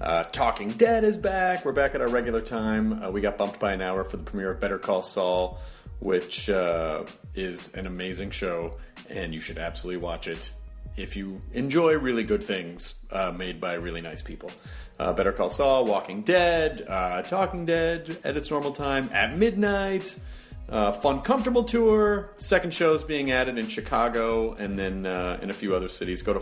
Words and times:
Uh, 0.00 0.24
Talking 0.24 0.70
Dead 0.70 1.04
is 1.04 1.16
back. 1.16 1.64
We're 1.64 1.72
back 1.72 1.94
at 1.94 2.00
our 2.00 2.08
regular 2.08 2.40
time. 2.40 3.02
Uh, 3.02 3.10
we 3.10 3.20
got 3.20 3.38
bumped 3.38 3.60
by 3.60 3.72
an 3.72 3.80
hour 3.80 4.02
for 4.02 4.16
the 4.16 4.24
premiere 4.24 4.50
of 4.50 4.60
Better 4.60 4.78
Call 4.78 5.02
Saul, 5.02 5.60
which 6.00 6.50
uh, 6.50 7.04
is 7.34 7.70
an 7.74 7.86
amazing 7.86 8.32
show, 8.32 8.76
and 9.08 9.32
you 9.32 9.38
should 9.38 9.56
absolutely 9.56 10.02
watch 10.02 10.26
it 10.26 10.52
if 10.96 11.16
you 11.16 11.40
enjoy 11.52 11.96
really 11.96 12.24
good 12.24 12.42
things 12.42 12.96
uh, 13.12 13.32
made 13.36 13.60
by 13.60 13.74
really 13.74 14.00
nice 14.00 14.20
people. 14.20 14.50
Uh, 14.98 15.12
Better 15.12 15.32
Call 15.32 15.48
Saul, 15.48 15.84
Walking 15.84 16.22
Dead, 16.22 16.84
Talking 17.28 17.64
Dead 17.64 18.18
at 18.24 18.36
its 18.36 18.50
normal 18.50 18.72
time, 18.72 19.08
at 19.12 19.36
midnight. 19.36 20.16
Fun 20.68 21.20
Comfortable 21.22 21.62
Tour. 21.62 22.30
Second 22.38 22.74
show 22.74 22.94
is 22.94 23.04
being 23.04 23.30
added 23.30 23.58
in 23.58 23.68
Chicago 23.68 24.54
and 24.54 24.76
then 24.78 25.06
in 25.40 25.50
a 25.50 25.54
few 25.54 25.74
other 25.74 25.88
cities. 25.88 26.22
Go 26.22 26.32
to 26.32 26.40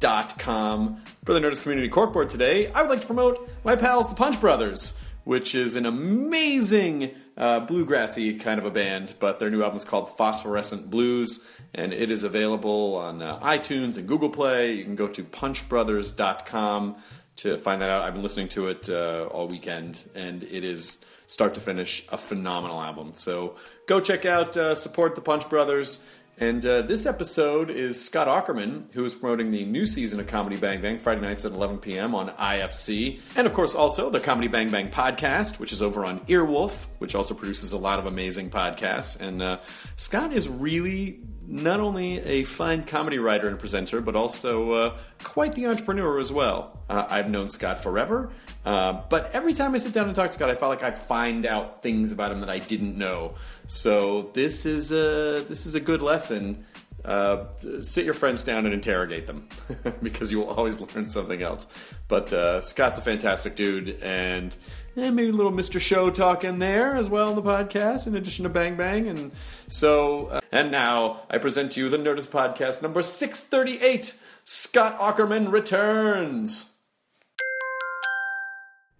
funcomfortabletour.com. 0.00 1.02
For 1.24 1.32
the 1.32 1.40
Nerdist 1.40 1.62
Community 1.62 1.88
Corkboard 1.88 2.28
today, 2.28 2.70
I 2.72 2.82
would 2.82 2.90
like 2.90 3.00
to 3.00 3.06
promote 3.06 3.48
my 3.64 3.76
pals, 3.76 4.08
the 4.08 4.14
Punch 4.14 4.40
Brothers, 4.40 4.98
which 5.24 5.54
is 5.54 5.74
an 5.74 5.86
amazing 5.86 7.10
uh, 7.36 7.66
bluegrassy 7.66 8.38
kind 8.40 8.58
of 8.58 8.64
a 8.64 8.70
band, 8.70 9.14
but 9.18 9.38
their 9.38 9.50
new 9.50 9.62
album 9.62 9.76
is 9.76 9.84
called 9.84 10.16
Phosphorescent 10.16 10.88
Blues, 10.88 11.46
and 11.74 11.92
it 11.92 12.10
is 12.10 12.24
available 12.24 12.96
on 12.96 13.22
uh, 13.22 13.38
iTunes 13.40 13.98
and 13.98 14.06
Google 14.06 14.30
Play. 14.30 14.72
You 14.74 14.84
can 14.84 14.94
go 14.94 15.08
to 15.08 15.22
punchbrothers.com 15.24 16.96
to 17.36 17.58
find 17.58 17.82
that 17.82 17.90
out. 17.90 18.02
I've 18.02 18.14
been 18.14 18.22
listening 18.22 18.48
to 18.48 18.68
it 18.68 18.88
uh, 18.88 19.28
all 19.30 19.48
weekend, 19.48 20.08
and 20.14 20.42
it 20.44 20.64
is 20.64 20.98
start 21.26 21.54
to 21.54 21.60
finish 21.60 22.06
a 22.10 22.16
phenomenal 22.16 22.80
album. 22.80 23.12
So 23.16 23.56
go 23.86 24.00
check 24.00 24.24
out, 24.24 24.56
uh, 24.56 24.74
support 24.74 25.16
the 25.16 25.20
Punch 25.20 25.48
Brothers. 25.48 26.06
And 26.38 26.64
uh, 26.66 26.82
this 26.82 27.06
episode 27.06 27.70
is 27.70 28.04
Scott 28.04 28.28
Aukerman, 28.28 28.92
who 28.92 29.06
is 29.06 29.14
promoting 29.14 29.50
the 29.50 29.64
new 29.64 29.86
season 29.86 30.20
of 30.20 30.26
Comedy 30.26 30.58
Bang 30.58 30.82
Bang, 30.82 30.98
Friday 30.98 31.22
nights 31.22 31.46
at 31.46 31.52
11 31.52 31.78
p.m. 31.78 32.14
on 32.14 32.28
IFC. 32.28 33.20
And 33.36 33.46
of 33.46 33.54
course, 33.54 33.74
also 33.74 34.10
the 34.10 34.20
Comedy 34.20 34.46
Bang 34.46 34.70
Bang 34.70 34.90
podcast, 34.90 35.58
which 35.58 35.72
is 35.72 35.80
over 35.80 36.04
on 36.04 36.20
Earwolf, 36.26 36.88
which 36.98 37.14
also 37.14 37.32
produces 37.32 37.72
a 37.72 37.78
lot 37.78 37.98
of 37.98 38.04
amazing 38.04 38.50
podcasts. 38.50 39.18
And 39.18 39.42
uh, 39.42 39.60
Scott 39.96 40.34
is 40.34 40.46
really 40.46 41.20
not 41.48 41.80
only 41.80 42.18
a 42.20 42.44
fine 42.44 42.84
comedy 42.84 43.18
writer 43.18 43.48
and 43.48 43.58
presenter, 43.58 44.00
but 44.00 44.16
also 44.16 44.72
uh, 44.72 44.96
quite 45.22 45.54
the 45.54 45.66
entrepreneur 45.66 46.18
as 46.18 46.32
well. 46.32 46.78
Uh, 46.88 47.06
I've 47.08 47.30
known 47.30 47.50
Scott 47.50 47.82
forever, 47.82 48.30
uh, 48.64 49.02
but 49.08 49.30
every 49.32 49.54
time 49.54 49.74
I 49.74 49.78
sit 49.78 49.92
down 49.92 50.06
and 50.06 50.14
talk 50.14 50.28
to 50.28 50.32
Scott, 50.32 50.50
I 50.50 50.54
felt 50.54 50.70
like 50.70 50.82
I 50.82 50.90
find 50.90 51.46
out 51.46 51.82
things 51.82 52.12
about 52.12 52.32
him 52.32 52.40
that 52.40 52.50
I 52.50 52.58
didn't 52.58 52.96
know. 52.96 53.34
So 53.66 54.30
this 54.34 54.66
is 54.66 54.92
a 54.92 55.44
this 55.48 55.66
is 55.66 55.74
a 55.74 55.80
good 55.80 56.02
lesson. 56.02 56.64
Uh, 57.04 57.46
sit 57.80 58.04
your 58.04 58.14
friends 58.14 58.42
down 58.42 58.64
and 58.64 58.74
interrogate 58.74 59.28
them 59.28 59.46
because 60.02 60.32
you 60.32 60.38
will 60.38 60.50
always 60.50 60.80
learn 60.80 61.06
something 61.06 61.40
else. 61.40 61.68
But 62.08 62.32
uh, 62.32 62.60
Scott's 62.60 62.98
a 62.98 63.02
fantastic 63.02 63.54
dude, 63.54 64.00
and 64.02 64.56
eh, 64.96 65.10
maybe 65.10 65.30
a 65.30 65.32
little 65.32 65.52
Mr. 65.52 65.80
Show 65.80 66.10
talk 66.10 66.44
in 66.44 66.58
there 66.58 66.94
as 66.94 67.08
well 67.08 67.30
in 67.30 67.36
the 67.36 67.42
podcast, 67.42 68.06
in 68.06 68.16
addition 68.16 68.42
to 68.44 68.48
Bang 68.48 68.76
Bang. 68.76 69.08
And 69.08 69.32
so, 69.68 70.26
uh, 70.26 70.40
and 70.52 70.70
now 70.70 71.22
I 71.30 71.38
present 71.38 71.72
to 71.72 71.80
you 71.80 71.88
the 71.88 71.98
Nerdist 71.98 72.28
Podcast 72.28 72.82
number 72.82 73.02
638 73.02 74.14
Scott 74.44 74.98
Aukerman 74.98 75.50
returns. 75.52 76.72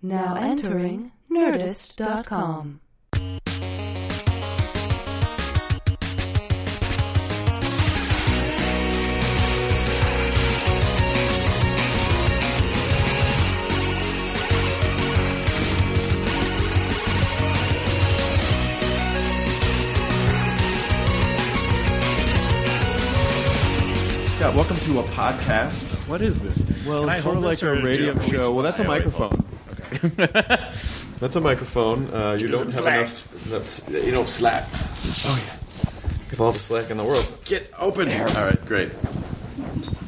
Now 0.03 0.37
entering 0.37 1.13
Nerdist.com. 1.31 2.81
to 25.03 25.09
a 25.09 25.13
podcast. 25.13 25.95
What 26.09 26.23
is 26.23 26.43
this? 26.43 26.65
thing? 26.65 26.91
Well, 26.91 27.03
Can 27.03 27.11
I 27.11 27.15
it's 27.15 27.23
sort 27.23 27.37
of 27.37 27.43
hold 27.43 27.45
like 27.51 27.59
this, 27.59 27.63
or 27.63 27.73
a 27.73 27.77
do 27.77 27.81
you- 27.83 27.87
radio 27.87 28.11
are 28.13 28.15
we 28.19 28.31
show. 28.31 28.53
Well, 28.53 28.63
that's 28.63 28.79
a 28.79 28.83
supposed- 28.83 29.13
I 29.19 29.25
always 29.25 29.29
microphone. 29.29 29.43
That's 31.19 31.37
a 31.37 31.41
microphone. 31.41 32.11
Uh, 32.13 32.33
you 32.39 32.49
don't 32.49 32.67
have 32.67 32.75
some 32.75 32.85
slack. 32.85 32.99
enough. 32.99 33.45
That's, 33.47 33.89
you 33.89 34.11
don't 34.11 34.29
slack. 34.29 34.65
Oh, 34.75 35.43
yeah. 35.47 36.01
Give 36.31 36.41
all 36.43 36.53
the 36.53 36.59
slack 36.59 36.91
in 36.91 36.99
the 36.99 37.05
world. 37.05 37.39
Get 37.47 37.73
open. 37.79 38.11
All 38.11 38.25
right, 38.27 38.67
great. 38.67 38.91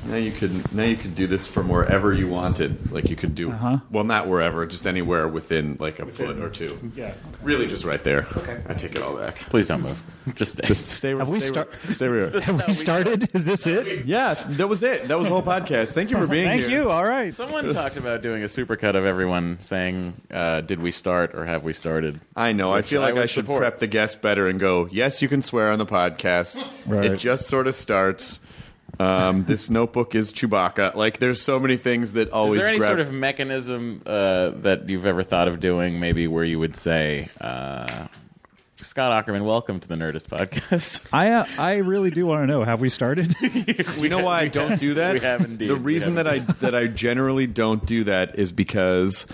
Now 0.09 0.17
you 0.17 0.33
could 0.33 0.73
now 0.75 0.85
you 0.85 0.97
could 0.97 1.15
do 1.15 1.27
this 1.27 1.47
from 1.47 1.69
wherever 1.69 2.13
you 2.13 2.29
wanted. 2.29 2.91
Like 2.91 3.11
you 3.11 3.17
could 3.17 3.35
do 3.35 3.53
Uh-huh. 3.53 3.79
well, 3.91 4.05
not 4.05 4.27
wherever, 4.27 4.65
just 4.67 4.87
anywhere 4.87 5.29
within 5.29 5.77
like 5.79 5.99
a 6.01 6.07
foot 6.07 6.39
or 6.39 6.49
two. 6.51 6.79
Yeah. 6.97 7.13
Really, 7.43 7.67
just 7.67 7.85
right 7.85 8.03
there. 8.03 8.27
Okay. 8.37 8.61
I 8.69 8.73
take 8.75 8.95
it 8.97 9.03
all 9.03 9.17
back. 9.17 9.37
Please 9.51 9.69
don't 9.69 9.83
move. 9.83 10.03
Just 10.35 10.53
stay. 10.59 10.67
Just 10.67 10.87
stay. 10.89 11.11
Have 11.17 11.29
we 11.29 11.41
stay, 11.41 11.49
start- 11.49 11.73
Stay 11.91 12.09
where. 12.09 12.41
Have 12.41 12.67
we 12.67 12.73
started? 12.73 13.29
Is 13.35 13.45
this 13.47 13.67
it? 13.67 14.07
Yeah, 14.07 14.35
that 14.35 14.69
was 14.69 14.83
it. 14.83 15.09
That 15.09 15.19
was 15.19 15.29
the 15.29 15.33
whole 15.35 15.43
podcast. 15.43 15.93
Thank 15.93 16.11
you 16.11 16.17
for 16.19 16.27
being 16.27 16.47
Thank 16.47 16.61
here. 16.63 16.71
Thank 16.71 16.85
you. 16.85 16.91
All 16.91 17.05
right. 17.05 17.33
Someone 17.33 17.73
talked 17.73 17.97
about 17.97 18.23
doing 18.23 18.43
a 18.43 18.47
supercut 18.47 18.95
of 18.97 19.05
everyone 19.05 19.59
saying, 19.61 20.15
uh, 20.31 20.61
"Did 20.63 20.81
we 20.81 20.91
start 20.91 21.35
or 21.35 21.45
have 21.47 21.65
we 21.65 21.73
started?" 21.73 22.21
I 22.37 22.53
know. 22.53 22.73
I 22.73 22.83
feel 22.83 23.01
like 23.01 23.15
I, 23.15 23.21
would 23.21 23.31
should 23.31 23.45
support. 23.45 23.61
prep 23.61 23.79
the 23.79 23.87
guest 23.87 24.21
better 24.23 24.49
and 24.49 24.59
go, 24.61 24.89
yes, 24.91 25.21
you 25.23 25.29
can 25.29 25.43
swear 25.43 25.71
on 25.71 25.79
the 25.79 25.87
podcast. 25.87 26.63
Right. 26.87 27.05
It 27.07 27.17
just 27.19 27.47
sort 27.49 27.67
of 27.67 27.75
starts. 27.75 28.41
Um, 29.01 29.45
this 29.45 29.71
notebook 29.71 30.15
is 30.15 30.33
Chewbacca. 30.33 30.95
Like, 30.95 31.19
there's 31.19 31.41
so 31.41 31.61
many 31.61 31.77
things 31.77 32.13
that 32.13 32.31
always 32.31 32.61
Is 32.61 32.65
there 32.65 32.71
any 32.71 32.79
grab. 32.79 32.89
sort 32.89 33.01
of 33.01 33.13
mechanism 33.13 34.03
uh, 34.05 34.51
that 34.63 34.89
you've 34.89 35.07
ever 35.07 35.23
thought 35.23 35.47
of 35.49 35.61
doing? 35.61 36.01
Maybe 36.01 36.27
where 36.27 36.45
you 36.45 36.59
would 36.59 36.75
say, 36.75 37.29
uh, 37.41 38.09
"Scott 38.77 39.27
Aukerman, 39.27 39.45
welcome 39.45 39.79
to 39.79 39.87
the 39.87 39.95
Nerdist 39.95 40.27
podcast." 40.29 41.07
I 41.13 41.31
uh, 41.31 41.47
I 41.59 41.77
really 41.77 42.11
do 42.11 42.27
want 42.27 42.43
to 42.43 42.47
know. 42.47 42.65
Have 42.65 42.81
we 42.81 42.89
started? 42.89 43.35
you 43.99 44.09
know 44.09 44.25
why 44.25 44.41
I 44.41 44.49
don't 44.49 44.81
do 44.81 44.95
that? 44.95 45.15
we 45.15 45.21
have 45.21 45.43
indeed. 45.43 45.69
The 45.71 45.77
reason 45.77 46.17
that 46.17 46.27
I 46.27 46.41
that 46.41 46.75
I 46.75 46.89
generally 46.89 47.47
don't 47.47 47.85
do 47.87 48.05
that 48.05 48.37
is 48.39 48.51
because 48.51 49.27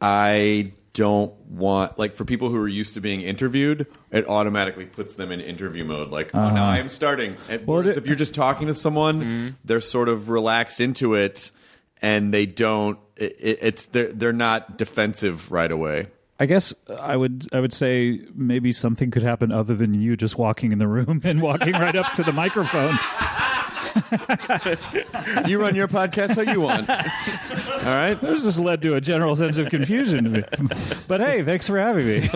I 0.00 0.72
don't 0.92 1.32
want 1.46 1.98
like 1.98 2.16
for 2.16 2.24
people 2.24 2.48
who 2.48 2.56
are 2.56 2.68
used 2.68 2.94
to 2.94 3.00
being 3.00 3.20
interviewed, 3.20 3.86
it 4.10 4.26
automatically 4.28 4.86
puts 4.86 5.14
them 5.14 5.30
in 5.30 5.40
interview 5.40 5.84
mode. 5.84 6.10
Like, 6.10 6.30
oh, 6.34 6.38
now 6.38 6.46
uh-huh. 6.48 6.64
I 6.64 6.78
am 6.78 6.88
starting. 6.88 7.36
And 7.48 7.66
Well, 7.66 7.78
whereas 7.78 7.96
it- 7.96 8.02
if 8.02 8.06
you're 8.06 8.16
just 8.16 8.34
talking 8.34 8.66
to 8.66 8.74
someone, 8.74 9.20
mm-hmm. 9.20 9.48
they're 9.64 9.80
sort 9.80 10.08
of 10.08 10.30
relaxed 10.30 10.80
into 10.80 11.14
it, 11.14 11.50
and 12.02 12.34
they 12.34 12.46
don't. 12.46 12.98
It, 13.16 13.36
it, 13.38 13.58
it's 13.62 13.86
they're 13.86 14.12
they're 14.12 14.32
not 14.32 14.78
defensive 14.78 15.52
right 15.52 15.70
away. 15.70 16.08
I 16.40 16.46
guess 16.46 16.72
I 16.98 17.16
would 17.16 17.46
I 17.52 17.60
would 17.60 17.72
say 17.72 18.22
maybe 18.34 18.72
something 18.72 19.10
could 19.10 19.22
happen 19.22 19.52
other 19.52 19.74
than 19.74 19.92
you 19.92 20.16
just 20.16 20.38
walking 20.38 20.72
in 20.72 20.78
the 20.78 20.88
room 20.88 21.20
and 21.24 21.42
walking 21.42 21.74
right 21.74 21.94
up 21.94 22.12
to 22.14 22.22
the 22.22 22.32
microphone. 22.32 22.98
You 25.46 25.60
run 25.60 25.74
your 25.74 25.88
podcast 25.88 26.36
how 26.36 26.52
you 26.52 26.60
want. 26.60 26.88
All 26.90 26.96
right. 27.86 28.20
This 28.20 28.42
just 28.42 28.58
led 28.58 28.82
to 28.82 28.94
a 28.96 29.00
general 29.00 29.36
sense 29.36 29.58
of 29.58 29.70
confusion 29.70 30.24
to 30.24 30.30
me. 30.30 30.42
But 31.08 31.20
hey, 31.20 31.42
thanks 31.42 31.66
for 31.66 31.78
having 31.78 32.06
me. 32.06 32.28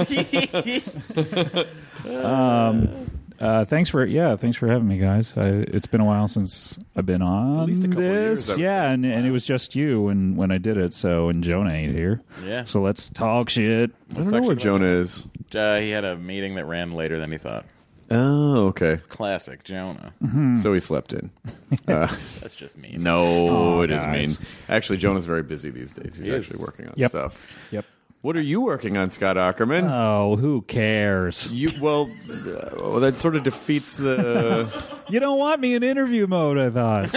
um, 2.23 3.11
uh, 3.41 3.65
thanks 3.65 3.91
for 3.91 4.05
yeah, 4.05 4.37
thanks 4.37 4.57
for 4.57 4.69
having 4.69 4.87
me, 4.87 4.99
guys. 4.99 5.33
I, 5.37 5.49
it's 5.49 5.87
been 5.87 6.01
a 6.01 6.05
while 6.05 6.29
since 6.29 6.79
I've 6.97 7.07
been 7.07 7.23
on 7.23 7.67
least 7.67 7.85
a 7.85 7.89
couple 7.89 8.05
of 8.05 8.15
this. 8.15 8.49
years, 8.49 8.59
yeah, 8.59 8.91
and, 8.91 9.05
and 9.05 9.27
it 9.27 9.33
was 9.33 9.45
just 9.45 9.75
you 9.75 10.03
when 10.03 10.37
when 10.37 10.51
I 10.53 10.59
did 10.59 10.77
it. 10.77 10.95
So 10.95 11.29
and 11.29 11.43
Jonah 11.43 11.73
ain't 11.73 11.95
here. 11.95 12.23
Yeah. 12.45 12.65
So 12.65 12.81
let's 12.81 13.09
talk 13.09 13.51
shit. 13.51 13.91
I 14.11 14.15
don't 14.15 14.31
know 14.31 14.43
where 14.43 14.55
Jonah 14.55 14.87
is. 14.87 15.27
Uh, 15.55 15.79
he 15.79 15.91
had 15.91 16.05
a 16.05 16.17
meeting 16.17 16.55
that 16.55 16.67
ran 16.67 16.93
later 16.93 17.19
than 17.19 17.33
he 17.33 17.39
thought. 17.39 17.67
Oh, 18.11 18.67
okay. 18.69 18.99
Classic 19.09 19.65
Jonah. 19.65 20.13
Mm-hmm. 20.23 20.57
So 20.57 20.73
he 20.75 20.81
slept 20.81 21.13
in. 21.13 21.31
Uh, 21.89 22.07
That's 22.41 22.55
just 22.55 22.79
mean. 22.79 23.03
No, 23.03 23.19
Oh, 23.21 23.81
it 23.83 23.91
is 23.91 24.05
guys. 24.05 24.39
mean. 24.39 24.49
Actually, 24.69 24.99
Jonah's 24.99 25.27
very 25.27 25.43
busy 25.43 25.71
these 25.71 25.93
days. 25.93 26.17
He's 26.17 26.27
He 26.27 26.33
is. 26.33 26.45
actually 26.45 26.63
working 26.65 26.87
on 26.87 26.95
Yep. 26.97 27.11
stuff. 27.11 27.43
Yep. 27.73 27.85
What 28.25 28.37
are 28.39 28.41
you 28.41 28.63
working 28.63 28.97
on, 28.97 29.11
Scott 29.11 29.37
Aukerman? 29.37 29.87
Oh, 29.93 30.37
who 30.37 30.63
cares? 30.63 31.53
you 31.53 31.69
well, 31.79 32.11
uh, 32.31 32.71
well, 32.79 33.01
that 33.01 33.17
sort 33.19 33.37
of 33.37 33.43
defeats 33.45 33.97
the. 33.97 34.67
You 35.11 35.21
don't 35.21 35.39
want 35.39 35.61
me 35.61 35.75
in 35.75 35.83
interview 35.83 36.27
mode. 36.27 36.57
I 36.57 36.71
thought. 36.71 37.11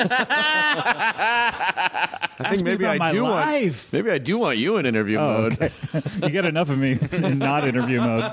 I 2.37 2.49
think 2.49 2.57
me 2.65 2.71
maybe 2.71 2.83
about 2.83 2.95
I 2.95 2.97
my 2.97 3.11
do 3.13 3.23
life. 3.23 3.93
want. 3.93 3.93
Maybe 3.93 4.11
I 4.13 4.17
do 4.17 4.37
want 4.37 4.57
you 4.57 4.75
in 4.75 4.85
interview 4.85 5.17
Oh, 5.17 5.43
mode. 5.43 5.53
okay. 5.53 5.71
you 6.23 6.29
get 6.29 6.43
enough 6.43 6.69
of 6.69 6.77
me 6.77 6.99
in 7.13 7.39
not 7.39 7.65
interview 7.65 8.01
mode. 8.01 8.29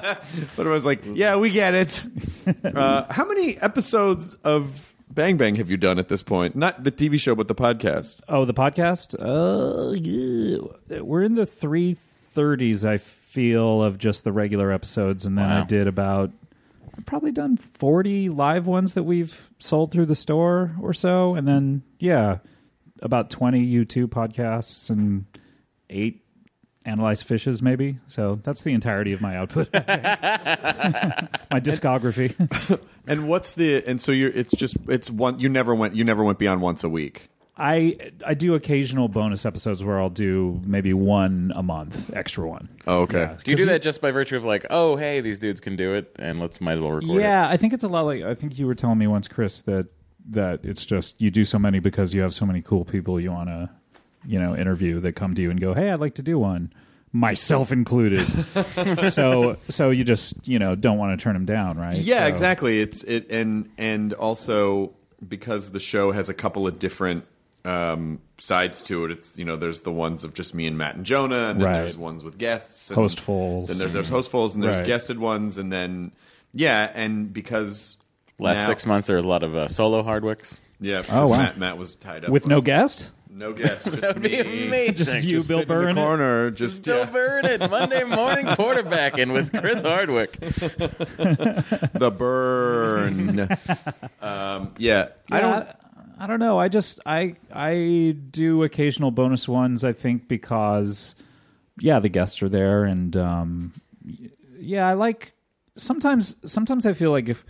But 0.57 0.67
I 0.67 0.71
was 0.71 0.85
like, 0.85 1.03
yeah, 1.07 1.37
we 1.37 1.51
get 1.51 1.75
it. 1.75 2.05
uh, 2.65 3.05
how 3.13 3.25
many 3.25 3.57
episodes 3.59 4.35
of 4.43 4.93
Bang 5.09 5.37
Bang 5.37 5.55
have 5.55 5.71
you 5.71 5.77
done 5.77 6.01
at 6.01 6.09
this 6.09 6.25
point? 6.25 6.57
Not 6.57 6.83
the 6.83 6.91
TV 6.91 7.21
show, 7.21 7.37
but 7.37 7.47
the 7.47 7.55
podcast. 7.55 8.23
Oh, 8.29 8.45
the 8.45 8.55
podcast? 8.55 9.15
Uh, 9.17 9.93
yeah. 9.93 10.59
We're 11.01 11.23
in 11.23 11.37
the 11.37 11.47
330s, 12.35 12.85
I 12.85 12.99
feel, 12.99 13.83
of 13.83 13.99
just 13.99 14.25
the 14.25 14.33
regular 14.33 14.71
episodes. 14.73 15.27
And 15.27 15.39
then 15.39 15.51
I 15.51 15.65
did 15.65 15.87
about, 15.87 16.31
I've 16.97 17.07
probably 17.07 17.33
done 17.33 17.57
40 17.57 18.31
live 18.31 18.67
ones 18.67 18.95
that 18.95 19.03
we've 19.05 19.51
sold 19.59 19.91
through 19.91 20.07
the 20.07 20.15
store 20.15 20.75
or 20.81 20.93
so. 20.93 21.35
And 21.35 21.47
then, 21.47 21.83
yeah, 21.99 22.39
about 23.01 23.31
20 23.31 23.67
YouTube 23.67 24.09
podcasts 24.09 24.91
and 24.91 25.27
eight 25.91 26.21
Analyze 26.87 27.23
Phishes, 27.23 27.63
maybe. 27.63 27.99
So 28.09 28.35
that's 28.35 28.63
the 28.63 28.73
entirety 28.75 29.15
of 29.15 29.23
my 29.23 29.37
output. 29.39 29.73
my 29.73 29.81
discography. 31.61 32.35
And 33.07 33.29
what's 33.29 33.53
the? 33.53 33.87
And 33.87 34.01
so 34.01 34.13
you're. 34.13 34.31
It's 34.31 34.55
just. 34.57 34.79
It's 34.89 35.11
one. 35.11 35.39
You 35.39 35.51
never 35.51 35.75
went. 35.75 35.95
You 35.95 36.05
never 36.05 36.25
went 36.25 36.39
beyond 36.39 36.63
once 36.63 36.85
a 36.85 36.89
week. 36.89 37.29
I 37.57 37.97
I 38.27 38.35
do 38.35 38.55
occasional 38.55 39.07
bonus 39.09 39.47
episodes 39.47 39.85
where 39.85 40.01
I'll 40.01 40.11
do 40.11 40.61
maybe 40.65 40.93
one 40.93 41.53
a 41.55 41.63
month, 41.63 42.13
extra 42.15 42.49
one. 42.49 42.69
Oh, 42.87 43.03
okay. 43.03 43.19
Yeah. 43.21 43.37
Do 43.45 43.51
you 43.53 43.57
do 43.57 43.65
that 43.67 43.81
just 43.81 44.01
by 44.01 44.11
virtue 44.11 44.37
of 44.37 44.45
like, 44.45 44.67
oh, 44.71 44.97
hey, 44.97 45.21
these 45.21 45.39
dudes 45.39 45.61
can 45.61 45.77
do 45.77 45.95
it, 45.95 46.11
and 46.19 46.41
let's 46.41 46.61
might 46.61 46.73
as 46.75 46.81
well 46.81 46.91
record 46.91 47.17
it? 47.19 47.21
Yeah, 47.23 47.49
I 47.49 47.57
think 47.57 47.73
it's 47.73 47.85
a 47.85 47.89
lot 47.89 48.03
like 48.07 48.23
I 48.23 48.35
think 48.35 48.59
you 48.59 48.67
were 48.67 48.75
telling 48.75 48.99
me 48.99 49.07
once, 49.07 49.29
Chris, 49.29 49.63
that 49.63 49.87
that 50.31 50.65
it's 50.65 50.85
just 50.85 51.21
you 51.21 51.31
do 51.31 51.45
so 51.45 51.59
many 51.59 51.79
because 51.79 52.13
you 52.13 52.23
have 52.23 52.35
so 52.35 52.45
many 52.45 52.61
cool 52.61 52.85
people 52.85 53.21
you 53.21 53.31
want 53.31 53.49
to, 53.51 53.71
you 54.27 54.39
know, 54.41 54.57
interview 54.57 54.99
that 55.01 55.13
come 55.13 55.35
to 55.37 55.43
you 55.43 55.51
and 55.51 55.61
go, 55.61 55.75
"Hey, 55.75 55.91
I'd 55.93 56.01
like 56.01 56.15
to 56.17 56.23
do 56.23 56.39
one." 56.39 56.73
Myself 57.13 57.71
included. 57.71 58.27
so 59.13 59.57
so 59.69 59.91
you 59.91 60.03
just, 60.03 60.49
you 60.49 60.59
know, 60.59 60.75
don't 60.75 60.99
want 60.99 61.17
to 61.17 61.23
turn 61.23 61.35
them 61.35 61.45
down, 61.45 61.79
right? 61.79 61.95
Yeah, 61.95 62.21
So- 62.21 62.27
exactly. 62.27 62.81
It's 62.81 63.05
it 63.05 63.31
and 63.31 63.71
and 63.79 64.13
also 64.15 64.95
because 65.29 65.71
the 65.71 65.79
show 65.79 66.11
has 66.11 66.29
a 66.29 66.35
couple 66.35 66.67
of 66.67 66.81
different 66.81 67.25
um, 67.65 68.21
sides 68.39 68.83
to 68.83 69.05
it. 69.07 69.11
It's 69.11 69.39
you 69.39 69.45
know 69.45 69.57
there's 69.57 69.81
the 69.83 69.93
ones 69.93 70.25
of 70.25 70.35
just 70.35 70.55
me 70.55 70.67
and 70.67 70.77
Matt 70.77 70.97
and 70.97 71.05
Jonah, 71.07 71.49
and 71.51 71.61
then 71.61 71.67
Right. 71.69 71.75
there's 71.79 71.97
ones 71.97 72.23
with 72.25 72.37
guests, 72.39 72.91
and 72.91 72.99
Hostfuls. 72.99 73.69
Then 73.69 73.79
there's, 73.79 73.93
there's 73.93 74.11
hostfuls, 74.11 74.55
and 74.55 74.63
there's 74.63 74.77
Right. 74.79 74.87
guested 74.87 75.19
ones, 75.19 75.57
and 75.59 75.73
then 75.73 76.13
yeah, 76.53 76.91
and 76.95 77.33
because 77.33 77.97
Last 78.39 78.59
now- 78.59 78.67
six 78.67 78.85
months, 78.87 79.07
there 79.07 79.17
was 79.17 79.25
a 79.25 79.29
lot 79.29 79.43
of 79.43 79.55
uh, 79.55 79.69
solo 79.69 80.03
Hardwicks. 80.03 80.57
yeah, 80.81 81.03
Oh, 81.11 81.29
wow. 81.29 81.39
Matt, 81.39 81.57
Matt 81.59 81.79
was 81.79 81.95
tied 81.95 82.25
up 82.25 82.31
With 82.31 82.47
no 82.47 82.61
guest? 82.61 83.11
no 83.31 83.53
guest, 83.53 83.87
just 84.01 84.17
me. 84.19 84.91
Just 84.93 85.25
you, 85.25 85.39
Just 85.39 85.49
Bill 85.49 85.59
sit 85.61 85.71
in 85.71 85.85
the 85.87 85.95
corner, 85.95 86.51
just 86.53 86.85
Bill 86.85 86.99
yeah, 86.99 87.05
Burn 87.07 87.45
it 87.47 87.69
Monday 87.71 88.05
morning 88.05 88.47
quarterbacking 88.47 89.33
with 89.33 89.53
Chris 89.59 89.83
Hardwick. 89.83 90.33
the 90.41 92.15
burn. 92.17 93.49
um, 94.23 94.75
yeah, 94.79 95.09
I 95.33 95.41
don't. 95.41 95.67
I, 96.25 96.27
don't 96.27 96.41
know. 96.41 96.59
I 96.59 96.69
just 96.69 97.01
I 97.07 97.37
I 97.53 98.17
do 98.31 98.63
occasional 98.63 99.11
bonus 99.11 99.49
ones. 99.49 99.85
I 99.85 99.93
think 99.93 100.29
because 100.29 101.15
yeah, 101.79 102.01
the 102.01 102.09
guests 102.09 102.43
are 102.43 102.49
there, 102.49 102.85
and 102.85 103.17
um, 103.17 103.75
yeah, 104.59 104.89
I 104.89 104.95
like 104.95 105.33
sometimes. 105.77 106.37
Sometimes 106.45 106.87
I 106.87 106.93
feel 106.93 107.11
like 107.11 107.29
if 107.29 107.45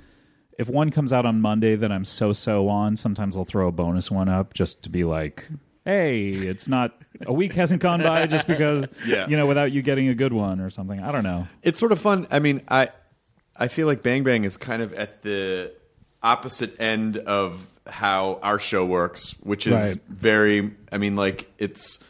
if 0.58 0.68
one 0.68 0.90
comes 0.90 1.12
out 1.12 1.26
on 1.26 1.40
Monday 1.40 1.76
that 1.76 1.90
I'm 1.92 2.04
so 2.04 2.32
so 2.32 2.68
on, 2.68 2.96
sometimes 2.96 3.36
I'll 3.36 3.44
throw 3.44 3.68
a 3.68 3.72
bonus 3.72 4.10
one 4.10 4.28
up 4.28 4.54
just 4.54 4.82
to 4.84 4.90
be 4.90 5.04
like. 5.04 5.46
Hey, 5.86 6.30
it's 6.30 6.66
not 6.66 6.98
a 7.26 7.32
week 7.34 7.52
hasn't 7.52 7.82
gone 7.82 8.02
by 8.02 8.26
just 8.26 8.46
because 8.46 8.86
Yeah. 9.06 9.28
you 9.28 9.36
know 9.36 9.44
without 9.44 9.70
you 9.70 9.82
getting 9.82 10.08
a 10.08 10.14
good 10.14 10.32
one 10.32 10.58
or 10.60 10.70
something. 10.70 10.98
I 10.98 11.12
don't 11.12 11.24
know. 11.24 11.46
it's 11.62 11.78
sort 11.78 11.92
of 11.92 12.00
fun. 12.00 12.26
I 12.30 12.38
mean, 12.38 12.62
I 12.68 12.88
I 13.54 13.68
feel 13.68 13.86
like 13.86 14.02
Bang 14.02 14.24
Bang 14.24 14.44
is 14.44 14.56
kind 14.56 14.80
of 14.80 14.94
at 14.94 15.20
the 15.20 15.74
opposite 16.22 16.80
end 16.80 17.18
of 17.18 17.68
how 17.86 18.38
our 18.42 18.58
show 18.58 18.84
works, 18.84 19.32
which 19.42 19.66
is 19.66 19.72
Right. 19.72 20.02
very. 20.08 20.72
I 20.92 20.98
mean, 20.98 21.16
like 21.16 21.50
it's 21.58 22.02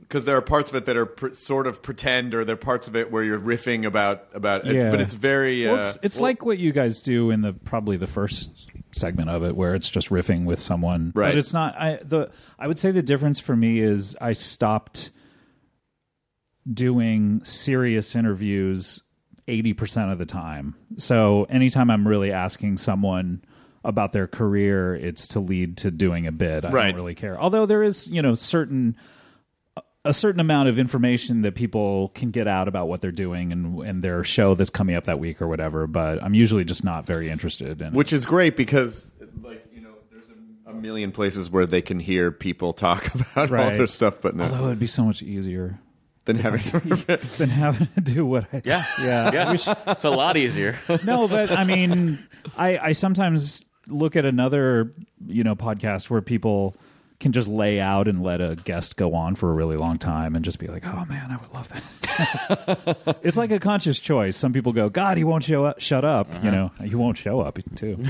because 0.00 0.24
there 0.24 0.36
are 0.36 0.42
parts 0.42 0.70
of 0.70 0.76
it 0.76 0.86
that 0.86 0.96
are 0.96 1.06
pr- 1.06 1.30
sort 1.30 1.68
of 1.68 1.82
pretend, 1.82 2.34
or 2.34 2.44
there 2.44 2.54
are 2.54 2.56
parts 2.56 2.88
of 2.88 2.96
it 2.96 3.12
where 3.12 3.22
you're 3.22 3.38
riffing 3.38 3.86
about 3.86 4.26
about. 4.34 4.66
It's, 4.66 4.84
Yeah. 4.84 4.90
but 4.90 5.00
it's 5.00 5.14
very. 5.14 5.64
Well, 5.66 5.76
uh, 5.76 5.78
it's 5.80 5.98
it's 6.02 6.16
well, 6.16 6.22
like 6.24 6.44
what 6.44 6.58
you 6.58 6.72
guys 6.72 7.00
do 7.00 7.30
in 7.30 7.42
the 7.42 7.52
probably 7.52 7.96
the 7.96 8.08
first 8.08 8.50
segment 8.92 9.30
of 9.30 9.44
it, 9.44 9.54
where 9.54 9.76
it's 9.76 9.88
just 9.88 10.08
riffing 10.10 10.44
with 10.46 10.58
someone. 10.58 11.12
Right. 11.14 11.28
But 11.30 11.38
it's 11.38 11.52
not. 11.52 11.76
I 11.80 12.00
the 12.04 12.30
I 12.58 12.66
would 12.66 12.78
say 12.78 12.90
the 12.90 13.02
difference 13.02 13.38
for 13.38 13.54
me 13.54 13.78
is 13.78 14.16
I 14.20 14.32
stopped 14.32 15.10
doing 16.70 17.42
serious 17.44 18.14
interviews 18.14 19.02
eighty 19.48 19.72
percent 19.72 20.10
of 20.10 20.18
the 20.18 20.26
time. 20.26 20.74
So 20.96 21.44
anytime 21.44 21.90
I'm 21.90 22.06
really 22.06 22.32
asking 22.32 22.78
someone 22.78 23.42
about 23.84 24.12
their 24.12 24.26
career, 24.26 24.94
it's 24.94 25.28
to 25.28 25.40
lead 25.40 25.78
to 25.78 25.90
doing 25.90 26.26
a 26.26 26.32
bid. 26.32 26.64
I 26.64 26.70
Right. 26.70 26.86
don't 26.88 26.96
really 26.96 27.14
care. 27.14 27.40
Although 27.40 27.66
there 27.66 27.82
is, 27.82 28.08
you 28.08 28.20
know, 28.22 28.34
certain 28.34 28.96
a 30.04 30.14
certain 30.14 30.40
amount 30.40 30.66
of 30.68 30.78
information 30.78 31.42
that 31.42 31.54
people 31.54 32.08
can 32.14 32.30
get 32.30 32.48
out 32.48 32.68
about 32.68 32.88
what 32.88 33.02
they're 33.02 33.12
doing 33.12 33.52
and 33.52 33.80
and 33.82 34.02
their 34.02 34.24
show 34.24 34.54
that's 34.54 34.70
coming 34.70 34.96
up 34.96 35.04
that 35.04 35.18
week 35.18 35.42
or 35.42 35.46
whatever. 35.48 35.86
But 35.86 36.22
I'm 36.22 36.32
usually 36.34 36.64
just 36.64 36.84
not 36.84 37.04
very 37.06 37.28
interested 37.28 37.82
in. 37.82 37.92
which 37.92 38.12
is 38.12 38.24
great 38.24 38.56
because 38.56 39.12
like 39.42 39.66
you 39.74 39.82
know 39.82 39.90
there's 40.10 40.24
a, 40.66 40.70
a 40.70 40.72
million 40.74 41.12
places 41.12 41.50
where 41.50 41.66
they 41.66 41.82
can 41.82 42.00
hear 42.00 42.30
people 42.32 42.72
talk 42.72 43.14
about 43.14 43.52
all 43.52 43.70
their 43.70 43.86
stuff, 43.86 44.16
but 44.22 44.34
no, 44.34 44.44
Although 44.44 44.66
it'd 44.66 44.78
be 44.78 44.86
so 44.86 45.04
much 45.04 45.22
easier 45.22 45.78
than 46.24 46.36
having 46.36 46.62
than 47.38 47.50
having 47.50 47.88
to 47.94 48.00
do 48.00 48.24
what 48.24 48.46
I. 48.54 48.62
Yeah, 48.64 48.82
Yeah. 49.02 49.32
yeah. 49.32 49.52
it's 49.52 50.04
a 50.04 50.10
lot 50.10 50.36
easier. 50.38 50.78
No, 51.04 51.28
but 51.28 51.50
I 51.50 51.64
mean, 51.64 52.18
I 52.56 52.78
I 52.78 52.92
sometimes 52.92 53.66
look 53.90 54.16
at 54.16 54.24
another 54.24 54.92
you 55.26 55.44
know 55.44 55.54
podcast 55.54 56.10
where 56.10 56.20
people 56.20 56.74
can 57.20 57.32
just 57.32 57.48
lay 57.48 57.78
out 57.78 58.08
and 58.08 58.22
let 58.22 58.40
a 58.40 58.56
guest 58.64 58.96
go 58.96 59.14
on 59.14 59.34
for 59.34 59.50
a 59.50 59.52
really 59.52 59.76
long 59.76 59.98
time 59.98 60.34
and 60.34 60.42
just 60.42 60.58
be 60.58 60.66
like, 60.66 60.86
oh 60.86 61.04
man, 61.04 61.30
I 61.30 61.36
would 61.36 61.52
love 61.52 61.68
that. 61.68 63.18
it's 63.22 63.36
like 63.36 63.50
a 63.50 63.60
conscious 63.60 64.00
choice. 64.00 64.38
Some 64.38 64.54
people 64.54 64.72
go, 64.72 64.88
God, 64.88 65.18
he 65.18 65.24
won't 65.24 65.44
show 65.44 65.66
up, 65.66 65.80
shut 65.80 66.02
up. 66.02 66.32
You 66.42 66.48
uh-huh. 66.48 66.50
know, 66.50 66.70
he 66.82 66.94
won't 66.94 67.18
show 67.18 67.40
up 67.40 67.58
too. 67.76 68.02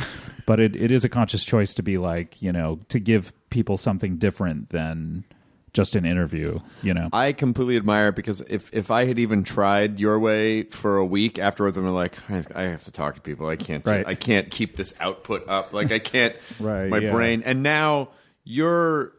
but 0.46 0.60
it, 0.60 0.76
it 0.76 0.92
is 0.92 1.04
a 1.04 1.08
conscious 1.08 1.44
choice 1.44 1.75
to 1.75 1.82
be 1.82 1.99
like, 1.99 2.40
you 2.40 2.52
know, 2.52 2.78
to 2.88 3.00
give 3.00 3.32
people 3.50 3.76
something 3.76 4.16
different 4.16 4.70
than 4.70 5.25
just 5.72 5.94
an 5.96 6.04
interview. 6.04 6.58
You 6.82 6.94
know, 6.94 7.08
I 7.12 7.32
completely 7.32 7.76
admire 7.76 8.08
it 8.08 8.16
because 8.16 8.40
if 8.48 8.72
if 8.74 8.90
I 8.90 9.04
had 9.04 9.18
even 9.18 9.44
tried 9.44 10.00
your 10.00 10.18
way 10.18 10.64
for 10.64 10.96
a 10.96 11.04
week 11.06 11.38
afterwards, 11.38 11.76
I'm 11.78 11.86
like, 11.94 12.16
I 12.30 12.42
I 12.54 12.62
have 12.64 12.84
to 12.84 12.92
talk 12.92 13.14
to 13.16 13.20
people. 13.20 13.46
I 13.48 13.56
can't. 13.56 13.84
Right. 13.86 14.06
I 14.06 14.14
can't 14.14 14.50
keep 14.50 14.76
this 14.76 14.94
output 15.00 15.48
up. 15.48 15.72
Like 15.72 15.92
I 15.92 15.98
can't. 15.98 16.34
Right, 16.60 16.88
My 16.88 16.98
yeah. 16.98 17.10
brain. 17.12 17.42
And 17.44 17.62
now 17.62 18.10
you're 18.44 19.12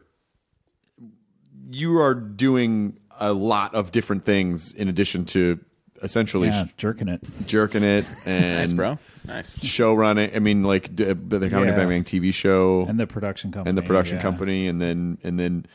you 1.70 1.98
are 2.00 2.14
doing 2.14 2.98
a 3.18 3.32
lot 3.32 3.74
of 3.74 3.92
different 3.92 4.24
things 4.24 4.72
in 4.74 4.88
addition 4.88 5.24
to 5.26 5.58
essentially 6.02 6.48
yeah, 6.48 6.64
sh- 6.66 6.72
jerking 6.76 7.08
it. 7.08 7.22
jerking 7.46 7.82
it 7.82 8.04
and 8.26 8.58
Nice, 8.58 8.72
bro. 8.72 8.98
Nice. 9.24 9.58
show 9.64 9.94
running. 9.94 10.34
I 10.34 10.38
mean, 10.40 10.64
like 10.64 10.94
d- 10.94 11.04
the 11.04 11.14
Comedy 11.50 11.70
Yeah. 11.70 11.76
Bang 11.76 11.88
Bang 11.88 12.04
TV 12.04 12.34
show 12.34 12.84
And 12.88 12.98
the 12.98 13.06
production 13.06 13.52
company. 13.52 13.70
and 13.70 13.78
the 13.78 13.82
production 13.82 14.16
yeah. 14.16 14.22
company, 14.22 14.66
and 14.68 14.80
then 14.80 15.18
and 15.22 15.38
then 15.38 15.66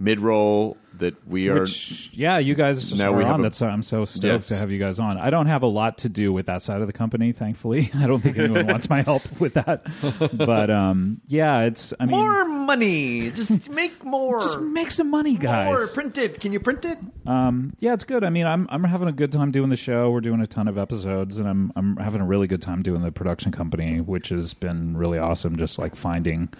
Midroll 0.00 0.76
that 0.98 1.26
we 1.26 1.48
are. 1.48 1.60
Which, 1.62 2.10
yeah, 2.12 2.38
you 2.38 2.54
guys 2.54 2.92
Now 2.94 3.12
are 3.12 3.16
we 3.16 3.24
have 3.24 3.34
on. 3.34 3.40
a- 3.40 3.42
That's 3.44 3.60
I'm 3.62 3.82
so 3.82 4.04
stoked 4.04 4.24
Yes. 4.24 4.48
to 4.48 4.54
have 4.56 4.70
you 4.70 4.78
guys 4.78 5.00
on. 5.00 5.18
I 5.18 5.30
don't 5.30 5.46
have 5.46 5.62
a 5.62 5.66
lot 5.66 5.98
to 5.98 6.08
do 6.08 6.32
with 6.32 6.46
that 6.46 6.62
side 6.62 6.80
of 6.80 6.86
the 6.86 6.92
company, 6.92 7.32
thankfully. 7.32 7.90
I 7.96 8.06
don't 8.06 8.20
think 8.20 8.38
anyone 8.38 8.66
wants 8.68 8.88
my 8.88 9.02
help 9.02 9.40
with 9.40 9.54
that. 9.54 9.82
But 10.36 10.70
um, 10.70 11.20
yeah, 11.26 11.62
it's. 11.62 11.92
I 11.98 12.06
mean, 12.06 12.16
more 12.16 12.44
money. 12.44 13.30
Just 13.32 13.68
make 13.70 14.04
more. 14.04 14.40
just 14.40 14.60
make 14.60 14.90
some 14.92 15.10
money, 15.10 15.36
guys. 15.36 15.66
More. 15.66 15.86
Print 15.88 16.16
it. 16.18 16.38
Can 16.40 16.52
you 16.52 16.60
print 16.60 16.84
it? 16.84 16.98
Um, 17.26 17.72
yeah, 17.80 17.94
it's 17.94 18.04
good. 18.04 18.22
I 18.22 18.30
mean, 18.30 18.46
I'm 18.46 18.68
I'm 18.70 18.84
having 18.84 19.08
a 19.08 19.12
good 19.12 19.32
time 19.32 19.50
doing 19.50 19.70
the 19.70 19.76
show. 19.76 20.10
We're 20.10 20.20
doing 20.20 20.40
a 20.40 20.46
ton 20.46 20.68
of 20.68 20.78
episodes, 20.78 21.38
and 21.38 21.48
I'm 21.48 21.72
I'm 21.74 21.96
having 21.96 22.20
a 22.20 22.26
really 22.26 22.46
good 22.46 22.62
time 22.62 22.82
doing 22.82 23.02
the 23.02 23.10
production 23.10 23.50
company, 23.50 24.00
which 24.00 24.28
has 24.28 24.54
been 24.54 24.96
really 24.96 25.18
awesome. 25.18 25.56
Just 25.56 25.78
like 25.78 25.96
finding 25.96 26.50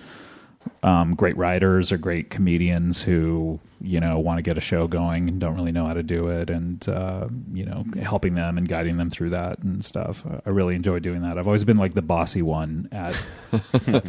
um, 0.82 1.14
great 1.14 1.36
writers 1.36 1.92
or 1.92 1.98
great 1.98 2.30
comedians 2.30 3.02
who 3.02 3.60
you 3.84 4.00
know 4.00 4.18
want 4.18 4.38
to 4.38 4.42
get 4.42 4.56
a 4.56 4.60
show 4.60 4.86
going 4.88 5.28
and 5.28 5.38
don't 5.40 5.54
really 5.54 5.72
know 5.72 5.86
how 5.86 5.94
to 5.94 6.02
do 6.02 6.28
it, 6.28 6.50
and 6.50 6.88
uh, 6.88 7.28
you 7.52 7.64
know 7.64 7.84
helping 8.02 8.34
them 8.34 8.56
and 8.56 8.68
guiding 8.68 8.96
them 8.96 9.10
through 9.10 9.30
that 9.30 9.58
and 9.60 9.84
stuff. 9.84 10.24
I 10.44 10.50
really 10.50 10.74
enjoy 10.74 10.98
doing 10.98 11.22
that. 11.22 11.38
I've 11.38 11.46
always 11.46 11.64
been 11.64 11.76
like 11.76 11.94
the 11.94 12.02
bossy 12.02 12.42
one 12.42 12.88
at 12.90 13.14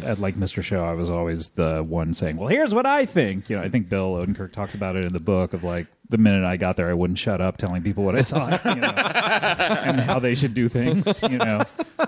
at 0.04 0.18
like 0.18 0.36
Mr. 0.36 0.62
Show. 0.62 0.84
I 0.84 0.94
was 0.94 1.10
always 1.10 1.50
the 1.50 1.82
one 1.82 2.14
saying, 2.14 2.36
"Well, 2.36 2.48
here's 2.48 2.74
what 2.74 2.86
I 2.86 3.06
think." 3.06 3.50
You 3.50 3.56
know, 3.56 3.62
I 3.62 3.68
think 3.68 3.88
Bill 3.88 4.14
Odenkirk 4.14 4.52
talks 4.52 4.74
about 4.74 4.96
it 4.96 5.04
in 5.04 5.12
the 5.12 5.20
book 5.20 5.52
of 5.52 5.62
like 5.62 5.86
the 6.08 6.18
minute 6.18 6.44
I 6.44 6.56
got 6.56 6.76
there, 6.76 6.88
I 6.88 6.94
wouldn't 6.94 7.18
shut 7.18 7.40
up 7.40 7.56
telling 7.56 7.82
people 7.82 8.04
what 8.04 8.16
I 8.16 8.22
thought 8.22 8.64
you 8.64 8.80
know, 8.80 8.88
and 8.88 10.00
how 10.00 10.18
they 10.18 10.34
should 10.34 10.54
do 10.54 10.68
things. 10.68 11.22
You 11.22 11.38
know, 11.38 11.62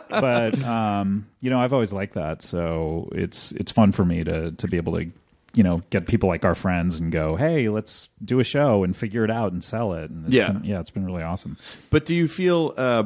but 0.09 0.59
um, 0.65 1.27
you 1.41 1.51
know, 1.51 1.61
I've 1.61 1.73
always 1.73 1.93
liked 1.93 2.15
that, 2.15 2.43
so 2.43 3.09
it's 3.13 3.53
it's 3.53 3.73
fun 3.73 3.93
for 3.93 4.05
me 4.05 4.25
to 4.25 4.53
to 4.53 4.69
be 4.69 4.77
able 4.77 4.99
to 4.99 5.11
you 5.59 5.65
know 5.65 5.83
get 5.91 6.07
people 6.07 6.29
like 6.29 6.45
our 6.45 6.55
friends 6.55 7.01
and 7.01 7.11
go, 7.11 7.35
"Hey, 7.37 7.69
let's 7.69 8.09
do 8.25 8.39
a 8.39 8.45
show 8.45 8.85
and 8.85 8.97
figure 8.97 9.25
it 9.25 9.31
out 9.31 9.53
and 9.53 9.63
sell 9.63 9.93
it." 9.95 10.09
And 10.11 10.25
it's 10.27 10.35
Yeah. 10.35 10.53
been, 10.53 10.65
yeah, 10.65 10.79
it's 10.81 10.91
been 10.91 11.05
really 11.05 11.25
awesome. 11.25 11.57
But 11.91 12.07
do 12.07 12.15
you 12.15 12.29
feel? 12.29 12.75
Uh, 12.77 13.05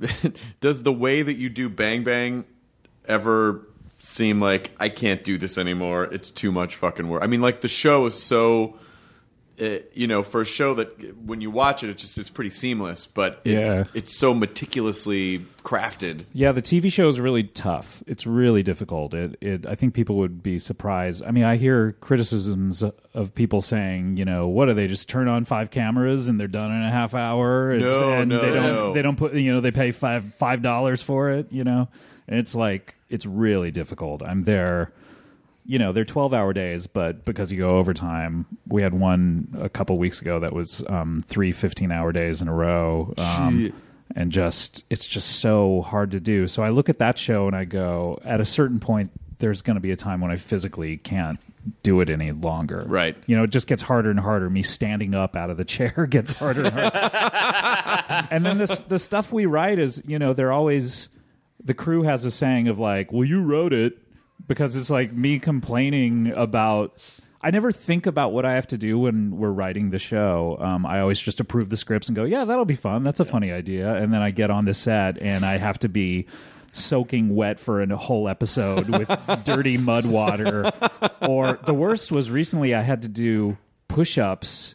does 0.60 0.84
the 0.84 0.92
way 0.92 1.22
that 1.22 1.34
you 1.34 1.48
do 1.48 1.68
Bang 1.68 2.04
Bang 2.04 2.44
ever 3.06 3.66
seem 3.98 4.38
like 4.40 4.70
I 4.78 4.88
can't 4.88 5.24
do 5.24 5.38
this 5.38 5.58
anymore? 5.58 6.04
It's 6.04 6.30
too 6.30 6.52
much 6.52 6.76
fucking 6.76 7.08
work. 7.08 7.22
I 7.22 7.26
mean, 7.26 7.40
like 7.40 7.60
the 7.62 7.68
show 7.68 8.06
is 8.06 8.14
so. 8.20 8.76
Uh, 9.60 9.78
you 9.92 10.06
know, 10.06 10.22
for 10.22 10.40
a 10.40 10.44
show 10.44 10.74
that 10.74 11.16
when 11.26 11.40
you 11.40 11.50
watch 11.50 11.82
it, 11.82 11.90
it 11.90 11.98
just 11.98 12.16
is 12.18 12.30
pretty 12.30 12.50
seamless, 12.50 13.06
but 13.06 13.40
it's 13.44 13.68
Yeah. 13.68 13.84
it's 13.94 14.16
so 14.16 14.32
meticulously 14.32 15.40
crafted. 15.64 16.24
Yeah, 16.32 16.52
the 16.52 16.62
TV 16.62 16.92
show 16.92 17.08
is 17.08 17.18
really 17.18 17.42
tough. 17.44 18.02
It's 18.06 18.26
really 18.26 18.62
difficult. 18.62 19.14
It, 19.14 19.36
it, 19.40 19.66
I 19.66 19.74
think 19.74 19.94
people 19.94 20.16
would 20.18 20.42
be 20.42 20.58
surprised. 20.58 21.22
I 21.24 21.30
mean, 21.30 21.44
I 21.44 21.56
hear 21.56 21.92
criticisms 22.00 22.82
of 23.14 23.34
people 23.34 23.60
saying, 23.60 24.16
you 24.16 24.24
know, 24.24 24.46
what 24.48 24.66
do 24.66 24.74
they 24.74 24.86
just 24.86 25.08
turn 25.08 25.28
on 25.28 25.44
five 25.44 25.70
cameras 25.70 26.28
and 26.28 26.38
they're 26.38 26.46
done 26.48 26.70
in 26.70 26.82
a 26.82 26.90
half 26.90 27.14
hour? 27.14 27.72
It's- 27.72 27.90
No, 27.90 28.10
and 28.12 28.28
no, 28.30 28.40
they 28.40 28.50
don't, 28.52 28.62
no. 28.62 28.92
They 28.92 29.02
don't 29.02 29.16
put, 29.16 29.34
you 29.34 29.52
know, 29.52 29.60
they 29.60 29.70
pay 29.72 29.90
five 29.90 30.34
five 30.34 30.62
dollars 30.62 31.02
for 31.02 31.30
it. 31.30 31.48
You 31.50 31.64
know, 31.64 31.88
and 32.28 32.38
it's 32.38 32.54
like 32.54 32.94
it's 33.10 33.26
really 33.26 33.70
difficult. 33.70 34.22
I'm 34.22 34.44
there. 34.44 34.92
You 35.68 35.78
know, 35.78 35.92
they're 35.92 36.04
12 36.04 36.34
hour 36.34 36.52
days, 36.52 36.86
but 36.86 37.24
because 37.24 37.52
you 37.52 37.58
go 37.58 37.76
overtime, 37.76 38.46
we 38.66 38.82
had 38.82 38.94
one 38.94 39.54
a 39.60 39.68
couple 39.68 39.96
weeks 39.98 40.20
ago 40.20 40.40
that 40.40 40.52
was 40.52 40.82
um, 40.88 41.22
three 41.26 41.52
15 41.52 41.92
hour 41.92 42.10
days 42.10 42.42
in 42.42 42.48
a 42.48 42.54
row. 42.54 43.14
Um, 43.18 43.72
and 44.16 44.32
just, 44.32 44.84
it's 44.90 45.06
just 45.06 45.40
so 45.40 45.82
hard 45.82 46.10
to 46.12 46.20
do. 46.20 46.48
So 46.48 46.62
I 46.62 46.70
look 46.70 46.88
at 46.88 46.98
that 46.98 47.18
show 47.18 47.46
and 47.46 47.54
I 47.54 47.64
go, 47.64 48.18
at 48.24 48.40
a 48.40 48.46
certain 48.46 48.80
point, 48.80 49.10
there's 49.38 49.62
going 49.62 49.76
to 49.76 49.80
be 49.80 49.90
a 49.90 49.96
time 49.96 50.20
when 50.20 50.30
I 50.30 50.36
physically 50.36 50.96
can't 50.96 51.38
do 51.82 52.00
it 52.00 52.10
any 52.10 52.32
longer. 52.32 52.82
Right. 52.86 53.16
You 53.26 53.36
know, 53.36 53.44
it 53.44 53.50
just 53.50 53.66
gets 53.66 53.82
harder 53.82 54.10
and 54.10 54.18
harder. 54.18 54.48
Me 54.50 54.62
standing 54.62 55.14
up 55.14 55.36
out 55.36 55.50
of 55.50 55.56
the 55.56 55.64
chair 55.64 56.06
gets 56.10 56.32
harder 56.32 56.64
and 56.64 56.74
harder. 56.74 58.26
and 58.30 58.44
then 58.44 58.58
this, 58.58 58.78
the 58.80 58.98
stuff 58.98 59.32
we 59.32 59.46
write 59.46 59.78
is, 59.78 60.02
you 60.06 60.18
know, 60.18 60.32
they're 60.32 60.52
always, 60.52 61.08
the 61.62 61.74
crew 61.74 62.02
has 62.02 62.24
a 62.24 62.30
saying 62.30 62.68
of 62.68 62.78
like, 62.78 63.12
well, 63.12 63.24
you 63.24 63.42
wrote 63.42 63.72
it 63.72 63.98
because 64.46 64.76
it's 64.76 64.90
like 64.90 65.12
me 65.12 65.38
complaining 65.38 66.32
about. 66.32 66.96
I 67.40 67.52
never 67.52 67.70
think 67.70 68.06
about 68.06 68.32
what 68.32 68.44
I 68.44 68.54
have 68.54 68.66
to 68.68 68.78
do 68.78 68.98
when 68.98 69.38
we're 69.38 69.52
writing 69.52 69.90
the 69.90 69.98
show. 69.98 70.58
Um, 70.60 70.84
I 70.84 71.00
always 71.00 71.20
just 71.20 71.38
approve 71.38 71.68
the 71.68 71.76
scripts 71.76 72.08
and 72.08 72.16
go, 72.16 72.24
"Yeah, 72.24 72.44
that'll 72.44 72.64
be 72.64 72.74
fun. 72.74 73.04
That's 73.04 73.20
a 73.20 73.24
funny 73.24 73.52
idea." 73.52 73.94
And 73.94 74.12
then 74.12 74.22
I 74.22 74.30
get 74.30 74.50
on 74.50 74.64
the 74.64 74.74
set 74.74 75.20
and 75.22 75.44
I 75.44 75.56
have 75.56 75.78
to 75.80 75.88
be 75.88 76.26
soaking 76.72 77.34
wet 77.34 77.60
for 77.60 77.80
a 77.80 77.96
whole 77.96 78.28
episode 78.28 78.88
with 78.88 79.08
dirty 79.44 79.78
mud 79.78 80.06
water. 80.06 80.70
Or 81.26 81.58
the 81.64 81.74
worst 81.74 82.10
was 82.10 82.30
recently 82.30 82.74
I 82.74 82.82
had 82.82 83.02
to 83.02 83.08
do 83.08 83.56
push-ups 83.88 84.74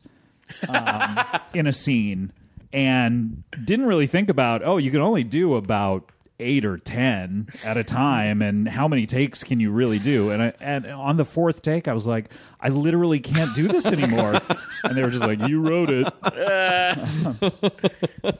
um, 0.68 1.20
in 1.54 1.68
a 1.68 1.74
scene 1.74 2.32
and 2.72 3.44
didn't 3.64 3.86
really 3.86 4.08
think 4.08 4.30
about 4.30 4.64
oh 4.64 4.78
you 4.78 4.90
can 4.90 5.02
only 5.02 5.24
do 5.24 5.54
about 5.56 6.10
eight 6.44 6.66
or 6.66 6.78
ten 6.78 7.48
at 7.66 7.78
a 7.78 7.84
time 7.84 8.42
and 8.42 8.68
how 8.68 8.88
many 8.88 9.06
takes 9.06 9.44
can 9.44 9.60
you 9.60 9.72
really 9.72 10.00
do? 10.00 10.32
And 10.32 10.42
I, 10.44 10.54
and 10.60 10.86
on 10.88 11.18
the 11.18 11.26
fourth 11.26 11.62
take 11.62 11.88
i 11.88 11.94
was 11.94 12.06
like 12.06 12.30
i 12.60 12.70
literally 12.70 13.20
can't 13.20 13.54
do 13.56 13.68
this 13.68 13.86
anymore. 13.86 14.40
And 14.86 14.98
they 14.98 15.02
were 15.02 15.12
just 15.12 15.24
like 15.26 15.40
you 15.48 15.62
wrote 15.62 15.90
it. 15.90 16.08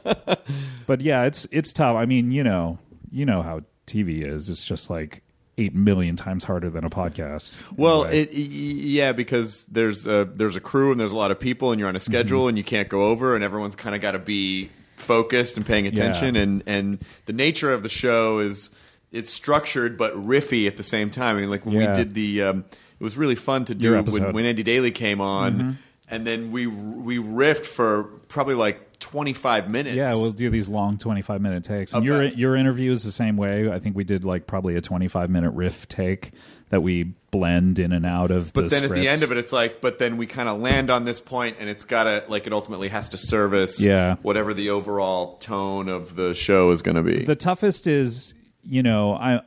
But 0.86 1.00
yeah 1.00 1.24
it's 1.24 1.46
it's 1.50 1.72
tough. 1.72 1.96
I 1.96 2.04
mean 2.04 2.30
you 2.30 2.44
know 2.44 2.78
you 3.10 3.24
know 3.24 3.42
how 3.42 3.62
tv 3.86 4.22
is. 4.26 4.50
It's 4.50 4.64
just 4.64 4.90
like 4.90 5.22
eight 5.56 5.74
million 5.74 6.16
times 6.16 6.44
harder 6.44 6.68
than 6.68 6.84
a 6.84 6.90
podcast. 6.90 7.62
Well, 7.76 8.04
it, 8.04 8.32
yeah, 8.32 9.12
because 9.12 9.64
there's 9.66 10.06
a 10.06 10.28
there's 10.34 10.56
a 10.56 10.60
crew 10.60 10.90
and 10.90 10.98
there's 11.00 11.12
a 11.12 11.16
lot 11.16 11.30
of 11.30 11.38
people, 11.40 11.70
and 11.70 11.78
you're 11.78 11.88
on 11.88 11.94
a 11.96 12.00
schedule, 12.00 12.40
Mm-hmm. 12.40 12.48
and 12.50 12.58
you 12.58 12.64
can't 12.64 12.88
go 12.88 13.04
over, 13.04 13.34
and 13.36 13.44
everyone's 13.44 13.76
kind 13.76 13.94
of 13.94 14.02
got 14.02 14.12
to 14.12 14.18
be 14.18 14.68
focused 15.04 15.56
and 15.56 15.64
paying 15.66 15.86
attention, 15.86 16.34
Yeah. 16.34 16.42
and 16.42 16.62
and 16.66 16.98
the 17.26 17.32
nature 17.32 17.72
of 17.72 17.82
the 17.82 17.88
show 17.88 18.38
is 18.40 18.70
it's 19.12 19.30
structured 19.30 19.96
but 19.96 20.14
riffy 20.16 20.66
at 20.66 20.76
the 20.76 20.82
same 20.82 21.10
time. 21.10 21.36
I 21.36 21.40
mean, 21.42 21.50
like 21.50 21.64
when 21.64 21.76
Yeah. 21.76 21.90
we 21.90 21.94
did 21.94 22.14
the, 22.14 22.42
um, 22.42 22.64
it 22.98 23.04
was 23.04 23.16
really 23.16 23.36
fun 23.36 23.64
to 23.66 23.74
do. 23.74 23.92
Mm-hmm. 23.92 24.10
when, 24.12 24.32
when 24.32 24.44
Andy 24.46 24.62
Daly 24.64 24.90
came 24.90 25.20
on, 25.20 25.78
and 26.08 26.26
then 26.26 26.50
we 26.50 26.66
we 26.66 27.18
riffed 27.18 27.64
for 27.66 28.04
probably 28.28 28.54
like 28.54 28.98
25 28.98 29.68
minutes. 29.70 29.94
Yeah, 29.96 30.14
we'll 30.14 30.30
do 30.32 30.48
these 30.50 30.68
long 30.68 30.98
twenty-five 30.98 31.40
minute 31.40 31.62
takes. 31.64 31.92
And 31.92 32.04
your 32.04 32.24
your 32.24 32.56
interview 32.56 32.90
is 32.90 33.02
the 33.04 33.12
same 33.12 33.36
way. 33.36 33.70
I 33.70 33.78
think 33.78 33.94
we 33.96 34.04
did 34.04 34.24
like 34.24 34.46
probably 34.46 34.76
a 34.76 34.80
twenty-five 34.80 35.30
minute 35.30 35.50
riff 35.50 35.86
take 35.88 36.32
that 36.74 36.80
we 36.80 37.04
blend 37.30 37.78
in 37.78 37.92
and 37.92 38.04
out 38.04 38.32
of. 38.32 38.52
But 38.52 38.62
the 38.64 38.68
then 38.68 38.84
at 38.84 38.90
the 38.90 39.06
end 39.06 39.22
of 39.22 39.30
it, 39.30 39.38
it's 39.38 39.52
like, 39.52 39.80
but 39.80 40.00
then 40.00 40.16
we 40.16 40.26
kind 40.26 40.48
of 40.48 40.60
land 40.60 40.90
on 40.90 41.04
this 41.04 41.20
point, 41.20 41.56
and 41.60 41.68
it's 41.68 41.84
gotta 41.84 42.24
like 42.26 42.48
it 42.48 42.52
ultimately 42.52 42.88
has 42.88 43.08
to 43.10 43.16
service 43.16 43.80
Yeah. 43.80 44.16
whatever 44.22 44.52
the 44.54 44.70
overall 44.70 45.36
tone 45.36 45.88
of 45.88 46.16
the 46.16 46.34
show 46.34 46.72
is 46.72 46.82
going 46.82 46.96
to 46.96 47.02
be. 47.02 47.24
the 47.24 47.36
toughest 47.36 47.86
is 47.86 48.34
you 48.64 48.82
know 48.82 49.14
I. 49.14 49.40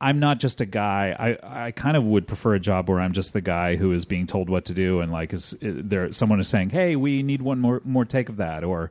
I'm 0.00 0.18
not 0.18 0.38
just 0.38 0.60
a 0.60 0.66
guy. 0.66 1.38
I, 1.42 1.66
I 1.66 1.70
kind 1.70 1.96
of 1.96 2.06
would 2.06 2.26
prefer 2.26 2.54
a 2.54 2.60
job 2.60 2.90
where 2.90 3.00
I'm 3.00 3.12
just 3.12 3.32
the 3.32 3.40
guy 3.40 3.76
who 3.76 3.92
is 3.92 4.04
being 4.04 4.26
told 4.26 4.50
what 4.50 4.66
to 4.66 4.74
do, 4.74 5.00
and 5.00 5.10
like 5.12 5.32
is 5.32 5.54
there 5.60 6.12
someone 6.12 6.40
is 6.40 6.48
saying, 6.48 6.70
"Hey, 6.70 6.96
we 6.96 7.22
need 7.22 7.40
one 7.40 7.58
more 7.60 7.80
more 7.84 8.04
take 8.04 8.28
of 8.28 8.36
that," 8.36 8.64
or 8.64 8.90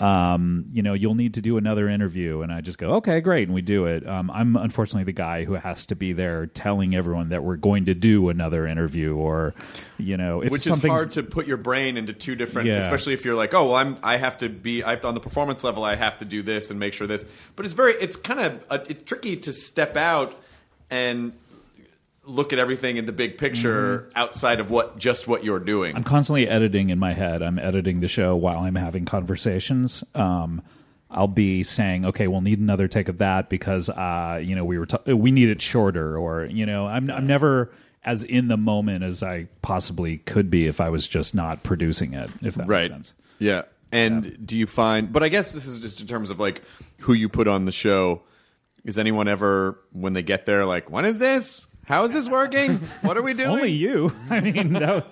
um, 0.00 0.66
you 0.72 0.82
know, 0.82 0.94
you'll 0.94 1.16
need 1.16 1.34
to 1.34 1.40
do 1.40 1.56
another 1.56 1.88
interview, 1.88 2.42
and 2.42 2.52
I 2.52 2.60
just 2.60 2.78
go, 2.78 2.94
"Okay, 2.96 3.20
great," 3.20 3.48
and 3.48 3.54
we 3.54 3.62
do 3.62 3.86
it. 3.86 4.06
Um, 4.06 4.30
I'm 4.30 4.54
unfortunately 4.56 5.04
the 5.04 5.12
guy 5.12 5.44
who 5.44 5.54
has 5.54 5.86
to 5.86 5.96
be 5.96 6.12
there 6.12 6.46
telling 6.46 6.94
everyone 6.94 7.30
that 7.30 7.42
we're 7.42 7.56
going 7.56 7.86
to 7.86 7.94
do 7.94 8.28
another 8.28 8.66
interview, 8.66 9.16
or 9.16 9.54
you 9.98 10.16
know, 10.16 10.40
if 10.42 10.52
which 10.52 10.66
is 10.66 10.82
hard 10.84 11.10
to 11.12 11.22
put 11.24 11.46
your 11.48 11.56
brain 11.56 11.96
into 11.96 12.12
two 12.12 12.36
different, 12.36 12.68
Yeah. 12.68 12.76
especially 12.76 13.14
if 13.14 13.24
you're 13.24 13.34
like, 13.34 13.54
oh, 13.54 13.64
well, 13.64 13.74
I'm 13.74 13.96
I 14.02 14.18
have 14.18 14.38
to 14.38 14.48
be 14.48 14.84
I 14.84 14.90
have 14.90 15.00
to, 15.00 15.08
on 15.08 15.14
the 15.14 15.20
performance 15.20 15.64
level, 15.64 15.82
I 15.84 15.96
have 15.96 16.18
to 16.18 16.24
do 16.24 16.42
this 16.42 16.70
and 16.70 16.78
make 16.78 16.94
sure 16.94 17.06
this. 17.06 17.24
But 17.56 17.64
it's 17.64 17.74
very, 17.74 17.94
it's 17.94 18.16
kind 18.16 18.38
of 18.40 18.64
uh, 18.70 18.78
it's 18.88 19.02
tricky 19.04 19.36
to 19.38 19.52
step 19.52 19.96
out 19.96 20.38
and 20.90 21.32
look 22.28 22.52
at 22.52 22.58
everything 22.58 22.96
in 22.96 23.06
the 23.06 23.12
big 23.12 23.38
picture 23.38 24.10
outside 24.14 24.60
of 24.60 24.70
what 24.70 24.98
just 24.98 25.26
what 25.26 25.44
you're 25.44 25.58
doing. 25.58 25.90
Mm-hmm. 25.90 25.98
I'm 25.98 26.04
constantly 26.04 26.48
editing 26.48 26.90
in 26.90 26.98
my 26.98 27.14
head. 27.14 27.42
I'm 27.42 27.58
editing 27.58 28.00
the 28.00 28.08
show 28.08 28.36
while 28.36 28.58
I'm 28.58 28.74
having 28.74 29.04
conversations. 29.04 30.04
Um, 30.14 30.62
I'll 31.10 31.26
be 31.26 31.62
saying, 31.62 32.04
"Okay, 32.04 32.28
we'll 32.28 32.42
need 32.42 32.58
another 32.58 32.86
take 32.86 33.08
of 33.08 33.18
that 33.18 33.48
because 33.48 33.88
uh, 33.88 34.40
you 34.42 34.54
know 34.54 34.64
we 34.64 34.78
were 34.78 34.86
t- 34.86 35.12
we 35.12 35.30
need 35.30 35.48
it 35.48 35.60
shorter," 35.60 36.18
or 36.18 36.44
you 36.44 36.66
know, 36.66 36.86
I'm 36.86 37.10
I'm 37.10 37.26
never 37.26 37.72
as 38.04 38.24
in 38.24 38.48
the 38.48 38.56
moment 38.56 39.04
as 39.04 39.22
I 39.22 39.48
possibly 39.62 40.18
could 40.18 40.50
be 40.50 40.66
if 40.66 40.80
I 40.80 40.90
was 40.90 41.08
just 41.08 41.34
not 41.34 41.62
producing 41.62 42.14
it. 42.14 42.30
If 42.42 42.54
that 42.56 42.68
right. 42.68 42.82
makes 42.82 42.92
sense. 42.92 43.14
Yeah. 43.38 43.62
And 43.90 44.46
do 44.46 44.56
you 44.56 44.66
find? 44.66 45.12
But 45.12 45.22
I 45.22 45.28
guess 45.28 45.52
this 45.52 45.66
is 45.66 45.78
just 45.78 46.00
in 46.00 46.06
terms 46.06 46.30
of 46.30 46.38
like 46.38 46.62
who 47.00 47.14
you 47.14 47.28
put 47.28 47.48
on 47.48 47.64
the 47.64 47.72
show. 47.72 48.22
Is 48.84 48.98
anyone 48.98 49.28
ever 49.28 49.78
when 49.92 50.12
they 50.12 50.22
get 50.22 50.46
there 50.46 50.64
like, 50.64 50.90
when 50.90 51.04
is 51.04 51.18
this? 51.18 51.66
How 51.88 52.04
is 52.04 52.12
this 52.12 52.28
working? 52.28 52.76
What 53.00 53.16
are 53.16 53.22
we 53.22 53.32
doing? 53.32 53.48
Only 53.48 53.72
you. 53.72 54.14
I 54.30 54.40
mean, 54.40 54.74
that, 54.74 55.06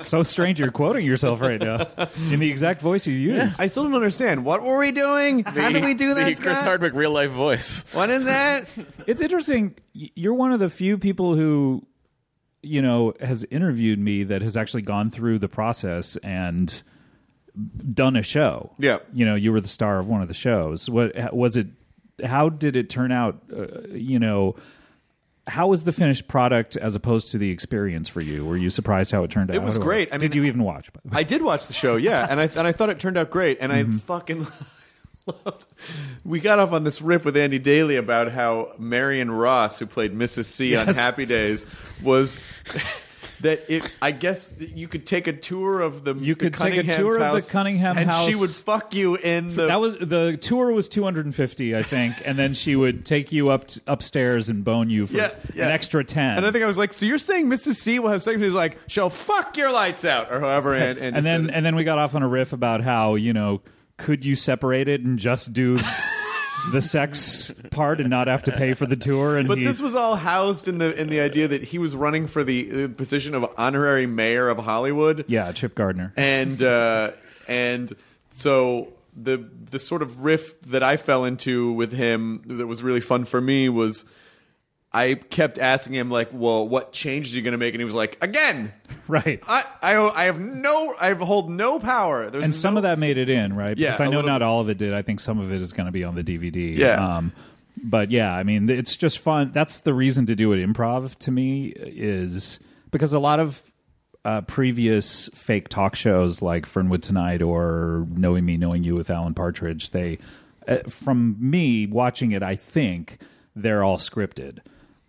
so 0.00 0.22
strange. 0.22 0.60
You're 0.60 0.70
quoting 0.70 1.04
yourself 1.04 1.40
right 1.40 1.60
now 1.60 1.88
in 2.30 2.38
the 2.38 2.48
exact 2.48 2.80
voice 2.80 3.04
you 3.04 3.16
used. 3.16 3.56
I 3.58 3.66
still 3.66 3.82
don't 3.82 3.96
understand. 3.96 4.44
What 4.44 4.62
were 4.62 4.78
we 4.78 4.92
doing? 4.92 5.42
How 5.42 5.70
did 5.70 5.84
we 5.84 5.94
do 5.94 6.14
that? 6.14 6.36
The 6.36 6.40
Chris 6.40 6.58
Scott? 6.58 6.64
Hardwick 6.64 6.94
real 6.94 7.10
life 7.10 7.32
voice. 7.32 7.84
What 7.92 8.10
is 8.10 8.24
that? 8.26 8.68
It's 9.06 9.20
interesting. 9.20 9.74
You're 9.92 10.34
one 10.34 10.52
of 10.52 10.60
the 10.60 10.70
few 10.70 10.96
people 10.98 11.34
who 11.34 11.84
you 12.62 12.80
know, 12.80 13.12
has 13.20 13.44
interviewed 13.50 13.98
me 13.98 14.24
that 14.24 14.40
has 14.40 14.56
actually 14.56 14.82
gone 14.82 15.10
through 15.10 15.38
the 15.38 15.48
process 15.48 16.16
and 16.18 16.82
done 17.92 18.16
a 18.16 18.22
show. 18.22 18.72
Yeah. 18.78 18.98
You 19.12 19.26
know, 19.26 19.34
you 19.34 19.52
were 19.52 19.60
the 19.60 19.68
star 19.68 19.98
of 19.98 20.08
one 20.08 20.22
of 20.22 20.28
the 20.28 20.34
shows. 20.34 20.88
What 20.88 21.34
was 21.34 21.56
it? 21.56 21.66
How 22.24 22.48
did 22.48 22.76
it 22.76 22.88
turn 22.88 23.12
out? 23.12 23.42
Uh, 23.54 23.88
you 23.90 24.18
know, 24.18 24.56
how 25.46 25.66
was 25.68 25.84
the 25.84 25.92
finished 25.92 26.26
product 26.28 26.76
as 26.76 26.94
opposed 26.94 27.30
to 27.32 27.38
the 27.38 27.50
experience 27.50 28.08
for 28.08 28.20
you? 28.20 28.44
Were 28.44 28.56
you 28.56 28.70
surprised 28.70 29.10
how 29.10 29.24
it 29.24 29.30
turned 29.30 29.50
out? 29.50 29.56
It 29.56 29.62
was 29.62 29.76
great. 29.78 30.08
I 30.10 30.12
mean, 30.12 30.20
did 30.20 30.34
you 30.34 30.44
even 30.44 30.62
watch? 30.62 30.92
by 30.92 31.00
the 31.04 31.08
way? 31.14 31.20
I 31.20 31.22
did 31.22 31.42
watch 31.42 31.66
the 31.66 31.74
show, 31.74 31.96
yeah, 31.96 32.26
and 32.28 32.40
I 32.40 32.44
and 32.44 32.66
I 32.66 32.72
thought 32.72 32.88
it 32.90 32.98
turned 32.98 33.18
out 33.18 33.30
great, 33.30 33.58
and 33.60 33.70
Mm-hmm. 33.72 33.96
I 33.96 33.98
fucking 33.98 34.46
loved. 35.44 35.66
We 36.24 36.40
got 36.40 36.58
off 36.58 36.72
on 36.72 36.84
this 36.84 37.02
riff 37.02 37.24
with 37.24 37.36
Andy 37.36 37.58
Daly 37.58 37.96
about 37.96 38.32
how 38.32 38.72
Marion 38.78 39.30
Ross, 39.30 39.78
who 39.78 39.86
played 39.86 40.14
Mrs. 40.14 40.44
C 40.46 40.76
on 40.76 40.86
Happy 40.88 41.26
Days, 41.26 41.66
was. 42.02 42.38
That 43.44 43.70
it, 43.70 43.96
I 44.02 44.10
guess 44.10 44.48
that 44.50 44.70
you 44.76 44.88
could 44.88 45.06
take 45.06 45.26
a 45.26 45.32
tour 45.32 45.80
of 45.80 46.04
the 46.04 46.14
You 46.14 46.34
the 46.34 46.40
could 46.40 46.52
take 46.54 46.72
a 46.74 46.76
Cunningham's 46.82 46.96
tour 46.96 47.12
of 47.14 47.18
the 47.20 47.24
house, 47.26 47.50
Cunningham 47.50 47.96
and 47.98 48.12
she 48.12 48.34
would 48.34 48.50
fuck 48.50 48.94
you 48.94 49.16
in 49.16 49.48
the 49.54 49.66
that 49.68 49.80
was 49.80 49.96
the 49.98 50.36
tour 50.36 50.72
was 50.72 50.88
250 50.88 51.76
i 51.76 51.82
think 51.82 52.14
and 52.24 52.36
then 52.38 52.54
she 52.54 52.74
would 52.74 53.04
take 53.06 53.32
you 53.32 53.50
up 53.50 53.66
t- 53.68 53.80
upstairs 53.86 54.48
and 54.48 54.64
bone 54.64 54.90
you 54.90 55.06
for 55.06 55.16
Yeah, 55.16 55.30
yeah. 55.54 55.66
an 55.66 55.72
extra 55.72 56.02
10 56.04 56.38
And 56.38 56.46
I 56.46 56.50
think 56.50 56.64
I 56.64 56.66
was 56.66 56.78
like, 56.78 56.92
so 56.92 57.06
you're 57.06 57.18
saying 57.18 57.46
Mrs. 57.46 57.74
C 57.76 57.98
will 57.98 58.10
have 58.10 58.22
sex? 58.22 58.38
He 58.38 58.44
was 58.44 58.54
like, 58.54 58.76
she'll 58.86 59.10
fuck 59.10 59.56
your 59.56 59.70
lights 59.70 60.04
out, 60.04 60.32
or 60.32 60.40
however. 60.40 60.74
And, 60.84 60.98
and, 60.98 61.16
and 61.16 61.24
then 61.26 61.50
and 61.50 61.64
then 61.64 61.76
we 61.76 61.84
got 61.84 61.98
off 61.98 62.14
on 62.14 62.22
a 62.22 62.28
riff 62.28 62.52
about 62.52 62.82
how 62.82 63.14
you 63.14 63.32
know 63.32 63.60
could 63.96 64.24
you 64.24 64.34
separate 64.36 64.88
it 64.88 65.02
and 65.02 65.18
just 65.18 65.52
do 65.52 65.76
the 66.72 66.80
sex 66.80 67.52
part 67.70 68.00
and 68.00 68.10
not 68.10 68.26
have 68.28 68.42
to 68.44 68.52
pay 68.52 68.74
for 68.74 68.86
the 68.86 68.96
tour 68.96 69.36
and 69.36 69.48
But 69.48 69.58
he, 69.58 69.64
this 69.64 69.80
was 69.80 69.94
all 69.94 70.16
housed 70.16 70.68
in 70.68 70.78
the 70.78 70.98
in 71.00 71.08
the 71.08 71.20
idea 71.20 71.48
that 71.48 71.62
he 71.64 71.78
was 71.78 71.94
running 71.94 72.26
for 72.26 72.44
the 72.44 72.84
uh, 72.84 72.88
position 72.88 73.34
of 73.34 73.52
honorary 73.56 74.06
mayor 74.06 74.48
of 74.48 74.58
Hollywood, 74.58 75.24
yeah 75.28 75.52
chip 75.52 75.74
gardner 75.74 76.12
and 76.16 76.60
uh, 76.62 77.12
and 77.48 77.94
so 78.30 78.92
the 79.16 79.36
the 79.70 79.78
sort 79.78 80.02
of 80.02 80.24
riff 80.24 80.60
that 80.62 80.82
I 80.82 80.96
fell 80.96 81.24
into 81.24 81.72
with 81.72 81.92
him 81.92 82.42
that 82.46 82.66
was 82.66 82.82
really 82.82 83.00
fun 83.00 83.24
for 83.24 83.40
me 83.40 83.68
was. 83.68 84.04
I 84.94 85.14
kept 85.14 85.58
asking 85.58 85.94
him 85.94 86.10
like, 86.10 86.28
"Well, 86.32 86.66
what 86.68 86.92
changes 86.92 87.34
are 87.34 87.36
you 87.36 87.42
going 87.42 87.52
to 87.52 87.58
make?" 87.58 87.74
And 87.74 87.80
he 87.80 87.84
was 87.84 87.94
like, 87.94 88.16
"Again, 88.22 88.72
right. 89.08 89.42
I, 89.46 89.64
I, 89.82 89.96
I 90.10 90.24
have 90.24 90.38
no, 90.40 90.94
I 91.00 91.12
hold 91.14 91.50
no 91.50 91.78
power." 91.80 92.30
There's 92.30 92.44
and 92.44 92.54
some 92.54 92.74
no- 92.74 92.78
of 92.78 92.82
that 92.84 92.98
made 92.98 93.18
it 93.18 93.28
in 93.28 93.54
right? 93.54 93.76
Yeah, 93.76 93.88
because 93.90 94.00
i 94.00 94.04
know 94.04 94.16
little- 94.18 94.30
not 94.30 94.42
all 94.42 94.60
of 94.60 94.68
it 94.68 94.78
did. 94.78 94.94
I 94.94 95.02
think 95.02 95.20
some 95.20 95.38
of 95.40 95.52
it 95.52 95.60
is 95.60 95.72
going 95.72 95.86
to 95.86 95.92
be 95.92 96.04
on 96.04 96.14
the 96.14 96.22
dvd 96.24 96.78
Yeah. 96.78 97.16
um 97.16 97.32
but 97.82 98.12
yeah 98.12 98.32
i 98.32 98.44
mean 98.44 98.70
it's 98.70 98.96
just 98.96 99.18
fun. 99.18 99.50
That's 99.52 99.80
the 99.80 99.92
reason 99.92 100.26
to 100.26 100.36
do 100.36 100.52
it 100.52 100.64
improv 100.64 101.16
to 101.18 101.30
me 101.32 101.72
is 101.76 102.60
because 102.92 103.12
a 103.12 103.18
lot 103.18 103.40
of 103.40 103.60
uh, 104.24 104.40
previous 104.42 105.28
fake 105.34 105.68
talk 105.68 105.94
shows 105.96 106.40
like 106.40 106.64
Fernwood 106.64 107.02
Tonight 107.02 107.42
or 107.42 108.06
Knowing 108.10 108.46
Me, 108.46 108.56
Knowing 108.56 108.82
You 108.84 108.94
with 108.94 109.10
Alan 109.10 109.34
Partridge, 109.34 109.90
they, 109.90 110.18
uh, 110.66 110.78
from 110.88 111.36
me 111.38 111.84
watching 111.86 112.32
it, 112.32 112.42
I 112.42 112.56
think 112.56 113.18
they're 113.54 113.84
all 113.84 113.98
scripted 113.98 114.60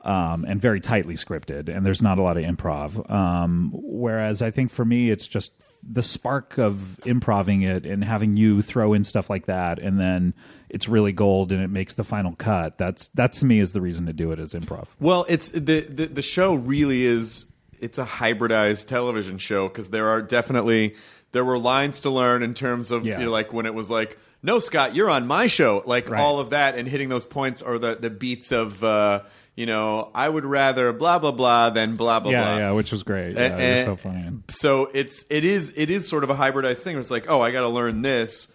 um, 0.05 0.45
and 0.47 0.61
very 0.61 0.79
tightly 0.79 1.15
scripted, 1.15 1.67
and 1.75 1.85
there's 1.85 2.01
not 2.01 2.17
a 2.17 2.21
lot 2.21 2.37
of 2.37 2.43
improv. 2.43 3.09
Um, 3.11 3.71
whereas 3.73 4.41
I 4.41 4.51
think 4.51 4.71
for 4.71 4.85
me, 4.85 5.09
it's 5.09 5.27
just 5.27 5.51
the 5.87 6.01
spark 6.01 6.57
of 6.57 6.99
improving 7.05 7.61
it 7.61 7.85
and 7.85 8.03
having 8.03 8.35
you 8.35 8.61
throw 8.61 8.93
in 8.93 9.03
stuff 9.03 9.29
like 9.29 9.45
that, 9.45 9.79
and 9.79 9.99
then 9.99 10.33
it's 10.69 10.87
really 10.89 11.11
gold 11.11 11.51
and 11.51 11.61
it 11.61 11.69
makes 11.69 11.93
the 11.93 12.03
final 12.03 12.35
cut. 12.35 12.77
That's 12.77 13.07
that's 13.09 13.39
to 13.41 13.45
me 13.45 13.59
is 13.59 13.73
the 13.73 13.81
reason 13.81 14.05
to 14.07 14.13
do 14.13 14.31
it 14.31 14.39
as 14.39 14.53
improv. 14.53 14.87
Well, 14.99 15.25
it's 15.29 15.51
the 15.51 15.81
the, 15.81 16.07
the 16.07 16.21
show 16.21 16.53
really 16.55 17.03
is 17.03 17.45
it's 17.79 17.97
a 17.97 18.05
hybridized 18.05 18.87
television 18.87 19.37
show 19.37 19.67
because 19.67 19.89
there 19.89 20.07
are 20.07 20.21
definitely 20.21 20.95
there 21.33 21.45
were 21.45 21.57
lines 21.59 21.99
to 22.01 22.09
learn 22.09 22.41
in 22.41 22.53
terms 22.53 22.89
of 22.91 23.05
Yeah. 23.05 23.19
you 23.19 23.25
know, 23.25 23.31
like 23.31 23.53
when 23.53 23.65
it 23.65 23.73
was 23.75 23.91
like 23.91 24.17
no 24.41 24.59
Scott 24.59 24.95
you're 24.95 25.09
on 25.09 25.27
my 25.27 25.45
show 25.47 25.83
like 25.85 26.09
Right. 26.09 26.19
all 26.21 26.39
of 26.39 26.49
that 26.51 26.77
and 26.77 26.87
hitting 26.87 27.09
those 27.09 27.25
points 27.25 27.61
or 27.61 27.77
the 27.77 27.95
the 27.95 28.09
beats 28.09 28.51
of 28.51 28.83
uh, 28.83 29.21
you 29.55 29.65
know 29.65 30.11
I 30.13 30.27
would 30.27 30.45
rather 30.45 30.91
blah 30.93 31.19
blah 31.19 31.31
blah 31.31 31.69
than 31.69 31.95
blah 31.95 32.19
blah 32.19 32.31
yeah, 32.31 32.43
blah 32.43 32.57
yeah, 32.57 32.71
which 32.73 32.91
was 32.91 33.03
great. 33.03 33.35
Yeah, 33.35 33.57
it 33.57 33.75
was 33.77 33.85
so 33.85 33.95
funny. 33.95 34.31
So 34.49 34.89
it's 34.93 35.25
it 35.29 35.45
is 35.45 35.73
it 35.77 35.89
is 35.89 36.07
sort 36.07 36.23
of 36.23 36.29
a 36.29 36.35
hybridized 36.35 36.83
thing. 36.83 36.95
Where 36.95 37.01
it's 37.01 37.11
like, 37.11 37.29
oh, 37.29 37.41
I 37.41 37.51
got 37.51 37.61
to 37.61 37.69
learn 37.69 38.01
this, 38.01 38.51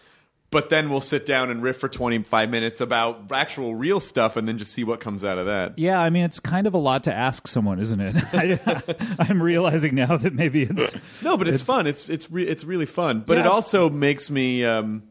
but 0.50 0.68
then 0.68 0.90
we'll 0.90 1.00
sit 1.00 1.24
down 1.24 1.50
and 1.50 1.62
riff 1.62 1.78
for 1.78 1.88
twenty 1.88 2.22
five 2.22 2.50
minutes 2.50 2.82
about 2.82 3.32
actual 3.32 3.74
real 3.74 3.98
stuff, 3.98 4.36
and 4.36 4.46
then 4.46 4.58
just 4.58 4.74
see 4.74 4.84
what 4.84 5.00
comes 5.00 5.24
out 5.24 5.38
of 5.38 5.46
that. 5.46 5.78
Yeah, 5.78 5.98
I 5.98 6.10
mean, 6.10 6.24
it's 6.24 6.38
kind 6.38 6.66
of 6.66 6.74
a 6.74 6.78
lot 6.78 7.04
to 7.04 7.14
ask 7.14 7.46
someone, 7.46 7.80
isn't 7.80 8.00
it? 8.00 8.16
I, 8.34 9.16
I'm 9.18 9.42
realizing 9.42 9.94
now 9.94 10.16
that 10.16 10.34
maybe 10.34 10.64
it's 10.64 10.96
No, 11.22 11.38
but 11.38 11.48
it's, 11.48 11.62
fun. 11.62 11.86
It's 11.86 12.10
it's 12.10 12.30
re- 12.30 12.46
it's 12.46 12.64
really 12.64 12.86
fun. 12.86 13.24
But 13.26 13.38
it 13.38 13.46
also 13.46 13.88
makes 13.88 14.28
me 14.28 14.64
um, 14.66 15.04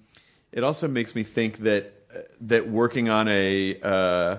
it 0.51 0.63
also 0.63 0.87
makes 0.87 1.15
me 1.15 1.23
think 1.23 1.59
that 1.59 1.93
uh, 2.13 2.19
that 2.41 2.69
working 2.69 3.09
on 3.09 3.27
a 3.27 3.79
uh, 3.81 4.37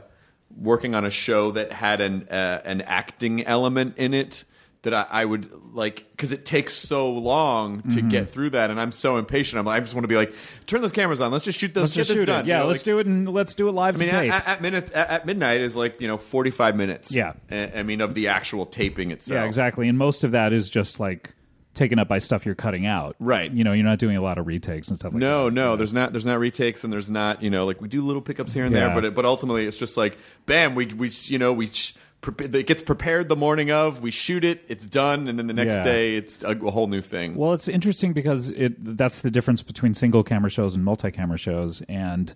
working 0.57 0.95
on 0.95 1.05
a 1.05 1.11
show 1.11 1.53
that 1.53 1.73
had 1.73 2.01
an 2.01 2.29
uh, 2.31 2.61
an 2.65 2.81
acting 2.83 3.45
element 3.47 3.97
in 3.99 4.15
it 4.15 4.45
that 4.83 4.95
I, 4.95 5.07
I 5.11 5.25
would 5.27 5.51
like 5.75 6.07
because 6.11 6.33
it 6.33 6.47
takes 6.47 6.73
so 6.75 7.11
long 7.13 7.83
to 7.83 7.89
Mm-hmm. 7.89 8.09
get 8.09 8.31
through 8.31 8.51
that, 8.51 8.71
and 8.71 8.81
I'm 8.81 8.93
so 8.93 9.19
impatient. 9.19 9.59
I'm 9.61 9.67
like, 9.67 9.77
I 9.77 9.81
just 9.81 9.95
want 9.95 10.05
to 10.05 10.09
be 10.09 10.17
like, 10.17 10.33
turn 10.67 10.81
those 10.81 10.91
cameras 10.93 11.21
on. 11.21 11.31
Let's 11.31 11.45
just 11.45 11.59
shoot 11.59 11.75
those. 11.75 11.83
let's 11.83 11.93
get 11.95 12.01
just 12.01 12.09
this 12.11 12.19
shoot 12.21 12.25
done. 12.25 12.45
it. 12.45 12.49
Yeah, 12.49 12.57
You 12.59 12.63
know, 12.63 12.69
let's 12.69 12.81
like- 12.81 12.85
do 12.85 12.99
it 12.99 13.07
and 13.07 13.29
let's 13.29 13.55
do 13.55 13.69
it 13.69 13.73
live 13.73 13.97
I 13.97 13.99
mean, 13.99 14.09
to 14.09 14.15
at, 14.15 14.21
tape. 14.23 14.33
at, 14.33 14.49
at 14.49 14.63
minute 14.63 14.91
at, 14.93 15.11
at 15.11 15.27
midnight 15.27 15.61
is 15.61 15.77
like 15.77 16.01
you 16.01 16.09
know 16.09 16.17
45 16.17 16.77
minutes. 16.77 17.15
Yeah. 17.15 17.35
I, 17.51 17.73
I 17.77 17.83
mean 17.83 18.01
of 18.01 18.15
the 18.15 18.29
actual 18.29 18.65
taping 18.65 19.11
itself. 19.11 19.35
yeah, 19.37 19.45
exactly. 19.45 19.87
And 19.89 19.99
most 19.99 20.25
of 20.25 20.31
that 20.33 20.53
is 20.55 20.71
just 20.71 20.99
like 20.99 21.35
taken 21.75 21.99
up 21.99 22.09
by 22.09 22.19
stuff 22.19 22.45
you're 22.45 22.55
cutting 22.55 22.85
out. 22.87 23.17
Right. 23.21 23.51
You 23.51 23.63
know, 23.65 23.73
you're 23.73 23.85
not 23.85 23.99
doing 23.99 24.17
a 24.17 24.23
lot 24.23 24.39
of 24.39 24.47
retakes 24.47 24.89
and 24.89 24.97
stuff 24.99 25.13
like 25.13 25.21
No, 25.21 25.45
that. 25.47 25.51
no, 25.55 25.71
no, 25.71 25.77
there's 25.77 25.95
not. 25.95 26.13
There's 26.13 26.27
not 26.27 26.39
retakes, 26.39 26.83
and 26.85 26.93
there's 26.93 27.09
not. 27.11 27.43
You 27.43 27.51
know, 27.51 27.65
like 27.67 27.81
we 27.81 27.89
do 27.89 28.03
little 28.05 28.23
pickups 28.23 28.53
here 28.53 28.65
and 28.65 28.75
there, 28.75 28.91
but 28.95 29.05
it, 29.05 29.15
but 29.15 29.25
ultimately 29.25 29.67
it's 29.67 29.79
just 29.79 29.97
like, 29.97 30.19
bam, 30.47 30.75
we 30.75 30.87
we 30.87 31.11
you 31.25 31.39
know 31.39 31.53
we 31.53 31.67
sh- 31.69 31.95
it 32.39 32.67
gets 32.67 32.83
prepared 32.83 33.31
the 33.31 33.37
morning 33.37 33.71
of, 33.71 34.03
we 34.03 34.11
shoot 34.11 34.45
it, 34.45 34.61
it's 34.69 34.87
done, 34.87 35.27
and 35.27 35.39
then 35.39 35.47
the 35.47 35.55
next 35.55 35.77
Yeah. 35.77 35.85
day 35.85 36.17
it's 36.17 36.43
a, 36.45 36.51
a 36.51 36.71
whole 36.71 36.87
new 36.87 37.01
thing. 37.01 37.35
Well, 37.35 37.55
it's 37.55 37.67
interesting 37.67 38.13
because 38.13 38.51
it 38.51 38.97
that's 38.97 39.23
the 39.23 39.31
difference 39.31 39.63
between 39.63 39.95
single 39.95 40.23
camera 40.23 40.51
shows 40.51 40.75
and 40.75 40.85
multi 40.85 41.11
camera 41.11 41.39
shows, 41.39 41.81
and 41.89 42.35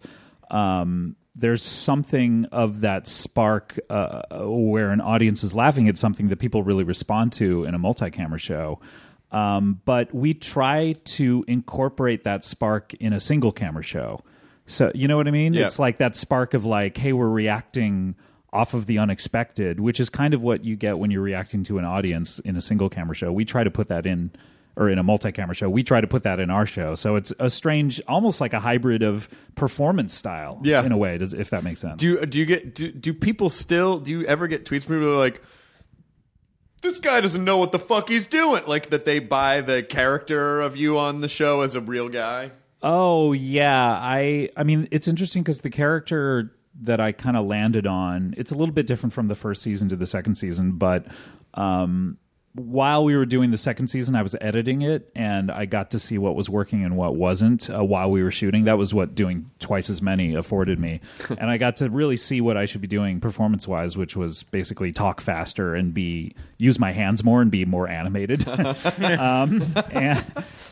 um, 0.50 1.16
there's 1.36 1.62
something 1.62 2.46
of 2.52 2.80
that 2.80 3.06
spark 3.06 3.78
uh, 3.90 4.22
where 4.46 4.90
an 4.90 5.00
audience 5.00 5.42
is 5.42 5.54
laughing 5.54 5.88
at 5.88 5.98
something 5.98 6.28
that 6.28 6.38
people 6.38 6.62
really 6.62 6.84
respond 6.84 7.32
to 7.32 7.64
in 7.64 7.74
a 7.74 7.78
multi 7.78 8.10
camera 8.10 8.38
show. 8.38 8.78
Um, 9.34 9.80
but 9.84 10.14
we 10.14 10.32
try 10.34 10.94
to 11.04 11.44
incorporate 11.48 12.24
that 12.24 12.44
spark 12.44 12.94
in 12.94 13.12
a 13.12 13.20
single 13.20 13.52
camera 13.52 13.82
show. 13.82 14.20
So 14.66 14.90
you 14.94 15.08
know 15.08 15.16
what 15.16 15.28
I 15.28 15.30
mean? 15.32 15.52
Yeah. 15.54 15.66
It's 15.66 15.78
like 15.78 15.98
that 15.98 16.16
spark 16.16 16.54
of 16.54 16.64
like, 16.64 16.96
hey, 16.96 17.12
we're 17.12 17.28
reacting 17.28 18.14
off 18.52 18.72
of 18.72 18.86
the 18.86 18.98
unexpected, 18.98 19.80
which 19.80 19.98
is 19.98 20.08
kind 20.08 20.32
of 20.32 20.42
what 20.42 20.64
you 20.64 20.76
get 20.76 20.98
when 20.98 21.10
you're 21.10 21.20
reacting 21.22 21.64
to 21.64 21.78
an 21.78 21.84
audience 21.84 22.38
in 22.38 22.56
a 22.56 22.60
single 22.60 22.88
camera 22.88 23.14
show. 23.14 23.32
We 23.32 23.44
try 23.44 23.64
to 23.64 23.70
put 23.70 23.88
that 23.88 24.06
in 24.06 24.30
or 24.76 24.88
in 24.88 24.98
a 24.98 25.02
multi-camera 25.02 25.54
show. 25.54 25.68
We 25.68 25.82
try 25.84 26.00
to 26.00 26.06
put 26.06 26.22
that 26.24 26.40
in 26.40 26.50
our 26.50 26.66
show. 26.66 26.94
So 26.94 27.16
it's 27.16 27.32
a 27.38 27.48
strange 27.50 28.00
almost 28.08 28.40
like 28.40 28.52
a 28.52 28.60
hybrid 28.60 29.02
of 29.02 29.28
performance 29.54 30.14
style 30.14 30.60
Yeah. 30.64 30.84
in 30.84 30.92
a 30.92 30.96
way, 30.96 31.18
does 31.18 31.32
if 31.34 31.50
that 31.50 31.62
makes 31.64 31.80
sense. 31.80 32.00
do 32.00 32.06
you, 32.06 32.26
do 32.26 32.38
you 32.38 32.46
get 32.46 32.74
do, 32.74 32.90
do 32.90 33.12
people 33.14 33.50
still 33.50 33.98
do 34.00 34.10
you 34.12 34.24
ever 34.24 34.46
get 34.48 34.64
tweets 34.64 34.84
from 34.84 34.98
people 35.00 35.14
like 35.16 35.42
this 36.84 37.00
guy 37.00 37.20
doesn't 37.20 37.44
know 37.44 37.58
what 37.58 37.72
the 37.72 37.78
fuck 37.80 38.08
he's 38.08 38.26
doing. 38.26 38.62
Like 38.66 38.90
that 38.90 39.04
they 39.04 39.18
buy 39.18 39.60
the 39.60 39.82
character 39.82 40.60
of 40.60 40.76
you 40.76 40.96
on 40.98 41.20
the 41.20 41.28
show 41.28 41.62
as 41.62 41.74
a 41.74 41.80
real 41.80 42.08
guy? 42.08 42.52
Oh 42.82 43.32
yeah, 43.32 43.90
I 43.90 44.50
I 44.56 44.62
mean 44.62 44.86
it's 44.92 45.08
interesting 45.08 45.42
because 45.42 45.62
the 45.62 45.70
character 45.70 46.54
that 46.82 47.00
I 47.00 47.12
kind 47.12 47.36
of 47.36 47.46
landed 47.46 47.86
on 47.86 48.34
it's 48.36 48.52
a 48.52 48.54
little 48.54 48.74
bit 48.74 48.86
different 48.86 49.12
from 49.12 49.28
the 49.28 49.34
first 49.34 49.62
season 49.62 49.88
to 49.88 49.96
the 49.96 50.06
second 50.06 50.36
season, 50.36 50.72
but 50.72 51.06
um, 51.54 52.18
while 52.54 53.02
we 53.02 53.16
were 53.16 53.26
doing 53.26 53.50
the 53.50 53.58
second 53.58 53.88
season, 53.88 54.14
I 54.14 54.22
was 54.22 54.36
editing 54.40 54.82
it 54.82 55.10
and 55.16 55.50
I 55.50 55.64
got 55.64 55.90
to 55.90 55.98
see 55.98 56.18
what 56.18 56.36
was 56.36 56.48
working 56.48 56.84
and 56.84 56.96
what 56.96 57.16
wasn't 57.16 57.68
uh, 57.68 57.82
while 57.84 58.10
we 58.12 58.22
were 58.22 58.30
shooting. 58.30 58.64
That 58.64 58.78
was 58.78 58.94
what 58.94 59.16
doing 59.16 59.50
twice 59.58 59.90
as 59.90 60.00
many 60.00 60.34
afforded 60.36 60.78
me, 60.78 61.00
and 61.38 61.50
I 61.50 61.56
got 61.56 61.76
to 61.78 61.90
really 61.90 62.16
see 62.16 62.40
what 62.40 62.56
I 62.56 62.66
should 62.66 62.80
be 62.80 62.86
doing 62.86 63.18
performance 63.18 63.66
wise, 63.66 63.96
which 63.96 64.14
was 64.16 64.44
basically 64.44 64.92
talk 64.92 65.20
faster 65.20 65.74
and 65.74 65.92
be 65.92 66.36
use 66.58 66.78
my 66.78 66.92
hands 66.92 67.24
more 67.24 67.42
and 67.42 67.50
be 67.50 67.64
more 67.64 67.88
animated. 67.88 68.46
um, 68.48 69.60
and 69.90 70.24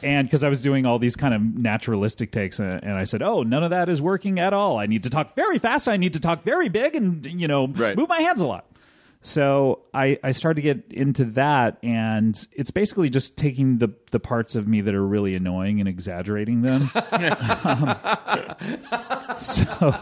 and 0.05 0.29
because 0.29 0.45
I 0.45 0.49
was 0.49 0.63
doing 0.63 0.87
all 0.87 1.01
these 1.01 1.17
kind 1.17 1.35
of 1.35 1.43
naturalistic 1.43 2.31
takes, 2.31 2.61
and, 2.61 2.83
and 2.85 2.93
I 2.93 3.05
said, 3.05 3.23
"Oh, 3.23 3.43
none 3.43 3.65
of 3.65 3.71
that 3.71 3.89
is 3.89 4.01
working 4.01 4.39
at 4.39 4.55
all. 4.55 4.79
I 4.79 4.87
need 4.87 5.03
to 5.03 5.11
talk 5.11 5.35
very 5.35 5.59
fast. 5.59 5.89
I 5.89 5.97
need 5.97 6.13
to 6.13 6.21
talk 6.21 6.45
very 6.45 6.69
big, 6.69 6.95
and 6.95 7.27
you 7.27 7.49
know, 7.49 7.67
Right. 7.67 7.97
move 7.97 8.09
my 8.09 8.21
hands 8.21 8.41
a 8.41 8.47
lot." 8.47 8.67
So 9.25 9.83
I, 9.95 10.19
I 10.25 10.33
started 10.33 10.57
to 10.57 10.63
get 10.63 10.93
into 10.93 11.25
that, 11.27 11.79
and 11.85 12.45
it's 12.51 12.73
basically 12.73 13.09
just 13.09 13.37
taking 13.37 13.79
the 13.79 13.95
the 14.11 14.19
parts 14.19 14.57
of 14.57 14.67
me 14.67 14.81
that 14.81 14.95
are 14.95 15.07
really 15.07 15.37
annoying 15.37 15.79
and 15.79 15.89
exaggerating 15.89 16.63
them. 16.63 16.91
Um, 17.65 17.95
so, 19.39 19.95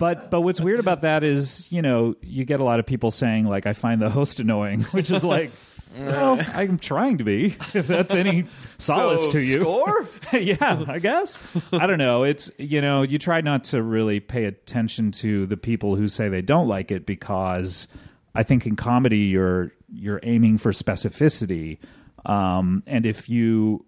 but 0.00 0.30
but 0.30 0.40
what's 0.40 0.60
weird 0.60 0.80
about 0.80 1.02
that 1.02 1.22
is 1.22 1.70
you 1.70 1.82
know 1.82 2.16
you 2.20 2.44
get 2.44 2.58
a 2.60 2.64
lot 2.64 2.80
of 2.80 2.86
people 2.86 3.10
saying 3.10 3.46
like 3.46 3.66
I 3.66 3.72
find 3.72 4.02
the 4.02 4.10
host 4.10 4.40
annoying, 4.40 4.82
which 4.90 5.10
is 5.10 5.24
like. 5.24 5.52
Well, 5.98 6.40
I'm 6.54 6.78
trying 6.78 7.18
to 7.18 7.24
be. 7.24 7.56
If 7.74 7.86
that's 7.86 8.14
any 8.14 8.46
solace 8.78 9.24
So, 9.24 9.30
to 9.32 9.40
you, 9.40 9.60
score? 9.60 10.08
yeah, 10.32 10.84
I 10.86 10.98
guess. 10.98 11.38
I 11.72 11.86
don't 11.86 11.98
know. 11.98 12.22
It's 12.24 12.50
you 12.58 12.80
know, 12.80 13.02
you 13.02 13.18
try 13.18 13.40
not 13.40 13.64
to 13.64 13.82
really 13.82 14.20
pay 14.20 14.44
attention 14.44 15.10
to 15.12 15.46
the 15.46 15.56
people 15.56 15.96
who 15.96 16.08
say 16.08 16.28
they 16.28 16.42
don't 16.42 16.68
like 16.68 16.90
it 16.90 17.06
because 17.06 17.88
I 18.34 18.42
think 18.42 18.66
in 18.66 18.76
comedy 18.76 19.18
you're 19.18 19.72
you're 19.88 20.20
aiming 20.22 20.58
for 20.58 20.72
specificity, 20.72 21.78
um, 22.26 22.82
and 22.86 23.04
if 23.06 23.28
you 23.28 23.84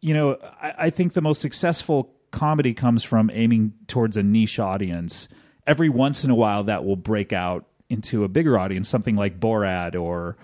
you 0.00 0.14
know, 0.14 0.38
I, 0.62 0.74
I 0.78 0.90
think 0.90 1.12
the 1.14 1.20
most 1.22 1.40
successful 1.40 2.12
comedy 2.30 2.74
comes 2.74 3.02
from 3.04 3.30
aiming 3.32 3.72
towards 3.88 4.16
a 4.16 4.22
niche 4.22 4.58
audience. 4.58 5.28
Every 5.66 5.88
once 5.88 6.24
in 6.24 6.30
a 6.30 6.34
while, 6.34 6.64
that 6.64 6.84
will 6.84 6.96
break 6.96 7.32
out 7.32 7.66
into 7.90 8.24
a 8.24 8.28
bigger 8.28 8.58
audience, 8.58 8.88
something 8.88 9.16
like 9.16 9.40
Borat 9.40 9.98
or 10.00 10.36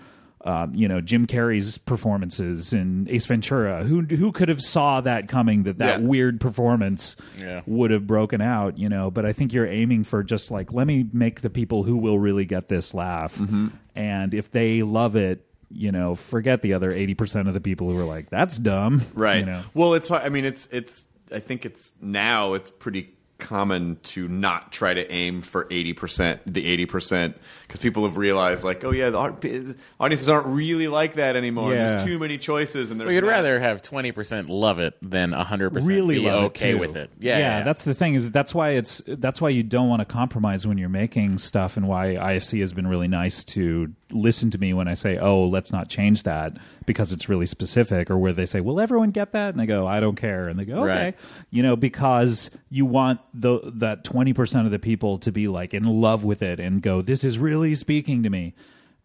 um, 0.45 0.73
you 0.75 0.87
know 0.87 1.01
Jim 1.01 1.27
Carrey's 1.27 1.77
performances 1.79 2.71
in 2.71 3.07
Ace 3.09 3.25
Ventura. 3.25 3.83
Who 3.83 4.01
who 4.03 4.31
could 4.31 4.47
have 4.49 4.61
saw 4.61 5.01
that 5.01 5.27
coming? 5.27 5.63
That 5.63 5.79
that 5.79 5.99
Yeah. 6.01 6.05
weird 6.07 6.39
performance 6.39 7.15
Yeah. 7.37 7.61
would 7.65 7.91
have 7.91 8.07
broken 8.07 8.39
out. 8.41 8.77
You 8.77 8.87
know, 8.89 9.11
but 9.11 9.25
I 9.25 9.33
think 9.33 9.51
you're 9.53 9.67
aiming 9.67 10.03
for 10.05 10.23
just 10.23 10.51
like 10.51 10.71
let 10.71 10.87
me 10.87 11.07
make 11.11 11.41
the 11.41 11.49
people 11.49 11.83
who 11.83 11.97
will 11.97 12.19
really 12.19 12.45
get 12.45 12.69
this 12.69 12.93
laugh, 12.93 13.35
Mm-hmm. 13.37 13.67
and 13.95 14.33
if 14.33 14.51
they 14.51 14.81
love 14.83 15.15
it. 15.15 15.45
You 15.71 15.91
know, 15.91 16.13
forget 16.13 16.61
the 16.61 16.73
other 16.73 16.91
eighty 16.91 17.15
percent 17.15 17.47
of 17.47 17.55
the 17.55 17.59
people 17.59 17.89
who 17.91 17.99
are 17.99 18.05
like, 18.05 18.29
"That's 18.29 18.57
dumb." 18.59 19.01
Right. 19.15 19.39
You 19.39 19.45
know? 19.47 19.61
Well, 19.73 19.95
it's. 19.95 20.11
I 20.11 20.29
mean, 20.29 20.45
it's. 20.45 20.67
It's. 20.71 21.07
I 21.31 21.39
think 21.39 21.65
it's 21.65 21.93
now. 22.01 22.53
It's 22.53 22.69
pretty 22.69 23.09
common 23.39 23.97
to 24.03 24.27
not 24.27 24.71
try 24.71 24.93
to 24.93 25.11
aim 25.11 25.41
for 25.41 25.65
80% 25.65 26.39
the 26.45 26.85
80% 26.85 27.33
because 27.67 27.79
people 27.79 28.03
have 28.03 28.17
realized 28.17 28.63
like 28.63 28.83
oh 28.83 28.91
yeah 28.91 29.09
the 29.09 29.17
au- 29.17 29.73
audiences 29.99 30.29
aren't 30.29 30.47
really 30.47 30.87
like 30.87 31.15
that 31.15 31.35
anymore 31.35 31.73
Yeah. 31.73 31.87
there's 31.89 32.03
too 32.03 32.19
many 32.19 32.37
choices 32.37 32.91
and 32.91 32.99
there's 32.99 33.07
Well, 33.07 33.15
you'd 33.15 33.23
rather 33.25 33.59
have 33.59 33.81
twenty 33.81 34.11
percent 34.11 34.49
love 34.49 34.79
it 34.79 34.93
than 35.01 35.31
hundred 35.31 35.71
percent 35.71 35.89
really 35.89 36.15
be 36.19 36.25
love 36.25 36.43
it, 36.43 36.45
okay 36.47 36.73
with 36.75 36.95
it. 36.95 37.09
Yeah, 37.19 37.37
yeah, 37.37 37.57
yeah. 37.59 37.63
that's 37.63 37.85
the 37.85 37.93
thing 37.93 38.13
is 38.15 38.31
that's 38.31 38.53
why 38.53 38.71
it's 38.71 39.01
that's 39.07 39.41
why 39.41 39.49
you 39.49 39.63
don't 39.63 39.89
want 39.89 40.01
to 40.01 40.05
compromise 40.05 40.65
when 40.67 40.77
you're 40.77 40.89
making 40.89 41.37
stuff 41.37 41.77
and 41.77 41.87
why 41.87 42.15
IFC 42.15 42.59
has 42.61 42.73
been 42.73 42.87
really 42.87 43.07
nice 43.07 43.43
to 43.45 43.93
listen 44.11 44.51
to 44.51 44.57
me 44.59 44.73
when 44.73 44.87
I 44.87 44.93
say 44.93 45.17
oh 45.17 45.43
let's 45.45 45.71
not 45.71 45.89
change 45.89 46.23
that 46.23 46.57
because 46.85 47.11
it's 47.11 47.27
really 47.27 47.47
specific 47.47 48.11
or 48.11 48.17
where 48.17 48.31
they 48.33 48.45
say 48.45 48.61
will 48.61 48.79
everyone 48.79 49.09
get 49.11 49.31
that 49.33 49.53
and 49.53 49.61
I 49.61 49.65
go 49.65 49.87
I 49.87 49.99
don't 49.99 50.15
care 50.15 50.47
and 50.47 50.59
they 50.59 50.65
go 50.65 50.83
okay 50.83 51.05
Right. 51.05 51.15
you 51.49 51.63
know 51.63 51.75
because 51.75 52.51
you 52.69 52.85
want 52.85 53.19
the 53.33 53.59
that 53.75 54.03
20% 54.03 54.65
of 54.65 54.71
the 54.71 54.79
people 54.79 55.17
to 55.19 55.31
be 55.31 55.47
like 55.47 55.73
in 55.73 55.83
love 55.83 56.23
with 56.23 56.41
it 56.43 56.59
and 56.59 56.81
go 56.81 57.01
this 57.01 57.23
is 57.23 57.39
really 57.39 57.54
speaking 57.75 58.23
to 58.23 58.29
me 58.29 58.53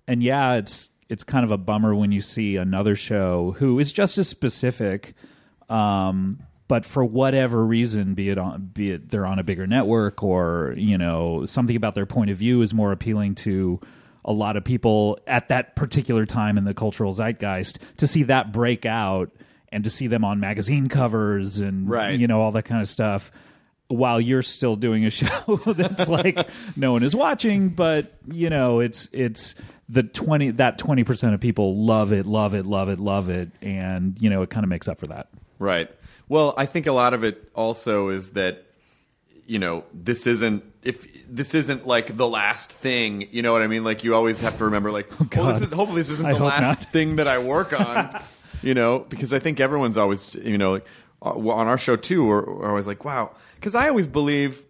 and 0.08 0.22
yeah 0.22 0.54
it's 0.54 0.88
it's 1.08 1.22
kind 1.24 1.44
of 1.44 1.50
a 1.50 1.56
bummer 1.58 1.94
when 1.94 2.10
you 2.12 2.20
see 2.20 2.56
another 2.56 2.94
show 2.96 3.54
who 3.58 3.78
is 3.78 3.92
just 3.92 4.18
as 4.18 4.28
specific 4.28 5.14
um 5.68 6.40
but 6.68 6.84
for 6.84 7.04
whatever 7.04 7.64
reason 7.64 8.14
be 8.14 8.28
it 8.28 8.38
on 8.38 8.70
be 8.72 8.90
it 8.92 9.08
they're 9.08 9.26
on 9.26 9.38
a 9.38 9.42
bigger 9.42 9.66
network 9.66 10.22
or 10.22 10.74
you 10.76 10.96
know 10.98 11.44
something 11.46 11.76
about 11.76 11.94
their 11.94 12.06
point 12.06 12.30
of 12.30 12.36
view 12.36 12.60
is 12.62 12.72
more 12.74 12.92
appealing 12.92 13.34
to 13.34 13.80
a 14.24 14.32
lot 14.32 14.56
of 14.56 14.64
people 14.64 15.18
at 15.26 15.48
that 15.48 15.74
particular 15.76 16.26
time 16.26 16.58
in 16.58 16.64
the 16.64 16.74
cultural 16.74 17.12
zeitgeist 17.12 17.78
to 17.96 18.06
see 18.06 18.22
that 18.24 18.52
break 18.52 18.84
out 18.84 19.30
and 19.72 19.84
to 19.84 19.90
see 19.90 20.06
them 20.06 20.24
on 20.24 20.38
magazine 20.40 20.88
covers 20.88 21.58
and 21.58 21.88
Right. 21.88 22.18
you 22.18 22.26
know 22.26 22.40
all 22.40 22.52
that 22.52 22.64
kind 22.64 22.80
of 22.82 22.88
stuff 22.88 23.30
while 23.90 24.20
you're 24.20 24.42
still 24.42 24.76
doing 24.76 25.04
a 25.04 25.10
show 25.20 25.56
that's 25.66 26.08
like 26.08 26.38
no 26.76 26.92
one 26.92 27.02
is 27.02 27.14
watching 27.14 27.68
but 27.68 28.14
you 28.30 28.48
know 28.48 28.80
it's 28.80 29.08
it's 29.12 29.54
the 29.88 30.02
20 30.02 30.52
that 30.52 30.78
20% 30.78 31.34
of 31.34 31.40
people 31.40 31.84
love 31.84 32.12
it 32.12 32.24
love 32.24 32.54
it 32.54 32.64
love 32.64 32.88
it 32.88 32.98
love 32.98 33.28
it 33.28 33.50
and 33.60 34.16
you 34.20 34.30
know 34.30 34.42
it 34.42 34.48
kind 34.50 34.64
of 34.64 34.70
makes 34.70 34.88
up 34.88 34.98
for 35.00 35.08
that 35.08 35.28
Right. 35.60 35.90
Well, 36.26 36.54
I 36.56 36.66
think 36.66 36.86
a 36.86 36.92
lot 36.92 37.12
of 37.14 37.22
it 37.22 37.50
also 37.54 38.08
is 38.08 38.30
that 38.30 38.64
you 39.46 39.58
know 39.58 39.84
this 39.92 40.26
isn't 40.26 40.64
if 40.82 41.28
this 41.28 41.54
isn't 41.54 41.86
like 41.86 42.16
the 42.16 42.26
last 42.26 42.72
thing. 42.72 43.28
You 43.30 43.42
know 43.42 43.52
what 43.52 43.62
I 43.62 43.66
mean? 43.66 43.84
Like 43.84 44.02
you 44.02 44.14
always 44.14 44.40
have 44.40 44.56
to 44.58 44.64
remember, 44.64 44.90
like, 44.90 45.10
well, 45.20 45.28
oh, 45.36 45.48
oh, 45.48 45.52
this 45.52 45.62
is, 45.62 45.72
hopefully 45.72 46.00
this 46.00 46.10
isn't 46.10 46.26
I 46.26 46.32
the 46.32 46.44
last 46.44 46.62
not. 46.62 46.92
thing 46.92 47.16
that 47.16 47.28
I 47.28 47.38
work 47.38 47.78
on. 47.78 48.22
you 48.62 48.72
know, 48.74 49.00
because 49.00 49.32
I 49.34 49.38
think 49.38 49.60
everyone's 49.60 49.98
always 49.98 50.34
you 50.34 50.56
know 50.56 50.72
like 50.72 50.86
Uh, 51.22 51.30
on 51.50 51.68
our 51.68 51.78
show 51.78 51.96
too. 51.96 52.24
We're, 52.26 52.44
we're 52.44 52.68
always 52.68 52.86
like, 52.86 53.04
wow, 53.04 53.32
because 53.56 53.74
I 53.74 53.88
always 53.88 54.06
believe. 54.06 54.64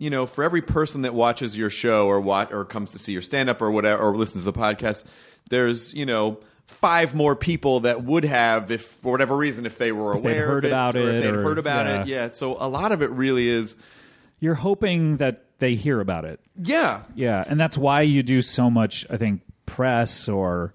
You 0.00 0.10
know, 0.10 0.26
for 0.26 0.44
every 0.44 0.62
person 0.62 1.02
that 1.02 1.12
watches 1.12 1.58
your 1.58 1.70
show 1.70 2.06
or 2.06 2.20
watch 2.20 2.52
or 2.52 2.64
comes 2.64 2.92
to 2.92 2.98
see 2.98 3.10
your 3.10 3.20
stand 3.20 3.50
up 3.50 3.60
or 3.60 3.68
whatever 3.72 4.00
or 4.00 4.16
listens 4.16 4.44
to 4.44 4.52
the 4.52 4.56
podcast, 4.56 5.04
there's, 5.50 5.92
you 5.92 6.06
know, 6.06 6.38
five 6.68 7.16
more 7.16 7.34
people 7.34 7.80
that 7.80 8.04
would 8.04 8.24
have 8.24 8.70
if 8.70 8.82
for 8.82 9.10
whatever 9.10 9.36
reason 9.36 9.66
if 9.66 9.76
they 9.76 9.90
were 9.90 10.12
If 10.12 10.20
aware 10.20 10.46
heard 10.46 10.64
of 10.64 10.68
it, 10.70 10.72
about 10.72 10.94
or 10.94 11.00
it 11.00 11.14
if 11.16 11.24
they'd 11.24 11.34
or- 11.34 11.42
heard 11.42 11.58
about 11.58 11.86
yeah. 11.86 12.02
it. 12.02 12.06
Yeah. 12.06 12.28
So 12.28 12.56
a 12.60 12.68
lot 12.68 12.92
of 12.92 13.02
it 13.02 13.10
really 13.10 13.48
is 13.48 13.74
you're 14.38 14.54
hoping 14.54 15.16
that 15.16 15.42
they 15.58 15.74
hear 15.74 15.98
about 16.00 16.24
it 16.24 16.38
yeah. 16.62 17.02
Yeah, 17.16 17.42
and 17.44 17.58
that's 17.58 17.76
why 17.76 18.02
you 18.02 18.22
do 18.22 18.40
so 18.40 18.70
much. 18.70 19.04
I 19.10 19.16
think 19.16 19.42
press 19.66 20.28
or 20.28 20.74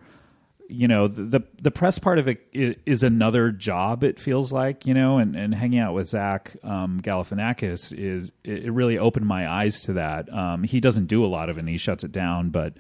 you 0.70 0.88
know 0.88 1.08
the 1.08 1.24
the, 1.24 1.42
the 1.62 1.72
press 1.72 2.00
part 2.00 2.20
of 2.20 2.28
it 2.28 2.42
is 2.86 3.04
another 3.04 3.52
job. 3.52 4.04
It 4.04 4.20
feels 4.20 4.52
like 4.52 4.86
you 4.86 4.94
know, 4.94 5.18
and, 5.18 5.36
and 5.36 5.54
hanging 5.54 5.80
out 5.80 5.94
with 5.94 6.08
Zach 6.08 6.56
um, 6.64 7.02
Galifianakis 7.02 7.94
is 7.98 8.32
it, 8.44 8.72
really 8.72 8.98
opened 8.98 9.26
my 9.26 9.50
eyes 9.50 9.82
to 9.82 9.94
that. 9.94 10.32
Um, 10.34 10.64
he 10.64 10.80
doesn't 10.80 11.06
do 11.08 11.26
a 11.26 11.28
lot 11.28 11.50
of 11.50 11.58
it; 11.58 11.62
and 11.62 11.70
he 11.70 11.78
shuts 11.78 12.04
it 12.04 12.12
down, 12.12 12.50
but. 12.50 12.74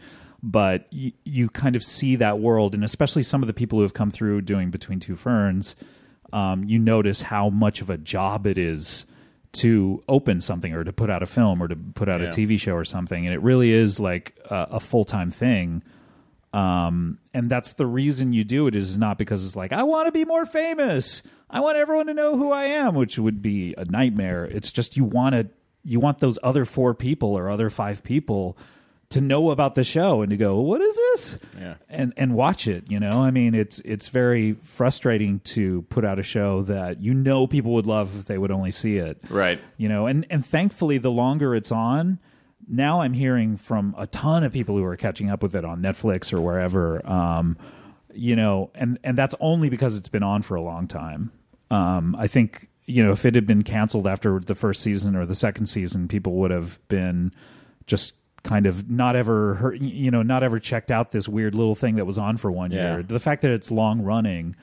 But 0.46 0.88
you, 0.92 1.14
you 1.24 1.48
kind 1.48 1.74
of 1.78 1.86
see 1.86 2.18
that 2.18 2.38
world, 2.40 2.76
and 2.76 2.84
especially 2.84 3.24
some 3.24 3.42
of 3.42 3.48
the 3.48 3.54
people 3.54 3.80
who 3.80 3.84
have 3.84 3.94
come 3.94 4.10
through 4.10 4.42
doing 4.42 4.72
Between 4.72 5.00
Two 5.00 5.16
Ferns, 5.16 5.78
um, 6.34 6.66
you 6.66 6.80
notice 6.80 7.22
how 7.22 7.50
much 7.50 7.80
of 7.80 7.90
a 7.90 7.98
job 7.98 8.46
it 8.46 8.58
is 8.58 9.06
to 9.54 10.04
open 10.10 10.42
something 10.42 10.74
or 10.74 10.84
to 10.84 10.92
put 10.92 11.10
out 11.10 11.24
a 11.24 11.28
film 11.28 11.64
or 11.64 11.70
to 11.70 11.78
put 11.78 12.10
out 12.10 12.20
Yeah. 12.20 12.28
a 12.28 12.30
TV 12.30 12.60
show 12.60 12.74
or 12.74 12.84
something, 12.84 13.26
and 13.26 13.34
it 13.34 13.42
really 13.42 13.72
is 13.72 14.02
like 14.02 14.36
a, 14.50 14.68
a 14.72 14.80
full 14.82 15.06
time 15.06 15.32
thing. 15.32 15.82
Um, 16.54 17.18
and 17.34 17.50
that's 17.50 17.74
the 17.74 17.86
reason 17.88 18.32
you 18.34 18.44
do 18.44 18.68
it 18.68 18.76
is 18.76 18.98
not 18.98 19.18
because 19.18 19.46
it's 19.46 19.56
like 19.56 19.74
I 19.74 19.84
want 19.84 20.08
to 20.08 20.12
be 20.12 20.24
more 20.26 20.46
famous. 20.46 21.24
I 21.50 21.60
want 21.60 21.78
everyone 21.78 22.06
to 22.08 22.14
know 22.14 22.38
who 22.38 22.52
I 22.52 22.66
am, 22.66 22.96
which 22.96 23.18
would 23.18 23.42
be 23.42 23.74
a 23.78 23.86
nightmare. 23.86 24.46
It's 24.46 24.72
just 24.72 24.96
you 24.96 25.04
want 25.04 25.34
to 25.34 25.48
you 25.84 26.00
want 26.00 26.20
those 26.20 26.38
other 26.44 26.64
four 26.66 26.94
people 26.94 27.38
or 27.38 27.50
other 27.50 27.70
five 27.70 28.04
people 28.04 28.56
to 29.10 29.20
know 29.22 29.52
about 29.52 29.76
the 29.76 29.84
show 29.84 30.22
and 30.22 30.32
to 30.32 30.38
go, 30.38 30.60
what 30.62 30.82
is 30.82 30.96
this? 30.96 31.38
Yeah. 31.60 31.76
And 31.90 32.14
and 32.18 32.34
watch 32.36 32.68
it. 32.68 32.90
You 32.90 33.00
know, 33.00 33.22
I 33.24 33.32
mean, 33.32 33.54
it's 33.56 33.80
it's 33.80 34.08
very 34.10 34.54
frustrating 34.64 35.40
to 35.42 35.82
put 35.90 36.06
out 36.06 36.20
a 36.20 36.24
show 36.24 36.62
that 36.64 37.02
you 37.02 37.14
know 37.14 37.46
people 37.48 37.74
would 37.74 37.86
love 37.88 38.18
if 38.18 38.26
they 38.26 38.38
would 38.38 38.52
only 38.52 38.72
see 38.72 38.98
it 38.98 39.20
Right. 39.30 39.60
you 39.78 39.90
know 39.90 40.08
and 40.08 40.26
and 40.30 40.46
thankfully 40.46 40.98
the 41.00 41.12
longer 41.12 41.54
it's 41.56 41.72
on 41.72 42.20
now 42.68 43.02
i'm 43.02 43.14
hearing 43.14 43.58
from 43.58 43.94
a 43.98 44.08
ton 44.08 44.44
of 44.44 44.52
people 44.54 44.76
who 44.78 44.84
are 44.84 44.96
catching 44.98 45.30
up 45.30 45.42
with 45.44 45.56
it 45.56 45.66
on 45.66 45.82
netflix 45.82 46.32
or 46.34 46.40
wherever 46.42 47.06
um 47.10 47.58
you 48.14 48.36
know 48.36 48.70
and 48.76 48.98
and 49.04 49.18
that's 49.18 49.36
only 49.40 49.70
because 49.70 49.96
it's 49.96 50.08
been 50.10 50.24
on 50.24 50.42
for 50.42 50.56
a 50.56 50.62
long 50.62 50.88
time 50.88 51.32
um 51.72 52.16
i 52.18 52.28
think 52.28 52.70
you 52.86 53.04
know 53.04 53.12
if 53.12 53.26
it 53.26 53.36
had 53.36 53.46
been 53.48 53.64
canceled 53.64 54.06
after 54.08 54.40
the 54.40 54.56
first 54.56 54.82
season 54.82 55.16
or 55.16 55.26
the 55.26 55.36
second 55.36 55.66
season 55.68 56.08
people 56.08 56.34
would 56.36 56.52
have 56.52 56.80
been 56.90 57.34
just 57.88 58.14
kind 58.44 58.66
of 58.66 58.90
not 58.90 59.16
ever 59.16 59.54
heard, 59.56 59.82
you 59.82 60.12
know 60.12 60.22
not 60.22 60.44
ever 60.44 60.60
checked 60.60 60.92
out 60.92 61.12
this 61.12 61.28
weird 61.30 61.56
little 61.56 61.76
thing 61.76 61.96
that 61.96 62.06
was 62.06 62.18
on 62.18 62.36
for 62.38 62.52
one 62.52 62.72
Yeah. 62.72 62.96
year 62.96 63.04
the 63.04 63.20
fact 63.20 63.42
that 63.44 63.52
it's 63.52 63.72
long 63.72 64.02
running 64.02 64.56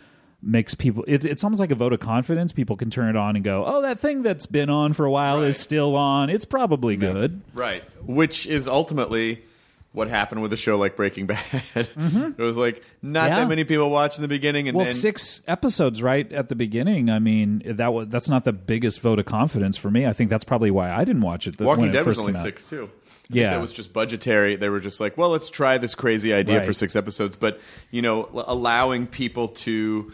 makes 0.43 0.75
people 0.75 1.05
it, 1.07 1.25
it's 1.25 1.45
almost 1.45 1.61
like 1.61 1.71
a 1.71 1.75
vote 1.75 1.93
of 1.93 2.01
confidence 2.01 2.51
people 2.53 2.75
can 2.77 2.89
turn 2.91 3.09
it 3.11 3.17
on 3.17 3.37
and 3.37 3.45
go 3.45 3.63
oh 3.67 3.83
that 3.83 3.99
thing 3.99 4.23
that's 4.23 4.47
been 4.47 4.71
on 4.71 4.93
for 4.95 5.05
a 5.05 5.11
while 5.11 5.41
Right. 5.41 5.49
is 5.49 5.59
still 5.59 5.97
on 5.97 6.31
it's 6.31 6.45
probably 6.47 6.97
good 6.97 7.41
Right. 7.53 7.85
Which 8.07 8.47
is 8.47 8.67
ultimately 8.67 9.45
what 9.93 10.09
happened 10.09 10.41
with 10.41 10.53
a 10.53 10.57
show 10.57 10.79
like 10.79 10.97
Breaking 10.97 11.27
Bad. 11.27 11.45
it 11.75 12.39
was 12.39 12.57
like 12.57 12.83
not 13.03 13.25
Mm-hmm. 13.25 13.33
Yeah. 13.33 13.41
that 13.41 13.49
many 13.49 13.65
people 13.65 13.91
watch 13.91 14.17
in 14.17 14.23
the 14.23 14.29
beginning, 14.29 14.69
and 14.69 14.77
well 14.77 14.87
then 14.87 14.95
six 14.95 15.43
episodes 15.47 16.01
right 16.03 16.31
at 16.33 16.49
the 16.49 16.55
beginning 16.55 17.11
i 17.11 17.19
mean 17.19 17.61
that 17.67 17.93
was 17.93 18.09
that's 18.09 18.29
not 18.29 18.45
the 18.45 18.53
biggest 18.53 19.01
vote 19.01 19.19
of 19.19 19.27
confidence 19.27 19.77
for 19.77 19.91
me 19.91 20.07
i 20.07 20.13
think 20.15 20.31
that's 20.31 20.45
probably 20.45 20.71
why 20.71 20.91
i 20.93 21.05
didn't 21.05 21.23
watch 21.23 21.47
it 21.47 21.59
the, 21.59 21.65
Walking 21.65 21.83
when 21.83 21.91
it 21.91 21.93
Dead 21.93 22.07
was 22.07 22.19
only 22.21 22.35
six 22.35 22.65
too. 22.69 22.89
I 23.33 23.37
Yeah. 23.37 23.51
that 23.51 23.61
was 23.61 23.73
just 23.73 23.93
budgetary. 23.93 24.57
They 24.57 24.69
were 24.69 24.81
just 24.81 25.01
like, 25.01 25.17
well, 25.17 25.29
let's 25.29 25.51
try 25.51 25.79
this 25.79 25.95
crazy 25.95 26.33
idea 26.35 26.59
Right. 26.59 26.67
for 26.67 26.73
six 26.73 26.97
episodes, 26.97 27.37
but 27.37 27.61
you 27.93 28.03
know, 28.03 28.25
l- 28.35 28.45
allowing 28.49 29.07
people 29.07 29.47
to 29.63 30.11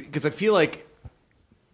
because 0.00 0.26
I 0.26 0.30
feel 0.30 0.52
like, 0.52 0.86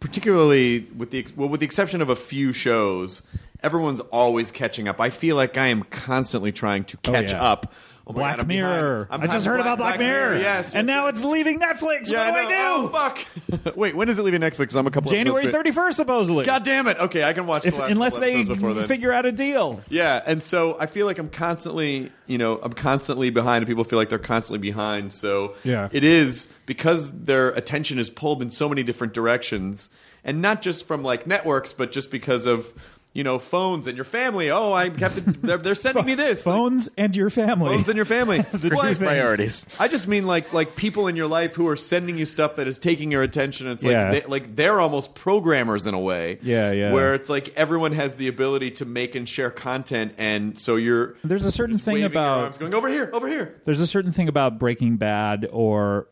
particularly 0.01 0.81
with 0.97 1.11
the 1.11 1.27
well, 1.37 1.49
with 1.49 1.61
the 1.61 1.67
exception 1.67 2.01
of 2.03 2.09
a 2.09 2.17
few 2.17 2.53
shows, 2.53 3.23
everyone's 3.63 4.01
always 4.01 4.51
catching 4.51 4.89
up. 4.89 5.01
I 5.01 5.11
feel 5.11 5.37
like 5.37 5.57
I 5.57 5.67
am 5.69 5.83
constantly 5.85 6.53
trying 6.53 6.85
to 6.85 6.99
oh, 7.07 7.13
catch 7.13 7.33
Oh, 7.33 7.37
yeah. 7.37 7.43
up 7.43 7.73
oh 8.07 8.13
Black 8.13 8.37
God, 8.37 8.43
I'm 8.43 8.49
Mirror. 8.49 9.09
I'm 9.11 9.23
I 9.23 9.27
just 9.27 9.47
heard 9.47 9.61
about 9.61 9.79
Black, 9.79 9.99
Mirror. 9.99 10.39
Yes, 10.39 10.75
and 10.75 10.87
yes, 10.87 10.95
now 10.95 11.07
yes. 11.07 11.17
it's 11.17 11.25
leaving 11.25 11.61
Netflix. 11.61 12.11
Yeah, 12.11 12.31
what 12.31 12.43
do 12.43 12.47
I 12.47 12.51
do? 12.51 12.55
Oh 12.59 12.89
fuck! 12.89 13.77
Wait, 13.77 13.95
when 13.97 14.09
is 14.09 14.19
it 14.19 14.23
leaving 14.23 14.41
Netflix? 14.41 14.77
I'm 14.77 14.87
a 14.87 14.91
couple 14.91 15.11
January 15.11 15.51
thirty 15.51 15.71
first, 15.71 15.97
supposedly. 15.97 16.45
God 16.45 16.65
damn 16.65 16.87
it! 16.87 16.99
Okay, 16.99 17.25
I 17.25 17.33
can 17.33 17.47
watch 17.47 17.67
if, 17.67 17.75
the 17.75 17.81
last 17.83 17.91
unless 17.93 18.19
they 18.19 18.45
before 18.45 18.75
then. 18.75 18.89
figure 18.89 19.13
out 19.13 19.27
a 19.27 19.33
deal. 19.33 19.81
Yeah, 19.89 20.23
and 20.27 20.43
so 20.43 20.77
I 20.79 20.87
feel 20.87 21.07
like 21.07 21.19
I'm 21.19 21.31
constantly, 21.31 22.11
you 22.27 22.39
know, 22.39 22.59
I'm 22.63 22.73
constantly 22.73 23.31
behind, 23.31 23.63
and 23.63 23.67
people 23.67 23.85
feel 23.85 23.99
like 23.99 24.09
they're 24.09 24.19
constantly 24.19 24.59
behind. 24.59 25.13
So 25.13 25.55
Yeah. 25.65 25.89
it 25.93 26.05
is 26.05 26.53
because 26.67 27.11
their 27.13 27.49
attention 27.51 27.99
is 27.99 28.11
pulled 28.11 28.43
in 28.43 28.51
so 28.51 28.69
many 28.69 28.83
different 28.83 29.15
directions, 29.15 29.89
and 30.25 30.43
not 30.43 30.63
just 30.63 30.87
from 30.87 31.03
like 31.03 31.27
networks, 31.27 31.73
but 31.73 31.93
just 31.93 32.11
because 32.11 32.47
of 32.47 32.73
you 33.17 33.25
know 33.25 33.39
phones 33.39 33.87
and 33.87 33.97
your 33.97 34.05
family. 34.05 34.51
Oh, 34.51 34.73
I 34.73 34.91
kept 34.91 35.15
to. 35.17 35.21
They're, 35.23 35.57
they're 35.59 35.75
sending 35.75 36.05
me 36.05 36.15
this 36.15 36.43
Phones 36.45 36.89
and 36.99 37.17
your 37.17 37.31
family. 37.31 37.71
phones 37.75 37.89
and 37.89 37.97
your 37.97 38.05
family. 38.05 38.39
The 38.53 38.69
Well, 38.69 38.71
two 38.71 38.81
I- 38.81 38.85
things. 38.87 38.99
Priorities. 38.99 39.67
I 39.81 39.89
just 39.89 40.07
mean 40.07 40.27
like 40.27 40.53
like 40.53 40.77
people 40.77 41.09
in 41.09 41.17
your 41.17 41.27
life 41.27 41.55
who 41.55 41.67
are 41.69 41.77
sending 41.77 42.19
you 42.19 42.27
stuff 42.27 42.57
that 42.57 42.67
is 42.69 42.79
taking 42.79 43.11
your 43.11 43.23
attention. 43.23 43.67
It's 43.69 43.85
like 43.85 43.93
Yeah. 43.93 44.11
they, 44.11 44.23
like 44.23 44.55
they're 44.55 44.81
almost 44.81 45.15
programmers 45.15 45.87
in 45.87 45.95
a 45.95 45.99
way. 46.01 46.39
Yeah, 46.43 46.71
yeah. 46.73 46.93
Where 46.93 47.15
it's 47.15 47.31
like 47.31 47.53
everyone 47.57 47.93
has 47.93 48.17
the 48.17 48.29
ability 48.29 48.73
to 48.73 48.85
make 48.85 49.15
and 49.15 49.27
share 49.29 49.51
content, 49.51 50.13
and 50.19 50.59
so 50.59 50.77
you're 50.77 51.17
There's 51.25 51.47
a 51.47 51.53
certain 51.53 51.79
thing 51.79 51.95
waving 51.95 52.13
your 52.13 52.23
about- 52.23 52.39
arms 52.45 52.59
going 52.59 52.75
over 52.75 52.89
here, 52.89 53.09
over 53.13 53.27
here. 53.29 53.61
There's 53.65 53.81
a 53.81 53.87
certain 53.87 54.13
thing 54.13 54.29
about 54.29 54.59
Breaking 54.59 54.97
Bad 54.99 55.49
or 55.53 56.09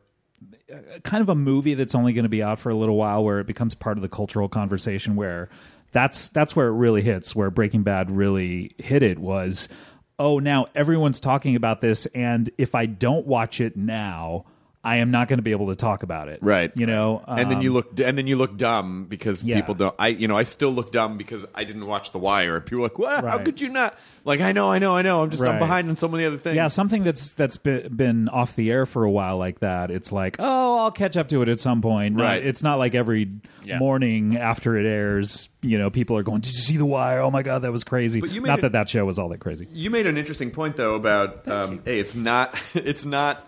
uh, 0.72 0.76
kind 1.02 1.20
of 1.22 1.28
a 1.28 1.34
movie 1.34 1.74
that's 1.74 1.94
only 1.94 2.12
going 2.14 2.22
to 2.24 2.28
be 2.30 2.42
out 2.42 2.58
for 2.58 2.70
a 2.70 2.74
little 2.74 2.96
while 2.96 3.22
where 3.22 3.38
it 3.40 3.46
becomes 3.46 3.74
part 3.74 3.98
of 3.98 4.02
the 4.02 4.08
cultural 4.08 4.48
conversation 4.48 5.14
where 5.16 5.48
that's 5.94 6.28
that's 6.30 6.54
where 6.56 6.66
it 6.66 6.72
really 6.72 7.00
hits 7.00 7.34
where 7.34 7.50
Breaking 7.50 7.84
Bad 7.84 8.10
really 8.10 8.74
hit 8.78 9.02
it 9.02 9.18
was 9.18 9.68
oh 10.18 10.40
now 10.40 10.66
everyone's 10.74 11.20
talking 11.20 11.56
about 11.56 11.80
this 11.80 12.06
and 12.14 12.50
if 12.58 12.74
I 12.74 12.84
don't 12.84 13.26
watch 13.26 13.60
it 13.60 13.76
now 13.76 14.44
I 14.84 14.96
am 14.96 15.10
not 15.10 15.28
going 15.28 15.38
to 15.38 15.42
be 15.42 15.52
able 15.52 15.68
to 15.68 15.74
talk 15.74 16.02
about 16.02 16.28
it 16.28 16.38
Right. 16.42 16.70
you 16.76 16.86
know 16.86 17.22
and 17.26 17.50
then 17.50 17.58
Um, 17.58 17.62
you 17.62 17.72
look, 17.72 17.98
and 18.00 18.16
then 18.18 18.26
you 18.26 18.36
look 18.36 18.56
dumb 18.56 19.06
because 19.08 19.42
Yeah. 19.42 19.56
people 19.56 19.74
don't. 19.74 19.94
I, 19.98 20.08
you 20.08 20.28
know, 20.28 20.36
I 20.36 20.42
still 20.42 20.70
look 20.70 20.92
dumb 20.92 21.16
because 21.16 21.46
I 21.54 21.64
didn't 21.64 21.86
watch 21.86 22.12
The 22.12 22.18
Wire. 22.18 22.56
And 22.56 22.64
people 22.66 22.80
are 22.80 22.88
like, 22.88 22.98
"What? 22.98 23.24
How 23.24 23.38
could 23.38 23.60
you 23.60 23.68
not?" 23.70 23.96
Like, 24.24 24.40
I 24.40 24.52
know, 24.52 24.70
I 24.72 24.78
know, 24.78 24.96
I 24.96 25.02
know. 25.02 25.22
I'm 25.22 25.30
just, 25.30 25.42
I'm 25.46 25.58
behind 25.58 25.88
on 25.88 25.96
so 25.96 26.08
many 26.08 26.24
other 26.24 26.36
things. 26.38 26.56
Yeah, 26.56 26.68
something 26.68 27.04
that's 27.04 27.32
that's 27.32 27.56
been, 27.56 27.94
been 27.94 28.28
off 28.28 28.56
the 28.56 28.70
air 28.70 28.86
for 28.86 29.04
a 29.04 29.10
while 29.10 29.36
like 29.38 29.60
that. 29.60 29.90
It's 29.90 30.12
like, 30.12 30.36
oh, 30.38 30.78
I'll 30.78 30.90
catch 30.92 31.16
up 31.16 31.28
to 31.28 31.42
it 31.42 31.48
at 31.48 31.60
some 31.60 31.80
point. 31.82 32.16
Not- 32.16 32.22
Right. 32.24 32.44
it's 32.44 32.62
not 32.62 32.78
like 32.78 32.94
every 32.94 33.30
Yeah. 33.64 33.78
morning 33.78 34.36
after 34.36 34.76
it 34.78 34.86
airs, 34.86 35.48
you 35.62 35.78
know, 35.78 35.90
people 35.90 36.16
are 36.18 36.22
going, 36.22 36.40
"Did 36.40 36.52
you 36.52 36.58
see 36.58 36.76
The 36.76 36.86
Wire? 36.86 37.20
Oh 37.20 37.30
my 37.30 37.42
god, 37.42 37.62
that 37.62 37.72
was 37.72 37.84
crazy." 37.84 38.20
But 38.20 38.30
you 38.30 38.40
made 38.42 38.48
not 38.48 38.58
it- 38.58 38.62
that 38.62 38.72
that 38.72 38.88
show 38.88 39.04
was 39.04 39.18
all 39.18 39.28
that 39.30 39.40
crazy. 39.40 39.66
You 39.72 39.90
made 39.90 40.06
an 40.06 40.16
interesting 40.18 40.50
point 40.50 40.76
though 40.76 40.94
about 40.94 41.46
um, 41.48 41.80
hey, 41.84 41.98
it's 42.00 42.14
not 42.14 42.54
it's 42.74 43.04
not 43.04 43.44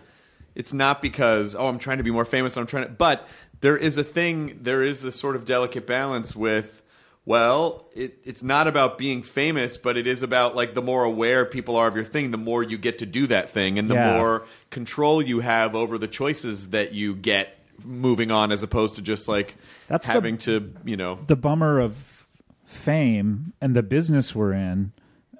it's 0.57 0.73
not 0.73 1.01
because 1.01 1.55
oh 1.55 1.69
I'm 1.69 1.79
trying 1.79 1.99
to 1.99 2.05
be 2.05 2.11
more 2.11 2.25
famous 2.25 2.57
I'm 2.57 2.67
trying 2.67 2.87
to 2.87 2.91
but 2.93 3.27
there 3.61 3.77
is 3.77 3.97
a 3.99 4.03
thing 4.05 4.59
there 4.63 4.83
is 4.83 5.03
this 5.03 5.15
sort 5.21 5.37
of 5.37 5.45
delicate 5.45 5.87
balance 5.87 6.35
with 6.35 6.83
well 7.25 7.89
it, 7.95 8.19
it's 8.25 8.43
not 8.43 8.67
about 8.67 8.99
being 8.99 9.23
famous 9.23 9.77
but 9.77 9.97
it 9.97 10.07
is 10.07 10.23
about 10.23 10.57
like 10.57 10.75
the 10.75 10.83
more 10.83 11.05
aware 11.05 11.45
people 11.45 11.77
are 11.77 11.87
of 11.89 11.95
your 11.95 12.05
thing 12.05 12.31
the 12.31 12.39
more 12.39 12.63
you 12.63 12.79
get 12.79 12.99
to 12.99 13.07
do 13.07 13.27
that 13.27 13.51
thing 13.51 13.79
and 13.79 13.89
the 13.89 13.95
Yeah. 13.95 14.17
more 14.19 14.47
control 14.71 15.21
you 15.23 15.41
have 15.41 15.75
over 15.75 15.99
the 15.99 16.09
choices 16.09 16.71
that 16.71 16.93
you 16.93 17.15
get 17.15 17.59
moving 17.85 18.31
on 18.31 18.53
as 18.53 18.63
opposed 18.63 18.97
to 18.97 19.03
just 19.03 19.29
like 19.29 19.57
That's 19.89 20.07
the- 20.07 20.13
having 20.15 20.39
to 20.39 20.73
you 20.85 20.97
know 20.97 21.19
The 21.27 21.37
bummer 21.37 21.79
of 21.81 22.27
fame 22.65 23.53
and 23.61 23.75
the 23.77 23.83
business 23.83 24.35
we're 24.35 24.53
in. 24.53 24.93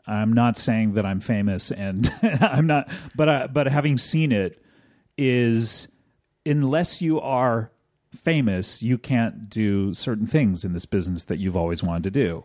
I'm 0.07 0.33
not 0.33 0.57
saying 0.57 0.95
that 0.95 1.05
I'm 1.05 1.19
famous, 1.21 1.73
and 1.73 2.09
I'm 2.23 2.69
not, 2.69 2.89
but 3.17 3.29
I, 3.29 3.47
but 3.49 3.67
having 3.67 3.99
seen 3.99 4.31
it 4.31 4.63
is 5.17 5.89
unless 6.45 7.03
you 7.03 7.21
are 7.21 7.71
famous, 8.15 8.83
you 8.83 8.99
can't 8.99 9.49
do 9.49 9.95
certain 9.95 10.27
things 10.27 10.65
in 10.65 10.73
this 10.73 10.87
business 10.87 11.25
that 11.25 11.39
you've 11.39 11.57
always 11.57 11.83
wanted 11.83 12.05
to 12.05 12.11
do. 12.11 12.45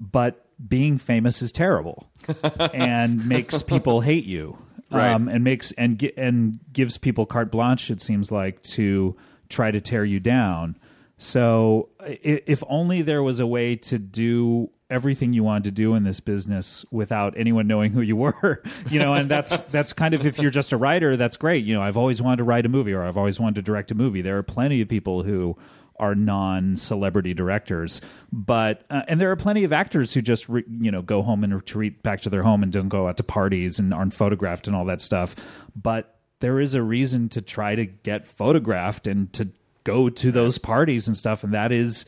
But 0.00 0.44
being 0.66 0.98
famous 0.98 1.42
is 1.42 1.52
terrible 1.52 2.10
and 2.74 3.26
makes 3.28 3.62
people 3.62 4.00
hate 4.00 4.24
you. 4.24 4.58
Right. 4.90 5.12
Um, 5.12 5.28
and 5.28 5.44
makes 5.44 5.70
and 5.72 6.02
and 6.16 6.60
gives 6.72 6.96
people 6.96 7.26
carte 7.26 7.50
blanche. 7.50 7.90
It 7.90 8.00
seems 8.00 8.32
like 8.32 8.62
to 8.62 9.16
try 9.50 9.70
to 9.70 9.82
tear 9.82 10.02
you 10.02 10.18
down. 10.18 10.78
So, 11.18 11.90
if 12.06 12.62
only 12.68 13.02
there 13.02 13.22
was 13.22 13.38
a 13.38 13.46
way 13.46 13.76
to 13.76 13.98
do 13.98 14.70
everything 14.90 15.32
you 15.32 15.44
wanted 15.44 15.64
to 15.64 15.70
do 15.70 15.94
in 15.94 16.04
this 16.04 16.20
business 16.20 16.84
without 16.90 17.34
anyone 17.36 17.66
knowing 17.66 17.92
who 17.92 18.00
you 18.00 18.16
were, 18.16 18.62
you 18.90 18.98
know, 18.98 19.14
and 19.14 19.28
that's 19.28 19.58
that's 19.64 19.92
kind 19.92 20.14
of 20.14 20.24
if 20.24 20.38
you're 20.38 20.50
just 20.50 20.72
a 20.72 20.76
writer, 20.76 21.16
that's 21.16 21.36
great. 21.36 21.64
You 21.64 21.74
know, 21.74 21.82
I've 21.82 21.96
always 21.96 22.22
wanted 22.22 22.38
to 22.38 22.44
write 22.44 22.66
a 22.66 22.68
movie 22.68 22.92
or 22.92 23.02
I've 23.02 23.16
always 23.16 23.38
wanted 23.38 23.56
to 23.56 23.62
direct 23.62 23.90
a 23.90 23.94
movie. 23.94 24.22
There 24.22 24.38
are 24.38 24.42
plenty 24.42 24.80
of 24.80 24.88
people 24.88 25.22
who 25.22 25.56
are 26.00 26.14
non-celebrity 26.14 27.34
directors, 27.34 28.00
but 28.32 28.84
uh, 28.88 29.02
and 29.08 29.20
there 29.20 29.30
are 29.30 29.36
plenty 29.36 29.64
of 29.64 29.72
actors 29.72 30.14
who 30.14 30.22
just 30.22 30.48
re, 30.48 30.64
you 30.80 30.90
know 30.90 31.02
go 31.02 31.22
home 31.22 31.44
and 31.44 31.54
retreat 31.54 32.02
back 32.02 32.20
to 32.22 32.30
their 32.30 32.42
home 32.42 32.62
and 32.62 32.72
don't 32.72 32.88
go 32.88 33.08
out 33.08 33.16
to 33.16 33.24
parties 33.24 33.78
and 33.78 33.92
aren't 33.92 34.14
photographed 34.14 34.66
and 34.66 34.76
all 34.76 34.84
that 34.86 35.00
stuff. 35.00 35.34
But 35.74 36.18
there 36.40 36.60
is 36.60 36.74
a 36.74 36.82
reason 36.82 37.28
to 37.30 37.42
try 37.42 37.74
to 37.74 37.84
get 37.84 38.26
photographed 38.26 39.06
and 39.06 39.32
to 39.32 39.48
go 39.84 40.08
to 40.08 40.30
those 40.30 40.56
parties 40.56 41.08
and 41.08 41.16
stuff, 41.16 41.42
and 41.44 41.52
that 41.52 41.72
is 41.72 42.06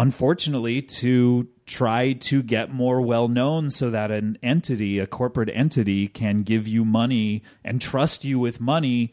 unfortunately 0.00 0.82
to 0.82 1.46
try 1.66 2.14
to 2.14 2.42
get 2.42 2.72
more 2.72 3.00
well 3.00 3.28
known 3.28 3.70
so 3.70 3.90
that 3.90 4.10
an 4.10 4.38
entity, 4.42 4.98
a 4.98 5.06
corporate 5.06 5.50
entity, 5.52 6.08
can 6.08 6.42
give 6.42 6.66
you 6.66 6.84
money 6.84 7.42
and 7.64 7.80
trust 7.80 8.24
you 8.24 8.38
with 8.38 8.60
money. 8.60 9.12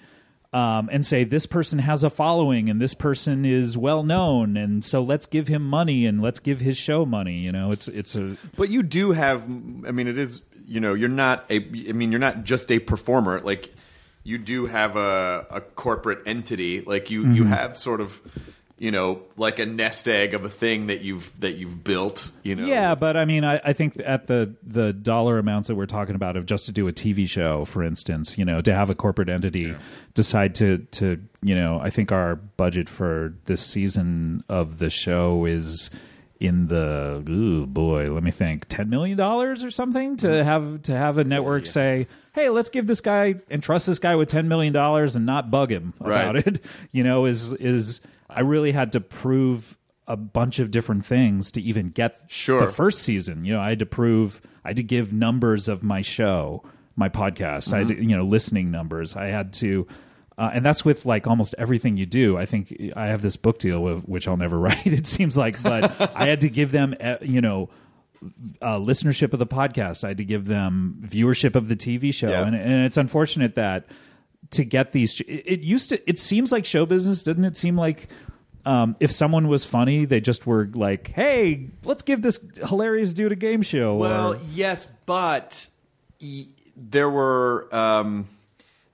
Um, 0.54 0.89
and 0.91 1.06
say 1.06 1.26
this 1.26 1.45
person 1.45 1.78
has 1.80 2.06
a 2.06 2.10
following 2.10 2.69
and 2.69 2.82
this 2.82 2.93
person 2.93 3.43
is 3.43 3.78
well 3.78 4.02
known 4.02 4.56
and 4.56 4.84
so 4.84 5.02
let's 5.04 5.26
give 5.26 5.50
him 5.50 5.62
money 5.62 6.06
and 6.06 6.21
let's 6.21 6.39
give 6.39 6.62
his 6.62 6.78
show 6.78 7.06
money 7.06 7.39
you 7.39 7.52
know 7.52 7.73
it's 7.73 7.89
it's 7.89 8.15
a 8.15 8.38
But 8.56 8.69
you 8.69 8.82
do 8.82 9.12
have. 9.12 9.43
I 9.43 9.91
mean, 9.91 10.08
it 10.08 10.17
is. 10.17 10.45
You 10.65 10.80
know, 10.80 10.93
you're 10.93 11.10
not 11.10 11.45
a. 11.52 11.58
I 11.58 11.91
mean, 11.91 12.12
you're 12.12 12.19
not 12.19 12.45
just 12.45 12.71
a 12.71 12.80
performer. 12.80 13.41
Like, 13.41 13.73
you 14.23 14.38
do 14.38 14.65
have 14.67 14.95
a, 14.95 15.45
a 15.52 15.62
corporate 15.62 16.19
entity. 16.26 16.82
Like, 16.82 17.12
you 17.12 17.28
you 17.30 17.43
have 17.43 17.78
sort 17.78 18.00
of, 18.00 18.21
you 18.79 18.91
know, 18.91 19.21
like 19.37 19.57
a 19.57 19.65
nest 19.65 20.07
egg 20.07 20.33
of 20.33 20.45
a 20.45 20.49
thing 20.49 20.87
that 20.87 21.01
you've 21.01 21.31
that 21.39 21.55
you've 21.55 21.83
built. 21.83 22.31
You 22.43 22.55
know. 22.55 22.65
Yeah, 22.65 22.93
but 22.95 23.17
I 23.17 23.25
mean, 23.25 23.43
I, 23.43 23.59
I 23.63 23.73
think 23.73 23.99
at 24.03 24.27
the 24.27 24.55
the 24.63 24.93
dollar 24.93 25.39
amounts 25.39 25.67
that 25.67 25.75
we're 25.75 25.87
talking 25.87 26.15
about 26.15 26.37
of 26.37 26.45
just 26.45 26.67
to 26.67 26.71
do 26.71 26.87
a 26.87 26.93
TV 26.93 27.27
show, 27.27 27.65
for 27.65 27.83
instance, 27.83 28.37
you 28.37 28.45
know, 28.45 28.61
to 28.61 28.73
have 28.73 28.89
a 28.89 28.95
corporate 28.95 29.29
entity 29.29 29.75
decide 30.13 30.53
to 30.55 30.79
to 30.91 31.19
you 31.41 31.55
know, 31.55 31.79
I 31.79 31.89
think 31.89 32.11
our 32.11 32.35
budget 32.35 32.87
for 32.89 33.33
this 33.45 33.65
season 33.65 34.43
of 34.49 34.77
the 34.79 34.89
show 34.89 35.45
is 35.45 35.89
in 36.39 36.67
the 36.67 37.23
ooh 37.27 37.65
boy, 37.65 38.11
let 38.11 38.21
me 38.21 38.29
think, 38.31 38.67
ten 38.67 38.89
million 38.89 39.17
dollars 39.17 39.63
or 39.63 39.71
something 39.71 40.17
to 40.17 40.27
mm-hmm. 40.27 40.47
have 40.47 40.81
to 40.83 40.95
have 40.95 41.17
a 41.17 41.23
network 41.23 41.65
say, 41.65 42.07
hey, 42.33 42.49
let's 42.49 42.69
give 42.69 42.85
this 42.85 43.01
guy 43.01 43.35
and 43.49 43.63
trust 43.63 43.87
this 43.87 43.97
guy 43.97 44.15
with 44.15 44.29
ten 44.29 44.47
million 44.47 44.71
dollars 44.71 45.15
and 45.15 45.25
not 45.25 45.49
bug 45.49 45.71
him 45.71 45.93
about 45.99 46.35
Right. 46.35 46.47
it. 46.47 46.63
You 46.91 47.03
know, 47.03 47.25
is 47.25 47.53
is 47.53 48.01
I 48.38 48.41
really 48.41 48.71
had 48.71 48.91
to 48.93 49.02
prove 49.02 49.78
a 50.08 50.15
bunch 50.15 50.60
of 50.60 50.71
different 50.71 51.06
things 51.06 51.52
to 51.52 51.62
even 51.62 51.89
get 51.89 52.21
Sure. 52.28 52.65
the 52.65 52.71
first 52.71 53.00
season. 53.02 53.43
You 53.43 53.54
know, 53.54 53.60
I 53.60 53.69
had 53.69 53.80
to 53.80 53.86
prove, 53.86 54.41
I 54.63 54.69
had 54.69 54.78
to 54.78 54.84
give 54.84 55.12
numbers 55.12 55.67
of 55.67 55.84
my 55.84 56.02
show, 56.02 56.63
my 56.95 57.10
podcast. 57.10 57.73
I 57.73 57.80
had 57.80 57.88
Mm-hmm. 57.88 57.97
to, 58.02 58.06
you 58.10 58.15
know, 58.17 58.23
listening 58.23 58.71
numbers. 58.71 59.15
I 59.15 59.26
had 59.26 59.52
to, 59.54 59.86
uh, 60.38 60.52
and 60.54 60.65
that's 60.65 60.86
with 60.86 61.06
like 61.06 61.28
almost 61.28 61.56
everything 61.58 61.97
you 61.97 62.06
do. 62.06 62.38
I 62.38 62.45
think 62.45 62.73
I 62.95 63.08
have 63.08 63.21
this 63.21 63.36
book 63.36 63.60
deal 63.60 63.82
with, 63.82 64.04
which 64.04 64.28
I'll 64.28 64.38
never 64.38 64.58
write. 64.65 64.86
It 64.88 65.08
seems 65.08 65.36
like, 65.36 65.62
but 65.63 66.15
I 66.15 66.28
had 66.28 66.41
to 66.41 66.50
give 66.50 66.71
them, 66.71 66.95
uh, 67.02 67.15
you 67.21 67.41
know. 67.41 67.69
Uh, 68.63 68.80
listenership 68.80 69.32
of 69.34 69.38
the 69.38 69.45
podcast. 69.45 70.04
I 70.04 70.08
had 70.08 70.17
to 70.17 70.26
give 70.26 70.45
them 70.45 71.04
viewership 71.06 71.56
of 71.56 71.67
the 71.67 71.76
TV 71.76 72.12
show, 72.12 72.30
Yeah. 72.32 72.47
and, 72.47 72.56
and 72.56 72.84
it's 72.84 72.97
unfortunate 72.97 73.54
that 73.56 73.86
to 74.51 74.63
get 74.63 74.91
these, 74.91 75.21
it, 75.21 75.62
used 75.62 75.89
to. 75.89 76.10
It 76.10 76.19
seems 76.19 76.51
like 76.51 76.65
show 76.65 76.86
business, 76.86 77.23
didn't 77.23 77.45
it? 77.45 77.57
Seem 77.57 77.77
like 77.77 78.07
um, 78.65 78.95
if 78.99 79.12
someone 79.12 79.47
was 79.47 79.63
funny, 79.65 80.05
they 80.05 80.19
just 80.19 80.45
were 80.45 80.69
like, 80.73 81.07
"Hey, 81.12 81.69
let's 81.86 82.03
give 82.03 82.21
this 82.21 82.39
hilarious 82.67 83.13
dude 83.13 83.31
a 83.31 83.36
game 83.36 83.62
show." 83.62 83.95
Well, 83.95 84.33
or, 84.33 84.39
yes, 84.53 84.86
but 85.05 85.67
y- 86.21 86.45
there 86.75 87.10
were 87.10 87.67
um, 87.73 88.27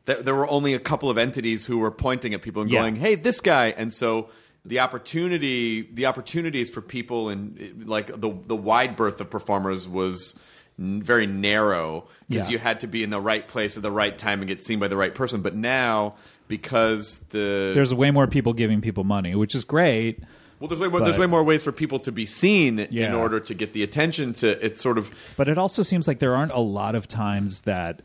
there, 0.05 0.21
there 0.21 0.35
were 0.35 0.47
only 0.49 0.73
a 0.73 0.79
couple 0.79 1.09
of 1.09 1.17
entities 1.17 1.65
who 1.65 1.79
were 1.79 1.91
pointing 1.91 2.33
at 2.33 2.41
people 2.41 2.61
and 2.61 2.71
Yeah. 2.71 2.81
going, 2.81 2.95
"Hey, 2.97 3.15
this 3.15 3.39
guy," 3.41 3.67
and 3.77 3.91
so 3.93 4.29
the 4.65 4.79
opportunity 4.79 5.81
the 5.93 6.05
opportunities 6.05 6.69
for 6.69 6.81
people 6.81 7.29
and 7.29 7.83
like 7.85 8.07
the 8.07 8.31
the 8.47 8.55
wide 8.55 8.95
berth 8.95 9.19
of 9.19 9.29
performers 9.29 9.87
was 9.89 10.39
very 10.77 11.27
narrow 11.27 12.05
because 12.27 12.47
Yeah. 12.47 12.53
you 12.53 12.57
had 12.59 12.79
to 12.81 12.87
be 12.87 13.03
in 13.03 13.09
the 13.09 13.21
right 13.21 13.47
place 13.47 13.77
at 13.77 13.83
the 13.83 13.91
right 13.91 14.17
time 14.17 14.39
and 14.41 14.47
get 14.47 14.63
seen 14.63 14.79
by 14.79 14.87
the 14.87 14.97
right 14.97 15.13
person. 15.13 15.41
But 15.41 15.55
now 15.55 16.15
because 16.47 17.19
the 17.29 17.71
there's 17.73 17.93
way 17.93 18.11
more 18.11 18.27
people 18.27 18.53
giving 18.53 18.81
people 18.81 19.03
money, 19.03 19.35
which 19.35 19.55
is 19.55 19.63
great. 19.63 20.19
well, 20.59 20.67
there's 20.67 20.79
way 20.79 20.87
more 20.87 21.01
there's 21.01 21.17
way 21.17 21.25
more 21.27 21.43
ways 21.43 21.61
for 21.63 21.71
people 21.71 21.99
to 21.99 22.11
be 22.11 22.25
seen 22.25 22.79
in 22.79 23.13
order 23.13 23.39
to 23.39 23.53
get 23.53 23.73
the 23.73 23.83
attention 23.83 24.33
to 24.33 24.65
it's 24.65 24.81
sort 24.81 24.97
of 24.97 25.11
But 25.37 25.47
it 25.47 25.57
also 25.57 25.83
seems 25.83 26.07
like 26.07 26.19
there 26.19 26.35
aren't 26.35 26.51
a 26.51 26.59
lot 26.59 26.95
of 26.95 27.07
times 27.07 27.61
that 27.61 28.01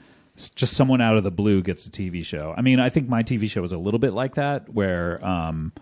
just 0.55 0.75
someone 0.75 1.01
out 1.01 1.17
of 1.17 1.25
the 1.25 1.31
blue 1.33 1.63
gets 1.63 1.87
a 1.87 1.91
TV 1.91 2.25
show. 2.25 2.55
I 2.57 2.61
mean, 2.63 2.79
I 2.79 2.91
think 2.91 3.09
my 3.09 3.23
TV 3.25 3.51
show 3.51 3.61
was 3.61 3.73
a 3.73 3.79
little 3.79 3.99
bit 3.99 4.13
like 4.13 4.37
that, 4.37 4.73
where 4.73 5.25
um, 5.27 5.73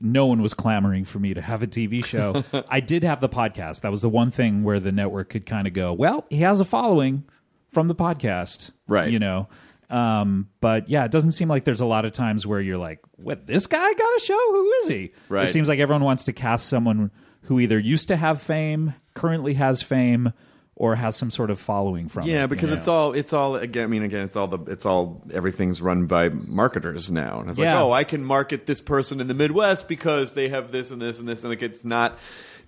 no 0.00 0.26
one 0.26 0.42
was 0.42 0.54
clamoring 0.54 1.04
for 1.04 1.18
me 1.18 1.34
to 1.34 1.40
have 1.40 1.62
a 1.62 1.66
TV 1.66 2.04
show. 2.04 2.42
I 2.68 2.80
did 2.80 3.04
have 3.04 3.20
the 3.20 3.28
podcast. 3.28 3.82
That 3.82 3.90
was 3.90 4.02
the 4.02 4.08
one 4.08 4.30
thing 4.30 4.64
where 4.64 4.80
the 4.80 4.92
network 4.92 5.30
could 5.30 5.46
kind 5.46 5.66
of 5.66 5.72
go, 5.72 5.92
well, 5.92 6.26
he 6.30 6.38
has 6.38 6.60
a 6.60 6.64
following 6.64 7.24
from 7.70 7.88
the 7.88 7.94
podcast, 7.94 8.70
Right. 8.86 9.10
You 9.10 9.18
know. 9.18 9.48
Um, 9.90 10.48
but 10.60 10.88
yeah, 10.88 11.04
it 11.04 11.10
doesn't 11.10 11.32
seem 11.32 11.48
like 11.48 11.64
there's 11.64 11.80
a 11.82 11.86
lot 11.86 12.04
of 12.04 12.12
times 12.12 12.46
where 12.46 12.60
you're 12.60 12.78
like, 12.78 13.00
"What? 13.16 13.46
This 13.46 13.66
guy 13.66 13.78
got 13.92 14.16
a 14.16 14.20
show? 14.20 14.38
Who 14.50 14.72
is 14.82 14.88
he?" 14.88 15.12
Right. 15.28 15.46
It 15.46 15.50
seems 15.52 15.68
like 15.68 15.78
everyone 15.78 16.02
wants 16.02 16.24
to 16.24 16.32
cast 16.32 16.68
someone 16.68 17.10
who 17.42 17.60
either 17.60 17.78
used 17.78 18.08
to 18.08 18.16
have 18.16 18.40
fame, 18.40 18.94
currently 19.12 19.54
has 19.54 19.82
fame, 19.82 20.32
or 20.76 20.96
has 20.96 21.14
some 21.16 21.30
sort 21.30 21.50
of 21.50 21.58
following 21.60 22.08
from 22.08 22.24
it. 22.24 22.28
Yeah, 22.32 22.46
because 22.46 22.70
you 22.70 22.76
it's 22.76 22.88
all 22.88 23.12
it's 23.12 23.32
all 23.32 23.56
again. 23.56 23.84
I 23.84 23.86
mean, 23.86 24.02
again, 24.02 24.24
it's 24.24 24.36
all 24.36 24.48
the 24.48 24.58
it's 24.70 24.84
all 24.84 25.22
everything's 25.32 25.80
run 25.80 26.06
by 26.06 26.28
marketers 26.30 27.10
now, 27.12 27.40
and 27.40 27.48
it's 27.50 27.58
Yeah. 27.58 27.74
like, 27.74 27.82
oh, 27.84 27.92
I 27.92 28.04
can 28.04 28.24
market 28.24 28.66
this 28.66 28.80
person 28.80 29.20
in 29.20 29.28
the 29.28 29.34
Midwest 29.34 29.88
because 29.88 30.32
they 30.34 30.48
have 30.48 30.72
this 30.72 30.90
and 30.90 31.00
this 31.00 31.18
and 31.20 31.28
this, 31.28 31.44
and 31.44 31.50
like 31.50 31.62
it's 31.62 31.84
not. 31.84 32.18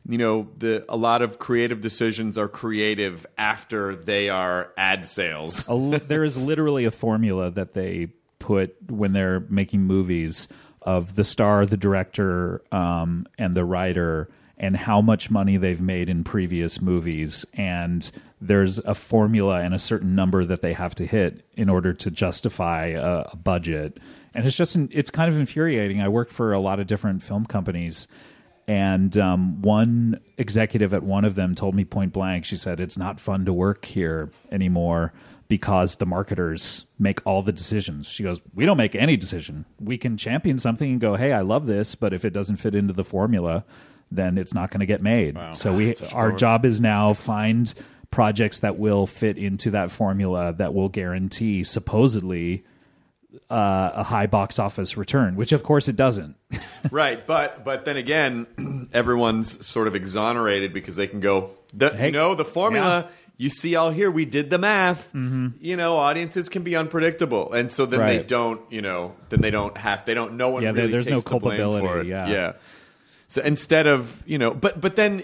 You 0.09 0.19
know, 0.19 0.47
the 0.57 0.85
a 0.89 0.97
lot 0.97 1.21
of 1.21 1.41
creative 1.41 1.81
decisions 1.81 2.39
are 2.39 2.47
creative 2.47 3.27
after 3.37 3.97
they 3.97 4.29
are 4.29 4.71
ad 4.77 5.05
sales. 5.05 5.65
a 5.69 5.99
there 5.99 6.23
is 6.23 6.39
literally 6.39 6.85
a 6.85 6.93
formula 6.93 7.51
that 7.51 7.73
they 7.73 8.13
put 8.39 8.77
when 8.89 9.13
they're 9.13 9.41
making 9.49 9.81
movies 9.83 10.47
of 10.83 11.17
the 11.17 11.25
star, 11.25 11.67
the 11.67 11.77
director, 11.77 12.63
um, 12.71 13.27
and 13.37 13.55
the 13.55 13.65
writer, 13.65 14.29
and 14.59 14.77
how 14.77 15.01
much 15.01 15.31
money 15.31 15.57
they've 15.57 15.81
made 15.81 16.09
in 16.09 16.25
previous 16.25 16.81
movies. 16.81 17.45
And 17.55 18.11
there's 18.41 18.79
a 18.79 18.95
formula 18.95 19.61
and 19.61 19.75
a 19.75 19.79
certain 19.79 20.15
number 20.15 20.45
that 20.45 20.63
they 20.63 20.73
have 20.73 20.95
to 20.97 21.07
hit 21.07 21.45
in 21.57 21.69
order 21.69 21.93
to 21.93 22.11
justify 22.11 22.87
a, 22.87 23.25
a 23.33 23.37
budget. 23.37 23.99
And 24.35 24.47
it's 24.47 24.57
just 24.57 24.77
it's 24.77 25.11
kind 25.11 25.29
of 25.33 25.39
infuriating. 25.39 26.01
I 26.01 26.09
worked 26.09 26.33
for 26.33 26.53
a 26.53 26.61
lot 26.61 26.81
of 26.81 26.87
different 26.87 27.23
film 27.23 27.47
companies. 27.47 28.09
And 28.69 29.17
um, 29.17 29.63
one 29.63 30.21
executive 30.39 30.93
at 30.93 31.03
one 31.03 31.25
of 31.25 31.37
them 31.37 31.55
told 31.55 31.75
me 31.75 31.85
point 31.85 32.13
blank, 32.13 32.45
she 32.45 32.57
said, 32.57 32.81
It's 32.81 32.99
not 32.99 33.21
fun 33.21 33.45
to 33.45 33.53
work 33.53 33.85
here 33.85 34.31
anymore 34.51 35.13
because 35.49 35.97
the 35.97 36.07
marketers 36.07 36.87
make 36.99 37.25
all 37.25 37.43
the 37.43 37.53
decisions. 37.53 38.09
She 38.09 38.25
goes, 38.25 38.41
We 38.55 38.67
don't 38.67 38.77
make 38.77 38.97
any 38.97 39.17
decision. 39.17 39.67
We 39.79 39.99
can 39.99 40.17
champion 40.17 40.59
something 40.59 40.91
and 40.91 41.01
go, 41.01 41.15
Hey, 41.15 41.33
I 41.33 41.43
love 41.43 41.67
this, 41.67 41.95
but 41.95 42.13
if 42.13 42.25
it 42.25 42.33
doesn't 42.33 42.57
fit 42.57 42.75
into 42.75 42.93
the 42.93 43.05
formula, 43.05 43.65
then 44.11 44.39
it's 44.39 44.55
not 44.55 44.71
going 44.71 44.81
to 44.81 44.87
get 44.87 45.01
made. 45.03 45.37
So 45.53 45.75
we 45.75 45.95
our 46.13 46.33
job 46.33 46.65
is 46.65 46.81
now 46.81 47.13
find 47.13 47.73
projects 48.11 48.61
that 48.61 48.79
will 48.79 49.07
fit 49.07 49.37
into 49.37 49.71
that 49.73 49.91
formula 49.91 50.55
that 50.57 50.73
will 50.75 50.89
guarantee 50.89 51.65
supposedly 51.65 52.65
uh, 53.51 53.91
a 53.95 54.03
high 54.03 54.27
box 54.27 54.59
office 54.59 54.97
return, 54.97 55.37
which 55.37 55.53
of 55.53 55.63
course 55.63 55.89
it 55.89 55.97
doesn't. 55.97 56.37
right, 56.91 57.27
but 57.27 57.65
but 57.65 57.85
then 57.85 57.97
again, 57.97 58.89
everyone's 58.93 59.65
sort 59.67 59.89
of 59.89 59.95
exonerated 59.95 60.73
because 60.73 60.97
they 60.97 61.07
can 61.07 61.21
go, 61.21 61.51
the, 61.75 61.91
Hey, 61.91 62.07
you 62.07 62.13
know, 62.13 62.35
the 62.35 62.45
formula. 62.45 63.07
yeah. 63.09 63.13
You 63.39 63.51
see, 63.51 63.77
all 63.77 63.91
here 63.91 64.11
we 64.11 64.25
did 64.25 64.49
the 64.49 64.57
math. 64.57 65.11
You 65.15 65.77
know, 65.77 65.97
audiences 65.97 66.49
can 66.49 66.63
be 66.63 66.75
unpredictable, 66.75 67.53
and 67.53 67.71
so 67.71 67.85
then 67.85 68.01
they 68.07 68.19
Mm-hmm. 68.21 68.27
Don't. 68.29 68.73
You 68.73 68.81
know, 68.81 69.15
then 69.29 69.43
they 69.43 69.51
don't 69.51 69.77
have. 69.77 70.07
They 70.07 70.15
don't. 70.15 70.39
No 70.39 70.49
one 70.49 70.63
Yeah, 70.63 70.73
there- 70.73 70.85
really 70.85 70.93
there's 70.93 71.07
no 71.07 71.17
takes 71.17 71.25
the 71.25 71.31
for 71.33 71.41
culpability, 71.41 72.09
it. 72.09 72.11
yeah. 72.11 72.29
yeah. 72.31 72.53
So 73.29 73.43
instead 73.43 73.87
of 73.87 74.23
you 74.27 74.39
know, 74.39 74.53
but 74.53 74.81
but 74.81 74.97
then 74.97 75.23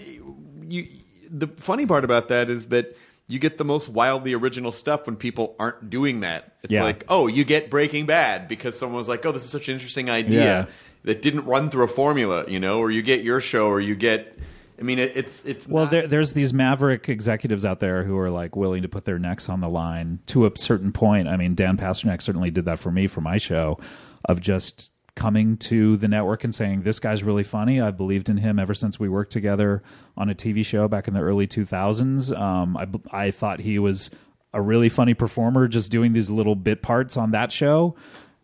you. 0.67 0.87
The 1.35 1.47
funny 1.47 1.87
part 1.87 2.03
about 2.05 2.27
that 2.27 2.47
is 2.51 2.67
that 2.67 2.95
you 3.27 3.39
get 3.39 3.57
the 3.57 3.65
most 3.65 3.89
wildly 3.89 4.33
original 4.35 4.71
stuff 4.71 5.07
when 5.07 5.15
people 5.15 5.55
aren't 5.57 5.89
doing 5.89 6.19
that. 6.19 6.53
It's 6.61 6.71
Yeah. 6.73 6.83
like, 6.83 7.05
oh, 7.09 7.25
you 7.25 7.43
get 7.43 7.71
Breaking 7.71 8.05
Bad 8.05 8.47
because 8.47 8.77
someone 8.77 8.97
was 8.99 9.09
like, 9.09 9.25
oh, 9.25 9.31
this 9.31 9.43
is 9.43 9.49
such 9.49 9.67
an 9.67 9.73
interesting 9.73 10.11
idea 10.11 10.43
Yeah. 10.45 10.65
that 11.05 11.23
didn't 11.23 11.45
run 11.45 11.71
through 11.71 11.85
a 11.85 11.87
formula, 11.87 12.45
you 12.47 12.59
know, 12.59 12.77
or 12.77 12.91
you 12.91 13.01
get 13.01 13.23
your 13.23 13.41
show, 13.41 13.65
or 13.67 13.79
you 13.79 13.95
get. 13.95 14.37
I 14.79 14.83
mean, 14.83 14.99
it, 14.99 15.13
it's 15.15 15.43
it's 15.43 15.67
Well, 15.67 15.85
not- 15.85 15.91
there, 15.91 16.05
there's 16.07 16.33
these 16.33 16.53
maverick 16.53 17.09
executives 17.09 17.65
out 17.65 17.79
there 17.79 18.03
who 18.03 18.15
are 18.19 18.29
like 18.29 18.55
willing 18.55 18.83
to 18.83 18.89
put 18.89 19.05
their 19.05 19.17
necks 19.17 19.49
on 19.49 19.59
the 19.59 19.69
line 19.69 20.19
to 20.27 20.45
a 20.45 20.51
certain 20.55 20.91
point. 20.91 21.27
I 21.27 21.35
mean, 21.35 21.55
Dan 21.55 21.77
Pasternak 21.77 22.21
certainly 22.21 22.51
did 22.51 22.65
that 22.65 22.77
for 22.77 22.91
me 22.91 23.07
for 23.07 23.21
my 23.21 23.37
show, 23.37 23.79
of 24.25 24.39
just 24.39 24.91
coming 25.15 25.57
to 25.57 25.97
the 25.97 26.07
network 26.07 26.43
and 26.43 26.53
saying, 26.53 26.81
"This 26.81 26.99
guy's 26.99 27.23
really 27.23 27.43
funny. 27.43 27.79
I've 27.79 27.97
believed 27.97 28.29
in 28.29 28.37
him 28.37 28.59
ever 28.59 28.73
since 28.73 28.99
we 28.99 29.09
worked 29.09 29.31
together 29.31 29.83
on 30.17 30.29
a 30.29 30.35
TV 30.35 30.63
show 30.65 30.87
back 30.87 31.07
in 31.07 31.13
the 31.13 31.21
early 31.21 31.47
2000s. 31.47 32.31
Um, 32.31 32.77
I 32.77 32.87
I 33.11 33.31
thought 33.31 33.59
he 33.59 33.79
was 33.79 34.09
a 34.53 34.61
really 34.61 34.89
funny 34.89 35.13
performer, 35.13 35.67
just 35.67 35.91
doing 35.91 36.13
these 36.13 36.29
little 36.29 36.55
bit 36.55 36.81
parts 36.81 37.17
on 37.17 37.31
that 37.31 37.51
show, 37.51 37.95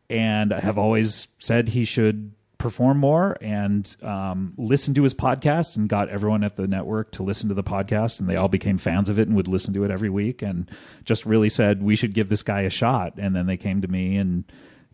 and 0.09 0.53
I 0.53 0.59
have 0.59 0.77
always 0.77 1.27
said 1.37 1.69
he 1.69 1.85
should." 1.85 2.31
perform 2.59 2.97
more 2.97 3.37
and 3.39 3.95
um, 4.03 4.53
listen 4.57 4.93
to 4.93 5.01
his 5.03 5.13
podcast 5.13 5.77
and 5.77 5.87
got 5.87 6.09
everyone 6.09 6.43
at 6.43 6.57
the 6.57 6.67
network 6.67 7.09
to 7.09 7.23
listen 7.23 7.47
to 7.47 7.55
the 7.55 7.63
podcast 7.63 8.19
and 8.19 8.27
they 8.27 8.35
all 8.35 8.49
became 8.49 8.77
fans 8.77 9.07
of 9.07 9.17
it 9.17 9.29
and 9.29 9.35
would 9.37 9.47
listen 9.47 9.73
to 9.73 9.85
it 9.85 9.89
every 9.89 10.09
week 10.09 10.41
and 10.41 10.69
just 11.05 11.25
really 11.25 11.47
said 11.47 11.81
we 11.81 11.95
should 11.95 12.13
give 12.13 12.27
this 12.27 12.43
guy 12.43 12.61
a 12.63 12.69
shot 12.69 13.13
and 13.17 13.33
then 13.33 13.45
they 13.45 13.55
came 13.55 13.81
to 13.81 13.87
me 13.87 14.17
and 14.17 14.43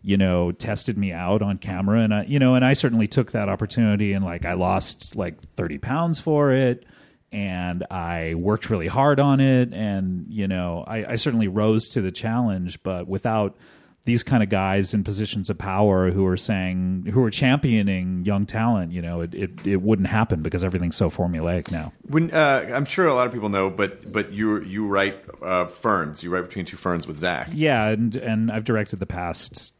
you 0.02 0.16
know 0.16 0.52
tested 0.52 0.96
me 0.96 1.12
out 1.12 1.42
on 1.42 1.58
camera 1.58 2.00
and 2.00 2.14
I 2.14 2.24
you 2.24 2.38
know 2.38 2.54
and 2.54 2.64
I 2.64 2.74
certainly 2.74 3.06
took 3.06 3.32
that 3.32 3.48
opportunity 3.48 4.12
and 4.12 4.24
like 4.24 4.44
I 4.44 4.54
lost 4.54 5.16
like 5.16 5.40
30 5.50 5.78
pounds 5.78 6.20
for 6.20 6.52
it 6.52 6.84
and 7.32 7.84
I 7.90 8.34
worked 8.34 8.70
really 8.70 8.86
hard 8.86 9.18
on 9.18 9.40
it 9.40 9.72
and 9.74 10.26
you 10.28 10.46
know 10.46 10.84
I, 10.86 11.12
I 11.12 11.16
certainly 11.16 11.48
rose 11.48 11.88
to 11.88 12.00
the 12.00 12.12
challenge 12.12 12.82
but 12.82 13.08
without 13.08 13.56
these 14.04 14.22
kind 14.22 14.40
of 14.44 14.48
guys 14.48 14.94
in 14.94 15.02
positions 15.02 15.50
of 15.50 15.58
power 15.58 16.12
who 16.12 16.24
are 16.26 16.36
saying 16.36 17.06
who 17.12 17.24
are 17.24 17.30
championing 17.30 18.24
young 18.24 18.46
talent 18.46 18.92
you 18.92 19.02
know 19.02 19.22
it, 19.22 19.34
it, 19.34 19.66
it 19.66 19.82
wouldn't 19.82 20.06
happen 20.06 20.42
because 20.42 20.62
everything's 20.62 20.94
so 20.94 21.10
formulaic 21.10 21.72
now 21.72 21.92
when 22.08 22.30
uh, 22.30 22.70
I'm 22.72 22.84
sure 22.84 23.08
a 23.08 23.14
lot 23.14 23.26
of 23.26 23.32
people 23.32 23.48
know, 23.48 23.68
but 23.70 24.12
but 24.12 24.32
you 24.32 24.60
you 24.62 24.86
write 24.86 25.16
uh, 25.42 25.66
ferns. 25.66 26.22
You 26.22 26.30
write 26.30 26.42
between 26.44 26.64
two 26.64 26.76
ferns 26.76 27.08
with 27.08 27.16
Zach. 27.16 27.48
yeah 27.52 27.88
and 27.88 28.14
and 28.14 28.52
i've 28.52 28.62
directed 28.62 29.00
the 29.00 29.06
past 29.06 29.72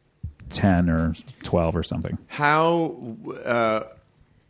10 0.49 0.89
or 0.89 1.13
12 1.43 1.75
or 1.75 1.83
something 1.83 2.17
How 2.27 3.15
uh, 3.45 3.83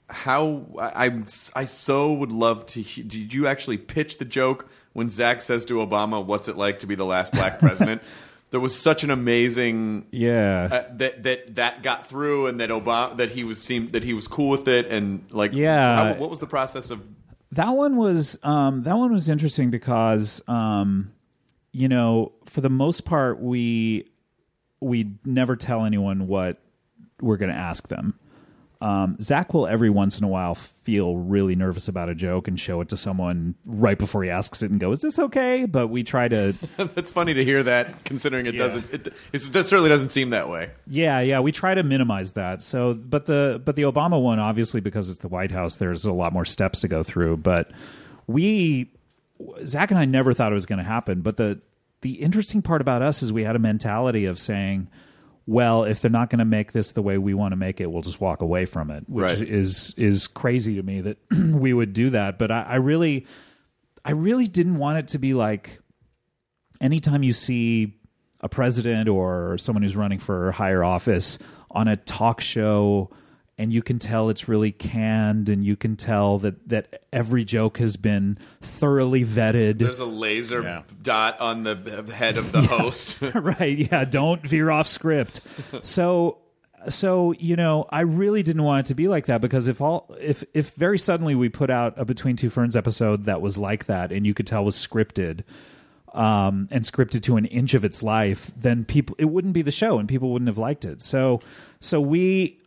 how 0.10 0.66
I 0.80 1.06
I'm- 1.06 1.26
I 1.56 1.66
so 1.66 2.14
would 2.14 2.32
love 2.32 2.66
to. 2.68 2.82
he- 2.82 3.04
Did 3.04 3.34
you 3.34 3.48
actually 3.48 3.78
pitch 3.78 4.18
the 4.20 4.26
joke 4.26 4.70
when 4.94 5.10
Zach 5.10 5.42
says 5.42 5.66
to 5.66 5.76
Obama, 5.76 6.24
"What's 6.26 6.48
it 6.48 6.56
like 6.58 6.80
to 6.80 6.88
be 6.88 6.96
the 6.96 7.06
last 7.06 7.34
black 7.34 7.60
president"? 7.66 8.02
there 8.50 8.62
was 8.62 8.74
such 8.80 9.04
an 9.04 9.12
amazing 9.12 10.06
yeah 10.10 10.70
uh, 10.72 10.84
that 10.96 11.24
that 11.24 11.56
that 11.56 11.84
got 11.84 12.08
through, 12.08 12.48
and 12.48 12.62
that 12.62 12.70
Obama 12.70 13.18
that 13.18 13.32
he 13.32 13.44
was 13.44 13.62
seemed 13.62 13.92
that 13.92 14.06
he 14.06 14.14
was 14.14 14.28
cool 14.30 14.50
with 14.50 14.68
it, 14.70 14.86
and 14.88 15.26
like 15.32 15.52
Yeah. 15.54 15.96
how, 15.96 16.14
what 16.14 16.30
was 16.30 16.40
the 16.40 16.48
process 16.48 16.90
of? 16.90 17.06
that 17.52 17.70
one 17.76 17.98
was 17.98 18.38
um, 18.44 18.84
that 18.84 18.98
one 18.98 19.12
was 19.12 19.28
interesting 19.30 19.70
because 19.70 20.42
um, 20.48 21.12
you 21.74 21.90
know 21.90 22.32
for 22.46 22.62
the 22.62 22.70
most 22.70 23.04
part 23.04 23.42
we 23.42 24.06
we 24.80 25.12
never 25.26 25.56
tell 25.56 25.86
anyone 25.86 26.28
what 26.28 26.58
we're 27.22 27.38
going 27.38 27.52
to 27.52 27.58
ask 27.58 27.88
them. 27.88 28.18
Um, 28.80 29.18
Zach 29.20 29.56
will 29.56 29.66
every 29.66 29.90
once 29.90 30.20
in 30.20 30.24
a 30.24 30.28
while 30.28 30.54
feel 30.54 31.18
really 31.18 31.56
nervous 31.56 31.88
about 31.88 32.10
a 32.10 32.14
joke 32.14 32.48
and 32.48 32.60
show 32.60 32.80
it 32.82 32.90
to 32.90 32.98
someone 32.98 33.56
right 33.66 33.98
before 33.98 34.24
he 34.24 34.30
asks 34.30 34.62
it 34.62 34.70
and 34.70 34.80
go, 34.80 34.92
"Is 34.92 35.02
this 35.02 35.18
okay?" 35.18 35.66
But 35.66 35.88
we 35.88 36.04
try 36.04 36.28
to 36.28 36.52
That's 36.78 37.10
funny 37.10 37.34
to 37.34 37.44
hear 37.44 37.64
that, 37.64 38.04
considering 38.04 38.46
it 38.46 38.54
Yeah. 38.54 38.60
doesn't. 38.68 38.94
It, 38.94 39.14
it 39.34 39.40
certainly 39.40 39.90
doesn't 39.90 40.10
seem 40.10 40.30
that 40.30 40.48
way. 40.48 40.70
Yeah, 40.86 41.22
yeah, 41.22 41.40
we 41.40 41.52
try 41.52 41.74
to 41.74 41.82
minimize 41.82 42.34
that. 42.34 42.62
So, 42.62 42.94
but 42.94 43.26
the 43.26 43.60
but 43.66 43.76
the 43.78 43.82
Obama 43.82 44.22
one, 44.22 44.38
obviously, 44.38 44.80
because 44.80 45.10
it's 45.10 45.20
the 45.20 45.28
White 45.28 45.50
House, 45.52 45.78
there's 45.78 46.06
a 46.06 46.14
lot 46.14 46.32
more 46.32 46.46
steps 46.46 46.80
to 46.82 46.88
go 46.88 47.02
through. 47.02 47.38
But 47.38 47.72
we, 48.28 48.92
Zach 49.66 49.90
and 49.90 50.00
I, 50.00 50.06
never 50.06 50.34
thought 50.34 50.52
it 50.52 50.56
was 50.56 50.68
going 50.68 50.78
to 50.80 50.86
happen. 50.86 51.22
But 51.22 51.38
the 51.38 51.60
the 52.08 52.22
interesting 52.22 52.62
part 52.62 52.80
about 52.80 53.02
us 53.02 53.22
is 53.22 53.34
we 53.34 53.44
had 53.44 53.58
a 53.58 53.60
mentality 53.60 54.24
of 54.26 54.40
saying, 54.40 54.88
well, 55.46 55.84
if 55.84 56.02
they're 56.02 56.10
not 56.10 56.30
going 56.30 56.40
to 56.40 56.46
make 56.46 56.72
this 56.72 56.94
the 56.94 57.02
way 57.02 57.18
we 57.18 57.34
want 57.34 57.52
to 57.52 57.58
make 57.58 57.82
it, 57.82 57.92
we'll 57.92 58.02
just 58.02 58.22
walk 58.22 58.42
away 58.42 58.66
from 58.66 58.90
it, 58.92 59.04
which 59.10 59.24
Right. 59.24 59.42
is 59.42 59.94
is 59.98 60.28
crazy 60.28 60.76
to 60.76 60.84
me 60.84 61.02
that 61.02 61.18
we 61.32 61.74
would 61.74 61.92
do 61.92 62.10
that. 62.12 62.40
But 62.40 62.50
I, 62.50 62.62
I 62.64 62.76
really, 62.76 63.26
I 64.06 64.12
really 64.12 64.48
didn't 64.48 64.78
want 64.78 65.00
it 65.00 65.08
to 65.10 65.20
be 65.20 65.34
like 65.34 65.82
anytime 66.80 67.24
you 67.24 67.34
see 67.34 67.98
a 68.40 68.48
president 68.48 69.10
or 69.10 69.58
someone 69.58 69.84
who's 69.84 69.98
running 69.98 70.20
for 70.20 70.52
higher 70.54 70.84
office 70.84 71.40
on 71.72 71.90
a 71.90 71.98
talk 71.98 72.40
show 72.40 73.10
and 73.60 73.74
you 73.74 73.82
can 73.82 73.98
tell 74.00 74.30
it's 74.30 74.48
really 74.48 74.72
canned 74.72 75.50
and 75.50 75.66
you 75.66 75.76
can 75.76 75.96
tell 75.96 76.38
that 76.40 76.70
that 76.70 77.04
every 77.12 77.44
joke 77.44 77.78
has 77.80 77.98
been 77.98 78.38
thoroughly 78.62 79.26
vetted 79.26 79.80
There's 79.80 80.00
a 80.00 80.06
laser 80.06 80.62
Yeah. 80.62 80.84
dot 81.02 81.40
on 81.40 81.64
the 81.64 81.76
head 82.16 82.38
of 82.38 82.52
the 82.52 82.62
host. 82.68 83.18
right 83.22 83.78
yeah 83.92 84.06
don't 84.06 84.42
veer 84.46 84.70
off 84.70 84.88
script 84.88 85.42
so 85.82 86.38
so 86.90 87.34
you 87.40 87.56
know 87.56 87.86
i 87.90 88.02
really 88.02 88.44
didn't 88.44 88.64
want 88.64 88.86
it 88.86 88.90
to 88.90 88.96
be 88.96 89.08
like 89.08 89.26
that 89.26 89.42
because 89.42 89.68
if 89.68 89.82
all 89.82 90.16
if 90.22 90.44
if 90.54 90.72
very 90.76 91.00
suddenly 91.00 91.34
we 91.36 91.50
put 91.50 91.70
out 91.72 91.94
a 91.98 92.06
between 92.06 92.36
two 92.36 92.50
ferns 92.52 92.76
episode 92.78 93.26
that 93.26 93.42
was 93.42 93.58
like 93.58 93.86
that 93.86 94.12
and 94.12 94.26
you 94.28 94.34
could 94.36 94.46
tell 94.48 94.64
was 94.64 94.76
scripted 94.76 95.44
um, 96.14 96.68
and 96.72 96.84
scripted 96.84 97.22
to 97.24 97.38
an 97.38 97.46
inch 97.46 97.74
of 97.76 97.86
its 97.86 98.02
life, 98.02 98.50
then 98.58 98.86
people 98.86 99.16
it 99.20 99.26
wouldn't 99.26 99.54
be 99.54 99.62
the 99.62 99.72
show, 99.72 100.00
and 100.00 100.08
people 100.10 100.32
wouldn't 100.32 100.48
have 100.48 100.58
liked 100.58 100.84
it. 100.86 101.02
So, 101.02 101.42
so 101.80 102.02
we 102.02 102.60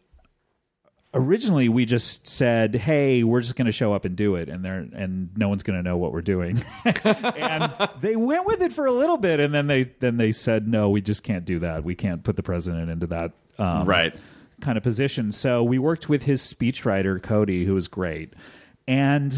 originally 1.15 1.69
we 1.69 1.85
just 1.85 2.27
said, 2.27 2.75
"Hey, 2.75 3.23
we're 3.25 3.41
just 3.41 3.57
going 3.57 3.67
to 3.67 3.73
show 3.73 3.93
up 3.93 4.05
and 4.05 4.17
do 4.17 4.37
it," 4.37 4.49
and 4.49 4.65
there 4.65 4.79
and 4.79 5.31
no 5.37 5.49
one's 5.49 5.63
going 5.63 5.79
to 5.79 5.83
know 5.83 5.97
what 5.97 6.13
we're 6.13 6.21
doing. 6.23 6.63
and 6.85 7.73
they 8.01 8.17
went 8.17 8.47
with 8.47 8.61
it 8.63 8.73
for 8.73 8.87
a 8.87 8.93
little 8.93 9.17
bit, 9.17 9.41
and 9.41 9.53
then 9.55 9.67
they 9.67 9.85
then 10.01 10.17
they 10.17 10.33
said, 10.33 10.69
"No, 10.69 10.91
we 10.91 11.01
just 11.01 11.23
can't 11.23 11.45
do 11.45 11.59
that. 11.61 11.85
We 11.85 11.95
can't 11.95 12.23
put 12.25 12.37
the 12.37 12.43
president 12.43 12.91
into 12.91 13.07
that." 13.09 13.33
Um, 13.59 13.87
Right. 13.87 14.15
kind 14.61 14.77
of 14.79 14.83
position. 14.85 15.33
So 15.33 15.63
we 15.63 15.79
worked 15.79 16.09
with 16.09 16.23
his 16.23 16.41
speechwriter 16.43 17.23
Cody, 17.23 17.65
who 17.65 17.75
was 17.75 17.89
great. 17.89 18.33
And 18.89 19.35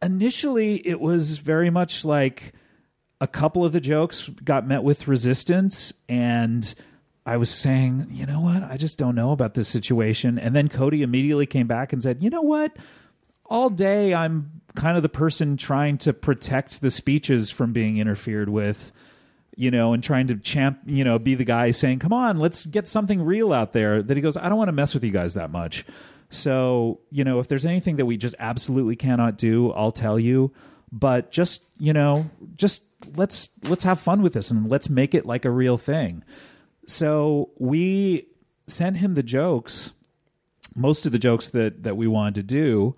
initially, 0.00 0.86
it 0.86 1.00
was 1.00 1.38
very 1.38 1.70
much 1.70 2.04
like 2.04 2.52
a 3.20 3.26
couple 3.26 3.64
of 3.64 3.72
the 3.72 3.80
jokes 3.80 4.28
got 4.44 4.66
met 4.66 4.82
with 4.82 5.06
resistance, 5.08 5.92
and 6.08 6.74
I 7.24 7.36
was 7.36 7.50
saying, 7.50 8.08
you 8.10 8.26
know 8.26 8.40
what, 8.40 8.62
I 8.64 8.76
just 8.76 8.98
don't 8.98 9.14
know 9.14 9.32
about 9.32 9.54
this 9.54 9.68
situation. 9.68 10.38
And 10.38 10.56
then 10.56 10.68
Cody 10.68 11.02
immediately 11.02 11.46
came 11.46 11.66
back 11.66 11.92
and 11.92 12.02
said, 12.02 12.22
you 12.22 12.30
know 12.30 12.42
what, 12.42 12.76
all 13.46 13.70
day 13.70 14.14
I'm 14.14 14.62
kind 14.74 14.96
of 14.96 15.02
the 15.02 15.08
person 15.08 15.56
trying 15.56 15.98
to 15.98 16.12
protect 16.12 16.80
the 16.80 16.90
speeches 16.90 17.50
from 17.50 17.72
being 17.72 17.98
interfered 17.98 18.48
with 18.48 18.92
you 19.56 19.70
know, 19.70 19.92
and 19.92 20.02
trying 20.02 20.28
to 20.28 20.36
champ, 20.36 20.80
you 20.86 21.04
know, 21.04 21.18
be 21.18 21.34
the 21.34 21.44
guy 21.44 21.70
saying, 21.70 21.98
"Come 21.98 22.12
on, 22.12 22.38
let's 22.38 22.64
get 22.66 22.88
something 22.88 23.22
real 23.22 23.52
out 23.52 23.72
there." 23.72 24.02
That 24.02 24.16
he 24.16 24.22
goes, 24.22 24.36
"I 24.36 24.48
don't 24.48 24.58
want 24.58 24.68
to 24.68 24.72
mess 24.72 24.94
with 24.94 25.04
you 25.04 25.10
guys 25.10 25.34
that 25.34 25.50
much." 25.50 25.84
So, 26.30 27.00
you 27.10 27.24
know, 27.24 27.40
if 27.40 27.48
there's 27.48 27.66
anything 27.66 27.96
that 27.96 28.06
we 28.06 28.16
just 28.16 28.34
absolutely 28.38 28.96
cannot 28.96 29.36
do, 29.36 29.70
I'll 29.72 29.92
tell 29.92 30.18
you. 30.18 30.52
But 30.90 31.30
just, 31.30 31.62
you 31.78 31.92
know, 31.92 32.30
just 32.56 32.82
let's 33.16 33.50
let's 33.64 33.84
have 33.84 34.00
fun 34.00 34.22
with 34.22 34.32
this 34.32 34.50
and 34.50 34.70
let's 34.70 34.88
make 34.88 35.14
it 35.14 35.26
like 35.26 35.44
a 35.44 35.50
real 35.50 35.76
thing. 35.76 36.24
So, 36.92 37.50
we 37.58 38.26
sent 38.66 38.98
him 38.98 39.14
the 39.14 39.22
jokes, 39.22 39.92
most 40.74 41.06
of 41.06 41.12
the 41.12 41.18
jokes 41.18 41.48
that 41.50 41.82
that 41.84 41.96
we 41.96 42.06
wanted 42.06 42.34
to 42.36 42.42
do, 42.42 42.94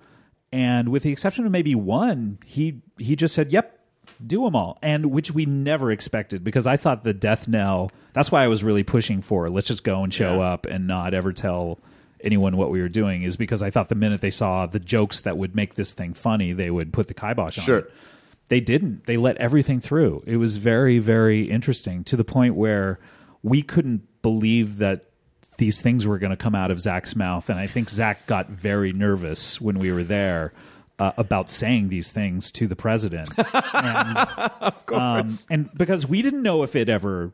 and 0.53 0.89
with 0.89 1.03
the 1.05 1.13
exception 1.13 1.47
of 1.47 1.53
maybe 1.53 1.75
one, 1.75 2.39
he 2.45 2.83
he 2.99 3.15
just 3.17 3.35
said, 3.35 3.53
"Yep, 3.53 3.79
do 4.27 4.43
them 4.45 4.57
all," 4.57 4.79
and 4.83 5.07
which 5.07 5.31
we 5.33 5.47
never 5.47 5.91
expected 5.91 6.43
because 6.45 6.67
I 6.67 6.77
thought 6.77 7.05
the 7.05 7.15
death 7.15 7.47
knell. 7.49 7.91
That's 8.15 8.31
why 8.33 8.45
I 8.45 8.49
was 8.49 8.63
really 8.65 8.83
pushing 8.85 9.23
for 9.23 9.49
let's 9.49 9.69
just 9.69 9.85
go 9.85 10.03
and 10.05 10.13
show 10.13 10.41
up 10.41 10.67
and 10.67 10.87
not 10.87 11.15
ever 11.15 11.33
tell 11.33 11.79
anyone 12.23 12.57
what 12.57 12.71
we 12.71 12.81
were 12.81 12.89
doing 12.89 13.23
is 13.23 13.37
because 13.37 13.63
I 13.63 13.71
thought 13.71 13.89
the 13.91 13.95
minute 13.95 14.21
they 14.23 14.31
saw 14.31 14.67
the 14.67 14.81
jokes 14.81 15.23
that 15.23 15.37
would 15.37 15.55
make 15.55 15.75
this 15.75 15.93
thing 15.93 16.15
funny, 16.15 16.53
they 16.53 16.71
would 16.71 16.93
put 16.93 17.07
the 17.09 17.15
kibosh 17.15 17.59
on 17.59 17.65
Sure. 17.65 17.79
it. 17.79 17.93
They 18.49 18.61
didn't. 18.61 19.07
They 19.07 19.17
let 19.17 19.37
everything 19.37 19.79
through. 19.81 20.23
It 20.27 20.37
was 20.39 20.57
very, 20.59 20.99
very 20.99 21.51
interesting 21.51 22.03
to 22.05 22.17
the 22.17 22.25
point 22.25 22.55
where 22.55 22.99
we 23.45 23.63
couldn't 23.63 24.23
believe 24.23 24.79
that 24.79 25.05
these 25.59 25.81
things 25.81 26.07
were 26.07 26.19
going 26.19 26.31
to 26.31 26.37
come 26.37 26.55
out 26.55 26.73
of 26.73 26.81
Zach's 26.81 27.15
mouth. 27.15 27.49
And 27.49 27.61
I 27.61 27.69
think 27.69 27.91
Zach 27.91 28.27
got 28.27 28.49
very 28.49 28.93
nervous 28.93 29.61
when 29.61 29.79
we 29.79 29.93
were 29.93 30.03
there 30.03 30.53
uh, 30.99 31.13
about 31.17 31.51
saying 31.51 31.91
these 31.91 32.11
things 32.11 32.51
to 32.53 32.67
the 32.67 32.75
president. 32.75 33.29
and, 33.39 34.19
of 34.61 34.87
course. 34.87 35.47
and 35.51 35.71
because 35.77 36.09
we 36.09 36.23
didn't 36.23 36.43
know 36.43 36.65
if 36.65 36.75
it 36.75 36.89
ever 36.89 37.33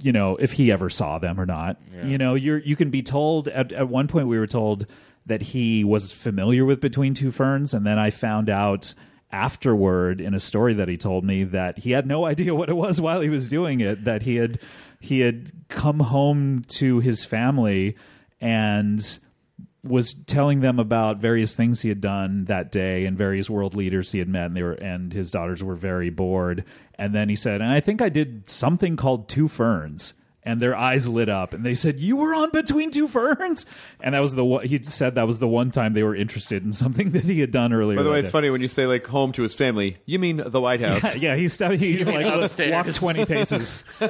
you 0.00 0.12
know 0.12 0.36
if 0.36 0.52
he 0.52 0.72
ever 0.72 0.88
saw 0.88 1.18
them 1.18 1.38
or 1.38 1.44
not 1.44 1.76
you 2.06 2.16
know 2.16 2.34
you're 2.34 2.56
you 2.56 2.74
can 2.74 2.88
be 2.88 3.02
told 3.02 3.48
at, 3.48 3.70
at 3.70 3.86
one 3.86 4.08
point 4.08 4.26
we 4.26 4.38
were 4.38 4.46
told 4.46 4.86
that 5.26 5.42
he 5.42 5.84
was 5.84 6.10
familiar 6.10 6.64
with 6.64 6.80
between 6.80 7.12
two 7.12 7.30
ferns 7.30 7.74
and 7.74 7.84
then 7.84 7.98
i 7.98 8.08
found 8.08 8.48
out 8.48 8.94
afterward 9.34 10.20
in 10.20 10.32
a 10.32 10.38
story 10.38 10.74
that 10.74 10.86
he 10.86 10.96
told 10.96 11.24
me 11.24 11.42
that 11.42 11.76
he 11.78 11.90
had 11.90 12.06
no 12.06 12.24
idea 12.32 12.54
what 12.54 12.68
it 12.68 12.76
was 12.76 13.00
while 13.00 13.20
he 13.20 13.28
was 13.28 13.48
doing 13.48 13.80
it 13.80 14.04
that 14.04 14.22
he 14.22 14.36
had 14.36 14.60
he 15.00 15.20
had 15.20 15.50
come 15.68 15.98
home 15.98 16.62
to 16.68 17.00
his 17.00 17.24
family 17.24 17.96
and 18.40 19.18
was 19.82 20.14
telling 20.14 20.60
them 20.60 20.78
about 20.78 21.18
various 21.18 21.54
things 21.54 21.82
he 21.82 21.90
had 21.90 22.00
done 22.00 22.46
that 22.46 22.72
day 22.72 23.04
and 23.04 23.18
various 23.18 23.50
world 23.50 23.74
leaders 23.74 24.12
he 24.12 24.18
had 24.18 24.28
met 24.28 24.46
and 24.46 24.56
they 24.56 24.62
were 24.62 24.72
and 24.72 25.12
his 25.12 25.30
daughters 25.30 25.62
were 25.62 25.74
very 25.74 26.08
bored. 26.08 26.64
And 26.94 27.14
then 27.14 27.28
he 27.28 27.36
said 27.36 27.60
and 27.60 27.70
i 27.70 27.80
think 27.80 28.00
i 28.00 28.08
did 28.08 28.48
something 28.48 28.96
called 28.96 29.28
two 29.28 29.48
ferns 29.48 30.14
and 30.44 30.60
their 30.60 30.76
eyes 30.76 31.08
lit 31.08 31.28
up 31.28 31.54
and 31.54 31.64
they 31.64 31.74
said 31.74 31.98
you 32.00 32.16
were 32.16 32.34
on 32.34 32.50
between 32.50 32.90
two 32.90 33.08
ferns 33.08 33.64
and 34.00 34.14
that 34.14 34.20
was 34.20 34.34
the 34.34 34.44
one 34.44 34.66
he 34.66 34.82
said 34.82 35.14
that 35.14 35.26
was 35.26 35.38
the 35.38 35.48
one 35.48 35.70
time 35.70 35.94
they 35.94 36.02
were 36.02 36.14
interested 36.14 36.62
in 36.62 36.72
something 36.84 37.10
that 37.12 37.24
he 37.24 37.40
had 37.40 37.50
done 37.50 37.72
earlier 37.72 37.96
By 37.96 38.02
the 38.02 38.10
way, 38.10 38.18
it's 38.18 38.28
day. 38.28 38.32
funny 38.32 38.50
when 38.50 38.60
you 38.60 38.68
say 38.68 38.86
like 38.86 39.06
home 39.06 39.32
to 39.32 39.42
his 39.42 39.54
family. 39.54 39.96
You 40.06 40.18
mean 40.18 40.42
the 40.44 40.60
White 40.60 40.80
House? 40.80 41.16
yeah 41.16 41.34
he 41.36 41.48
stopped 41.48 41.76
he 41.76 42.04
like 42.04 42.26
upstairs? 42.26 42.72
walked 42.72 42.94
20 42.94 43.24
paces 43.34 43.82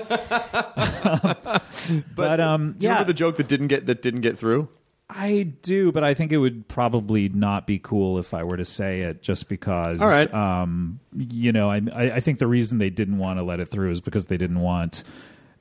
but, 2.16 2.40
um 2.40 2.74
Do 2.78 2.84
you 2.84 2.88
yeah 2.88 2.94
remember 2.94 3.04
the 3.06 3.14
joke 3.14 3.36
that 3.36 3.48
didn't 3.48 3.68
get 3.68 3.86
that 3.86 4.02
didn't 4.02 4.22
get 4.22 4.36
through? 4.38 4.68
I 5.08 5.42
do, 5.62 5.92
but 5.92 6.02
I 6.02 6.14
think 6.14 6.32
it 6.32 6.38
would 6.38 6.66
probably 6.66 7.28
not 7.28 7.66
be 7.66 7.78
cool 7.78 8.18
if 8.18 8.32
I 8.32 8.42
were 8.42 8.56
to 8.56 8.64
say 8.64 9.02
it, 9.02 9.22
just 9.22 9.50
because. 9.50 10.00
All 10.00 10.08
right. 10.08 10.32
Um, 10.32 10.98
you 11.14 11.52
know, 11.52 11.70
I, 11.70 11.82
I 11.94 12.02
I 12.16 12.20
think 12.20 12.38
the 12.38 12.46
reason 12.46 12.78
they 12.78 12.88
didn't 12.90 13.18
want 13.18 13.38
to 13.38 13.42
let 13.44 13.60
it 13.60 13.68
through 13.70 13.90
is 13.92 14.00
because 14.00 14.26
they 14.26 14.38
didn't 14.38 14.60
want 14.60 15.04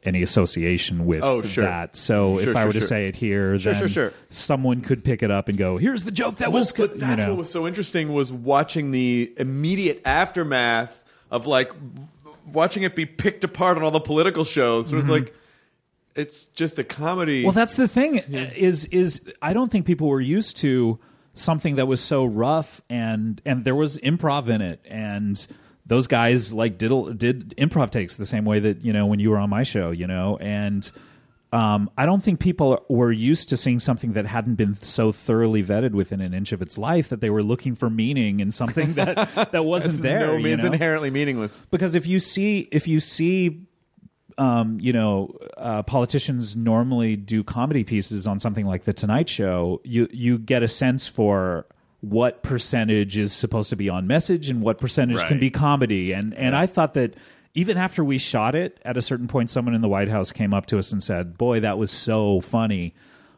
any 0.05 0.21
association 0.23 1.05
with 1.05 1.23
Oh, 1.23 1.41
sure. 1.41 1.63
that. 1.65 1.95
So 1.95 2.37
Sure, 2.39 2.49
if 2.49 2.55
I 2.55 2.61
sure, 2.61 2.67
were 2.67 2.73
to 2.73 2.81
say 2.81 3.07
it 3.07 3.15
here, 3.15 3.57
Sure, 3.59 3.73
then 3.73 3.79
sure, 3.81 3.87
sure. 3.89 4.13
someone 4.29 4.81
could 4.81 5.03
pick 5.03 5.23
it 5.23 5.31
up 5.31 5.47
and 5.49 5.57
go, 5.57 5.77
"Here's 5.77 6.03
the 6.03 6.11
joke 6.11 6.37
that 6.37 6.51
Well, 6.51 6.61
was." 6.61 6.71
but 6.73 6.99
that's 6.99 7.19
you 7.21 7.25
know. 7.25 7.31
what 7.33 7.37
was 7.39 7.49
so 7.51 7.67
interesting 7.67 8.13
was 8.13 8.31
watching 8.31 8.91
the 8.91 9.33
immediate 9.37 10.01
aftermath 10.05 11.03
of 11.31 11.47
like 11.47 11.71
watching 12.51 12.83
it 12.83 12.95
be 12.95 13.05
picked 13.05 13.43
apart 13.43 13.77
on 13.77 13.83
all 13.83 13.91
the 13.91 13.99
political 13.99 14.43
shows. 14.43 14.91
It 14.91 14.95
was 14.95 15.09
like 15.09 15.33
it's 16.15 16.45
just 16.53 16.77
a 16.79 16.83
comedy. 16.83 17.39
Mm-hmm. 17.39 17.45
Well, 17.45 17.53
that's 17.53 17.75
the 17.75 17.87
thing 17.87 18.19
is 18.31 18.85
is 18.85 19.21
I 19.41 19.53
don't 19.53 19.71
think 19.71 19.85
people 19.85 20.07
were 20.09 20.21
used 20.21 20.57
to 20.57 20.99
something 21.33 21.77
that 21.77 21.87
was 21.87 22.01
so 22.01 22.23
rough 22.25 22.81
and 22.89 23.41
and 23.45 23.63
there 23.65 23.73
was 23.75 23.97
improv 23.99 24.49
in 24.49 24.61
it 24.61 24.79
and 24.85 25.47
those 25.85 26.07
guys 26.07 26.53
like 26.53 26.77
did 26.77 27.17
did 27.17 27.55
improv 27.57 27.91
takes 27.91 28.15
the 28.15 28.25
same 28.25 28.45
way 28.45 28.59
that 28.59 28.83
you 28.83 28.93
know 28.93 29.05
when 29.05 29.19
you 29.19 29.29
were 29.29 29.37
on 29.37 29.49
my 29.49 29.63
show, 29.63 29.91
you 29.91 30.07
know, 30.07 30.37
and 30.37 30.91
um, 31.53 31.91
I 31.95 32.07
don't 32.07 32.23
think 32.23 32.39
people 32.39 32.83
were 32.89 33.11
used 33.11 33.49
to 33.49 33.57
seeing 33.57 33.79
something 33.79 34.13
that 34.13 34.25
hadn't 34.25 34.55
been 34.55 34.73
so 34.73 35.11
thoroughly 35.11 35.63
vetted 35.63 35.91
within 35.91 36.19
an 36.19 36.33
inch 36.33 36.51
of 36.51 36.63
its 36.63 36.79
life 36.79 37.09
that 37.09 37.21
they 37.21 37.29
were 37.29 37.43
looking 37.43 37.75
for 37.75 37.91
meaning 37.91 38.39
in 38.39 38.51
something 38.51 38.93
that 38.93 39.15
that 39.51 39.63
wasn't 39.63 40.01
there. 40.01 40.19
no 40.19 40.39
means 40.39 40.63
know? 40.63 40.71
inherently 40.71 41.11
meaningless. 41.11 41.61
because 41.69 41.93
if 41.93 42.07
you 42.07 42.19
see 42.19 42.67
if 42.71 42.87
you 42.87 42.99
see 42.99 43.67
um, 44.39 44.79
you 44.79 44.93
know 44.93 45.37
uh, 45.57 45.83
politicians 45.83 46.55
normally 46.55 47.15
do 47.15 47.43
comedy 47.43 47.83
pieces 47.83 48.25
on 48.25 48.39
something 48.39 48.65
like 48.65 48.85
the 48.85 48.93
tonight 48.93 49.29
show 49.29 49.79
you 49.83 50.07
you 50.11 50.39
get 50.39 50.63
a 50.63 50.67
sense 50.67 51.07
for 51.07 51.67
what 52.03 52.43
percentage 52.43 53.17
is 53.17 53.31
supposed 53.31 53.69
to 53.69 53.77
be 53.77 53.87
on 53.87 54.07
message 54.07 54.49
and 54.49 54.61
what 54.61 54.77
percentage 54.77 55.23
can 55.23 55.39
be 55.39 55.49
comedy. 55.49 56.11
And 56.11 56.33
and 56.33 56.53
i 56.53 56.67
thought 56.67 56.95
that 56.95 57.13
even 57.53 57.77
after 57.77 58.03
we 58.03 58.17
shot 58.17 58.55
it 58.55 58.77
at 58.83 58.97
a 58.97 59.01
certain 59.01 59.29
point 59.29 59.49
someone 59.49 59.73
in 59.73 59.79
the 59.79 59.87
white 59.87 60.09
house 60.09 60.33
came 60.33 60.53
up 60.53 60.65
to 60.65 60.77
us 60.77 60.91
and 60.91 61.01
said 61.01 61.37
boy 61.37 61.61
that 61.61 61.77
was 61.77 61.91
so 61.91 62.41
funny 62.41 62.93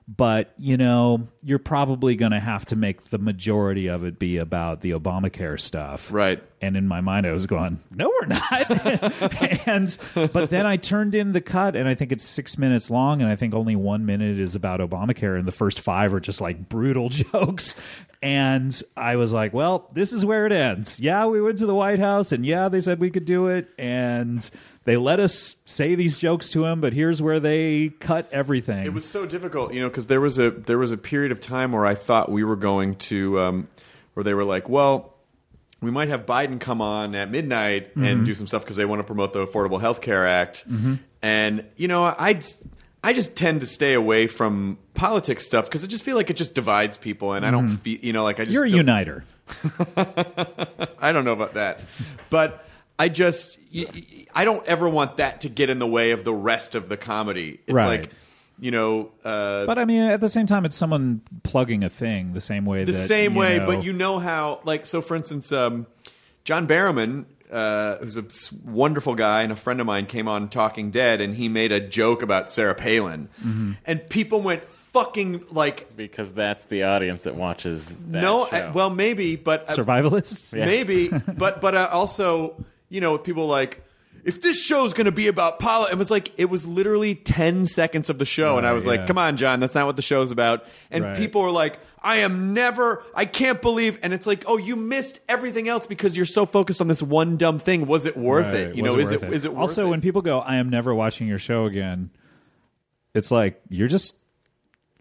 but 0.08 0.54
you 0.58 0.78
know 0.78 1.28
you're 1.42 1.58
probably 1.60 2.16
going 2.16 2.32
to 2.32 2.40
have 2.40 2.66
to 2.66 2.76
make 2.76 3.06
the 3.10 3.18
majority 3.18 3.88
of 3.88 4.04
it 4.04 4.20
be 4.20 4.38
about 4.38 4.82
the 4.82 4.92
obamacare 4.92 5.60
stuff 5.60 6.12
Right. 6.12 6.44
and 6.62 6.78
in 6.78 6.88
my 6.88 7.02
mind, 7.02 7.26
I 7.26 7.32
was 7.32 7.46
going, 7.48 7.80
"No, 7.92 8.10
we're 8.22 8.28
not." 8.28 9.68
and 9.68 9.98
but 10.34 10.50
then 10.50 10.66
I 10.66 10.78
turned 10.78 11.16
in 11.16 11.32
the 11.32 11.42
cut, 11.42 11.76
and 11.76 11.88
I 11.88 11.96
think 11.96 12.12
it's 12.12 12.24
six 12.24 12.58
minutes 12.58 12.90
long, 12.92 13.22
and 13.22 13.30
I 13.32 13.36
think 13.36 13.54
only 13.54 13.76
one 13.76 14.06
minute 14.06 14.40
is 14.40 14.56
about 14.56 14.80
Obamacare, 14.80 15.38
and 15.38 15.48
the 15.48 15.52
first 15.52 15.80
five 15.80 16.14
are 16.14 16.20
just 16.20 16.42
like 16.42 16.70
brutal 16.70 17.10
jokes. 17.10 17.76
And 18.22 18.80
I 18.98 19.18
was 19.18 19.34
like, 19.34 19.54
"Well, 19.54 19.90
this 19.94 20.12
is 20.14 20.26
where 20.26 20.46
it 20.46 20.52
ends." 20.52 21.00
Yeah, 21.00 21.26
we 21.28 21.42
went 21.42 21.60
to 21.60 21.66
the 21.66 21.76
White 21.76 22.00
House, 22.00 22.32
and 22.32 22.46
yeah, 22.46 22.70
they 22.70 22.80
said 22.82 23.00
we 23.00 23.12
could 23.12 23.26
do 23.26 23.48
it, 23.48 23.70
and 23.78 24.50
they 24.86 24.98
let 24.98 25.20
us 25.20 25.56
say 25.66 25.94
these 25.96 26.18
jokes 26.18 26.50
to 26.52 26.66
him. 26.66 26.80
But 26.82 26.94
here's 26.94 27.22
where 27.22 27.40
they 27.40 27.90
cut 28.00 28.30
everything. 28.32 28.86
It 28.86 28.94
was 28.94 29.06
so 29.06 29.26
difficult, 29.26 29.74
you 29.74 29.82
know, 29.82 29.90
because 29.90 30.08
there 30.08 30.22
was 30.22 30.40
a 30.40 30.50
there 30.52 30.78
was 30.78 30.92
a 30.92 30.98
period 30.98 31.32
of 31.32 31.40
time 31.40 31.74
where 31.74 31.86
I 31.86 31.94
thought 31.96 32.32
we 32.32 32.44
were 32.44 32.56
going 32.56 32.96
to, 32.96 33.40
um, 33.40 33.68
where 34.14 34.24
they 34.24 34.34
were 34.34 34.46
like, 34.46 34.70
well, 34.70 35.12
we 35.82 35.92
might 35.92 36.08
have 36.10 36.26
Biden 36.26 36.60
come 36.60 36.82
on 36.82 37.14
at 37.16 37.30
midnight 37.30 37.90
Mm-hmm. 37.90 38.04
and 38.04 38.26
do 38.26 38.34
some 38.34 38.48
stuff 38.48 38.64
because 38.64 38.78
they 38.78 38.86
want 38.86 39.00
to 39.00 39.04
promote 39.04 39.34
the 39.34 39.46
Affordable 39.46 39.80
Health 39.82 40.02
Care 40.02 40.26
Act, 40.26 40.66
and 41.22 41.64
you 41.76 41.88
know, 41.88 42.04
I 42.06 42.40
I 43.04 43.14
just 43.14 43.36
tend 43.36 43.60
to 43.62 43.68
stay 43.68 43.94
away 43.94 44.26
from 44.28 44.78
politics 44.96 45.46
stuff 45.46 45.66
because 45.66 45.84
I 45.84 45.88
just 45.88 46.04
feel 46.04 46.16
like 46.16 46.30
it 46.30 46.38
just 46.38 46.54
divides 46.56 46.98
people, 46.98 47.34
and 47.34 47.46
I 47.46 47.52
don't 47.52 47.68
feel, 47.68 48.00
you 48.02 48.14
know, 48.14 48.24
like 48.24 48.40
I 48.40 48.46
just 48.46 48.56
Mm-hmm. 48.58 48.76
You're 48.76 48.82
a 48.82 48.84
don't- 48.84 48.96
uniter. 48.96 49.24
I 51.00 51.12
don't 51.12 51.26
know 51.26 51.34
about 51.34 51.54
that, 51.56 51.82
but 52.30 52.66
I 52.98 53.10
just 53.10 53.60
y- 53.74 53.86
y- 53.94 54.26
I 54.34 54.46
don't 54.46 54.66
ever 54.68 54.88
want 54.88 55.18
that 55.18 55.42
to 55.42 55.50
get 55.50 55.70
in 55.70 55.80
the 55.80 55.88
way 55.88 56.12
of 56.12 56.24
the 56.24 56.34
rest 56.34 56.76
of 56.76 56.88
the 56.90 56.98
comedy. 56.98 57.60
It's 57.68 57.74
Right. 57.74 58.02
like 58.02 58.10
you 58.58 58.72
know, 58.72 59.12
uh, 59.26 59.66
But 59.66 59.78
I 59.78 59.84
mean, 59.84 60.04
at 60.04 60.22
the 60.22 60.30
same 60.30 60.46
time, 60.46 60.64
it's 60.64 60.78
someone 60.78 61.20
plugging 61.44 61.84
a 61.84 61.90
thing 61.90 62.32
the 62.32 62.40
same 62.40 62.66
way. 62.66 62.86
the 62.86 62.94
that, 62.94 63.08
same 63.08 63.34
you 63.34 63.40
way. 63.40 63.58
know- 63.60 63.66
But 63.66 63.84
you 63.84 63.92
know 63.92 64.18
how, 64.18 64.62
like, 64.64 64.86
so 64.86 65.02
for 65.02 65.14
instance, 65.18 65.52
um, 65.52 65.88
John 66.46 66.66
Barrowman 66.66 67.26
uh, 67.52 67.98
who's 67.98 68.18
a 68.18 68.24
s- 68.24 68.52
wonderful 68.66 69.14
guy 69.14 69.44
and 69.44 69.52
a 69.52 69.56
friend 69.56 69.80
of 69.80 69.86
mine, 69.86 70.06
came 70.08 70.28
on 70.28 70.50
Talking 70.50 70.90
Dead, 70.90 71.22
and 71.22 71.36
he 71.36 71.48
made 71.48 71.72
a 71.72 71.80
joke 71.80 72.22
about 72.24 72.50
Sarah 72.50 72.74
Palin, 72.74 73.30
Mm-hmm. 73.46 73.72
and 73.86 74.10
people 74.10 74.42
went 74.42 74.64
fucking 74.68 75.44
like, 75.52 75.96
because 75.96 76.34
that's 76.34 76.66
the 76.66 76.84
audience 76.84 77.22
that 77.24 77.36
watches. 77.36 77.90
That 77.90 77.98
no, 78.22 78.48
show. 78.48 78.56
uh, 78.58 78.72
well, 78.74 78.90
maybe, 78.90 79.36
but 79.36 79.70
uh, 79.70 79.76
Survivalists. 79.76 80.54
maybe, 80.54 81.10
but 81.38 81.62
but 81.62 81.76
uh, 81.76 81.88
also, 81.92 82.56
you 82.90 83.02
know, 83.02 83.14
with 83.14 83.24
people 83.24 83.48
like. 83.48 83.82
If 84.24 84.42
this 84.42 84.60
show's 84.66 84.94
going 84.94 85.06
to 85.06 85.12
be 85.12 85.28
about 85.28 85.60
politics, 85.60 85.94
it 85.94 86.00
was 86.00 86.10
like 86.10 86.32
it 86.38 86.46
was 86.46 86.66
literally 86.66 87.14
ten 87.14 87.68
seconds 87.68 88.10
of 88.10 88.18
the 88.18 88.26
show, 88.26 88.58
and 88.58 88.66
I 88.66 88.74
was 88.74 88.84
yeah. 88.86 88.94
like, 88.94 89.06
"Come 89.06 89.20
on, 89.20 89.38
John, 89.38 89.60
that's 89.60 89.76
not 89.76 89.86
what 89.86 89.98
the 89.98 90.02
show's 90.02 90.32
about." 90.32 90.66
And 90.90 91.04
Right. 91.04 91.16
people 91.16 91.44
were 91.44 91.52
like, 91.52 91.78
"I 92.02 92.18
am 92.18 92.52
never, 92.56 93.04
I 93.14 93.26
can't 93.26 93.62
believe," 93.62 94.00
and 94.02 94.14
it's 94.14 94.26
like, 94.26 94.44
"Oh, 94.48 94.58
you 94.58 94.76
missed 94.76 95.20
everything 95.30 95.68
else 95.70 95.86
because 95.86 96.18
you're 96.18 96.26
so 96.26 96.48
focused 96.48 96.82
on 96.82 96.88
this 96.88 97.04
one 97.04 97.38
dumb 97.38 97.60
thing. 97.60 97.86
Was 97.86 98.08
it 98.08 98.18
worth 98.18 98.48
Right. 98.48 98.56
it? 98.70 98.76
You 98.76 98.82
Was 98.82 98.94
know, 98.94 99.00
is 99.00 99.12
it 99.12 99.22
is 99.26 99.46
it 99.46 99.52
worth 99.52 99.58
it? 99.58 99.62
also 99.62 99.90
when 99.90 100.02
people 100.02 100.24
go, 100.24 100.40
"I 100.40 100.56
am 100.56 100.70
never 100.72 100.96
watching 100.96 101.28
your 101.28 101.38
show 101.38 101.66
again," 101.66 102.10
it's 103.14 103.30
like 103.30 103.62
you're 103.70 103.90
just 103.90 104.16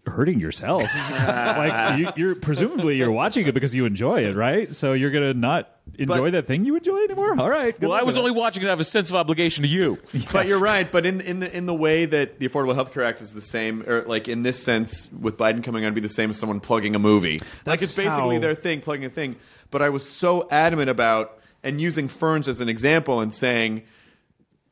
hurting 0.07 0.39
yourself. 0.39 0.83
like 1.11 1.99
you, 1.99 2.09
you're 2.15 2.35
presumably 2.35 2.97
you're 2.97 3.11
watching 3.11 3.47
it 3.47 3.53
because 3.53 3.73
you 3.75 3.85
enjoy 3.85 4.23
it, 4.23 4.35
right? 4.35 4.73
So 4.75 4.93
you're 4.93 5.11
gonna 5.11 5.33
not 5.33 5.69
enjoy 5.97 6.19
But- 6.19 6.31
that 6.31 6.47
thing 6.47 6.65
you 6.65 6.75
enjoy 6.75 6.97
anymore. 7.03 7.39
All 7.39 7.49
right. 7.49 7.79
Well, 7.79 7.93
I 7.93 8.03
was 8.03 8.17
only 8.17 8.31
that. 8.31 8.37
watching 8.39 8.63
it 8.63 8.67
out 8.67 8.73
of 8.73 8.79
a 8.79 8.83
sense 8.83 9.09
of 9.09 9.15
obligation 9.15 9.61
to 9.63 9.67
you. 9.67 9.99
But 10.31 10.47
you're 10.47 10.59
right. 10.59 10.91
But 10.91 11.05
in 11.05 11.21
in 11.21 11.39
the 11.39 11.55
in 11.55 11.65
the 11.65 11.73
way 11.73 12.05
that 12.05 12.39
the 12.39 12.47
Affordable 12.49 12.75
Health 12.75 12.93
Care 12.93 13.03
Act 13.03 13.21
is 13.21 13.33
the 13.33 13.41
same, 13.41 13.83
or 13.87 14.01
like 14.03 14.27
in 14.27 14.43
this 14.43 14.61
sense, 14.63 15.11
with 15.11 15.37
Biden 15.37 15.63
coming 15.63 15.85
on, 15.85 15.91
to 15.91 15.95
be 15.95 16.01
the 16.01 16.09
same 16.09 16.29
as 16.29 16.37
someone 16.39 16.59
plugging 16.59 16.95
a 16.95 16.99
movie. 16.99 17.41
like 17.65 17.81
it's 17.81 17.95
basically 17.95 18.35
how- 18.35 18.41
their 18.41 18.55
thing, 18.55 18.81
plugging 18.81 19.05
a 19.05 19.09
thing. 19.09 19.35
But 19.71 19.81
I 19.81 19.89
was 19.89 20.07
so 20.09 20.47
adamant 20.51 20.89
about 20.89 21.39
and 21.63 21.81
using 21.81 22.07
Ferns 22.07 22.47
as 22.47 22.61
an 22.61 22.69
example 22.69 23.19
and 23.21 23.33
saying, 23.33 23.81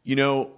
you 0.04 0.16
know, 0.16 0.52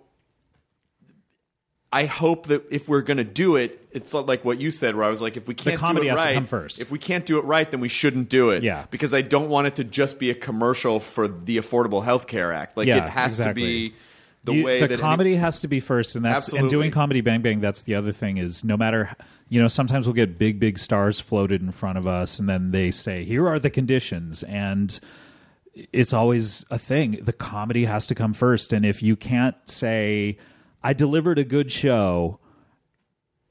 I 1.94 2.06
hope 2.06 2.48
that 2.48 2.66
if 2.72 2.90
we're 2.90 3.02
going 3.04 3.18
to 3.18 3.24
do 3.24 3.56
it, 3.56 3.86
it's 3.92 4.14
like 4.14 4.44
what 4.44 4.60
you 4.60 4.72
said, 4.72 4.96
where 4.96 5.06
I 5.06 5.10
was 5.10 5.22
like, 5.22 5.38
if 5.38 5.48
we 5.48 5.54
can't 5.54 5.80
do 5.80 6.02
it 6.02 6.08
has 6.10 6.18
to 6.20 6.24
right, 6.26 6.34
come 6.34 6.46
first. 6.46 6.82
if 6.82 6.92
we 6.92 7.00
can't 7.00 7.26
do 7.26 7.38
it 7.38 7.46
right, 7.46 7.70
then 7.72 7.80
we 7.80 7.88
shouldn't 7.88 8.28
do 8.28 8.50
it. 8.50 8.64
Yeah. 8.64 8.86
because 8.92 9.14
I 9.14 9.22
don't 9.22 9.48
want 9.50 9.68
it 9.68 9.76
to 9.76 9.84
just 9.86 10.20
be 10.20 10.30
a 10.30 10.36
commercial 10.36 11.00
for 11.00 11.28
the 11.30 11.58
Affordable 11.58 12.04
Health 12.04 12.28
Care 12.28 12.52
Act. 12.52 12.76
Like 12.76 12.88
Yeah, 12.88 13.06
it 13.06 13.10
has 13.12 13.40
exactly. 13.40 13.62
to 13.62 13.66
be 13.92 13.96
the 14.44 14.54
You- 14.56 14.66
way 14.66 14.80
the 14.82 14.88
that 14.88 14.94
any- 14.96 15.02
comedy 15.02 15.36
has 15.36 15.62
to 15.62 15.68
be 15.70 15.80
first, 15.80 16.16
and 16.18 16.26
that's 16.26 16.52
and 16.52 16.70
doing 16.70 16.92
comedy 16.92 17.22
bang 17.22 17.42
bang. 17.42 17.62
That's 17.62 17.84
the 17.84 17.96
other 17.96 18.12
thing 18.12 18.38
is 18.38 18.64
no 18.66 18.76
matter 18.76 19.16
you 19.48 19.62
know 19.62 19.68
sometimes 19.70 20.06
we'll 20.06 20.14
get 20.16 20.38
big 20.38 20.60
big 20.60 20.78
stars 20.78 21.20
floated 21.22 21.62
in 21.62 21.72
front 21.72 21.98
of 21.98 22.06
us, 22.08 22.40
and 22.40 22.50
then 22.50 22.72
they 22.72 22.92
say 22.92 23.24
here 23.24 23.48
are 23.48 23.58
the 23.60 23.70
conditions, 23.70 24.44
and 24.44 25.00
it's 25.94 26.14
always 26.14 26.66
a 26.70 26.78
thing. 26.78 27.20
The 27.24 27.34
comedy 27.34 27.86
has 27.86 28.06
to 28.08 28.16
come 28.16 28.34
first, 28.34 28.72
and 28.74 28.86
if 28.86 29.02
you 29.02 29.16
can't 29.16 29.56
say 29.66 30.38
I 30.86 30.94
delivered 30.94 31.40
a 31.40 31.44
good 31.44 31.72
show. 31.72 32.40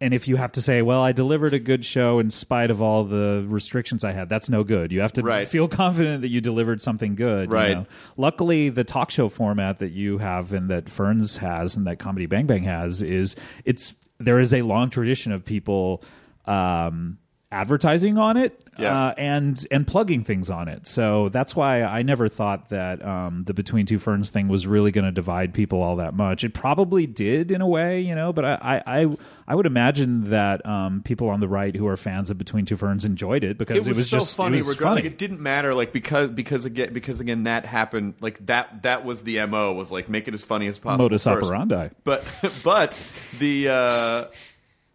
And 0.01 0.13
if 0.13 0.29
you 0.29 0.37
have 0.37 0.53
to 0.53 0.61
say, 0.63 0.83
"Well, 0.83 1.01
I 1.01 1.13
delivered 1.13 1.55
a 1.55 1.59
good 1.59 1.85
show 1.85 2.19
in 2.19 2.29
spite 2.31 2.71
of 2.71 2.83
all 2.83 3.05
the 3.05 3.45
restrictions 3.49 4.05
I 4.05 4.13
had," 4.13 4.29
that's 4.29 4.51
no 4.51 4.63
good. 4.65 4.93
You 4.93 5.01
have 5.01 5.13
to 5.15 5.23
Right. 5.23 5.47
feel 5.47 5.67
confident 5.83 6.23
that 6.23 6.29
you 6.29 6.41
delivered 6.41 6.83
something 6.83 7.15
good. 7.15 7.49
you 7.49 7.55
Right. 7.55 7.77
know? 7.79 7.87
Luckily, 8.17 8.69
the 8.69 8.85
talk 8.85 9.11
show 9.11 9.29
format 9.29 9.79
that 9.79 9.93
you 9.93 10.19
have 10.19 10.53
and 10.53 10.69
that 10.69 10.89
Ferns 10.91 11.39
has 11.39 11.77
and 11.77 11.87
that 11.87 11.99
Comedy 11.99 12.27
Bang 12.27 12.47
Bang 12.47 12.65
has 12.65 13.03
is 13.03 13.35
it's 13.65 13.95
there 14.19 14.39
is 14.41 14.53
a 14.53 14.63
long 14.63 14.91
tradition 14.91 15.33
of 15.33 15.45
people 15.45 16.03
um, 16.47 17.19
advertising 17.55 18.19
on 18.19 18.37
it 18.37 18.61
Yeah. 18.79 19.07
uh, 19.09 19.15
and 19.17 19.67
and 19.71 19.87
plugging 19.87 20.25
things 20.25 20.51
on 20.51 20.67
it. 20.69 20.87
So 20.87 21.29
that's 21.29 21.55
why 21.55 21.83
I 21.83 22.03
never 22.03 22.29
thought 22.29 22.71
that 22.71 23.05
um, 23.07 23.45
the 23.45 23.55
Between 23.55 23.87
Two 23.87 23.99
Ferns 24.01 24.31
thing 24.31 24.49
was 24.49 24.67
really 24.67 24.91
going 24.91 25.05
to 25.05 25.13
divide 25.13 25.55
people 25.55 25.81
all 25.81 25.97
that 25.97 26.15
much. 26.15 26.43
It 26.43 26.55
probably 26.55 27.07
did 27.07 27.51
in 27.53 27.61
a 27.61 27.69
way, 27.69 28.01
you 28.01 28.15
know, 28.15 28.33
but 28.33 28.45
I 28.45 28.55
I, 28.87 29.01
I, 29.03 29.17
I 29.47 29.55
would 29.55 29.67
imagine 29.67 30.31
that 30.31 30.67
um, 30.67 31.03
people 31.05 31.29
on 31.29 31.39
the 31.41 31.47
right 31.49 31.75
who 31.77 31.87
are 31.87 31.97
fans 31.97 32.31
of 32.31 32.39
Between 32.39 32.65
Two 32.67 32.77
Ferns 32.77 33.05
enjoyed 33.05 33.45
it 33.45 33.59
because 33.59 33.87
it 33.87 33.95
was, 33.97 34.11
so 34.11 34.19
just 34.19 34.35
funny. 34.37 34.59
It 34.59 34.67
was 34.67 34.77
funny. 34.77 34.97
Like 34.97 35.05
it 35.05 35.19
didn't 35.19 35.41
matter. 35.41 35.73
Like 35.75 35.93
because 35.93 36.31
because 36.31 36.65
again 36.65 36.93
because 36.93 37.21
again 37.21 37.45
that 37.45 37.65
happened. 37.67 38.15
Like 38.21 38.45
that 38.47 38.83
that 38.83 39.05
was 39.05 39.23
the 39.23 39.47
mo 39.47 39.73
was 39.73 39.93
like 39.93 40.09
make 40.09 40.27
it 40.27 40.35
as 40.35 40.43
funny 40.43 40.67
as 40.67 40.79
possible. 40.79 41.05
modus 41.05 41.25
first. 41.25 41.45
operandi. 41.47 41.91
But 42.03 42.25
but 42.65 42.91
the 43.39 43.69
uh, 43.69 44.25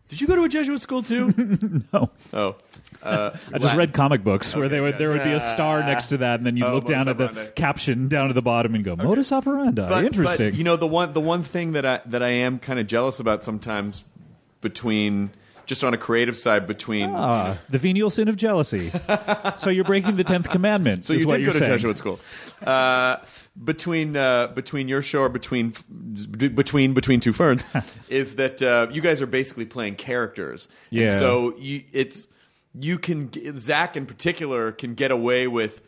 did 0.10 0.20
you 0.20 0.28
go 0.28 0.36
to 0.36 0.44
a 0.44 0.50
Jesuit 0.50 0.82
school 0.82 1.02
too? 1.02 1.30
No. 1.94 2.10
oh, 2.34 2.56
uh, 3.02 3.32
I 3.54 3.58
just 3.58 3.76
read 3.76 3.94
comic 3.94 4.24
books 4.24 4.54
where 4.56 4.68
they 4.70 4.82
would 4.82 4.98
there 4.98 5.10
would 5.12 5.24
be 5.24 5.32
a 5.32 5.40
star 5.40 5.82
next 5.82 6.08
to 6.08 6.18
that, 6.18 6.40
and 6.40 6.46
then 6.46 6.58
you 6.58 6.66
Oh, 6.66 6.74
look 6.76 6.86
down 6.86 7.06
modus 7.06 7.30
at 7.30 7.36
the 7.36 7.46
caption 7.56 8.08
down 8.10 8.30
at 8.30 8.36
the 8.36 8.42
bottom 8.42 8.76
and 8.76 8.84
go 8.84 8.96
modus 8.96 9.32
operandi. 9.32 9.88
But, 9.88 10.06
Interesting. 10.06 10.50
But, 10.50 10.58
you 10.58 10.64
know 10.64 10.76
the 10.76 10.88
one 10.88 11.14
the 11.14 11.22
one 11.22 11.44
thing 11.44 11.72
that 11.74 11.86
I 11.86 12.02
that 12.08 12.22
I 12.22 12.30
am 12.30 12.60
kind 12.60 12.80
of 12.80 12.88
jealous 12.88 13.20
about 13.20 13.44
sometimes 13.44 14.04
between 14.62 15.32
just 15.70 15.84
on 15.84 15.94
a 15.94 15.98
creative 15.98 16.36
side 16.36 16.66
between. 16.66 17.12
Ah, 17.14 17.56
the 17.70 17.78
venial 17.78 18.10
sin 18.10 18.28
of 18.28 18.36
jealousy. 18.36 18.92
so 19.60 19.70
you're 19.70 19.84
breaking 19.86 20.16
the 20.16 20.24
tenth 20.24 20.50
commandment. 20.50 21.06
So 21.06 21.14
is 21.14 21.22
you 21.22 21.28
what 21.28 21.38
did 21.38 21.44
you're 21.44 21.54
go 21.54 21.60
to 21.60 21.66
saying. 21.66 21.78
Jesuit 21.78 21.98
school. 22.00 22.20
Uh, 22.66 23.18
between 23.64 24.18
uh, 24.18 24.48
between 24.48 24.88
your 24.88 25.04
show 25.04 25.22
or 25.22 25.30
between 25.30 25.76
between 26.56 26.94
between 26.96 27.20
two 27.20 27.34
ferns 27.34 27.64
is 28.10 28.36
that 28.36 28.62
uh, 28.64 28.88
you 28.92 29.02
guys 29.02 29.22
are 29.22 29.28
basically 29.28 29.66
playing 29.66 29.96
characters. 29.96 30.68
And 30.90 31.02
Yeah. 31.02 31.12
so 31.12 31.56
you, 31.60 31.84
it's 31.94 32.28
you 32.74 32.98
can 32.98 33.30
Zach 33.58 33.96
in 33.96 34.08
particular 34.08 34.72
can 34.72 34.96
get 34.96 35.12
away 35.12 35.48
with 35.48 35.82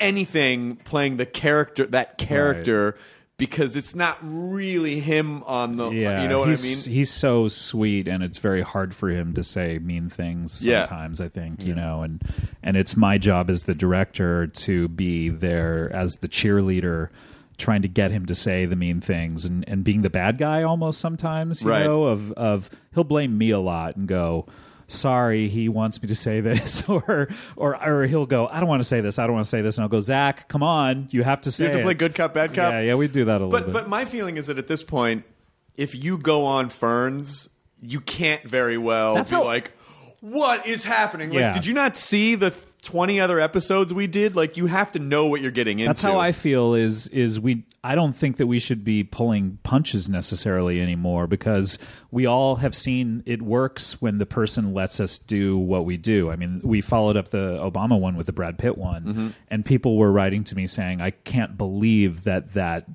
anything 0.00 0.76
playing 0.84 1.16
the 1.16 1.26
character 1.26 1.86
that 1.86 2.18
character 2.18 2.96
because 3.42 3.74
it's 3.74 3.92
not 3.96 4.18
really 4.22 5.00
him 5.00 5.42
on 5.42 5.76
the. 5.76 5.90
Yeah, 5.90 6.22
you 6.22 6.28
know 6.28 6.38
what 6.38 6.48
I 6.48 6.62
mean. 6.62 6.78
He's 6.78 7.10
so 7.10 7.48
sweet, 7.48 8.06
and 8.06 8.22
it's 8.22 8.38
very 8.38 8.62
hard 8.62 8.94
for 8.94 9.08
him 9.08 9.34
to 9.34 9.42
say 9.42 9.80
mean 9.80 10.08
things 10.08 10.64
Yeah. 10.64 10.84
sometimes. 10.84 11.20
I 11.20 11.28
think 11.28 11.66
you 11.66 11.74
know, 11.74 12.02
and 12.02 12.22
and 12.62 12.76
it's 12.76 12.96
my 12.96 13.18
job 13.18 13.50
as 13.50 13.64
the 13.64 13.74
director 13.74 14.46
to 14.46 14.86
be 14.86 15.28
there 15.28 15.90
as 15.92 16.18
the 16.20 16.28
cheerleader, 16.28 17.08
trying 17.58 17.82
to 17.82 17.88
get 17.88 18.12
him 18.12 18.26
to 18.26 18.34
say 18.36 18.64
the 18.64 18.76
mean 18.76 19.00
things, 19.00 19.44
and 19.44 19.68
and 19.68 19.82
being 19.82 20.02
the 20.02 20.10
bad 20.10 20.38
guy 20.38 20.62
almost 20.62 21.00
sometimes. 21.00 21.62
You 21.62 21.70
Right. 21.70 21.84
know, 21.84 22.04
of 22.04 22.30
of 22.34 22.70
he'll 22.94 23.02
blame 23.02 23.36
me 23.36 23.50
a 23.50 23.58
lot 23.58 23.96
and 23.96 24.06
go. 24.06 24.46
Sorry, 24.92 25.48
he 25.48 25.68
wants 25.68 26.02
me 26.02 26.08
to 26.08 26.14
say 26.14 26.40
this, 26.40 26.82
or 26.88 27.28
or 27.56 27.84
or 27.88 28.06
he'll 28.06 28.26
go. 28.26 28.46
I 28.46 28.60
don't 28.60 28.68
want 28.68 28.80
to 28.80 28.88
say 28.88 29.00
this. 29.00 29.18
I 29.18 29.26
don't 29.26 29.34
want 29.34 29.46
to 29.46 29.50
say 29.50 29.62
this, 29.62 29.76
and 29.76 29.82
I'll 29.82 29.88
go. 29.88 30.00
Zach, 30.00 30.48
come 30.48 30.62
on, 30.62 31.08
you 31.10 31.22
have 31.22 31.40
to 31.42 31.52
say. 31.52 31.64
You 31.64 31.68
have 31.68 31.74
to 31.76 31.80
it." 31.80 31.84
play 31.84 31.94
good 31.94 32.14
cop, 32.14 32.34
bad 32.34 32.54
cop. 32.54 32.72
Yeah, 32.72 32.80
yeah, 32.80 32.94
we 32.94 33.08
do 33.08 33.24
that 33.26 33.40
a 33.40 33.44
little 33.46 33.50
But 33.50 33.64
bit. 33.66 33.72
but 33.72 33.88
my 33.88 34.04
feeling 34.04 34.36
is 34.36 34.46
that 34.48 34.58
at 34.58 34.66
this 34.68 34.84
point, 34.84 35.24
if 35.76 35.94
you 35.94 36.18
go 36.18 36.44
on 36.44 36.68
Ferns, 36.68 37.48
you 37.80 38.00
can't 38.00 38.42
very 38.44 38.78
well 38.78 39.14
That's 39.14 39.30
be 39.30 39.36
how- 39.36 39.44
like, 39.44 39.72
"What 40.20 40.66
is 40.66 40.84
happening?" 40.84 41.30
Like, 41.30 41.38
Yeah. 41.40 41.52
did 41.52 41.66
you 41.66 41.74
not 41.74 41.96
see 41.96 42.34
the 42.34 42.54
twenty 42.82 43.20
other 43.20 43.40
episodes 43.40 43.94
we 43.94 44.06
did? 44.06 44.36
Like, 44.36 44.56
you 44.56 44.66
have 44.66 44.92
to 44.92 44.98
know 44.98 45.26
what 45.26 45.40
you're 45.40 45.50
getting 45.50 45.78
into. 45.78 45.88
That's 45.88 46.02
how 46.02 46.18
I 46.18 46.32
feel. 46.32 46.74
Is 46.74 47.06
is 47.08 47.40
we? 47.40 47.64
I 47.84 47.94
don't 47.94 48.12
think 48.12 48.36
that 48.36 48.46
we 48.46 48.58
should 48.60 48.84
be 48.84 49.02
pulling 49.02 49.58
punches 49.64 50.08
necessarily 50.08 50.80
anymore 50.80 51.26
because 51.26 51.78
we 52.12 52.26
all 52.26 52.56
have 52.56 52.76
seen 52.76 53.22
it 53.26 53.42
works 53.42 54.00
when 54.00 54.18
the 54.18 54.26
person 54.26 54.72
lets 54.72 55.00
us 55.00 55.18
do 55.18 55.58
what 55.58 55.84
we 55.84 55.96
do. 55.96 56.30
I 56.30 56.36
mean, 56.36 56.60
we 56.62 56.80
followed 56.80 57.16
up 57.16 57.28
the 57.30 57.58
Obama 57.58 57.98
one 57.98 58.16
with 58.16 58.26
the 58.26 58.32
Brad 58.32 58.58
Pitt 58.58 58.76
one, 58.78 59.04
Mm-hmm. 59.04 59.28
and 59.48 59.64
people 59.64 59.96
were 59.96 60.12
writing 60.12 60.44
to 60.44 60.54
me 60.54 60.66
saying, 60.66 61.00
"I 61.00 61.10
can't 61.10 61.56
believe 61.56 62.24
that 62.24 62.54
that." 62.54 62.86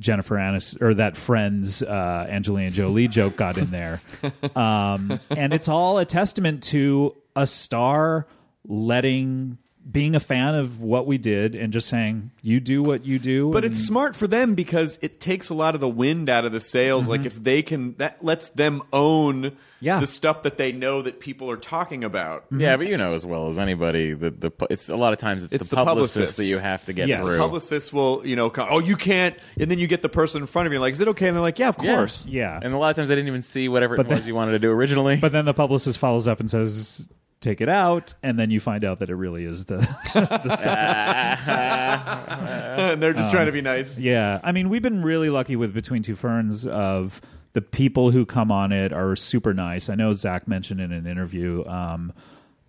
Jennifer 0.00 0.36
Aniston 0.36 0.80
or 0.80 0.94
that 0.94 1.16
Friends 1.16 1.82
uh, 1.82 2.24
Angelina 2.30 2.70
Jolie 2.70 3.08
joke 3.08 3.34
got 3.34 3.58
in 3.58 3.72
there, 3.72 4.00
um, 4.54 5.18
and 5.28 5.52
it's 5.52 5.66
all 5.66 5.98
a 5.98 6.04
testament 6.04 6.62
to 6.64 7.16
a 7.34 7.48
star 7.48 8.24
letting 8.68 9.58
being 9.90 10.14
a 10.14 10.20
fan 10.20 10.54
of 10.54 10.82
what 10.82 11.06
we 11.06 11.16
did 11.16 11.54
and 11.54 11.72
just 11.72 11.88
saying 11.88 12.30
you 12.42 12.60
do 12.60 12.82
what 12.82 13.06
you 13.06 13.18
do. 13.18 13.50
But 13.50 13.64
and- 13.64 13.72
it's 13.72 13.82
smart 13.82 14.14
for 14.14 14.26
them 14.26 14.54
because 14.54 14.98
it 15.00 15.18
takes 15.18 15.48
a 15.48 15.54
lot 15.54 15.74
of 15.74 15.80
the 15.80 15.88
wind 15.88 16.28
out 16.28 16.44
of 16.44 16.52
the 16.52 16.60
sails. 16.60 17.04
Mm-hmm. 17.04 17.10
Like 17.12 17.24
if 17.24 17.42
they 17.42 17.62
can, 17.62 17.94
that 17.94 18.22
lets 18.22 18.48
them 18.48 18.82
own 18.92 19.52
Yeah. 19.80 19.98
the 19.98 20.06
stuff 20.06 20.42
that 20.42 20.58
they 20.58 20.72
know 20.72 21.00
that 21.00 21.20
people 21.20 21.50
are 21.50 21.56
talking 21.56 22.04
about. 22.04 22.44
Yeah, 22.54 22.76
but 22.76 22.86
you 22.86 22.98
know 22.98 23.14
as 23.14 23.24
well 23.24 23.48
as 23.48 23.58
anybody 23.58 24.12
that 24.12 24.42
the 24.42 24.50
it's 24.68 24.90
a 24.90 24.96
lot 24.96 25.14
of 25.14 25.20
times 25.20 25.42
it's, 25.44 25.54
It's 25.54 25.70
the, 25.70 25.76
the 25.76 25.84
publicist 25.84 26.14
publicists. 26.16 26.36
that 26.36 26.44
you 26.44 26.58
have 26.58 26.84
to 26.84 26.92
get 26.92 27.08
Yes. 27.08 27.24
through. 27.24 27.38
Publicists 27.38 27.90
will, 27.90 28.20
you 28.26 28.36
know, 28.36 28.50
come, 28.50 28.68
oh, 28.70 28.80
you 28.80 28.96
can't, 28.96 29.40
and 29.58 29.70
then 29.70 29.78
you 29.78 29.86
get 29.86 30.02
the 30.02 30.10
person 30.10 30.42
in 30.42 30.46
front 30.48 30.66
of 30.66 30.72
you, 30.74 30.80
like, 30.80 30.92
is 30.92 31.00
it 31.00 31.08
okay? 31.08 31.28
And 31.28 31.34
they're 31.36 31.40
like, 31.42 31.58
yeah, 31.58 31.68
of 31.70 31.78
course. 31.78 32.26
yeah. 32.26 32.60
and 32.62 32.74
a 32.74 32.76
lot 32.76 32.90
of 32.90 32.96
times 32.96 33.08
they 33.08 33.14
didn't 33.14 33.28
even 33.28 33.40
see 33.42 33.70
whatever 33.70 33.96
But 33.96 34.04
it 34.06 34.10
was 34.12 34.26
you 34.26 34.34
wanted 34.34 34.52
to 34.52 34.58
do 34.58 34.70
originally. 34.70 35.16
but 35.20 35.32
then 35.32 35.46
the 35.46 35.54
publicist 35.54 35.96
follows 35.98 36.28
up 36.28 36.40
and 36.40 36.50
says, 36.50 37.08
"Take 37.40 37.60
it 37.60 37.68
out," 37.68 38.14
and 38.22 38.38
then 38.38 38.50
you 38.50 38.60
find 38.60 38.84
out 38.84 39.00
that 39.00 39.10
it 39.10 39.14
really 39.14 39.44
is 39.44 39.66
the. 39.66 39.76
and 42.92 43.02
they're 43.02 43.12
just 43.12 43.30
trying 43.30 43.46
to 43.46 43.52
be 43.52 43.60
nice. 43.60 43.98
yeah, 43.98 44.40
I 44.42 44.52
mean, 44.52 44.68
we've 44.68 44.82
been 44.82 45.02
really 45.02 45.30
lucky 45.30 45.56
with 45.56 45.74
Between 45.74 46.02
Two 46.02 46.16
Ferns 46.16 46.66
of 46.66 47.20
the 47.52 47.60
people 47.60 48.10
who 48.10 48.26
come 48.26 48.52
on 48.52 48.72
it 48.72 48.92
are 48.92 49.16
super 49.16 49.54
nice. 49.54 49.88
I 49.88 49.94
know 49.94 50.12
Zach 50.12 50.48
mentioned 50.48 50.80
in 50.80 50.92
an 50.92 51.06
interview. 51.06 51.64
Um, 51.66 52.12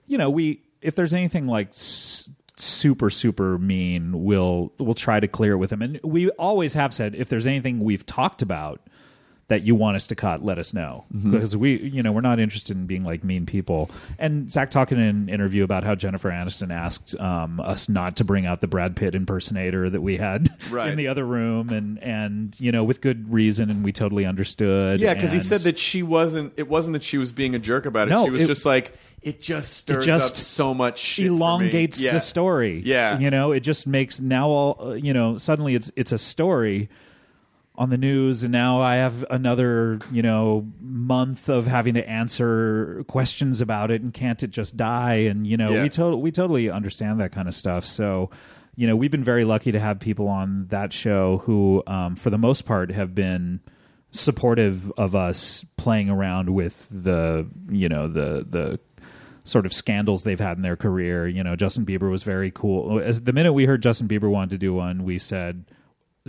you 0.08 0.18
know, 0.18 0.30
we 0.30 0.62
if 0.82 0.96
there's 0.96 1.14
anything 1.14 1.48
like. 1.48 1.70
S- 1.70 2.30
super 2.62 3.10
super 3.10 3.58
mean, 3.58 4.26
we'll 4.26 4.74
we'll 4.80 4.94
try 4.94 5.18
to 5.18 5.30
clear 5.30 5.54
it 5.54 5.58
with 5.58 5.72
him. 5.72 5.82
And 5.82 5.98
we 6.04 6.30
always 6.32 6.74
have 6.74 6.94
said 6.94 7.16
if 7.16 7.30
there's 7.30 7.48
anything 7.48 7.80
we've 7.80 8.06
talked 8.06 8.42
about 8.42 8.82
that 9.50 9.64
you 9.64 9.76
want 9.76 9.96
us 9.98 10.08
to 10.08 10.16
cut, 10.16 10.44
let 10.46 10.58
us 10.58 10.74
know 10.74 11.06
because 11.30 11.58
we, 11.58 11.78
you 11.80 12.02
know, 12.02 12.12
we're 12.12 12.22
not 12.22 12.40
interested 12.40 12.78
in 12.78 12.86
being 12.86 13.04
like 13.04 13.24
mean 13.24 13.46
people. 13.46 13.90
And 14.18 14.50
Zach 14.50 14.70
talking 14.72 14.98
in 14.98 15.04
an 15.06 15.30
interview 15.30 15.64
about 15.64 15.84
how 15.84 15.96
Jennifer 15.96 16.30
Aniston 16.30 16.72
asked 16.72 17.20
um, 17.20 17.60
us 17.60 17.90
not 17.90 18.16
to 18.18 18.24
bring 18.24 18.46
out 18.46 18.62
the 18.62 18.68
Brad 18.68 18.96
Pitt 18.96 19.16
impersonator 19.16 19.90
that 19.90 20.02
we 20.02 20.18
had 20.18 20.50
Right. 20.70 20.90
in 20.92 20.98
the 20.98 21.08
other 21.08 21.26
room, 21.26 21.70
and 21.70 22.02
and 22.02 22.56
you 22.60 22.72
know 22.72 22.84
with 22.84 23.02
good 23.02 23.34
reason, 23.34 23.70
and 23.70 23.84
we 23.84 23.92
totally 23.92 24.26
understood. 24.26 25.00
Yeah, 25.00 25.14
because 25.16 25.32
he 25.32 25.40
said 25.40 25.62
that 25.62 25.78
she 25.80 26.04
wasn't. 26.04 26.54
It 26.56 26.68
wasn't 26.70 26.94
that 26.94 27.04
she 27.04 27.18
was 27.18 27.32
being 27.32 27.56
a 27.56 27.60
jerk 27.60 27.86
about 27.86 28.08
it. 28.08 28.12
No, 28.12 28.26
she 28.26 28.32
was 28.32 28.42
it- 28.44 28.48
just 28.48 28.66
like 28.66 28.94
it 29.22 29.42
just 29.42 29.74
stirs 29.78 30.06
just 30.06 30.34
up 30.36 30.38
so 30.38 30.74
much 30.74 30.98
shit. 31.00 31.26
for 31.26 31.32
me. 31.32 31.38
elongates 31.38 32.00
Yeah. 32.02 32.14
the 32.14 32.20
story. 32.20 32.82
Yeah. 32.86 33.18
you 33.20 33.30
know, 33.30 33.52
it 33.52 33.62
just 33.62 33.86
makes 33.88 34.20
now 34.22 34.48
all 34.48 34.78
uh, 34.80 34.94
you 34.94 35.12
know. 35.12 35.38
Suddenly, 35.40 35.74
it's 35.76 35.92
it's 35.96 36.12
a 36.12 36.18
story 36.18 36.88
on 37.80 37.90
the 37.90 37.98
news, 37.98 38.44
and 38.44 38.52
now 38.52 38.82
I 38.82 38.98
have 38.98 39.26
another 39.32 39.98
you 40.12 40.22
know 40.22 40.68
month 40.82 41.50
of 41.50 41.66
having 41.66 41.96
to 41.96 42.08
answer 42.08 43.04
questions 43.08 43.62
about 43.62 43.90
it, 43.90 44.02
and 44.04 44.14
can't 44.14 44.44
it 44.44 44.52
just 44.52 44.78
die? 44.78 45.16
And 45.30 45.48
you 45.48 45.58
know, 45.58 45.72
Yeah. 45.72 45.84
we 45.84 45.90
to- 45.90 46.16
we 46.18 46.32
totally 46.32 46.70
understand 46.70 47.20
that 47.22 47.32
kind 47.32 47.48
of 47.48 47.56
stuff. 47.56 47.86
So. 47.86 48.30
You 48.76 48.88
know, 48.88 48.96
we've 48.96 49.12
been 49.12 49.26
very 49.26 49.44
lucky 49.44 49.74
to 49.74 49.80
have 49.80 50.00
people 50.00 50.30
on 50.30 50.68
that 50.70 50.94
show 50.94 51.40
who, 51.40 51.84
um, 51.86 52.16
for 52.16 52.30
the 52.30 52.38
most 52.38 52.62
part, 52.66 52.92
have 52.92 53.14
been 53.14 53.60
supportive 54.12 54.90
of 54.98 55.16
us 55.16 55.66
playing 55.76 56.10
around 56.10 56.50
with 56.52 56.88
the, 56.90 57.46
you 57.70 57.90
know, 57.90 58.08
the 58.08 58.46
the 58.50 58.80
sort 59.44 59.66
of 59.66 59.74
scandals 59.74 60.24
they've 60.24 60.40
had 60.40 60.56
in 60.58 60.64
their 60.64 60.76
career. 60.78 61.28
You 61.28 61.44
know, 61.44 61.58
Justin 61.58 61.86
Bieber 61.86 62.10
was 62.10 62.24
very 62.24 62.52
cool. 62.52 63.00
As 63.00 63.22
the 63.22 63.34
minute 63.34 63.52
we 63.52 63.66
heard 63.66 63.82
Justin 63.82 64.08
Bieber 64.08 64.30
wanted 64.30 64.52
to 64.52 64.58
do 64.58 64.74
one, 64.74 65.04
we 65.04 65.18
said 65.18 65.66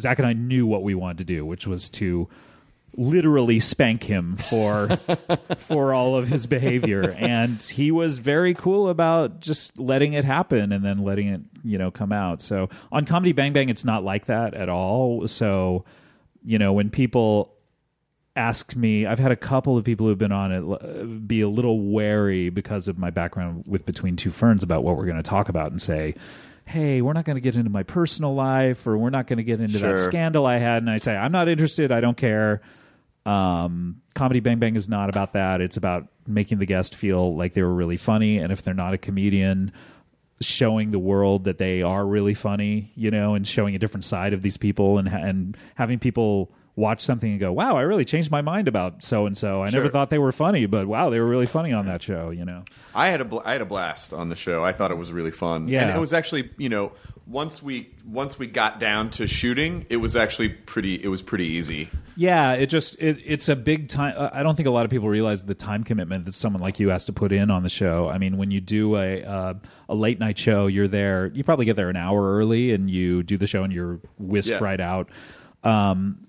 Zach 0.01 0.19
and 0.19 0.27
I 0.27 0.33
knew 0.33 0.67
what 0.67 0.83
we 0.83 0.95
wanted 0.95 1.19
to 1.19 1.25
do, 1.25 1.45
which 1.47 1.67
was 1.67 1.89
to 1.91 2.29
literally 2.97 3.61
spank 3.61 4.03
him 4.03 4.37
for 4.37 4.89
for 5.59 5.95
all 5.95 6.17
of 6.17 6.29
his 6.29 6.47
behavior. 6.47 7.15
And 7.17 7.63
he 7.63 7.91
was 7.91 8.19
very 8.19 8.55
cool 8.55 8.89
about 8.89 9.41
just 9.41 9.79
letting 9.79 10.15
it 10.15 10.25
happen 10.25 10.73
and 10.73 10.85
then 10.85 10.99
letting 10.99 11.29
it 11.29 11.41
you 11.63 11.79
know 11.79 11.91
come 11.91 12.13
out. 12.13 12.43
So 12.43 12.69
on 12.91 13.07
comedy 13.07 13.33
bang 13.33 13.53
bang 13.53 13.69
it's 13.69 13.85
not 13.85 14.05
like 14.05 14.27
that 14.27 14.55
at 14.55 14.69
all. 14.69 15.29
So 15.29 15.85
you 16.45 16.59
know 16.59 16.73
when 16.73 16.91
people 16.91 17.55
asked 18.37 18.77
me 18.77 19.07
i've 19.07 19.19
had 19.19 19.33
a 19.33 19.37
couple 19.37 19.77
of 19.77 19.85
people 19.85 20.07
who've 20.07 20.17
been 20.17 20.31
on 20.31 20.53
it 20.53 20.63
uh, 20.63 21.05
be 21.05 21.41
a 21.41 21.49
little 21.49 21.81
wary 21.81 22.49
because 22.49 22.87
of 22.87 22.97
my 22.97 23.11
background 23.11 23.65
with 23.67 23.85
between 23.85 24.15
two 24.15 24.31
ferns 24.31 24.63
about 24.63 24.85
what 24.85 24.97
we're 24.97 25.05
going 25.05 25.17
to 25.17 25.23
talk 25.23 25.49
about 25.49 25.73
and 25.73 25.83
say 25.83 26.15
hey 26.71 27.03
we're 27.03 27.13
not 27.13 27.25
going 27.25 27.37
to 27.37 27.41
get 27.41 27.57
into 27.57 27.71
my 27.71 27.83
personal 27.83 28.35
life 28.35 28.87
or 28.87 28.97
we're 28.97 29.11
not 29.11 29.27
going 29.27 29.37
to 29.37 29.43
get 29.43 29.61
into 29.61 29.79
that 29.79 29.99
scandal 29.99 30.47
i 30.47 30.57
had 30.59 30.79
and 30.79 30.91
i 30.91 30.97
say 30.97 31.15
i'm 31.15 31.33
not 31.33 31.49
interested 31.49 31.93
i 31.93 32.01
don't 32.01 32.17
care. 32.17 32.61
Um, 33.27 34.01
comedy 34.15 34.41
bang 34.41 34.59
bang 34.59 34.77
is 34.77 34.89
not 34.89 35.11
about 35.11 35.35
that 35.35 35.61
it's 35.61 35.77
about 35.77 36.07
making 36.27 36.59
the 36.59 36.67
guest 36.67 36.95
feel 36.95 37.37
like 37.37 37.53
they 37.53 37.63
were 37.63 37.75
really 37.75 37.99
funny 37.99 38.39
and 38.39 38.51
if 38.51 38.63
they're 38.63 38.73
not 38.73 38.95
a 38.95 38.99
comedian 38.99 39.73
showing 40.41 40.91
the 40.91 40.99
world 40.99 41.45
that 41.45 41.59
they 41.59 41.83
are 41.83 42.05
really 42.07 42.35
funny, 42.35 42.93
you 42.95 43.11
know, 43.11 43.35
and 43.35 43.47
showing 43.47 43.75
a 43.75 43.79
different 43.79 44.05
side 44.05 44.33
of 44.33 44.43
these 44.43 44.57
people 44.57 44.99
and 44.99 45.09
and 45.09 45.57
having 45.75 45.99
people 45.99 46.51
watch 46.77 47.01
something 47.03 47.31
and 47.31 47.41
go, 47.41 47.53
"Wow, 47.53 47.77
I 47.77 47.83
really 47.83 48.05
changed 48.05 48.31
my 48.31 48.41
mind 48.43 48.69
about 48.69 49.03
so 49.05 49.27
and 49.27 49.37
so. 49.37 49.63
I 49.63 49.71
never 49.71 49.89
thought 49.89 50.11
they 50.11 50.19
were 50.19 50.33
funny, 50.33 50.67
but 50.67 50.87
wow, 50.87 51.11
they 51.11 51.21
were 51.21 51.27
really 51.29 51.47
funny 51.47 51.73
on 51.73 51.87
that 51.87 52.03
show." 52.03 52.31
You 52.31 52.45
know, 52.45 52.65
I 52.95 53.09
had 53.09 53.21
a 53.21 53.25
bl- 53.25 53.41
I 53.45 53.53
had 53.53 53.61
a 53.61 53.67
blast 53.67 54.13
on 54.13 54.29
the 54.29 54.37
show. 54.37 54.65
I 54.65 54.73
thought 54.73 54.91
it 54.91 54.99
was 54.99 55.13
really 55.13 55.31
fun. 55.31 55.69
Yeah. 55.69 55.83
and 55.83 55.91
it 55.91 55.99
was 55.99 56.13
actually 56.13 56.51
you 56.59 56.69
know 56.69 56.93
once 57.27 57.63
we 57.63 57.91
once 58.07 58.39
we 58.39 58.47
got 58.47 58.81
down 58.81 59.11
to 59.11 59.27
shooting, 59.27 59.87
it 59.91 59.99
was 59.99 60.17
actually 60.17 60.49
pretty. 60.49 60.95
It 61.03 61.09
was 61.09 61.23
pretty 61.23 61.47
easy. 61.47 61.89
yeah, 62.17 62.53
it 62.53 62.67
just 62.67 62.97
it, 62.99 63.19
it's 63.25 63.49
a 63.49 63.55
big 63.57 63.89
time. 63.89 64.15
I 64.33 64.43
don't 64.43 64.57
think 64.57 64.67
a 64.67 64.73
lot 64.73 64.85
of 64.85 64.91
people 64.91 65.09
realize 65.09 65.45
the 65.45 65.55
time 65.55 65.85
commitment 65.85 66.25
that 66.25 66.33
someone 66.35 66.61
like 66.63 66.81
you 66.81 66.89
has 66.89 67.05
to 67.07 67.13
put 67.13 67.31
in 67.33 67.51
on 67.51 67.63
the 67.63 67.69
show. 67.69 68.09
I 68.09 68.19
mean, 68.19 68.37
when 68.37 68.51
you 68.51 68.61
do 68.61 68.97
a 68.97 69.23
uh, 69.23 69.55
a 69.89 69.95
late 69.95 70.19
night 70.19 70.39
show, 70.39 70.67
you're 70.67 70.89
there. 70.89 71.31
You 71.35 71.45
probably 71.45 71.67
get 71.67 71.77
there 71.77 71.89
an 71.91 71.97
hour 71.97 72.37
early, 72.37 72.73
and 72.73 72.91
you 72.91 73.23
do 73.23 73.37
the 73.37 73.47
show, 73.47 73.63
and 73.65 73.73
you're 73.73 74.01
whisked 74.19 74.51
Yeah. 74.51 74.59
right 74.65 74.81
out. 74.81 75.09
Um, 75.63 76.21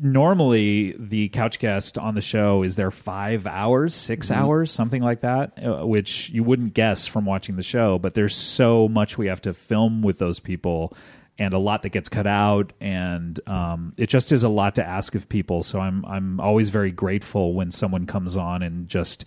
normally 0.00 0.94
the 0.98 1.28
couch 1.28 1.58
guest 1.58 1.96
on 1.98 2.14
the 2.14 2.20
show 2.20 2.62
is 2.62 2.76
there 2.76 2.90
five 2.90 3.46
hours 3.46 3.94
6 3.94 4.28
Mm-hmm. 4.28 4.40
hours 4.40 4.70
something 4.70 5.02
like 5.02 5.20
that 5.20 5.52
uh, 5.64 5.86
which 5.86 6.30
you 6.30 6.42
wouldn't 6.42 6.74
guess 6.74 7.06
from 7.06 7.24
watching 7.24 7.56
the 7.56 7.62
show 7.62 7.98
but 7.98 8.14
there's 8.14 8.34
so 8.34 8.88
much 8.88 9.16
we 9.16 9.26
have 9.28 9.40
to 9.42 9.54
film 9.54 10.02
with 10.02 10.18
those 10.18 10.40
people 10.40 10.92
and 11.38 11.54
a 11.54 11.58
lot 11.58 11.82
that 11.82 11.88
gets 11.90 12.08
cut 12.08 12.26
out 12.26 12.72
and 12.80 13.40
um, 13.48 13.94
it 13.96 14.08
just 14.08 14.30
is 14.32 14.42
a 14.42 14.48
lot 14.48 14.74
to 14.74 14.84
ask 14.86 15.14
of 15.14 15.28
people. 15.28 15.62
So 15.62 15.80
i'm 15.80 16.04
i'm 16.04 16.40
always 16.40 16.68
very 16.70 16.90
grateful 16.90 17.54
when 17.54 17.70
someone 17.70 18.06
comes 18.06 18.36
on 18.36 18.62
and 18.62 18.88
just 18.88 19.24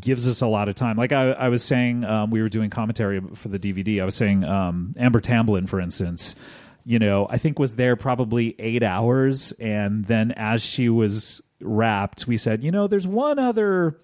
gives 0.00 0.26
us 0.28 0.40
a 0.40 0.46
lot 0.46 0.68
of 0.68 0.74
time. 0.76 0.96
Like 0.96 1.12
i, 1.12 1.32
I 1.32 1.48
was 1.48 1.62
saying 1.62 2.04
um, 2.04 2.30
we 2.30 2.40
were 2.40 2.48
doing 2.48 2.70
commentary 2.70 3.20
for 3.34 3.48
the 3.48 3.58
dvd 3.58 4.00
i 4.00 4.04
was 4.04 4.14
saying 4.14 4.44
um, 4.44 4.94
amber 4.96 5.20
tamblyn 5.20 5.66
for 5.68 5.80
instance 5.80 6.36
you 6.84 6.98
know, 6.98 7.26
I 7.30 7.38
think 7.38 7.58
was 7.58 7.76
there 7.76 7.96
probably 7.96 8.54
eight 8.58 8.82
hours. 8.82 9.52
And 9.52 10.04
then 10.04 10.32
as 10.32 10.62
she 10.62 10.88
was 10.88 11.40
wrapped, 11.60 12.26
we 12.26 12.36
said, 12.36 12.64
you 12.64 12.70
know, 12.70 12.86
there's 12.86 13.06
one 13.06 13.38
other 13.38 13.98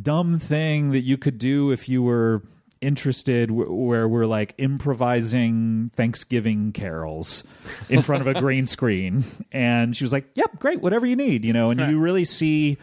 dumb 0.00 0.38
thing 0.38 0.90
that 0.90 1.02
you 1.02 1.16
could 1.16 1.38
do 1.38 1.70
if 1.70 1.88
you 1.88 2.02
were 2.02 2.42
interested 2.80 3.50
where 3.50 4.06
we're 4.06 4.26
like 4.26 4.54
improvising 4.58 5.90
Thanksgiving 5.94 6.72
carols 6.72 7.42
in 7.88 8.02
front 8.02 8.20
of 8.20 8.26
a 8.26 8.38
green 8.38 8.66
screen. 8.68 9.24
And 9.52 9.96
she 9.96 10.04
was 10.04 10.12
like, 10.12 10.26
yep, 10.34 10.58
great, 10.58 10.80
whatever 10.80 11.06
you 11.06 11.16
need, 11.16 11.44
you 11.44 11.52
know, 11.52 11.70
and 11.70 11.80
you 11.80 11.98
really 11.98 12.24
see 12.24 12.76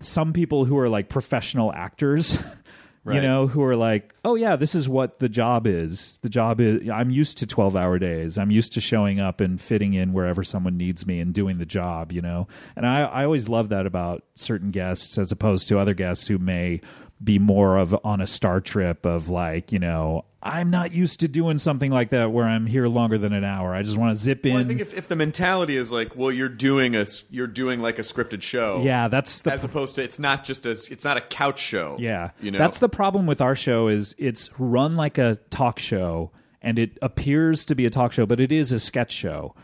some 0.00 0.32
people 0.32 0.64
who 0.64 0.78
are 0.78 0.88
like 0.88 1.08
professional 1.08 1.72
actors 1.72 2.38
you 3.06 3.20
know 3.20 3.46
who 3.46 3.62
are 3.62 3.76
like 3.76 4.14
oh 4.24 4.34
yeah 4.34 4.56
this 4.56 4.74
is 4.74 4.88
what 4.88 5.18
the 5.18 5.28
job 5.28 5.66
is. 5.66 6.18
The 6.22 6.28
job 6.28 6.60
is 6.60 6.88
i'm 6.88 7.10
used 7.10 7.38
to 7.38 7.46
12 7.46 7.76
hour 7.76 7.98
days. 7.98 8.38
I'm 8.38 8.50
used 8.50 8.72
to 8.74 8.80
showing 8.80 9.20
up 9.20 9.40
and 9.40 9.60
fitting 9.60 9.94
in 9.94 10.12
wherever 10.12 10.42
someone 10.42 10.76
needs 10.76 11.06
me 11.06 11.20
and 11.20 11.34
doing 11.34 11.58
the 11.58 11.66
job 11.66 12.12
you 12.12 12.22
know? 12.22 12.48
And 12.76 12.86
i, 12.86 13.02
I 13.02 13.24
always 13.24 13.48
love 13.48 13.68
that 13.68 13.86
about 13.86 14.24
certain 14.34 14.70
guests 14.70 15.18
as 15.18 15.30
opposed 15.30 15.68
to 15.68 15.78
other 15.78 15.94
guests 15.94 16.26
who 16.26 16.38
may 16.38 16.80
be 17.24 17.38
more 17.38 17.78
of 17.78 17.96
on 18.04 18.20
a 18.20 18.26
star 18.26 18.60
trip 18.60 19.06
of 19.06 19.30
like 19.30 19.72
you 19.72 19.78
know 19.78 20.24
i'm 20.42 20.68
not 20.68 20.92
used 20.92 21.20
to 21.20 21.28
doing 21.28 21.56
something 21.56 21.90
like 21.90 22.10
that 22.10 22.30
where 22.32 22.44
i'm 22.44 22.66
here 22.66 22.86
longer 22.86 23.16
than 23.16 23.32
an 23.32 23.44
hour 23.44 23.74
i 23.74 23.82
just 23.82 23.96
want 23.96 24.14
to 24.14 24.20
zip 24.22 24.44
in 24.44 24.52
Well, 24.52 24.62
I 24.62 24.66
think 24.66 24.80
if, 24.80 24.92
if 24.92 25.08
the 25.08 25.16
mentality 25.16 25.76
is 25.76 25.90
like, 25.90 26.14
well, 26.16 26.30
you're 26.30 26.50
doing 26.50 26.94
a 26.94 27.06
you're 27.30 27.46
doing 27.46 27.80
like 27.80 27.98
a 27.98 28.02
scripted 28.02 28.42
show, 28.42 28.82
yeah 28.84 29.08
that's 29.08 29.40
the 29.42 29.52
as 29.52 29.64
opposed 29.64 29.94
to 29.94 30.02
it's 30.02 30.18
not 30.18 30.44
just 30.44 30.66
a 30.66 30.72
it's 30.72 31.04
not 31.04 31.16
a 31.16 31.22
couch 31.22 31.60
show. 31.60 31.96
Yeah, 31.98 32.30
you 32.40 32.50
know 32.50 32.58
that's 32.58 32.78
the 32.78 32.90
problem 32.90 33.26
with 33.26 33.40
our 33.40 33.54
show 33.56 33.88
is 33.88 34.14
it's 34.18 34.50
run 34.58 34.96
like 34.96 35.16
a 35.16 35.38
talk 35.50 35.78
show, 35.78 36.30
and 36.60 36.78
it 36.78 36.98
appears 37.00 37.64
to 37.66 37.74
be 37.74 37.86
a 37.86 37.90
talk 37.90 38.12
show, 38.12 38.26
but 38.26 38.38
it 38.38 38.52
is 38.52 38.70
a 38.70 38.78
sketch 38.78 39.12
show. 39.12 39.54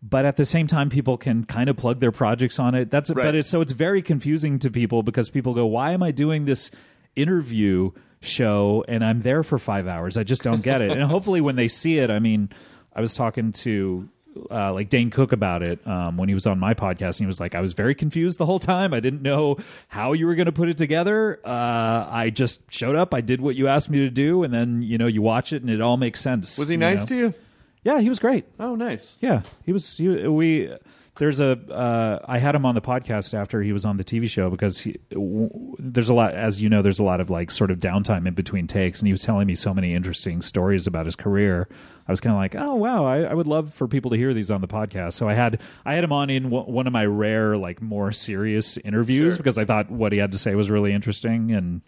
But 0.00 0.24
at 0.24 0.36
the 0.36 0.44
same 0.44 0.68
time, 0.68 0.90
people 0.90 1.16
can 1.16 1.42
kind 1.44 1.68
of 1.68 1.76
plug 1.76 1.98
their 1.98 2.12
projects 2.12 2.60
on 2.60 2.76
it. 2.76 2.88
That's 2.90 3.10
Right. 3.10 3.24
but 3.24 3.34
it's 3.34 3.48
so 3.48 3.60
it's 3.60 3.72
very 3.72 4.02
confusing 4.02 4.60
to 4.60 4.70
people 4.70 5.02
because 5.02 5.28
people 5.30 5.54
go, 5.54 5.66
"Why 5.66 5.90
am 5.92 6.02
I 6.04 6.12
doing 6.12 6.44
this 6.44 6.70
interview 7.16 7.90
show 8.20 8.84
and 8.88 9.04
I'm 9.04 9.20
there 9.20 9.42
for 9.42 9.58
five 9.58 9.86
hours? 9.86 10.16
I 10.16 10.24
just 10.24 10.42
don't 10.42 10.62
get 10.62 10.80
it." 10.80 10.92
and 10.92 11.02
hopefully, 11.02 11.40
when 11.40 11.56
they 11.56 11.68
see 11.68 11.98
it, 11.98 12.10
I 12.10 12.18
mean, 12.18 12.50
I 12.94 13.00
was 13.00 13.14
talking 13.14 13.52
to 13.52 14.08
uh, 14.50 14.72
like 14.72 14.88
Dane 14.88 15.10
Cook 15.10 15.32
about 15.32 15.62
it 15.62 15.84
um, 15.86 16.16
when 16.16 16.28
he 16.28 16.34
was 16.34 16.46
on 16.46 16.58
my 16.58 16.74
podcast, 16.74 17.18
and 17.18 17.20
he 17.20 17.26
was 17.26 17.40
like, 17.40 17.54
"I 17.54 17.60
was 17.60 17.72
very 17.72 17.94
confused 17.94 18.38
the 18.38 18.46
whole 18.46 18.58
time. 18.58 18.94
I 18.94 19.00
didn't 19.00 19.22
know 19.22 19.56
how 19.88 20.12
you 20.12 20.26
were 20.26 20.34
going 20.34 20.46
to 20.46 20.52
put 20.52 20.68
it 20.68 20.78
together. 20.78 21.40
Uh, 21.44 22.06
I 22.08 22.30
just 22.30 22.60
showed 22.72 22.96
up. 22.96 23.14
I 23.14 23.20
did 23.20 23.40
what 23.40 23.56
you 23.56 23.68
asked 23.68 23.90
me 23.90 23.98
to 24.00 24.10
do, 24.10 24.42
and 24.42 24.52
then 24.52 24.82
you 24.82 24.98
know 24.98 25.06
you 25.06 25.22
watch 25.22 25.52
it, 25.52 25.62
and 25.62 25.70
it 25.70 25.80
all 25.80 25.96
makes 25.96 26.20
sense." 26.20 26.58
was 26.58 26.68
he 26.68 26.76
nice 26.76 27.00
know? 27.00 27.06
to 27.06 27.16
you? 27.16 27.34
Yeah, 27.84 28.00
he 28.00 28.08
was 28.08 28.18
great. 28.18 28.44
Oh, 28.58 28.74
nice. 28.74 29.16
Yeah, 29.20 29.42
he 29.64 29.72
was. 29.72 29.96
He, 29.96 30.08
we 30.08 30.72
there's 31.18 31.40
a. 31.40 31.52
Uh, 31.70 32.18
I 32.26 32.38
had 32.38 32.54
him 32.54 32.64
on 32.64 32.74
the 32.74 32.80
podcast 32.80 33.34
after 33.34 33.60
he 33.62 33.72
was 33.72 33.84
on 33.84 33.96
the 33.96 34.04
TV 34.04 34.28
show 34.28 34.50
because 34.50 34.78
he, 34.80 34.96
w- 35.10 35.76
there's 35.78 36.08
a 36.08 36.14
lot, 36.14 36.34
as 36.34 36.62
you 36.62 36.68
know, 36.68 36.80
there's 36.82 36.98
a 36.98 37.04
lot 37.04 37.20
of 37.20 37.28
like 37.30 37.50
sort 37.50 37.70
of 37.70 37.78
downtime 37.78 38.26
in 38.26 38.34
between 38.34 38.66
takes, 38.66 39.00
and 39.00 39.06
he 39.06 39.12
was 39.12 39.22
telling 39.22 39.46
me 39.46 39.54
so 39.54 39.74
many 39.74 39.94
interesting 39.94 40.40
stories 40.42 40.86
about 40.86 41.06
his 41.06 41.16
career. 41.16 41.68
I 42.06 42.12
was 42.12 42.20
kind 42.20 42.34
of 42.34 42.38
like, 42.38 42.54
oh 42.54 42.74
wow, 42.74 43.04
I, 43.04 43.18
I 43.22 43.34
would 43.34 43.46
love 43.46 43.74
for 43.74 43.86
people 43.86 44.10
to 44.12 44.16
hear 44.16 44.32
these 44.32 44.50
on 44.50 44.60
the 44.60 44.68
podcast. 44.68 45.12
So 45.14 45.28
I 45.28 45.34
had 45.34 45.60
I 45.84 45.94
had 45.94 46.04
him 46.04 46.12
on 46.12 46.30
in 46.30 46.44
w- 46.44 46.64
one 46.64 46.86
of 46.86 46.92
my 46.92 47.04
rare 47.04 47.56
like 47.58 47.82
more 47.82 48.12
serious 48.12 48.76
interviews 48.78 49.34
Sure. 49.34 49.38
because 49.38 49.58
I 49.58 49.64
thought 49.64 49.90
what 49.90 50.12
he 50.12 50.18
had 50.18 50.32
to 50.32 50.38
say 50.38 50.54
was 50.54 50.70
really 50.70 50.92
interesting, 50.92 51.52
and 51.52 51.82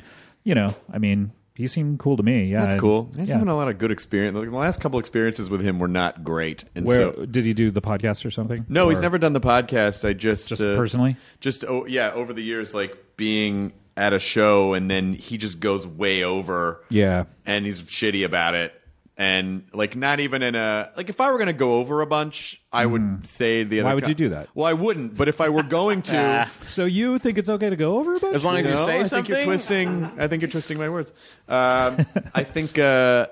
you 0.45 0.55
know, 0.55 0.74
I 0.93 0.99
mean. 0.99 1.33
He 1.61 1.66
seemed 1.66 1.98
cool 1.98 2.16
to 2.16 2.22
me. 2.22 2.44
Yeah, 2.46 2.62
That's 2.64 2.80
cool. 2.80 3.11
He's 3.16 3.28
yeah. 3.28 3.34
having 3.34 3.48
a 3.48 3.54
lot 3.56 3.68
of 3.68 3.78
good 3.78 3.90
experience. 3.90 4.34
Like, 4.36 4.50
the 4.50 4.56
last 4.56 4.80
couple 4.80 4.98
experiences 4.98 5.50
with 5.50 5.61
him 5.61 5.78
were 5.78 5.88
not 5.88 6.24
great. 6.24 6.64
And 6.74 6.86
Where 6.86 7.14
so, 7.14 7.26
did 7.26 7.44
he 7.44 7.52
do 7.52 7.70
the 7.70 7.82
podcast 7.82 8.24
or 8.24 8.30
something? 8.30 8.64
no, 8.68 8.88
he's 8.88 9.02
never 9.02 9.18
done 9.18 9.34
the 9.34 9.40
podcast. 9.40 10.08
I 10.08 10.14
just 10.14 10.48
Just 10.48 10.62
uh, 10.62 10.74
personally? 10.74 11.16
just 11.40 11.64
oh 11.68 11.84
yeah, 11.86 12.12
over 12.12 12.32
the 12.32 12.42
years, 12.42 12.74
like 12.74 12.96
being 13.16 13.72
at 13.96 14.12
a 14.14 14.18
show 14.18 14.72
and 14.72 14.90
then 14.90 15.12
he 15.12 15.36
just 15.36 15.61
goes 15.61 15.86
way 15.86 16.24
over. 16.24 16.82
Yeah, 16.88 17.24
and 17.44 17.66
he's 17.66 17.82
shitty 17.82 18.24
about 18.24 18.54
it. 18.54 18.72
And 19.21 19.64
like 19.75 19.97
not 19.97 20.18
even 20.18 20.43
in 20.43 20.55
a 20.55 20.91
like 20.97 21.11
if 21.11 21.21
I 21.21 21.31
were 21.31 21.37
going 21.37 21.49
to 21.49 21.53
go 21.53 21.75
over 21.75 22.01
a 22.01 22.07
bunch, 22.07 22.61
I 22.73 22.87
would 22.87 23.27
say 23.27 23.64
the 23.64 23.81
other. 23.81 23.89
Why 23.91 23.95
would 23.95 24.05
co- 24.05 24.09
you 24.09 24.14
do 24.14 24.29
that? 24.31 24.49
Well, 24.55 24.64
I 24.66 24.73
wouldn't. 24.73 25.14
But 25.16 25.29
if 25.29 25.43
I 25.43 25.51
were 25.51 25.62
going 25.62 26.01
to, 26.03 26.49
So 26.62 26.87
you 26.87 27.18
think 27.18 27.37
it's 27.37 27.51
okay 27.51 27.68
to 27.68 27.77
go 27.77 27.99
over 27.99 28.16
a 28.16 28.21
bunch? 28.21 28.35
As 28.35 28.45
long 28.47 28.57
as 28.57 28.64
you 28.64 28.73
No, 28.73 28.87
say 28.87 29.01
I 29.01 29.03
something. 29.03 29.27
think 29.27 29.29
you're 29.29 29.45
twisting. 29.45 30.11
I 30.18 30.27
think 30.27 30.41
you're 30.41 30.51
twisting 30.51 30.79
my 30.79 30.89
words. 30.89 31.12
Um, 31.49 32.07
I 32.35 32.45
think. 32.45 32.79
Uh, 32.79 33.27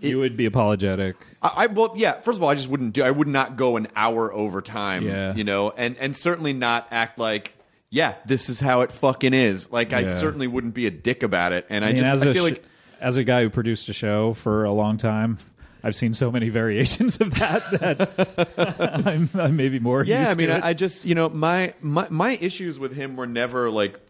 you 0.00 0.18
would 0.18 0.36
be 0.36 0.44
apologetic. 0.44 1.16
I, 1.40 1.52
I 1.56 1.66
well, 1.68 1.94
yeah. 1.96 2.20
First 2.20 2.36
of 2.36 2.42
all, 2.42 2.50
I 2.50 2.54
just 2.56 2.68
wouldn't 2.68 2.92
do. 2.92 3.02
I 3.02 3.10
would 3.10 3.28
not 3.28 3.56
go 3.56 3.76
an 3.76 3.86
hour 3.96 4.30
over 4.32 4.60
time. 4.60 5.06
Yeah. 5.06 5.34
You 5.34 5.44
know, 5.44 5.70
and 5.70 5.96
and 5.98 6.16
certainly 6.16 6.52
not 6.52 6.88
act 6.90 7.18
like. 7.18 7.54
Yeah, 7.90 8.16
this 8.26 8.48
is 8.48 8.58
how 8.58 8.80
it 8.80 8.90
fucking 8.90 9.32
is. 9.34 9.70
Like 9.72 9.92
I 9.92 10.00
Yeah. 10.00 10.08
certainly 10.18 10.48
wouldn't 10.48 10.74
be 10.74 10.86
a 10.86 10.90
dick 10.90 11.22
about 11.22 11.52
it, 11.52 11.64
and 11.70 11.84
I, 11.84 11.88
I 11.88 11.92
mean, 11.92 12.02
just 12.02 12.12
as 12.12 12.22
I 12.24 12.30
a 12.30 12.34
feel 12.34 12.42
sh- 12.46 12.50
like 12.50 12.64
as 13.04 13.16
a 13.16 13.24
guy 13.24 13.42
who 13.42 13.50
produced 13.50 13.88
a 13.88 13.92
show 13.92 14.34
for 14.34 14.64
a 14.64 14.72
long 14.72 14.96
time, 14.96 15.38
I've 15.82 15.94
seen 15.94 16.14
so 16.14 16.30
many 16.32 16.48
variations 16.60 17.20
of 17.20 17.34
that 17.34 17.62
that 17.72 19.02
I'm, 19.06 19.28
I'm 19.38 19.56
maybe 19.56 19.78
more. 19.78 20.02
yeah. 20.04 20.30
I 20.30 20.34
mean. 20.34 20.50
I, 20.50 20.68
I 20.68 20.72
just 20.72 21.04
you 21.04 21.14
know 21.14 21.28
my 21.28 21.74
my 21.80 22.06
my 22.10 22.32
issues 22.40 22.78
with 22.78 22.96
him 22.96 23.16
were 23.16 23.26
never 23.26 23.70
like, 23.70 24.00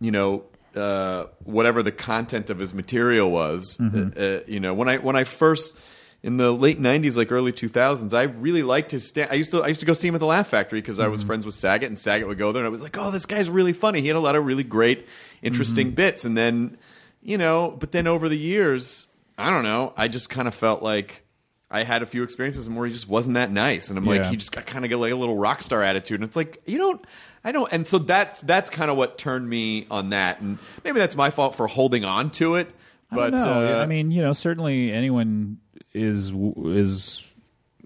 you 0.00 0.10
know, 0.12 0.44
uh, 0.76 1.24
whatever 1.44 1.82
the 1.82 1.92
content 1.92 2.50
of 2.50 2.58
his 2.58 2.72
material 2.74 3.30
was. 3.30 3.76
Mm-hmm. 3.78 4.18
Uh, 4.18 4.22
uh, 4.24 4.40
you 4.46 4.60
know, 4.60 4.72
when 4.74 4.88
I 4.88 4.98
when 4.98 5.16
I 5.16 5.24
first 5.24 5.76
in 6.22 6.36
the 6.38 6.52
late 6.52 6.80
'90s, 6.80 7.16
like 7.16 7.30
early 7.32 7.52
2000s, 7.52 8.14
I 8.14 8.22
really 8.22 8.62
liked 8.62 8.90
his 8.92 9.06
stand. 9.06 9.30
I 9.30 9.34
used 9.34 9.50
to 9.50 9.62
I 9.62 9.68
used 9.68 9.80
to 9.80 9.86
go 9.86 9.92
see 9.94 10.08
him 10.08 10.14
at 10.14 10.20
the 10.20 10.26
Laugh 10.26 10.48
Factory 10.48 10.80
because 10.80 10.98
I 10.98 11.08
was 11.08 11.20
Mm-hmm. 11.20 11.26
friends 11.26 11.46
with 11.46 11.54
Saget, 11.54 11.88
and 11.88 11.98
Saget 11.98 12.26
would 12.28 12.38
go 12.38 12.52
there, 12.52 12.62
and 12.62 12.66
I 12.66 12.70
was 12.70 12.82
like, 12.82 12.96
oh, 12.96 13.10
this 13.10 13.26
guy's 13.26 13.50
really 13.50 13.72
funny. 13.72 14.00
He 14.00 14.06
had 14.08 14.16
a 14.16 14.20
lot 14.20 14.34
of 14.36 14.44
really 14.46 14.64
great, 14.64 15.06
interesting 15.42 15.88
Mm-hmm. 15.88 15.94
bits, 15.96 16.24
and 16.24 16.36
then 16.36 16.78
you 17.24 17.36
know, 17.38 17.74
but 17.80 17.90
then 17.90 18.06
over 18.06 18.28
the 18.28 18.38
years, 18.38 19.08
I 19.36 19.50
don't 19.50 19.64
know, 19.64 19.92
I 19.96 20.06
just 20.08 20.30
kind 20.30 20.46
of 20.46 20.54
felt 20.54 20.82
like. 20.82 21.22
I 21.70 21.82
had 21.82 22.02
a 22.02 22.06
few 22.06 22.22
experiences 22.22 22.68
where 22.68 22.86
he 22.86 22.92
just 22.92 23.08
wasn't 23.08 23.34
that 23.34 23.50
nice, 23.50 23.88
and 23.90 23.98
I'm 23.98 24.04
like, 24.04 24.20
Yeah. 24.20 24.30
he 24.30 24.36
just 24.36 24.52
got 24.52 24.64
kind 24.64 24.84
of 24.84 24.92
got 24.92 24.98
like 25.00 25.10
a 25.10 25.16
little 25.16 25.36
rock 25.36 25.60
star 25.60 25.82
attitude, 25.82 26.20
and 26.20 26.28
it's 26.28 26.36
like 26.36 26.62
you 26.66 26.78
don't, 26.78 27.04
I 27.42 27.50
don't, 27.50 27.72
and 27.72 27.88
so 27.88 27.98
that's 27.98 28.40
that's 28.42 28.70
kind 28.70 28.92
of 28.92 28.96
what 28.96 29.18
turned 29.18 29.48
me 29.48 29.86
on 29.90 30.10
that, 30.10 30.40
and 30.40 30.58
maybe 30.84 31.00
that's 31.00 31.16
my 31.16 31.30
fault 31.30 31.56
for 31.56 31.66
holding 31.66 32.04
on 32.04 32.30
to 32.32 32.54
it, 32.56 32.70
but 33.10 33.34
I 33.34 33.38
don't 33.38 33.40
know. 33.44 33.78
uh, 33.78 33.82
I 33.82 33.86
mean, 33.86 34.12
you 34.12 34.22
know, 34.22 34.32
certainly 34.32 34.92
anyone 34.92 35.58
is 35.92 36.30
is 36.32 37.26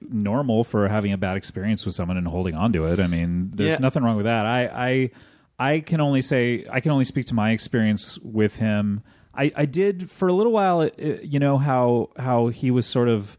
normal 0.01 0.65
for 0.65 0.87
having 0.89 1.13
a 1.13 1.19
bad 1.19 1.37
experience 1.39 1.87
with 1.87 1.95
someone 1.95 2.19
and 2.19 2.27
holding 2.29 2.55
on 2.55 2.73
to 2.75 2.85
it. 2.87 3.01
I 3.01 3.07
mean, 3.07 3.53
there's 3.55 3.71
Yeah. 3.71 3.79
nothing 3.79 4.03
wrong 4.03 4.17
with 4.17 4.27
that. 4.27 4.45
I 4.45 5.11
I 5.59 5.71
I 5.75 5.81
can 5.81 6.01
only 6.03 6.21
say 6.21 6.67
I 6.71 6.81
can 6.81 6.91
only 6.93 7.05
speak 7.05 7.27
to 7.27 7.35
my 7.35 7.53
experience 7.53 8.19
with 8.19 8.57
him. 8.57 9.03
I, 9.39 9.53
I 9.57 9.65
did 9.67 10.11
for 10.11 10.29
a 10.29 10.33
little 10.33 10.53
while. 10.53 10.81
It, 10.83 10.95
it- 10.99 11.25
you 11.25 11.39
know 11.39 11.57
how 11.59 12.11
how 12.19 12.49
he 12.49 12.71
was 12.71 12.87
sort 12.87 13.09
of 13.09 13.37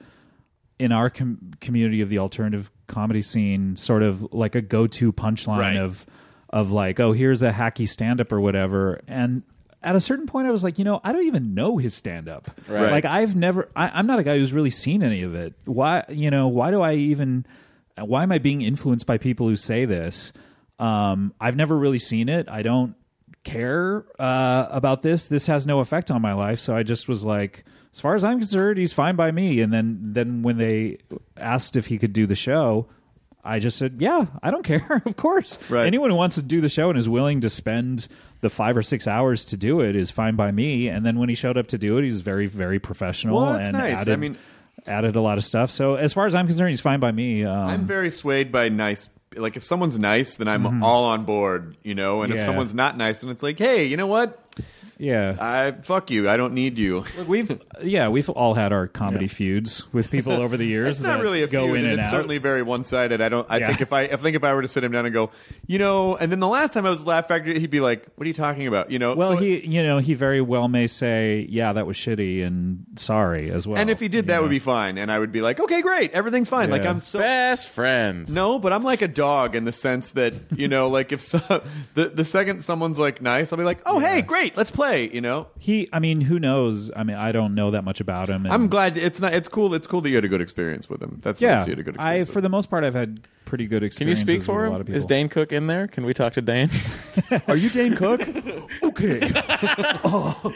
in 0.80 0.92
our 0.94 1.10
com- 1.10 1.52
community 1.60 2.00
of 2.02 2.08
the 2.10 2.20
alternative 2.20 2.72
comedy 2.88 3.22
scene, 3.22 3.76
sort 3.76 4.02
of 4.02 4.32
like 4.34 4.56
a 4.56 4.62
go-to 4.62 5.12
punchline 5.12 5.60
Right. 5.60 5.78
of 5.78 6.06
of 6.50 6.72
like, 6.72 7.00
oh, 7.00 7.12
here's 7.12 7.44
a 7.44 7.52
hacky 7.52 7.88
stand-up 7.88 8.32
or 8.32 8.40
whatever. 8.42 9.02
And 9.08 9.44
at 9.84 9.96
a 9.96 10.00
certain 10.00 10.26
point, 10.26 10.48
I 10.48 10.52
was 10.52 10.64
like, 10.64 10.80
you 10.80 10.86
know, 10.86 11.00
I 11.04 11.12
don't 11.12 11.26
even 11.26 11.54
know 11.54 11.78
his 11.78 11.94
stand-up. 11.94 12.50
Right. 12.68 12.90
Like, 12.92 13.06
I've 13.06 13.36
never. 13.36 13.70
I, 13.76 13.90
I'm 13.90 14.08
not 14.08 14.20
a 14.20 14.24
guy 14.24 14.38
who's 14.38 14.52
really 14.54 14.70
seen 14.72 15.04
any 15.04 15.22
of 15.22 15.36
it. 15.36 15.54
Why, 15.66 16.06
you 16.10 16.32
know, 16.32 16.48
why 16.48 16.72
do 16.72 16.82
I 16.82 16.94
even? 16.96 17.46
Why 17.98 18.24
am 18.24 18.32
I 18.32 18.38
being 18.40 18.62
influenced 18.62 19.06
by 19.06 19.18
people 19.18 19.48
who 19.50 19.58
say 19.58 19.84
this? 19.86 20.32
Um, 20.80 21.34
I've 21.42 21.58
never 21.58 21.78
really 21.78 22.00
seen 22.00 22.30
it. 22.30 22.48
I 22.50 22.62
don't 22.62 22.96
care 23.52 24.06
uh, 24.20 24.68
about 24.70 25.02
this. 25.02 25.28
This 25.28 25.48
has 25.48 25.66
no 25.66 25.80
effect 25.80 26.12
on 26.12 26.22
my 26.22 26.34
life. 26.34 26.60
So 26.60 26.76
I 26.76 26.84
just 26.84 27.08
was 27.08 27.24
like, 27.26 27.66
as 27.94 28.00
far 28.00 28.16
as 28.16 28.24
I'm 28.24 28.40
concerned, 28.40 28.78
he's 28.78 28.94
fine 28.94 29.16
by 29.16 29.32
me. 29.32 29.62
And 29.62 29.72
then 29.74 30.00
then 30.14 30.42
when 30.44 30.58
they 30.58 30.98
asked 31.38 31.76
if 31.76 31.88
he 31.88 31.98
could 31.98 32.14
do 32.14 32.26
the 32.28 32.36
show, 32.36 32.88
I 33.44 33.60
just 33.60 33.78
said, 33.78 33.98
yeah, 34.00 34.26
I 34.44 34.52
don't 34.52 34.64
care. 34.64 35.02
of 35.06 35.16
course, 35.16 35.58
Right. 35.70 35.88
anyone 35.88 36.10
who 36.10 36.16
wants 36.16 36.36
to 36.36 36.42
do 36.42 36.62
the 36.62 36.70
show 36.70 36.90
and 36.90 37.00
is 37.00 37.08
willing 37.10 37.42
to 37.42 37.50
spend 37.50 38.08
the 38.42 38.50
five 38.50 38.78
or 38.78 38.84
six 38.84 39.08
hours 39.08 39.44
to 39.46 39.58
do 39.58 39.82
it 39.82 39.96
is 39.96 40.12
fine 40.12 40.36
by 40.36 40.52
me. 40.52 40.88
And 40.88 41.06
then 41.06 41.20
when 41.20 41.30
he 41.30 41.36
showed 41.36 41.58
up 41.58 41.68
to 41.68 41.78
do 41.78 41.98
it, 41.98 42.04
he 42.04 42.10
was 42.10 42.22
very 42.22 42.48
very 42.48 42.80
professional 42.80 43.38
Well, 43.38 43.56
and 43.56 43.74
nice. 43.74 43.98
I 43.98 44.02
added. 44.02 44.20
mean- 44.20 44.38
added 44.88 45.16
a 45.18 45.22
lot 45.22 45.38
of 45.38 45.44
stuff. 45.44 45.70
So 45.72 45.96
as 45.96 46.14
far 46.14 46.26
as 46.26 46.34
I'm 46.34 46.48
concerned, 46.48 46.70
he's 46.70 46.80
fine 46.80 47.02
by 47.02 47.12
me. 47.12 47.44
Um, 47.44 47.68
I'm 47.68 47.86
very 47.86 48.10
swayed 48.10 48.50
by 48.50 48.70
nice. 48.70 49.10
Like 49.36 49.56
if 49.58 49.64
someone's 49.64 50.00
nice, 50.00 50.36
then 50.38 50.48
I'm 50.48 50.84
all 50.84 51.06
on 51.06 51.26
board, 51.26 51.76
you 51.84 51.94
know. 51.96 52.24
And 52.24 52.32
if 52.34 52.38
Mm-hmm. 52.38 52.42
Yeah. 52.42 52.46
someone's 52.48 52.74
not 52.76 52.98
nice, 52.98 53.22
and 53.22 53.32
it's 53.32 53.44
like, 53.44 53.58
hey, 53.60 53.86
you 53.86 53.96
know 53.98 54.08
what? 54.08 54.44
Yeah. 55.00 55.36
I 55.40 55.72
fuck 55.82 56.12
you. 56.12 56.30
I 56.30 56.38
don't 56.38 56.54
need 56.54 56.78
you. 56.78 57.06
Look, 57.18 57.28
we've 57.28 57.62
yeah, 57.82 58.10
we've 58.10 58.30
all 58.30 58.54
had 58.54 58.72
our 58.72 58.88
comedy 58.88 59.28
feuds 59.28 59.86
with 59.92 60.12
people 60.12 60.34
over 60.34 60.58
the 60.58 60.66
years. 60.66 60.88
It's 60.90 61.02
not 61.02 61.18
that 61.18 61.24
really 61.24 61.42
a 61.42 61.48
go 61.48 61.66
feud, 61.66 61.78
in 61.78 61.84
and 61.86 61.92
and 61.94 62.00
it's 62.02 62.08
out. 62.08 62.12
certainly 62.12 62.38
very 62.38 62.62
one 62.62 62.84
sided. 62.84 63.22
I 63.22 63.30
don't. 63.30 63.48
I 63.50 63.58
Yeah. 63.58 63.68
think 63.68 63.82
if 63.82 63.92
I, 63.94 64.02
I 64.02 64.16
think 64.18 64.36
if 64.36 64.44
I 64.44 64.54
were 64.54 64.62
to 64.62 64.68
sit 64.68 64.84
him 64.84 64.92
down 64.92 65.06
and 65.06 65.14
go, 65.14 65.32
you 65.66 65.80
know, 65.80 66.16
and 66.18 66.32
then 66.32 66.40
the 66.40 66.48
last 66.48 66.74
time 66.74 66.86
I 66.86 66.90
was 66.92 67.02
at 67.02 67.08
Laugh 67.08 67.28
Factory, 67.28 67.58
he'd 67.60 67.70
be 67.72 67.80
like, 67.80 68.06
"What 68.16 68.26
are 68.26 68.28
you 68.28 68.34
talking 68.34 68.68
about?" 68.68 68.92
You 68.92 69.00
know. 69.00 69.16
well, 69.16 69.32
so- 69.32 69.38
he 69.38 69.66
you 69.66 69.82
know 69.82 69.98
he 70.00 70.14
very 70.14 70.42
well 70.42 70.68
may 70.68 70.86
say, 70.88 71.48
"Yeah, 71.50 71.74
that 71.74 71.88
was 71.88 71.96
shitty," 71.98 72.46
and 72.46 72.86
sorry 72.96 73.50
as 73.52 73.66
well. 73.66 73.78
and 73.80 73.90
if 73.90 74.00
he 74.00 74.08
did, 74.10 74.28
that 74.28 74.36
know? 74.36 74.42
would 74.44 74.52
be 74.52 74.60
fine, 74.60 74.98
and 74.98 75.12
I 75.12 75.18
would 75.18 75.32
be 75.32 75.42
like, 75.42 75.60
"Okay, 75.60 75.82
great, 75.82 76.12
everything's 76.12 76.50
fine." 76.50 76.70
Like 76.70 76.84
Yeah. 76.84 76.90
I'm 76.90 77.00
so 77.00 77.20
Best 77.20 77.70
friends. 77.70 78.34
no, 78.34 78.60
but 78.60 78.74
I'm 78.74 78.84
like 78.84 79.02
a 79.02 79.08
dog 79.08 79.56
in 79.56 79.64
the 79.66 79.72
sense 79.72 80.12
that 80.12 80.34
you 80.56 80.68
know, 80.68 80.90
like 80.90 81.12
if 81.12 81.22
so, 81.22 81.40
the 81.94 82.10
the 82.10 82.26
second 82.26 82.64
someone's 82.64 83.00
like 83.00 83.22
nice, 83.22 83.54
I'll 83.54 83.58
be 83.58 83.64
like, 83.64 83.80
"Oh, 83.86 84.00
hey, 84.00 84.22
great, 84.22 84.58
let's 84.58 84.72
play." 84.72 84.89
You 84.96 85.22
know. 85.22 85.48
he. 85.58 85.88
I 85.94 86.00
mean, 86.00 86.22
who 86.22 86.40
knows? 86.40 86.92
I 86.96 87.04
mean, 87.04 87.16
I 87.18 87.32
don't 87.32 87.56
know 87.56 87.72
that 87.72 87.84
much 87.84 88.00
about 88.00 88.30
him. 88.30 88.46
and- 88.46 88.54
I'm 88.54 88.68
glad 88.68 88.98
it's 88.98 89.20
not. 89.22 89.34
It's 89.34 89.50
cool. 89.50 89.74
It's 89.74 89.88
cool 89.88 90.02
that 90.02 90.10
you 90.10 90.16
had 90.16 90.26
a 90.26 90.30
good 90.30 90.42
experience 90.42 90.90
with 90.90 91.02
him. 91.02 91.20
That's 91.24 91.42
Yeah, 91.42 91.56
nice 91.56 91.68
you 91.68 91.72
had 91.72 91.80
a 91.80 91.84
good 91.84 91.98
I 92.00 92.24
for 92.24 92.42
the 92.42 92.50
most 92.50 92.70
part, 92.70 92.84
I've 92.84 92.94
had 92.96 93.22
pretty 93.46 93.66
good 93.68 93.84
experience. 93.84 94.20
Can 94.20 94.28
you 94.28 94.36
speak 94.40 94.46
for 94.46 94.66
a 94.66 94.70
lot 94.70 94.76
him? 94.76 94.82
of 94.82 94.88
people. 94.88 94.98
Is 94.98 95.06
Dane 95.06 95.28
Cook 95.30 95.52
in 95.52 95.68
there? 95.68 95.88
Can 95.88 96.06
we 96.06 96.14
talk 96.14 96.34
to 96.34 96.42
Dane? 96.42 96.70
Are 97.48 97.56
you 97.58 97.70
Dane 97.70 97.96
Cook? 97.96 98.22
okay. 98.84 99.20
oh. 100.04 100.54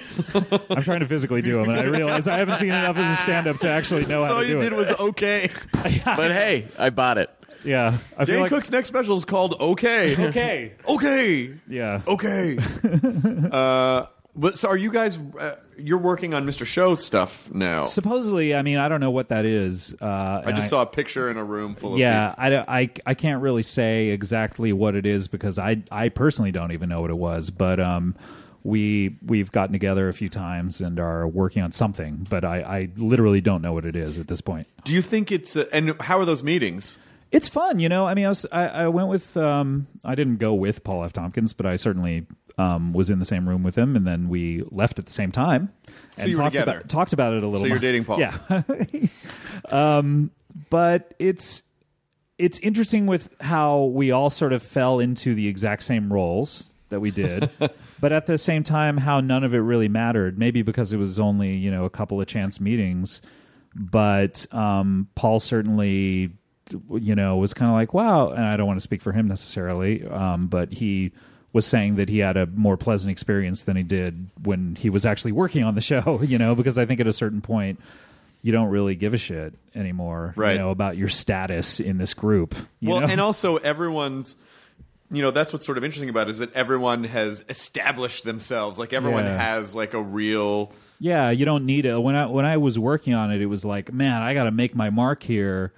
I'm 0.70 0.84
trying 0.84 1.00
to 1.00 1.08
physically 1.08 1.42
do 1.42 1.60
him, 1.60 1.70
and 1.70 1.80
I 1.80 1.84
realize 1.86 2.28
I 2.28 2.38
haven't 2.38 2.58
seen 2.60 2.70
enough 2.70 2.96
of 2.98 3.06
his 3.06 3.20
stand 3.20 3.48
up 3.48 3.58
to 3.60 3.70
actually 3.70 4.06
know 4.06 4.24
how 4.24 4.36
All 4.36 4.42
to 4.42 4.48
you 4.48 4.54
do 4.56 4.60
did 4.60 4.74
it. 4.74 4.76
was 4.76 4.92
okay. 4.92 5.50
but 5.74 6.32
hey, 6.32 6.68
I 6.78 6.90
bought 6.92 7.18
it. 7.18 7.30
yeah, 7.66 7.98
I 8.18 8.26
Dane 8.26 8.42
like 8.42 8.50
Cook's 8.50 8.70
next 8.70 8.90
special 8.90 9.18
is 9.18 9.26
called 9.26 9.56
Okay. 9.60 10.28
okay. 10.28 10.74
Okay. 10.88 11.54
Yeah. 11.68 12.02
Okay. 12.08 12.58
uh, 13.52 14.06
but 14.36 14.58
so 14.58 14.68
are 14.68 14.78
you 14.78 14.92
guys? 14.92 15.18
Uh, 15.18 15.56
you're 15.78 15.98
working 15.98 16.34
on 16.34 16.46
Mr. 16.46 16.66
Show 16.66 16.96
stuff 16.96 17.52
now. 17.54 17.86
Supposedly, 17.86 18.56
I 18.56 18.62
mean, 18.62 18.78
I 18.78 18.90
don't 18.90 19.00
know 19.00 19.12
what 19.12 19.30
that 19.30 19.46
is. 19.46 19.96
Uh, 20.02 20.42
I 20.46 20.52
just 20.52 20.70
saw 20.70 20.82
a 20.82 20.86
picture 20.86 21.30
in 21.30 21.38
a 21.38 21.44
room 21.44 21.76
full 21.76 21.94
of 21.94 22.00
Yeah. 22.00 22.34
I, 22.38 22.56
I, 22.56 22.90
I 23.06 23.14
can't 23.14 23.42
really 23.42 23.64
say 23.64 24.10
exactly 24.10 24.74
what 24.74 24.96
it 24.96 25.06
is 25.06 25.28
because 25.28 25.58
I 25.60 25.84
I 25.92 26.10
personally 26.10 26.52
don't 26.52 26.72
even 26.72 26.90
know 26.90 27.02
what 27.02 27.10
it 27.10 27.18
was. 27.18 27.50
But 27.50 27.80
um, 27.80 28.16
we 28.64 29.18
we've 29.26 29.52
gotten 29.52 29.74
together 29.74 30.10
a 30.10 30.14
few 30.14 30.30
times 30.30 30.82
and 30.82 31.00
are 31.00 31.28
working 31.28 31.62
on 31.62 31.72
something. 31.72 32.26
But 32.30 32.44
I, 32.46 32.62
I 32.62 32.90
literally 32.98 33.42
don't 33.42 33.62
know 33.62 33.74
what 33.74 33.86
it 33.86 33.96
is 33.96 34.18
at 34.18 34.28
this 34.28 34.42
point. 34.42 34.68
Do 34.84 34.94
you 34.94 35.02
think 35.02 35.32
it's 35.32 35.56
uh, 35.56 35.66
and 35.72 36.00
how 36.02 36.20
are 36.20 36.26
those 36.26 36.44
meetings? 36.44 36.98
It's 37.32 37.50
fun, 37.50 37.80
you 37.80 37.90
know. 37.90 38.06
I 38.06 38.14
mean, 38.14 38.26
I 38.26 38.30
was 38.30 38.46
I, 38.52 38.68
I 38.68 38.88
went 38.90 39.10
with 39.10 39.36
um, 39.38 39.88
I 40.06 40.14
didn't 40.16 40.38
go 40.38 40.54
with 40.54 40.84
Paul 40.84 41.04
F. 41.04 41.14
Tompkins, 41.14 41.52
but 41.54 41.66
I 41.66 41.78
certainly 41.78 42.28
um, 42.58 42.94
was 42.94 43.10
in 43.10 43.20
the 43.20 43.26
same 43.26 43.48
room 43.48 43.64
with 43.64 43.78
him, 43.78 43.96
and 43.96 44.06
then 44.06 44.30
we 44.30 44.64
left 44.70 45.00
at 45.00 45.06
the 45.06 45.12
same 45.12 45.32
time. 45.32 45.72
and 46.18 46.30
you 46.30 46.38
were 46.38 46.44
talked 46.44 46.54
together. 46.54 46.78
About, 46.78 46.90
talked 46.90 47.14
about 47.14 47.34
it 47.34 47.44
a 47.44 47.48
little. 47.48 47.62
So 47.62 47.66
you're 47.66 47.76
more. 47.76 47.82
dating 47.82 48.06
Paul. 48.06 48.20
Yeah. 48.20 48.62
um, 49.72 50.32
but 50.70 51.14
it's 51.20 51.64
it's 52.38 52.60
interesting 52.60 53.06
with 53.06 53.30
how 53.42 53.84
we 53.86 54.12
all 54.12 54.30
sort 54.30 54.54
of 54.54 54.62
fell 54.62 55.00
into 55.00 55.34
the 55.34 55.48
exact 55.48 55.84
same 55.84 56.12
roles 56.12 56.68
that 56.90 57.00
we 57.00 57.10
did, 57.10 57.50
but 58.00 58.12
at 58.12 58.28
the 58.28 58.38
same 58.38 58.64
time, 58.64 58.98
how 58.98 59.20
none 59.20 59.44
of 59.44 59.54
it 59.54 59.60
really 59.60 59.88
mattered. 59.88 60.38
Maybe 60.38 60.62
because 60.62 60.94
it 60.94 60.98
was 60.98 61.20
only 61.20 61.56
you 61.56 61.72
know 61.72 61.86
a 61.86 61.90
couple 61.90 62.22
of 62.22 62.28
chance 62.28 62.60
meetings, 62.60 63.22
but 63.76 64.46
um, 64.54 65.08
Paul 65.16 65.40
certainly 65.40 66.32
you 66.92 67.16
know 67.16 67.38
was 67.38 67.56
kind 67.56 67.70
of 67.70 67.74
like 67.74 67.96
wow, 67.96 68.30
and 68.30 68.46
I 68.46 68.58
don't 68.58 68.68
want 68.68 68.78
to 68.78 68.84
speak 68.84 69.02
for 69.02 69.12
him 69.12 69.28
necessarily, 69.28 70.06
um, 70.06 70.48
but 70.48 70.72
he 70.72 71.12
was 71.54 71.66
saying 71.66 71.96
that 71.96 72.10
he 72.10 72.18
had 72.20 72.36
a 72.36 72.46
more 72.48 72.76
pleasant 72.76 73.12
experience 73.12 73.62
than 73.62 73.78
he 73.78 73.84
did 73.84 74.28
when 74.44 74.76
he 74.76 74.90
was 74.90 75.06
actually 75.06 75.32
working 75.32 75.64
on 75.64 75.76
the 75.76 75.82
show. 75.82 76.20
You 76.26 76.38
know, 76.38 76.56
because 76.56 76.78
I 76.78 76.86
think 76.86 77.00
at 77.00 77.08
a 77.08 77.14
certain 77.14 77.42
point 77.42 77.80
you 78.42 78.52
don't 78.52 78.70
really 78.70 78.96
give 78.96 79.14
a 79.14 79.18
shit 79.18 79.54
anymore, 79.74 80.34
Right. 80.36 80.54
you 80.54 80.58
know, 80.58 80.72
about 80.72 80.98
your 80.98 81.08
status 81.08 81.80
in 81.80 81.98
this 81.98 82.14
group. 82.14 82.56
you 82.82 82.90
well, 82.90 83.00
know? 83.02 83.08
and 83.08 83.22
also 83.22 83.58
everyone's. 83.58 84.36
You 85.12 85.22
know 85.22 85.30
that's 85.30 85.54
what's 85.54 85.64
sort 85.68 85.78
of 85.78 85.84
interesting 85.84 86.10
about 86.10 86.28
it 86.28 86.32
is 86.32 86.40
that 86.40 86.52
everyone 86.54 87.04
has 87.04 87.46
established 87.48 88.24
themselves. 88.24 88.80
Like 88.80 88.94
everyone 88.94 89.26
Yeah. 89.26 89.38
has 89.38 89.76
like 89.76 89.94
a 89.94 90.02
real. 90.02 90.72
yeah, 90.98 91.30
you 91.30 91.46
don't 91.46 91.68
need 91.68 91.86
it. 91.86 91.96
When 92.02 92.16
I 92.16 92.26
when 92.26 92.46
I 92.46 92.58
was 92.58 92.80
working 92.80 93.14
on 93.14 93.32
it, 93.32 93.40
it 93.40 93.46
was 93.46 93.64
like, 93.64 93.94
man, 93.94 94.24
I 94.24 94.34
got 94.34 94.46
to 94.46 94.52
make 94.52 94.74
my 94.74 94.90
mark 94.90 95.22
here 95.22 95.72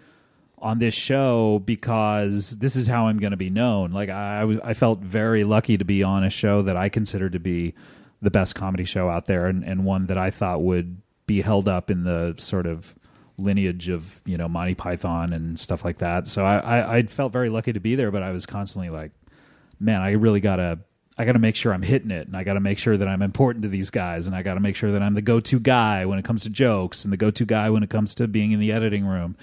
on 0.66 0.80
this 0.80 0.96
show 0.96 1.62
because 1.64 2.58
this 2.58 2.76
is 2.76 2.88
how 2.88 3.06
I'm 3.06 3.20
going 3.20 3.32
to 3.32 3.38
be 3.38 3.52
known. 3.52 3.92
Like 3.92 4.10
I, 4.10 4.58
I 4.64 4.74
felt 4.74 5.00
very 5.00 5.44
lucky 5.44 5.78
to 5.78 5.86
be 5.86 6.02
on 6.02 6.24
a 6.24 6.32
show 6.32 6.64
that 6.64 6.76
I 6.76 6.90
considered 6.90 7.34
to 7.34 7.40
be 7.40 7.76
the 8.24 8.32
best 8.32 8.56
comedy 8.56 8.84
show 8.84 9.08
out 9.08 9.28
there, 9.28 9.46
and, 9.46 9.64
and 9.64 9.86
one 9.86 10.08
that 10.08 10.18
I 10.18 10.32
thought 10.32 10.64
would 10.64 10.98
be 11.28 11.42
held 11.42 11.68
up 11.68 11.92
in 11.92 12.04
the 12.04 12.34
sort 12.38 12.66
of 12.66 12.96
lineage 13.38 13.90
of 13.90 14.20
you 14.26 14.38
know 14.38 14.48
Monty 14.48 14.74
Python 14.74 15.34
and 15.34 15.60
stuff 15.60 15.86
like 15.86 16.00
that. 16.00 16.28
So 16.28 16.44
I, 16.44 16.58
I, 16.58 16.96
I 16.96 17.04
felt 17.04 17.32
very 17.32 17.50
lucky 17.50 17.72
to 17.72 17.80
be 17.80 17.94
there, 17.94 18.10
but 18.10 18.24
I 18.24 18.32
was 18.32 18.48
constantly 18.48 18.90
like, 18.90 19.12
man, 19.80 20.02
I 20.02 20.14
really 20.14 20.40
gotta 20.40 20.80
I 21.16 21.26
gotta 21.26 21.38
make 21.38 21.56
sure 21.56 21.76
I'm 21.76 21.84
hitting 21.84 22.10
it, 22.10 22.26
and 22.26 22.36
I 22.36 22.44
gotta 22.44 22.60
make 22.60 22.80
sure 22.80 22.98
that 22.98 23.08
I'm 23.08 23.22
important 23.22 23.62
to 23.64 23.70
these 23.70 23.92
guys, 23.92 24.26
and 24.26 24.36
I 24.36 24.42
gotta 24.42 24.62
make 24.62 24.76
sure 24.76 24.92
that 24.94 25.04
I'm 25.04 25.14
the 25.14 25.22
go-to 25.22 25.60
guy 25.60 26.08
when 26.08 26.18
it 26.18 26.26
comes 26.26 26.42
to 26.44 26.50
jokes, 26.50 27.04
and 27.04 27.14
the 27.14 27.18
go-to 27.18 27.46
guy 27.46 27.70
when 27.70 27.84
it 27.84 27.92
comes 27.92 28.16
to 28.16 28.28
being 28.28 28.52
in 28.52 28.60
the 28.60 28.72
editing 28.72 29.06
room, 29.06 29.38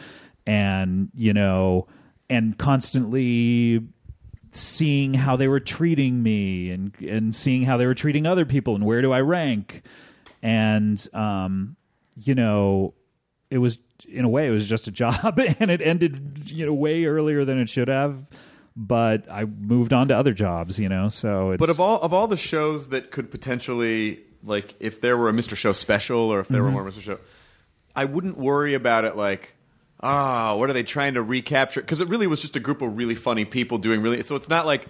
and 0.46 1.08
you 1.14 1.32
know, 1.32 1.86
and 2.30 2.56
constantly 2.58 3.82
seeing 4.52 5.14
how 5.14 5.34
they 5.36 5.48
were 5.48 5.60
treating 5.60 6.22
me 6.22 6.70
and 6.70 6.92
and 7.00 7.34
seeing 7.34 7.62
how 7.62 7.76
they 7.76 7.86
were 7.86 7.94
treating 7.94 8.26
other 8.26 8.44
people 8.44 8.74
and 8.74 8.84
where 8.84 9.00
do 9.00 9.10
I 9.12 9.20
rank 9.20 9.82
and 10.42 11.02
um 11.14 11.76
you 12.16 12.34
know 12.34 12.92
it 13.50 13.56
was 13.58 13.78
in 14.06 14.26
a 14.26 14.28
way 14.28 14.46
it 14.46 14.50
was 14.50 14.68
just 14.68 14.86
a 14.86 14.90
job 15.02 15.38
and 15.58 15.70
it 15.70 15.80
ended 15.80 16.50
you 16.50 16.66
know 16.66 16.74
way 16.74 17.06
earlier 17.06 17.46
than 17.46 17.58
it 17.58 17.70
should 17.70 17.88
have 17.88 18.26
but 18.76 19.24
I 19.30 19.46
moved 19.46 19.94
on 19.94 20.08
to 20.08 20.16
other 20.16 20.34
jobs 20.34 20.78
you 20.78 20.88
know 20.90 21.08
so 21.08 21.52
it's 21.52 21.60
But 21.60 21.70
of 21.70 21.80
all 21.80 21.98
of 22.02 22.12
all 22.12 22.28
the 22.28 22.36
shows 22.36 22.90
that 22.90 23.10
could 23.10 23.30
potentially 23.30 24.20
like 24.44 24.74
if 24.80 25.00
there 25.00 25.16
were 25.16 25.30
a 25.30 25.32
Mr. 25.32 25.56
Show 25.56 25.72
special 25.72 26.30
or 26.30 26.40
if 26.40 26.48
there 26.48 26.60
Mm-hmm. 26.60 26.74
were 26.74 26.82
more 26.82 26.90
Mr. 26.92 27.00
Show, 27.00 27.18
I 27.96 28.04
wouldn't 28.04 28.36
worry 28.36 28.74
about 28.74 29.06
it 29.06 29.16
like 29.16 29.54
ah, 30.02 30.54
what 30.56 30.68
are 30.70 30.72
they 30.72 30.82
trying 30.82 31.14
to 31.14 31.22
recapture? 31.22 31.80
Because 31.80 32.00
it 32.00 32.08
really 32.08 32.26
was 32.26 32.40
just 32.40 32.56
a 32.56 32.60
group 32.60 32.82
of 32.82 32.96
really 32.96 33.14
funny 33.14 33.44
people 33.44 33.78
doing 33.78 34.02
really. 34.02 34.22
So 34.22 34.36
it's 34.36 34.48
not 34.48 34.66
like. 34.66 34.86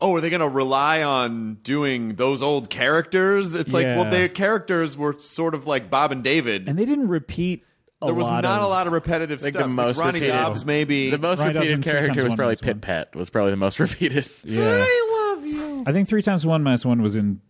Oh, 0.00 0.16
are 0.16 0.20
they 0.20 0.28
going 0.28 0.40
to 0.40 0.48
rely 0.48 1.04
on 1.04 1.54
doing 1.62 2.16
those 2.16 2.42
old 2.42 2.68
characters? 2.68 3.54
It's 3.54 3.72
like, 3.72 3.86
well, 3.86 4.04
Yeah. 4.04 4.10
their 4.10 4.28
characters 4.28 4.98
were 4.98 5.16
sort 5.16 5.54
of 5.54 5.68
like 5.68 5.88
Bob 5.88 6.10
and 6.10 6.22
David. 6.22 6.68
and 6.68 6.76
they 6.76 6.84
didn't 6.84 7.06
repeat 7.08 7.64
a 8.02 8.06
there 8.06 8.14
was 8.14 8.26
lot 8.26 8.42
not 8.42 8.58
of, 8.58 8.64
a 8.66 8.68
lot 8.68 8.86
of 8.88 8.92
repetitive 8.92 9.40
Like 9.40 9.52
stuff. 9.52 9.62
the 9.62 9.68
most 9.68 9.96
Ronnie 9.96 10.14
repeated, 10.14 10.32
Dobbs, 10.32 10.66
maybe. 10.66 11.10
the 11.10 11.16
most 11.18 11.38
Right, 11.38 11.54
repeated 11.54 11.74
and 11.74 11.84
Three 11.84 11.92
character 11.92 12.08
Times 12.12 12.24
was 12.24 12.30
One 12.32 12.36
probably 12.36 12.46
Minus 12.50 12.62
One. 12.62 12.74
Pit 12.74 12.80
Pat. 12.82 13.14
Was 13.14 13.30
probably 13.30 13.50
the 13.52 13.56
most 13.56 13.78
repeated. 13.80 14.28
yeah 14.42 14.62
I 14.84 15.30
love 15.36 15.46
you. 15.46 15.84
I 15.86 15.92
think 15.92 16.08
three 16.08 16.22
times 16.22 16.44
one 16.44 16.62
minus 16.64 16.84
one 16.84 17.00
was 17.00 17.14
in 17.14 17.40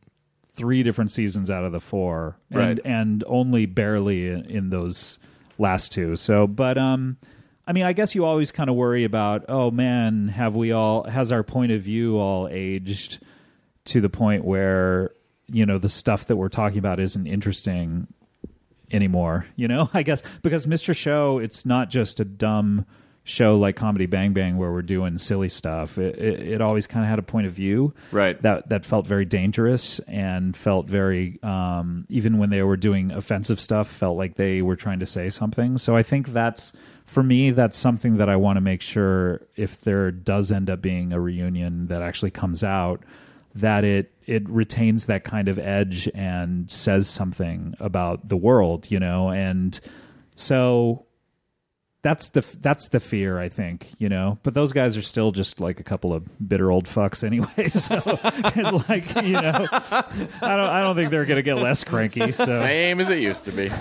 three 0.53 0.83
different 0.83 1.11
seasons 1.11 1.51
out 1.51 1.65
of 1.65 1.73
the 1.73 1.81
four, 1.81 2.37
and, 2.51 2.59
Right. 2.59 2.79
and 2.85 3.25
only 3.27 3.65
barely 3.67 4.29
in, 4.29 4.45
in 4.45 4.69
those 4.71 5.19
last 5.59 5.93
two. 5.93 6.17
So, 6.17 6.47
but 6.47 6.79
um, 6.79 7.17
I 7.67 7.73
mean, 7.73 7.85
I 7.85 7.93
guess 7.93 8.15
you 8.15 8.25
always 8.25 8.53
kind 8.53 8.69
of 8.69 8.77
worry 8.77 9.05
about, 9.05 9.45
oh 9.49 9.71
man, 9.71 10.29
have 10.29 10.55
we 10.55 10.73
all 10.73 11.05
has 11.05 11.33
our 11.33 11.43
point 11.43 11.73
of 11.73 11.83
view 11.83 12.19
all 12.19 12.49
aged 12.51 13.25
to 13.87 14.01
the 14.01 14.09
point 14.09 14.45
where 14.45 15.11
you 15.47 15.67
know 15.67 15.79
the 15.79 15.89
stuff 15.89 16.27
that 16.27 16.37
we're 16.37 16.49
talking 16.49 16.79
about 16.79 17.01
isn't 17.01 17.27
interesting 17.27 18.07
anymore. 18.91 19.47
You 19.57 19.69
know, 19.69 19.91
I 19.95 20.03
guess 20.03 20.23
because 20.43 20.67
Mr. 20.67 20.97
Show, 20.97 21.39
it's 21.39 21.65
not 21.65 21.91
just 21.91 22.21
a 22.21 22.25
dumb 22.25 22.87
show 23.25 23.57
like 23.57 23.75
Comedy 23.75 24.07
Bang 24.07 24.35
Bang 24.35 24.59
where 24.59 24.71
we're 24.71 24.83
doing 24.83 25.17
silly 25.17 25.49
stuff. 25.49 25.99
It, 25.99 26.19
it, 26.19 26.49
it 26.49 26.61
always 26.61 26.87
kind 26.87 27.05
of 27.05 27.11
had 27.11 27.19
a 27.19 27.23
point 27.23 27.47
of 27.47 27.53
view, 27.53 27.95
Right. 28.13 28.41
That 28.43 28.69
that 28.69 28.85
felt 28.85 29.07
very 29.07 29.25
dangerous 29.25 29.99
and 30.01 30.57
felt 30.57 30.87
very 30.87 31.43
um, 31.43 32.07
even 32.09 32.39
when 32.39 32.51
they 32.51 32.63
were 32.63 32.77
doing 32.77 33.11
offensive 33.11 33.61
stuff, 33.61 33.89
felt 33.89 34.17
like 34.19 34.37
they 34.37 34.63
were 34.63 34.77
trying 34.77 35.01
to 35.01 35.07
say 35.07 35.31
something. 35.31 35.79
So 35.79 35.97
I 35.97 36.03
think 36.03 36.29
that's 36.29 36.73
for 37.05 37.23
me, 37.23 37.51
that's 37.51 37.77
something 37.77 38.17
that 38.19 38.29
I 38.29 38.37
want 38.37 38.57
to 38.57 38.61
make 38.61 38.81
sure 38.81 39.43
if 39.57 39.81
there 39.81 40.11
does 40.11 40.53
end 40.53 40.71
up 40.71 40.81
being 40.81 41.13
a 41.13 41.21
reunion 41.21 41.87
that 41.89 42.03
actually 42.03 42.31
comes 42.31 42.63
out 42.63 43.03
that 43.55 43.85
it 43.85 44.13
it 44.27 44.49
retains 44.49 45.07
that 45.07 45.25
kind 45.25 45.49
of 45.49 45.59
edge 45.59 46.09
and 46.15 46.71
says 46.71 47.09
something 47.09 47.75
about 47.79 48.29
the 48.29 48.37
world, 48.37 48.91
you 48.91 48.99
know, 48.99 49.31
and 49.31 49.81
so 50.35 51.07
that's 52.05 52.29
the 52.29 52.45
that's 52.61 52.91
the 52.91 53.01
fear 53.01 53.39
I 53.41 53.49
think, 53.49 53.89
you 53.99 54.11
know. 54.11 54.39
But 54.43 54.53
those 54.53 54.73
guys 54.75 54.95
are 54.99 55.03
still 55.03 55.33
just 55.33 55.59
like 55.59 55.81
a 55.81 55.83
couple 55.83 56.13
of 56.13 56.29
bitter 56.47 56.71
old 56.71 56.85
fucks 56.85 57.25
anyway. 57.25 57.49
So 57.75 58.01
it's 58.05 58.89
like 58.89 59.23
you 59.25 59.33
know, 59.33 59.67
I 59.71 60.57
don't 60.57 60.69
I 60.69 60.81
don't 60.83 60.95
think 60.97 61.11
they're 61.11 61.25
gonna 61.25 61.43
get 61.43 61.57
less 61.57 61.83
cranky. 61.83 62.31
So 62.31 62.45
Same 62.45 63.01
as 63.01 63.09
it 63.09 63.21
used 63.21 63.45
to 63.47 63.53
be. 63.53 63.71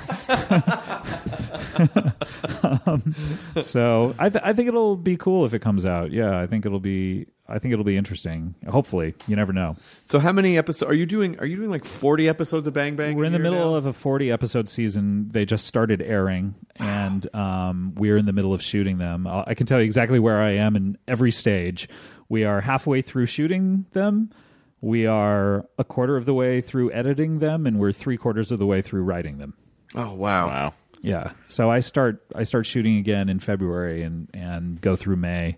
Um, 2.85 3.15
so 3.61 4.15
I 4.19 4.29
th- 4.29 4.43
I 4.45 4.53
think 4.53 4.67
it'll 4.67 4.95
be 4.95 5.17
cool 5.17 5.45
if 5.45 5.53
it 5.53 5.59
comes 5.59 5.85
out. 5.85 6.11
Yeah, 6.11 6.39
I 6.39 6.47
think 6.47 6.65
it'll 6.65 6.79
be 6.79 7.27
I 7.47 7.59
think 7.59 7.73
it'll 7.73 7.83
be 7.83 7.97
interesting. 7.97 8.55
Hopefully, 8.69 9.15
you 9.27 9.35
never 9.35 9.51
know. 9.51 9.75
So 10.05 10.19
how 10.19 10.31
many 10.31 10.57
episodes 10.57 10.89
are 10.89 10.93
you 10.93 11.05
doing? 11.05 11.37
Are 11.39 11.45
you 11.45 11.57
doing 11.57 11.69
like 11.69 11.83
forty 11.83 12.29
episodes 12.29 12.67
of 12.67 12.73
Bang 12.73 12.95
Bang? 12.95 13.17
We're 13.17 13.25
in 13.25 13.33
the 13.33 13.39
middle 13.39 13.71
now? 13.71 13.75
of 13.75 13.85
a 13.85 13.93
40 13.93 14.31
episode 14.31 14.69
season. 14.69 15.27
They 15.29 15.45
just 15.45 15.67
started 15.67 16.01
airing, 16.01 16.55
and 16.77 17.27
um, 17.35 17.93
we're 17.95 18.15
in 18.17 18.25
the 18.25 18.33
middle 18.33 18.53
of 18.53 18.61
shooting 18.61 18.97
them. 18.97 19.27
i 19.27 19.43
I 19.47 19.53
can 19.55 19.65
tell 19.65 19.79
you 19.79 19.85
exactly 19.85 20.19
where 20.19 20.41
I 20.41 20.51
am 20.51 20.75
in 20.75 20.97
every 21.07 21.31
stage. 21.31 21.89
We 22.29 22.45
are 22.45 22.61
halfway 22.61 23.01
through 23.01 23.25
shooting 23.25 23.85
them. 23.91 24.31
We 24.79 25.05
are 25.05 25.65
a 25.77 25.83
quarter 25.83 26.17
of 26.17 26.25
the 26.25 26.33
way 26.33 26.61
through 26.61 26.91
editing 26.91 27.39
them, 27.39 27.67
and 27.67 27.77
we're 27.77 27.91
three 27.91 28.17
quarters 28.17 28.51
of 28.51 28.59
the 28.59 28.65
way 28.65 28.81
through 28.81 29.03
writing 29.03 29.37
them. 29.37 29.53
Oh 29.95 30.13
wow! 30.13 30.47
Wow. 30.47 30.73
Yeah. 31.01 31.33
So 31.47 31.69
I 31.69 31.81
start 31.81 32.23
I 32.33 32.43
start 32.43 32.65
shooting 32.65 32.97
again 32.97 33.29
in 33.29 33.39
February 33.39 34.01
and 34.01 34.29
and 34.33 34.79
go 34.81 34.95
through 34.95 35.17
May, 35.17 35.57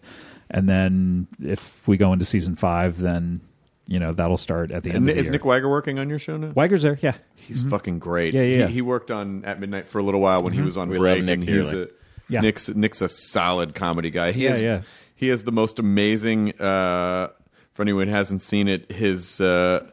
and 0.55 0.67
then 0.69 1.27
if 1.43 1.87
we 1.87 1.97
go 1.97 2.13
into 2.13 2.25
season 2.25 2.55
five, 2.55 2.99
then 2.99 3.41
you 3.87 3.99
know 3.99 4.13
that'll 4.13 4.37
start 4.37 4.71
at 4.71 4.81
the 4.83 4.89
end 4.89 4.97
And 4.99 5.09
of 5.09 5.15
the 5.15 5.19
is 5.19 5.25
year. 5.27 5.33
Nick 5.33 5.41
Weiger 5.43 5.69
working 5.69 5.99
on 5.99 6.09
your 6.09 6.17
show 6.17 6.37
now? 6.37 6.51
Weiger's 6.53 6.81
there? 6.81 6.97
Yeah. 7.01 7.15
He's 7.35 7.61
fucking 7.61 7.99
great. 7.99 8.33
Yeah, 8.33 8.41
yeah, 8.41 8.57
yeah. 8.59 8.67
He, 8.67 8.75
he 8.75 8.81
worked 8.81 9.11
on 9.11 9.43
At 9.45 9.59
Midnight 9.59 9.87
for 9.89 9.99
a 9.99 10.03
little 10.03 10.21
while 10.21 10.41
when 10.41 10.53
he 10.53 10.61
was 10.61 10.77
on 10.77 10.89
We 10.89 10.97
break. 10.97 11.17
love 11.17 11.25
Nick 11.25 11.47
he's 11.47 11.71
a, 11.71 11.87
Yeah. 12.29 12.39
Nick's 12.41 12.69
Nick's 12.69 13.01
a 13.01 13.09
solid 13.09 13.75
comedy 13.75 14.09
guy. 14.09 14.31
He 14.31 14.45
Yeah, 14.45 14.51
is, 14.53 14.61
yeah. 14.61 14.81
He 15.15 15.27
has 15.27 15.43
the 15.43 15.51
most 15.51 15.77
amazing. 15.77 16.59
Uh, 16.59 17.29
for 17.73 17.81
anyone 17.83 18.07
who 18.07 18.13
hasn't 18.13 18.41
seen 18.41 18.67
it, 18.69 18.89
his 18.91 19.39
uh, 19.41 19.85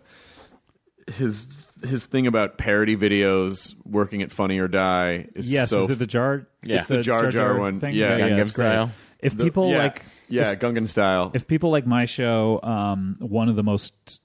his 1.16 1.68
his 1.84 2.06
thing 2.06 2.26
about 2.26 2.58
parody 2.58 2.96
videos 2.96 3.74
working 3.84 4.22
at 4.22 4.30
Funny 4.30 4.58
or 4.58 4.68
Die 4.68 5.26
is 5.34 5.50
Yes. 5.52 5.70
so 5.70 5.82
is 5.82 5.90
it 5.90 5.98
the 5.98 6.06
jar? 6.06 6.46
Yeah. 6.64 6.78
It's 6.78 6.86
the 6.86 7.02
Jar 7.02 7.30
Jar 7.30 7.58
one. 7.58 7.78
Thing? 7.78 7.94
Yeah. 7.94 8.16
yeah, 8.16 8.28
Gangnam 8.28 8.38
it's 8.42 8.50
great. 8.52 8.66
Style. 8.66 8.90
If 9.18 9.36
the- 9.36 9.44
people 9.44 9.70
yeah, 9.70 9.78
like 9.78 10.02
yeah 10.32 10.54
Gungan 10.54 10.88
style. 10.88 11.30
if 11.34 11.46
people 11.46 11.70
like 11.70 11.86
my 11.86 12.04
show, 12.04 12.60
um, 12.62 13.16
one 13.20 13.48
of 13.48 13.56
the 13.56 13.62
most 13.62 14.20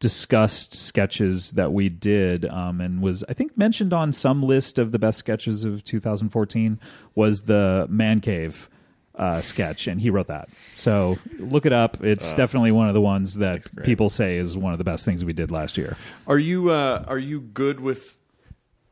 discussed 0.00 0.74
sketches 0.74 1.52
that 1.52 1.72
we 1.72 1.88
did, 1.88 2.44
um, 2.44 2.80
and 2.80 3.00
was 3.00 3.22
I 3.28 3.34
think 3.34 3.56
mentioned 3.56 3.92
on 3.92 4.12
some 4.12 4.42
list 4.42 4.78
of 4.78 4.90
the 4.90 4.98
best 4.98 5.18
sketches 5.18 5.64
of 5.64 5.84
2014 5.84 6.80
was 7.14 7.42
the 7.42 7.86
Man 7.88 8.20
Cave 8.20 8.68
uh, 9.14 9.40
sketch, 9.40 9.86
and 9.86 10.00
he 10.00 10.10
wrote 10.10 10.26
that. 10.26 10.50
So 10.74 11.18
look 11.38 11.66
it 11.66 11.72
up. 11.72 12.02
It's 12.02 12.34
definitely 12.34 12.72
one 12.72 12.88
of 12.88 12.94
the 12.94 13.00
ones 13.00 13.34
that 13.34 13.62
people 13.84 14.08
say 14.08 14.38
is 14.38 14.56
one 14.56 14.72
of 14.72 14.78
the 14.78 14.84
best 14.84 15.04
things 15.04 15.24
we 15.24 15.32
did 15.32 15.50
last 15.50 15.76
year. 15.76 15.96
Are 16.26 16.38
you 16.38 16.70
uh, 16.70 17.04
are 17.06 17.18
you 17.18 17.40
good 17.40 17.80
with? 17.80 18.16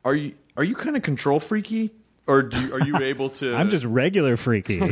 Are 0.05 0.15
you 0.15 0.35
are 0.57 0.65
you 0.65 0.75
kind 0.75 0.97
of 0.97 1.03
control 1.03 1.41
freaky, 1.41 1.91
or 2.27 2.43
do 2.43 2.61
you, 2.61 2.75
are 2.75 2.81
you 2.81 2.97
able 2.99 3.31
to? 3.31 3.55
I'm 3.57 3.71
just 3.71 3.85
regular 3.85 4.37
freaky. 4.37 4.79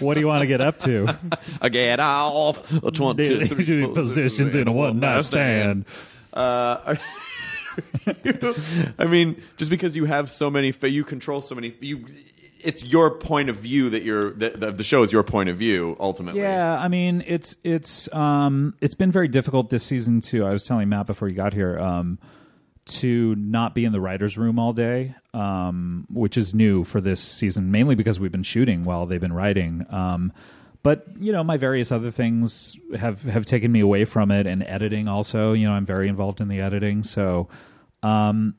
what 0.00 0.14
do 0.14 0.20
you 0.20 0.26
want 0.26 0.40
to 0.40 0.46
get 0.46 0.60
up 0.60 0.78
to? 0.80 1.16
I 1.60 1.68
get 1.68 2.00
off. 2.00 2.70
One, 2.82 3.16
two, 3.16 3.46
three, 3.46 3.86
positions 3.86 4.54
in 4.54 4.68
a 4.68 4.72
one 4.72 5.00
night 5.00 5.24
stand. 5.24 5.84
Uh, 6.32 6.96
you- 8.24 8.54
I 8.98 9.06
mean, 9.06 9.42
just 9.56 9.70
because 9.70 9.96
you 9.96 10.04
have 10.04 10.30
so 10.30 10.50
many, 10.50 10.72
you 10.82 11.04
control 11.04 11.40
so 11.40 11.54
many. 11.54 11.74
You, 11.80 12.06
it's 12.60 12.84
your 12.84 13.10
point 13.10 13.50
of 13.50 13.56
view 13.56 13.90
that 13.90 14.02
you're. 14.02 14.30
That 14.32 14.60
the, 14.60 14.72
the 14.72 14.84
show 14.84 15.02
is 15.02 15.12
your 15.12 15.22
point 15.22 15.48
of 15.48 15.56
view 15.56 15.96
ultimately. 16.00 16.40
Yeah, 16.40 16.78
I 16.78 16.88
mean 16.88 17.22
it's 17.26 17.56
it's 17.62 18.12
um 18.12 18.74
it's 18.80 18.94
been 18.94 19.12
very 19.12 19.28
difficult 19.28 19.70
this 19.70 19.84
season 19.84 20.20
too. 20.20 20.44
I 20.44 20.50
was 20.50 20.64
telling 20.64 20.88
Matt 20.88 21.06
before 21.06 21.28
you 21.28 21.34
got 21.34 21.52
here 21.52 21.78
um 21.78 22.18
to 22.86 23.34
not 23.36 23.74
be 23.74 23.84
in 23.84 23.92
the 23.92 24.00
writers 24.00 24.36
room 24.36 24.58
all 24.58 24.72
day 24.72 25.14
um 25.32 26.06
which 26.10 26.36
is 26.36 26.54
new 26.54 26.84
for 26.84 27.00
this 27.00 27.20
season 27.20 27.70
mainly 27.70 27.94
because 27.94 28.20
we've 28.20 28.32
been 28.32 28.42
shooting 28.42 28.84
while 28.84 29.06
they've 29.06 29.20
been 29.20 29.32
writing 29.32 29.86
um 29.90 30.32
but 30.82 31.06
you 31.18 31.32
know 31.32 31.42
my 31.42 31.56
various 31.56 31.90
other 31.90 32.10
things 32.10 32.76
have 32.98 33.22
have 33.22 33.44
taken 33.44 33.72
me 33.72 33.80
away 33.80 34.04
from 34.04 34.30
it 34.30 34.46
and 34.46 34.62
editing 34.64 35.08
also 35.08 35.52
you 35.52 35.66
know 35.66 35.72
I'm 35.72 35.86
very 35.86 36.08
involved 36.08 36.40
in 36.40 36.48
the 36.48 36.60
editing 36.60 37.04
so 37.04 37.48
um 38.02 38.54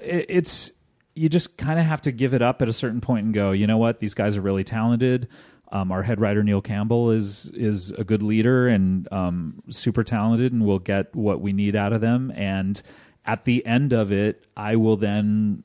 it, 0.00 0.26
it's 0.28 0.72
you 1.18 1.28
just 1.28 1.56
kind 1.56 1.80
of 1.80 1.84
have 1.84 2.00
to 2.02 2.12
give 2.12 2.32
it 2.32 2.42
up 2.42 2.62
at 2.62 2.68
a 2.68 2.72
certain 2.72 3.00
point 3.00 3.24
and 3.24 3.34
go, 3.34 3.50
you 3.50 3.66
know 3.66 3.76
what, 3.76 3.98
these 3.98 4.14
guys 4.14 4.36
are 4.36 4.40
really 4.40 4.64
talented. 4.64 5.28
Um, 5.70 5.92
our 5.92 6.02
head 6.02 6.20
writer 6.20 6.42
Neil 6.42 6.62
Campbell 6.62 7.10
is 7.10 7.50
is 7.52 7.90
a 7.90 8.04
good 8.04 8.22
leader 8.22 8.68
and 8.68 9.10
um, 9.12 9.62
super 9.68 10.02
talented, 10.02 10.52
and 10.52 10.64
we'll 10.64 10.78
get 10.78 11.14
what 11.14 11.40
we 11.40 11.52
need 11.52 11.76
out 11.76 11.92
of 11.92 12.00
them. 12.00 12.32
And 12.34 12.80
at 13.28 13.44
the 13.44 13.64
end 13.64 13.92
of 13.92 14.10
it, 14.10 14.44
I 14.56 14.76
will 14.76 14.96
then 14.96 15.62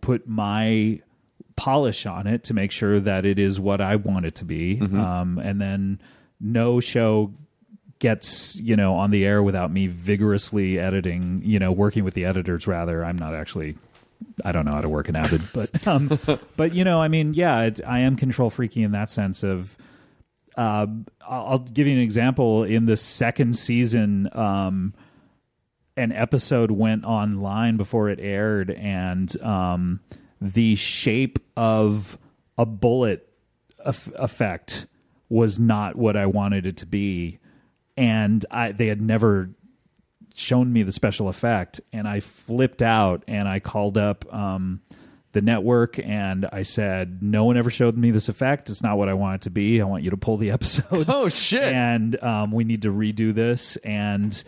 put 0.00 0.28
my 0.28 1.00
polish 1.56 2.06
on 2.06 2.28
it 2.28 2.44
to 2.44 2.54
make 2.54 2.70
sure 2.70 3.00
that 3.00 3.24
it 3.24 3.38
is 3.38 3.58
what 3.58 3.80
I 3.80 3.96
want 3.96 4.26
it 4.26 4.36
to 4.36 4.44
be. 4.44 4.78
Um, 4.80 5.38
and 5.38 5.60
then 5.60 6.00
no 6.38 6.78
show 6.78 7.32
gets 7.98 8.54
you 8.54 8.76
know 8.76 8.94
on 8.94 9.10
the 9.10 9.24
air 9.24 9.42
without 9.42 9.72
me 9.72 9.88
vigorously 9.88 10.78
editing 10.78 11.42
you 11.44 11.58
know 11.58 11.72
working 11.72 12.04
with 12.04 12.14
the 12.14 12.24
editors 12.24 12.64
rather 12.64 13.04
i'm 13.04 13.18
not 13.18 13.34
actually 13.34 13.76
I 14.44 14.52
don't 14.52 14.64
know 14.64 14.72
how 14.72 14.80
to 14.80 14.88
work 14.88 15.08
an 15.08 15.16
Avid, 15.16 15.42
but 15.54 15.86
um, 15.86 16.18
but 16.56 16.74
you 16.74 16.84
know, 16.84 17.00
I 17.00 17.08
mean, 17.08 17.34
yeah, 17.34 17.62
it, 17.62 17.80
I 17.86 18.00
am 18.00 18.16
control 18.16 18.50
freaky 18.50 18.82
in 18.82 18.92
that 18.92 19.10
sense 19.10 19.42
of. 19.42 19.76
Uh, 20.56 20.86
I'll 21.28 21.46
I'll 21.46 21.58
give 21.58 21.86
you 21.86 21.92
an 21.92 22.00
example. 22.00 22.64
In 22.64 22.86
the 22.86 22.96
second 22.96 23.56
season, 23.56 24.28
um, 24.32 24.92
an 25.98 26.12
episode 26.12 26.70
went 26.70 27.04
online 27.04 27.76
before 27.76 28.08
it 28.08 28.20
aired, 28.20 28.70
and 28.70 29.40
um, 29.42 30.00
the 30.40 30.76
shape 30.76 31.38
of 31.56 32.16
a 32.56 32.64
bullet 32.64 33.28
eff- 33.84 34.08
effect 34.14 34.86
was 35.28 35.58
not 35.58 35.96
what 35.96 36.16
I 36.16 36.26
wanted 36.26 36.64
it 36.66 36.78
to 36.78 36.86
be, 36.86 37.40
and 37.96 38.44
I 38.50 38.72
they 38.72 38.86
had 38.86 39.02
never 39.02 39.50
shown 40.34 40.72
me 40.72 40.84
the 40.84 40.92
special 40.92 41.28
effect, 41.28 41.80
and 41.92 42.06
I 42.06 42.20
flipped 42.20 42.80
out, 42.80 43.24
and 43.26 43.48
I 43.48 43.60
called 43.60 43.98
up. 43.98 44.32
Um, 44.32 44.80
the 45.32 45.42
network 45.42 45.98
and 45.98 46.46
I 46.50 46.62
said, 46.62 47.22
No 47.22 47.44
one 47.44 47.58
ever 47.58 47.68
showed 47.68 47.98
me 47.98 48.10
this 48.10 48.30
effect. 48.30 48.70
It's 48.70 48.82
not 48.82 48.96
what 48.96 49.10
I 49.10 49.14
want 49.14 49.34
it 49.34 49.40
to 49.42 49.50
be. 49.50 49.80
I 49.80 49.84
want 49.84 50.02
you 50.02 50.10
to 50.10 50.16
pull 50.16 50.38
the 50.38 50.50
episode. 50.50 51.06
Oh 51.08 51.28
shit! 51.28 51.62
and 51.62 52.20
um, 52.24 52.50
we 52.50 52.64
need 52.64 52.82
to 52.82 52.88
redo 52.88 53.34
this 53.34 53.76
and 53.84 54.42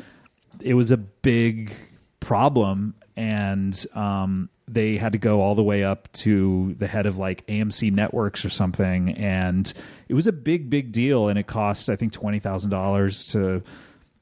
it 0.62 0.74
was 0.74 0.90
a 0.90 0.96
big 0.96 1.74
problem 2.20 2.94
and 3.16 3.86
um, 3.94 4.48
they 4.68 4.96
had 4.96 5.12
to 5.12 5.18
go 5.18 5.40
all 5.40 5.54
the 5.54 5.62
way 5.62 5.84
up 5.84 6.10
to 6.12 6.74
the 6.78 6.86
head 6.86 7.06
of 7.06 7.18
like 7.18 7.46
AMC 7.46 7.92
networks 7.92 8.44
or 8.44 8.50
something 8.50 9.10
and 9.10 9.72
it 10.08 10.14
was 10.14 10.26
a 10.26 10.32
big 10.32 10.70
big 10.70 10.92
deal 10.92 11.28
and 11.28 11.38
it 11.38 11.46
cost 11.46 11.90
I 11.90 11.96
think 11.96 12.12
$20,000 12.12 13.32
to 13.32 13.62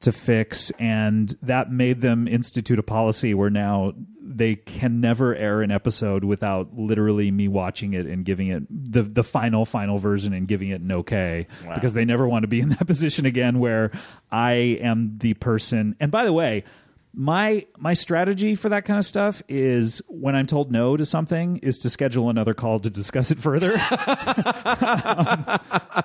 to 0.01 0.11
fix 0.11 0.71
and 0.79 1.35
that 1.41 1.71
made 1.71 2.01
them 2.01 2.27
institute 2.27 2.79
a 2.79 2.83
policy 2.83 3.33
where 3.33 3.49
now 3.49 3.93
they 4.21 4.55
can 4.55 5.01
never 5.01 5.35
air 5.35 5.61
an 5.61 5.71
episode 5.71 6.23
without 6.23 6.77
literally 6.77 7.31
me 7.31 7.47
watching 7.47 7.93
it 7.93 8.05
and 8.05 8.23
giving 8.23 8.47
it 8.47 8.63
the 8.69 9.01
the 9.01 9.23
final 9.23 9.65
final 9.65 9.97
version 9.97 10.33
and 10.33 10.47
giving 10.47 10.69
it 10.69 10.79
an 10.81 10.91
okay. 10.91 11.47
Because 11.73 11.93
they 11.93 12.05
never 12.05 12.27
want 12.27 12.43
to 12.43 12.47
be 12.47 12.61
in 12.61 12.69
that 12.69 12.85
position 12.87 13.25
again 13.25 13.59
where 13.59 13.91
I 14.31 14.51
am 14.81 15.17
the 15.17 15.33
person. 15.33 15.95
And 15.99 16.11
by 16.11 16.23
the 16.23 16.33
way 16.33 16.63
my 17.13 17.65
my 17.77 17.93
strategy 17.93 18.53
for 18.55 18.69
that 18.69 18.85
kind 18.85 18.99
of 18.99 19.05
stuff 19.05 19.41
is 19.49 20.01
when 20.07 20.35
I'm 20.35 20.45
told 20.47 20.71
no 20.71 20.95
to 20.95 21.05
something 21.05 21.57
is 21.57 21.79
to 21.79 21.89
schedule 21.89 22.29
another 22.29 22.53
call 22.53 22.79
to 22.79 22.89
discuss 22.89 23.31
it 23.31 23.39
further. 23.39 23.73
Um, 24.79 25.59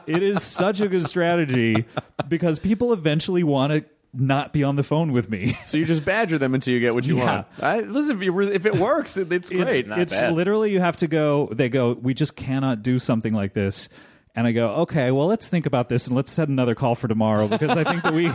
it 0.06 0.22
is 0.22 0.42
such 0.42 0.80
a 0.80 0.88
good 0.88 1.06
strategy 1.06 1.84
because 2.28 2.58
people 2.58 2.92
eventually 2.92 3.44
want 3.44 3.72
to 3.72 3.84
not 4.12 4.52
be 4.52 4.62
on 4.64 4.76
the 4.76 4.82
phone 4.82 5.12
with 5.12 5.28
me. 5.30 5.56
So 5.66 5.76
you 5.76 5.84
just 5.84 6.04
badger 6.04 6.38
them 6.38 6.54
until 6.54 6.72
you 6.74 6.80
get 6.80 6.94
what 6.94 7.06
you 7.06 7.18
Yeah. 7.18 7.24
want. 7.24 7.46
I, 7.60 7.80
listen, 7.80 8.20
if, 8.22 8.66
it 8.66 8.76
works, 8.76 9.16
it, 9.16 9.32
it's 9.32 9.50
great. 9.50 9.86
It's, 9.88 10.12
it's 10.12 10.32
literally 10.32 10.70
you 10.72 10.80
have 10.80 10.96
to 10.98 11.06
go. 11.08 11.48
They 11.52 11.68
go. 11.68 11.92
We 11.92 12.14
just 12.14 12.36
cannot 12.36 12.82
do 12.82 12.98
something 12.98 13.32
like 13.34 13.52
this. 13.52 13.88
And 14.36 14.46
I 14.46 14.52
go, 14.52 14.68
okay, 14.82 15.10
well, 15.10 15.26
let's 15.26 15.48
think 15.48 15.66
about 15.66 15.88
this 15.88 16.06
and 16.08 16.16
let's 16.16 16.30
set 16.32 16.48
another 16.48 16.74
call 16.74 16.94
for 16.94 17.06
tomorrow 17.08 17.46
because 17.48 17.76
I 17.76 17.84
think 17.84 18.02
that 18.02 18.14
we 18.14 18.30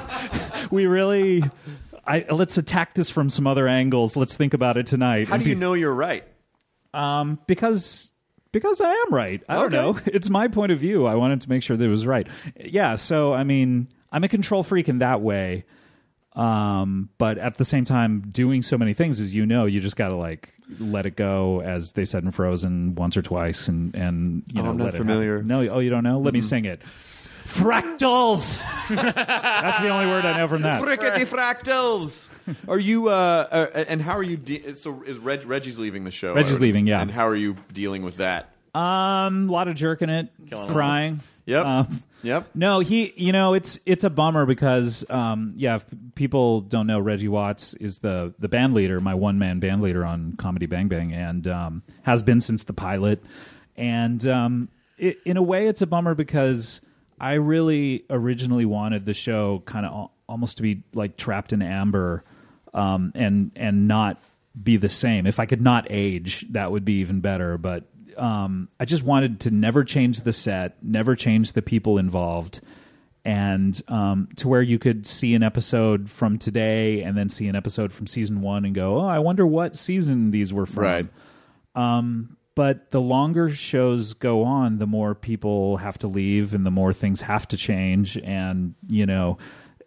we 0.75 0.85
really. 0.85 1.43
I, 2.09 2.25
let's 2.31 2.57
attack 2.57 2.95
this 2.95 3.09
from 3.09 3.29
some 3.29 3.45
other 3.47 3.67
angles. 3.67 4.17
Let's 4.17 4.35
think 4.35 4.53
about 4.53 4.77
it 4.77 4.87
tonight. 4.87 5.27
How 5.27 5.37
do 5.37 5.43
you 5.47 5.55
pe- 5.55 5.59
know 5.59 5.73
you're 5.73 5.93
right? 5.93 6.23
Um, 6.93 7.39
because 7.47 8.11
because 8.51 8.81
I 8.81 8.91
am 8.91 9.13
right. 9.13 9.43
I 9.47 9.53
don't 9.53 9.71
know. 9.71 9.99
It's 10.07 10.29
my 10.29 10.47
point 10.47 10.71
of 10.71 10.79
view. 10.79 11.05
I 11.05 11.15
wanted 11.15 11.41
to 11.41 11.49
make 11.49 11.61
sure 11.63 11.77
that 11.77 11.83
it 11.83 11.87
was 11.89 12.07
right. 12.07 12.27
Yeah. 12.59 12.95
So 12.95 13.33
I 13.33 13.43
mean, 13.43 13.87
I'm 14.11 14.23
a 14.23 14.27
control 14.27 14.63
freak 14.63 14.89
in 14.89 14.97
that 14.99 15.21
way. 15.21 15.65
Um, 16.33 17.09
but 17.17 17.37
at 17.37 17.57
the 17.57 17.65
same 17.65 17.83
time, 17.85 18.21
doing 18.31 18.61
so 18.61 18.77
many 18.77 18.93
things, 18.93 19.19
as 19.19 19.35
you 19.35 19.45
know, 19.45 19.65
you 19.65 19.79
just 19.79 19.95
got 19.95 20.09
to 20.09 20.15
like 20.15 20.53
let 20.79 21.05
it 21.05 21.15
go, 21.15 21.61
as 21.61 21.93
they 21.93 22.05
said 22.05 22.23
in 22.23 22.31
Frozen, 22.31 22.95
once 22.95 23.17
or 23.17 23.21
twice, 23.21 23.67
and 23.67 23.93
and 23.95 24.43
you 24.47 24.61
Oh, 24.61 24.65
know, 24.65 24.69
I'm 24.71 24.77
not 24.77 24.85
let 24.85 24.93
familiar. 24.95 25.43
No, 25.43 25.59
oh, 25.67 25.79
you 25.79 25.89
don't 25.89 26.03
know? 26.03 26.19
Let 26.19 26.33
me 26.33 26.41
sing 26.41 26.65
it. 26.65 26.81
Fractals. 27.49 28.59
That's 28.89 29.81
the 29.81 29.89
only 29.89 30.05
word 30.05 30.25
I 30.25 30.37
know 30.37 30.47
from 30.47 30.61
that. 30.63 30.81
Frickety 30.81 31.25
fractals. 31.27 32.27
Are 32.67 32.79
you? 32.79 33.09
Uh, 33.09 33.47
uh, 33.73 33.83
and 33.87 34.01
how 34.01 34.15
are 34.17 34.23
you? 34.23 34.37
De- 34.37 34.73
so 34.75 35.03
is 35.03 35.17
Reg- 35.17 35.45
Reggie's 35.45 35.77
leaving 35.77 36.03
the 36.03 36.11
show? 36.11 36.33
Reggie's 36.33 36.53
already. 36.53 36.65
leaving, 36.65 36.87
yeah. 36.87 37.01
And 37.01 37.11
how 37.11 37.27
are 37.27 37.35
you 37.35 37.55
dealing 37.73 38.01
with 38.03 38.17
that? 38.17 38.49
Um, 38.73 39.49
a 39.49 39.51
lot 39.51 39.67
of 39.67 39.75
jerking 39.75 40.09
it, 40.09 40.29
Killing 40.47 40.69
it. 40.69 40.71
crying. 40.71 41.19
Yep. 41.45 41.65
Um, 41.65 42.03
Yep. 42.21 42.49
No, 42.53 42.81
he. 42.81 43.13
You 43.15 43.31
know, 43.31 43.53
it's 43.53 43.79
it's 43.85 44.03
a 44.03 44.09
bummer 44.09 44.45
because, 44.45 45.09
um, 45.09 45.51
yeah, 45.55 45.75
if 45.75 45.85
people 46.15 46.59
don't 46.59 46.85
know 46.85 46.99
Reggie 46.99 47.29
Watts 47.29 47.73
is 47.75 47.99
the 47.99 48.33
the 48.39 48.49
band 48.49 48.73
leader, 48.73 48.99
my 48.99 49.13
one 49.15 49.39
man 49.39 49.59
band 49.61 49.81
leader 49.81 50.03
on 50.03 50.33
Comedy 50.37 50.65
Bang 50.65 50.89
Bang, 50.89 51.13
and 51.13 51.47
um, 51.47 51.81
has 52.03 52.21
been 52.21 52.41
since 52.41 52.65
the 52.65 52.73
pilot. 52.73 53.23
And 53.77 54.27
um, 54.27 54.67
it, 54.97 55.19
in 55.25 55.37
a 55.37 55.41
way, 55.41 55.67
it's 55.67 55.81
a 55.81 55.87
bummer 55.87 56.13
because 56.13 56.81
I 57.19 57.33
really 57.33 58.05
originally 58.09 58.65
wanted 58.65 59.05
the 59.05 59.13
show 59.13 59.61
kind 59.65 59.85
of 59.85 60.09
almost 60.27 60.57
to 60.57 60.63
be 60.63 60.83
like 60.93 61.17
trapped 61.17 61.53
in 61.53 61.61
amber, 61.61 62.23
um, 62.73 63.11
and 63.15 63.51
and 63.55 63.87
not 63.87 64.21
be 64.61 64.77
the 64.77 64.89
same. 64.89 65.25
If 65.27 65.39
I 65.39 65.45
could 65.45 65.61
not 65.61 65.87
age, 65.89 66.45
that 66.51 66.71
would 66.71 66.85
be 66.85 66.93
even 66.95 67.19
better. 67.19 67.57
But 67.57 67.83
um, 68.17 68.69
I 68.79 68.85
just 68.85 69.03
wanted 69.03 69.41
to 69.41 69.51
never 69.51 69.83
change 69.83 70.21
the 70.21 70.33
set, 70.33 70.81
never 70.83 71.15
change 71.15 71.53
the 71.53 71.61
people 71.61 71.97
involved, 71.97 72.61
and 73.25 73.79
um, 73.87 74.29
to 74.37 74.47
where 74.47 74.61
you 74.61 74.79
could 74.79 75.05
see 75.05 75.35
an 75.35 75.43
episode 75.43 76.09
from 76.09 76.37
today 76.37 77.01
and 77.01 77.17
then 77.17 77.29
see 77.29 77.47
an 77.47 77.55
episode 77.55 77.93
from 77.93 78.07
season 78.07 78.41
one 78.41 78.65
and 78.65 78.73
go, 78.73 78.99
oh, 78.99 79.07
I 79.07 79.19
wonder 79.19 79.45
what 79.45 79.77
season 79.77 80.31
these 80.31 80.53
were 80.53 80.65
from. 80.65 80.83
Right. 80.83 81.07
But 82.55 82.91
the 82.91 82.99
longer 82.99 83.49
shows 83.49 84.13
go 84.13 84.43
on, 84.43 84.79
the 84.79 84.87
more 84.87 85.15
people 85.15 85.77
have 85.77 85.97
to 85.99 86.07
leave 86.07 86.53
and 86.53 86.65
the 86.65 86.71
more 86.71 86.91
things 86.91 87.21
have 87.21 87.47
to 87.49 87.57
change. 87.57 88.17
And, 88.17 88.75
you 88.87 89.05
know, 89.05 89.37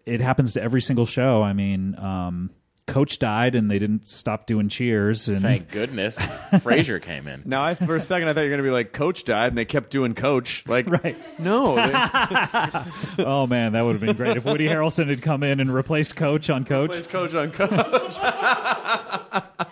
it 0.07 0.21
happens 0.21 0.55
to 0.55 0.63
every 0.63 0.81
single 0.81 1.05
show. 1.05 1.43
I 1.43 1.53
mean, 1.53 1.99
um, 1.99 2.51
Coach 2.87 3.19
died 3.21 3.55
and 3.55 3.71
they 3.71 3.79
didn't 3.79 4.09
stop 4.09 4.47
doing 4.47 4.69
cheers. 4.69 5.29
And 5.29 5.41
Thank 5.43 5.71
goodness 5.71 6.19
Frasier 6.53 7.01
came 7.01 7.29
in. 7.29 7.43
Now, 7.45 7.63
I, 7.63 7.75
for 7.75 7.95
a 7.95 8.01
second, 8.01 8.29
I 8.29 8.33
thought 8.33 8.41
you 8.41 8.47
were 8.51 8.57
going 8.57 8.65
to 8.65 8.69
be 8.69 8.73
like, 8.73 8.93
Coach 8.93 9.25
died, 9.25 9.49
and 9.49 9.59
they 9.59 9.65
kept 9.65 9.91
doing 9.91 10.15
Coach. 10.15 10.65
Like, 10.67 10.87
Right. 10.91 11.17
No. 11.39 11.77
they- 11.77 11.93
oh 13.25 13.47
man, 13.47 13.73
that 13.75 13.83
would 13.85 13.93
have 13.93 14.01
been 14.01 14.17
great 14.17 14.37
if 14.37 14.45
Woody 14.45 14.67
Harrelson 14.67 15.09
had 15.09 15.21
come 15.23 15.43
in 15.43 15.61
and 15.61 15.73
replaced 15.73 16.17
Coach 16.17 16.51
on 16.51 16.65
Coach. 16.65 16.91
plays 16.91 17.07
Coach 17.07 17.35
on 17.35 17.51
Coach. 17.53 18.17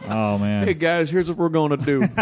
Oh 0.09 0.39
man. 0.39 0.65
hey 0.67 0.75
guys, 0.75 1.11
here's 1.11 1.29
what 1.29 1.39
we're 1.39 1.49
going 1.49 1.71
to 1.71 1.77
do. 1.77 2.09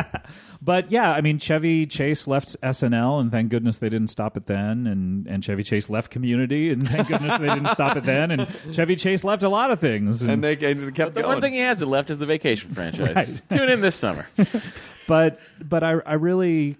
But 0.60 0.90
yeah, 0.90 1.12
I 1.12 1.20
mean, 1.20 1.38
Chevy 1.38 1.86
Chase 1.86 2.26
left 2.26 2.60
SNL, 2.62 3.20
and 3.20 3.30
thank 3.30 3.48
goodness 3.48 3.78
they 3.78 3.88
didn't 3.88 4.08
stop 4.08 4.36
it 4.36 4.46
then. 4.46 4.88
And 4.88 5.24
and 5.28 5.42
Chevy 5.44 5.62
Chase 5.62 5.88
left 5.88 6.10
Community, 6.10 6.70
and 6.70 6.86
thank 6.88 7.06
goodness 7.06 7.38
they 7.38 7.46
didn't 7.46 7.68
stop 7.68 7.96
it 7.96 8.02
then. 8.02 8.32
And 8.32 8.48
Chevy 8.72 8.96
Chase 8.96 9.22
left 9.22 9.44
a 9.44 9.48
lot 9.48 9.70
of 9.70 9.78
things. 9.78 10.20
And, 10.20 10.32
and 10.32 10.44
they 10.44 10.54
and 10.54 10.82
it 10.82 10.94
kept 10.96 11.14
The 11.14 11.22
going. 11.22 11.34
one 11.34 11.40
thing 11.40 11.52
he 11.52 11.60
has 11.60 11.80
left 11.80 12.10
is 12.10 12.18
the 12.18 12.26
vacation 12.26 12.74
franchise. 12.74 13.44
Tune 13.50 13.68
in 13.68 13.80
this 13.82 13.94
summer. 13.94 14.26
but 15.06 15.38
but 15.64 15.84
I 15.84 15.92
I 16.04 16.14
really. 16.14 16.76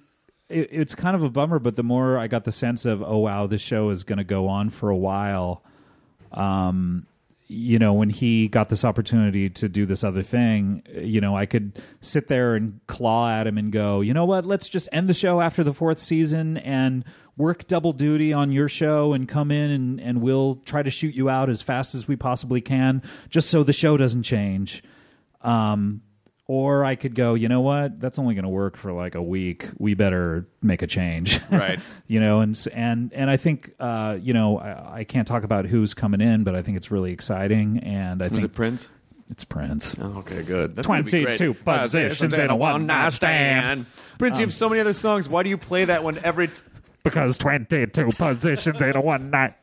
It, 0.48 0.68
it's 0.72 0.96
kind 0.96 1.14
of 1.14 1.22
a 1.22 1.30
bummer, 1.30 1.61
but 1.61 1.76
the 1.76 1.84
more 1.84 2.18
I 2.18 2.26
got 2.26 2.42
the 2.44 2.52
sense 2.52 2.84
of, 2.84 3.00
oh 3.00 3.18
wow, 3.18 3.46
this 3.46 3.61
show 3.62 3.90
is 3.90 4.02
going 4.02 4.18
to 4.18 4.24
go 4.24 4.48
on 4.48 4.70
for 4.70 4.90
a 4.90 4.96
while. 4.96 5.62
Um, 6.32 7.06
you 7.51 7.78
know, 7.78 7.94
when 7.94 8.11
he 8.11 8.46
got 8.46 8.68
this 8.68 8.84
opportunity 8.84 9.49
to 9.49 9.70
do 9.70 9.86
this 9.86 10.05
other 10.05 10.22
thing, 10.22 10.82
you 10.94 11.18
know, 11.18 11.34
I 11.34 11.46
could 11.46 11.80
sit 12.03 12.28
there 12.28 12.55
and 12.55 12.78
claw 12.86 13.30
at 13.30 13.46
him 13.46 13.57
and 13.57 13.72
go, 13.72 14.03
you 14.03 14.12
know 14.12 14.26
what, 14.26 14.44
let's 14.44 14.68
just 14.68 14.86
end 14.92 15.09
the 15.09 15.14
show 15.14 15.40
after 15.40 15.64
the 15.64 15.72
fourth 15.72 15.99
season 15.99 16.59
and 16.59 17.07
work 17.38 17.66
double 17.66 17.94
duty 17.94 18.34
on 18.34 18.53
your 18.53 18.68
show 18.68 19.14
and 19.14 19.26
come 19.26 19.51
in 19.51 19.70
and, 19.70 19.99
and 19.99 20.20
we'll 20.20 20.57
try 20.66 20.82
to 20.82 20.90
shoot 20.90 21.14
you 21.14 21.30
out 21.30 21.49
as 21.49 21.62
fast 21.62 21.94
as 21.94 22.07
we 22.07 22.16
possibly 22.16 22.61
can, 22.61 23.03
just 23.30 23.49
so 23.49 23.64
the 23.64 23.72
show 23.72 23.96
doesn't 23.96 24.24
change. 24.24 24.82
Um, 25.40 26.03
or 26.49 26.84
I 26.84 26.96
could 26.96 27.14
go, 27.14 27.34
you 27.34 27.49
know 27.49 27.61
what, 27.61 28.01
that's 28.01 28.18
only 28.18 28.34
going 28.34 28.42
to 28.44 28.49
work 28.49 28.76
for 28.76 28.90
like 28.92 29.14
a 29.14 29.22
week. 29.22 29.68
We 29.78 29.94
better 29.94 30.46
make 30.62 30.82
a 30.82 30.86
change. 30.88 31.38
Right. 31.51 31.78
you 32.07 32.18
know 32.20 32.40
and 32.40 32.59
and 32.72 33.12
and 33.12 33.28
i 33.30 33.36
think 33.36 33.72
uh 33.80 34.16
you 34.20 34.32
know 34.32 34.59
I, 34.59 34.99
I 35.01 35.05
can't 35.05 35.26
talk 35.28 35.42
about 35.44 35.66
who's 35.66 35.92
coming 35.94 36.20
in 36.20 36.44
but 36.44 36.55
i 36.55 36.62
think 36.62 36.76
it's 36.76 36.90
really 36.90 37.12
exciting 37.12 37.78
and 37.78 38.22
i 38.22 38.26
Was 38.26 38.32
think 38.32 38.44
it 38.44 38.55
Prince? 38.55 38.88
it's 39.30 39.44
prince 39.44 39.94
Oh, 40.01 40.18
okay, 40.18 40.42
good. 40.42 40.74
That's 40.76 40.86
gonna 40.86 41.03
be 41.03 41.11
22 41.24 41.53
great. 41.55 41.64
positions 41.64 42.32
in 42.32 42.51
a 42.51 42.57
one-night 42.57 43.12
stand. 43.12 43.86
Prince, 44.18 44.38
you 44.38 44.42
have 44.42 44.53
so 44.55 44.68
many 44.68 44.80
other 44.80 44.92
songs. 44.92 45.28
Why 45.28 45.42
do 45.42 45.49
you 45.51 45.59
play 45.59 45.84
that 45.86 46.03
one 46.05 46.18
every? 46.24 46.49
T- 46.49 46.55
because 47.05 47.36
22 47.38 47.88
positions 48.12 48.80
in 48.80 48.96
a 48.96 49.01
one 49.01 49.30
night 49.30 49.55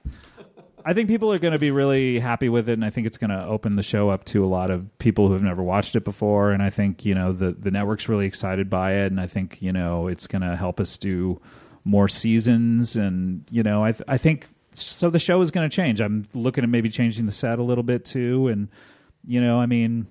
I 0.88 0.94
think 0.94 1.10
people 1.10 1.34
are 1.34 1.40
going 1.40 1.54
to 1.54 1.60
be 1.60 1.72
really 1.72 2.20
happy 2.20 2.48
with 2.48 2.70
it, 2.70 2.74
and 2.74 2.86
I 2.86 2.92
think 2.92 3.08
it's 3.08 3.18
going 3.18 3.32
to 3.32 3.44
open 3.44 3.76
the 3.76 3.82
show 3.82 4.10
up 4.12 4.24
to 4.26 4.46
a 4.46 4.48
lot 4.48 4.70
of 4.70 4.88
people 5.00 5.28
who 5.28 5.34
have 5.34 5.42
never 5.42 5.64
watched 5.64 5.96
it 5.96 6.04
before. 6.06 6.52
And 6.52 6.62
I 6.62 6.70
think 6.70 7.04
you 7.04 7.16
know 7.16 7.34
the 7.34 7.54
the 7.54 7.72
network's 7.72 8.08
really 8.08 8.28
excited 8.28 8.70
by 8.70 8.94
it, 8.94 9.08
and 9.08 9.20
I 9.20 9.26
think 9.26 9.62
you 9.62 9.74
know 9.74 10.08
it's 10.08 10.28
going 10.28 10.44
to 10.44 10.56
help 10.56 10.80
us 10.80 10.98
do 11.00 11.42
more 11.84 12.08
seasons. 12.08 12.96
And 12.96 13.46
you 13.50 13.64
know, 13.64 13.84
I 13.84 13.96
I 14.08 14.18
think 14.18 14.46
so. 14.76 15.10
The 15.10 15.18
show 15.18 15.42
is 15.42 15.50
going 15.50 15.68
to 15.68 15.76
change. 15.76 16.02
I'm 16.02 16.28
looking 16.36 16.64
at 16.64 16.70
maybe 16.70 16.90
changing 16.90 17.26
the 17.26 17.32
set 17.32 17.58
a 17.58 17.64
little 17.64 17.84
bit 17.84 18.06
too, 18.06 18.48
and 18.48 18.70
you 19.26 19.42
know, 19.42 19.60
I 19.60 19.66
mean, 19.66 20.06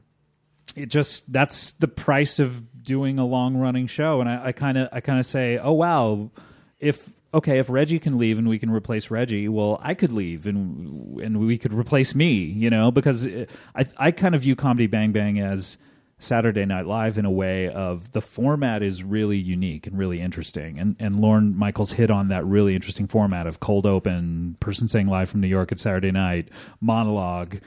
it 0.75 0.87
just 0.87 1.33
that's 1.33 1.73
the 1.75 1.89
price 1.89 2.41
of 2.41 2.83
doing 2.83 3.19
a 3.19 3.25
long 3.25 3.57
running 3.57 3.87
show 3.87 4.21
and 4.21 4.29
i 4.29 4.53
kind 4.53 4.77
of 4.77 4.89
i 4.93 5.01
kind 5.01 5.19
of 5.19 5.25
say 5.25 5.57
oh 5.57 5.73
wow 5.73 6.31
if 6.79 7.09
okay 7.35 7.59
if 7.59 7.69
reggie 7.69 7.99
can 7.99 8.17
leave 8.17 8.39
and 8.39 8.49
we 8.49 8.59
can 8.59 8.71
replace 8.71 9.11
reggie 9.11 9.49
well 9.49 9.79
i 9.83 9.93
could 9.93 10.13
leave 10.13 10.47
and 10.47 11.21
and 11.21 11.41
we 11.41 11.59
could 11.59 11.73
replace 11.73 12.15
me 12.15 12.33
you 12.33 12.71
know 12.71 12.91
because 12.91 13.27
i 13.75 13.85
i 13.99 14.11
kind 14.11 14.35
of 14.35 14.43
view 14.43 14.57
comedy 14.57 14.87
bang 14.87 15.13
bang 15.13 15.39
as 15.41 15.77
Saturday 16.19 16.65
Night 16.65 16.87
Live 16.87 17.19
in 17.19 17.25
a 17.25 17.31
way 17.31 17.69
of 17.69 18.13
the 18.13 18.21
format 18.21 18.83
is 18.83 19.03
really 19.03 19.37
unique 19.37 19.87
and 19.87 19.99
really 19.99 20.21
interesting. 20.21 20.79
And 20.79 20.97
and 20.99 21.21
Lorne 21.21 21.57
Michaels 21.57 21.93
hit 21.93 22.11
on 22.11 22.29
that 22.29 22.45
really 22.47 22.75
interesting 22.75 23.07
format 23.07 23.47
of 23.47 23.61
cold 23.61 23.85
open, 23.85 24.57
person 24.61 24.89
saying 24.89 25.07
live 25.07 25.29
from 25.29 25.41
New 25.41 25.49
York 25.49 25.73
at 25.73 25.79
Saturday 25.79 26.13
night, 26.13 26.49
monologue, 26.81 27.59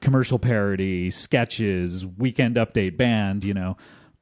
commercial 0.00 0.38
parody, 0.38 1.10
sketches, 1.10 2.06
weekend 2.06 2.56
update 2.56 2.96
band, 2.96 3.44
you 3.44 3.54
know. 3.54 3.76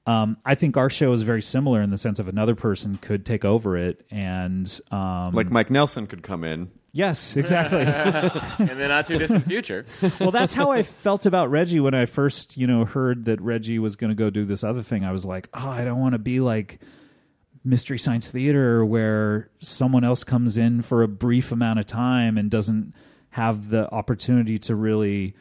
Um, 0.07 0.37
I 0.45 0.55
think 0.55 0.77
our 0.77 0.91
show 0.91 1.13
is 1.15 1.23
very 1.23 1.41
similar 1.41 1.81
in 1.81 1.91
the 1.91 1.97
sense 1.97 2.19
of 2.19 2.29
another 2.29 2.55
person 2.55 2.99
could 2.99 3.25
take 3.25 3.45
over 3.45 3.77
it 3.77 4.05
and 4.11 4.81
um, 4.91 5.33
Like 5.33 5.51
Mike 5.51 5.71
Nelson 5.71 6.07
could 6.07 6.23
come 6.23 6.45
in. 6.45 6.71
yes, 6.93 7.37
exactly. 7.37 7.81
in 8.71 8.79
the 8.79 8.87
not 8.89 9.07
too 9.07 9.17
distant 9.19 9.47
future. 9.47 9.87
well, 10.21 10.31
that's 10.31 10.53
how 10.53 10.71
I 10.71 10.83
felt 10.83 11.25
about 11.25 11.51
Reggie 11.51 11.81
when 11.81 11.95
I 11.95 12.05
first, 12.05 12.59
you 12.59 12.67
know, 12.67 12.85
heard 12.85 13.25
that 13.25 13.41
Reggie 13.41 13.79
was 13.79 13.97
going 13.97 14.11
to 14.11 14.15
go 14.15 14.29
do 14.29 14.45
this 14.45 14.63
other 14.63 14.83
thing. 14.83 15.05
I 15.05 15.11
was 15.13 15.25
like, 15.25 15.49
oh, 15.55 15.69
I 15.71 15.85
don't 15.85 16.01
want 16.01 16.13
to 16.13 16.19
be 16.19 16.39
like 16.41 16.81
Mystery 17.65 17.99
Science 17.99 18.31
Theater 18.31 18.85
where 18.85 19.49
someone 19.61 20.05
else 20.05 20.23
comes 20.23 20.59
in 20.59 20.83
for 20.83 21.03
a 21.03 21.09
brief 21.09 21.51
amount 21.51 21.79
of 21.79 21.87
time 21.87 22.37
and 22.37 22.51
doesn't 22.51 22.93
have 23.31 23.71
the 23.71 23.91
opportunity 23.91 24.59
to 24.59 24.75
really, 24.77 25.35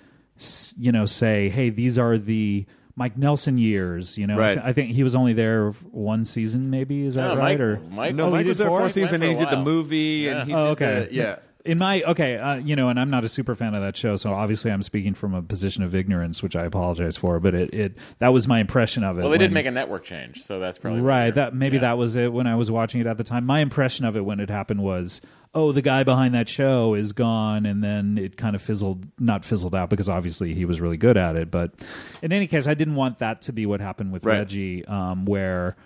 you 0.77 0.91
know, 0.93 1.05
say, 1.05 1.49
hey, 1.49 1.69
these 1.69 1.99
are 1.99 2.17
the 2.17 2.65
Mike 2.95 3.17
Nelson 3.17 3.57
years. 3.57 4.17
You 4.17 4.27
know, 4.27 4.37
Right. 4.37 4.57
I 4.57 4.73
think 4.73 4.91
he 4.91 5.03
was 5.03 5.15
only 5.15 5.33
there 5.33 5.71
one 5.91 6.25
season, 6.25 6.69
maybe. 6.69 7.05
Is 7.05 7.15
that 7.15 7.35
No, 7.35 7.35
right? 7.41 7.57
Mike, 7.57 7.59
or 7.59 7.79
Mike, 7.89 8.15
No, 8.15 8.23
Oh, 8.23 8.27
he 8.27 8.31
Mike 8.33 8.45
was 8.45 8.57
there 8.59 8.67
four? 8.67 8.77
for 8.77 8.81
a 8.83 8.85
Mike 8.85 8.91
season, 8.93 9.23
and 9.23 9.31
he 9.31 9.37
did 9.37 9.49
the 9.51 9.55
while. 9.55 9.65
movie, 9.65 10.27
and 10.27 10.47
he 10.47 10.53
Oh, 10.53 10.61
did 10.61 10.67
okay. 10.83 11.07
the, 11.09 11.13
yeah. 11.15 11.35
In 11.65 11.77
my 11.77 12.01
okay, 12.03 12.37
uh, 12.37 12.55
you 12.55 12.75
know, 12.75 12.89
and 12.89 12.99
I'm 12.99 13.09
not 13.09 13.23
a 13.23 13.29
super 13.29 13.55
fan 13.55 13.73
of 13.73 13.81
that 13.81 13.95
show, 13.95 14.17
so 14.17 14.33
obviously 14.33 14.69
I'm 14.69 14.83
speaking 14.83 15.13
from 15.13 15.33
a 15.33 15.41
position 15.41 15.81
of 15.83 15.95
ignorance, 15.95 16.43
which 16.43 16.57
I 16.57 16.65
apologize 16.65 17.15
for. 17.15 17.39
But 17.39 17.55
it, 17.55 17.73
it 17.73 17.97
that 18.19 18.33
was 18.33 18.49
my 18.49 18.59
impression 18.59 19.03
of 19.05 19.17
it. 19.17 19.21
well, 19.21 19.31
they 19.31 19.37
did 19.37 19.45
when- 19.45 19.53
make 19.53 19.65
a 19.65 19.71
network 19.71 20.03
change, 20.03 20.41
so 20.41 20.59
that's 20.59 20.77
probably 20.77 20.99
right. 20.99 21.33
That 21.33 21.55
maybe 21.55 21.77
yeah. 21.77 21.81
that 21.81 21.97
was 21.97 22.17
it 22.17 22.33
when 22.33 22.47
I 22.47 22.55
was 22.55 22.69
watching 22.69 22.99
it 22.99 23.07
at 23.07 23.17
the 23.17 23.23
time. 23.23 23.45
My 23.45 23.59
impression 23.61 24.03
of 24.05 24.17
it 24.17 24.25
when 24.25 24.41
it 24.41 24.49
happened 24.49 24.83
was, 24.83 25.21
oh, 25.55 25.71
the 25.71 25.81
guy 25.81 26.03
behind 26.03 26.33
that 26.35 26.49
show 26.49 26.95
is 26.95 27.13
gone, 27.13 27.65
and 27.65 27.81
then 27.81 28.17
it 28.17 28.35
kind 28.35 28.57
of 28.57 28.61
fizzled, 28.61 29.05
not 29.17 29.45
fizzled 29.45 29.73
out 29.73 29.89
because 29.89 30.09
obviously 30.09 30.53
he 30.53 30.65
was 30.65 30.81
really 30.81 30.97
good 30.97 31.15
at 31.15 31.37
it. 31.37 31.49
But 31.49 31.75
in 32.21 32.33
any 32.33 32.47
case, 32.47 32.67
I 32.67 32.73
didn't 32.73 32.95
want 32.95 33.19
that 33.19 33.41
to 33.43 33.53
be 33.53 33.65
what 33.65 33.79
happened 33.79 34.11
with 34.11 34.25
Right. 34.25 34.39
Reggie, 34.39 34.83
um, 34.85 35.23
where 35.23 35.77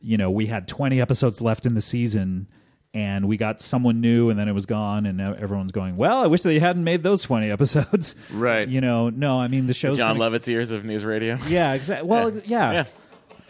you 0.00 0.16
know 0.16 0.30
we 0.30 0.46
had 0.46 0.66
20 0.66 0.98
episodes 0.98 1.42
left 1.42 1.66
in 1.66 1.74
the 1.74 1.82
season. 1.82 2.48
And 2.96 3.28
we 3.28 3.36
got 3.36 3.60
someone 3.60 4.00
new, 4.00 4.30
and 4.30 4.38
then 4.38 4.48
it 4.48 4.52
was 4.54 4.64
gone, 4.64 5.04
and 5.04 5.18
now 5.18 5.34
everyone's 5.34 5.70
going, 5.70 5.98
"Well, 5.98 6.16
I 6.22 6.28
wish 6.28 6.40
they 6.40 6.58
hadn't 6.58 6.82
made 6.82 7.02
those 7.02 7.22
twenty 7.22 7.50
episodes." 7.50 8.14
Right. 8.32 8.66
You 8.66 8.80
know, 8.80 9.10
no, 9.10 9.38
I 9.38 9.48
mean 9.48 9.66
the 9.66 9.74
show's 9.74 9.98
John 9.98 10.16
gonna- 10.16 10.30
Lovitz's 10.38 10.48
years 10.48 10.70
of 10.70 10.84
news 10.86 11.04
radio. 11.04 11.36
yeah, 11.48 11.74
exactly. 11.74 12.08
Well, 12.08 12.32
yeah. 12.46 12.72
Yeah. 12.72 12.84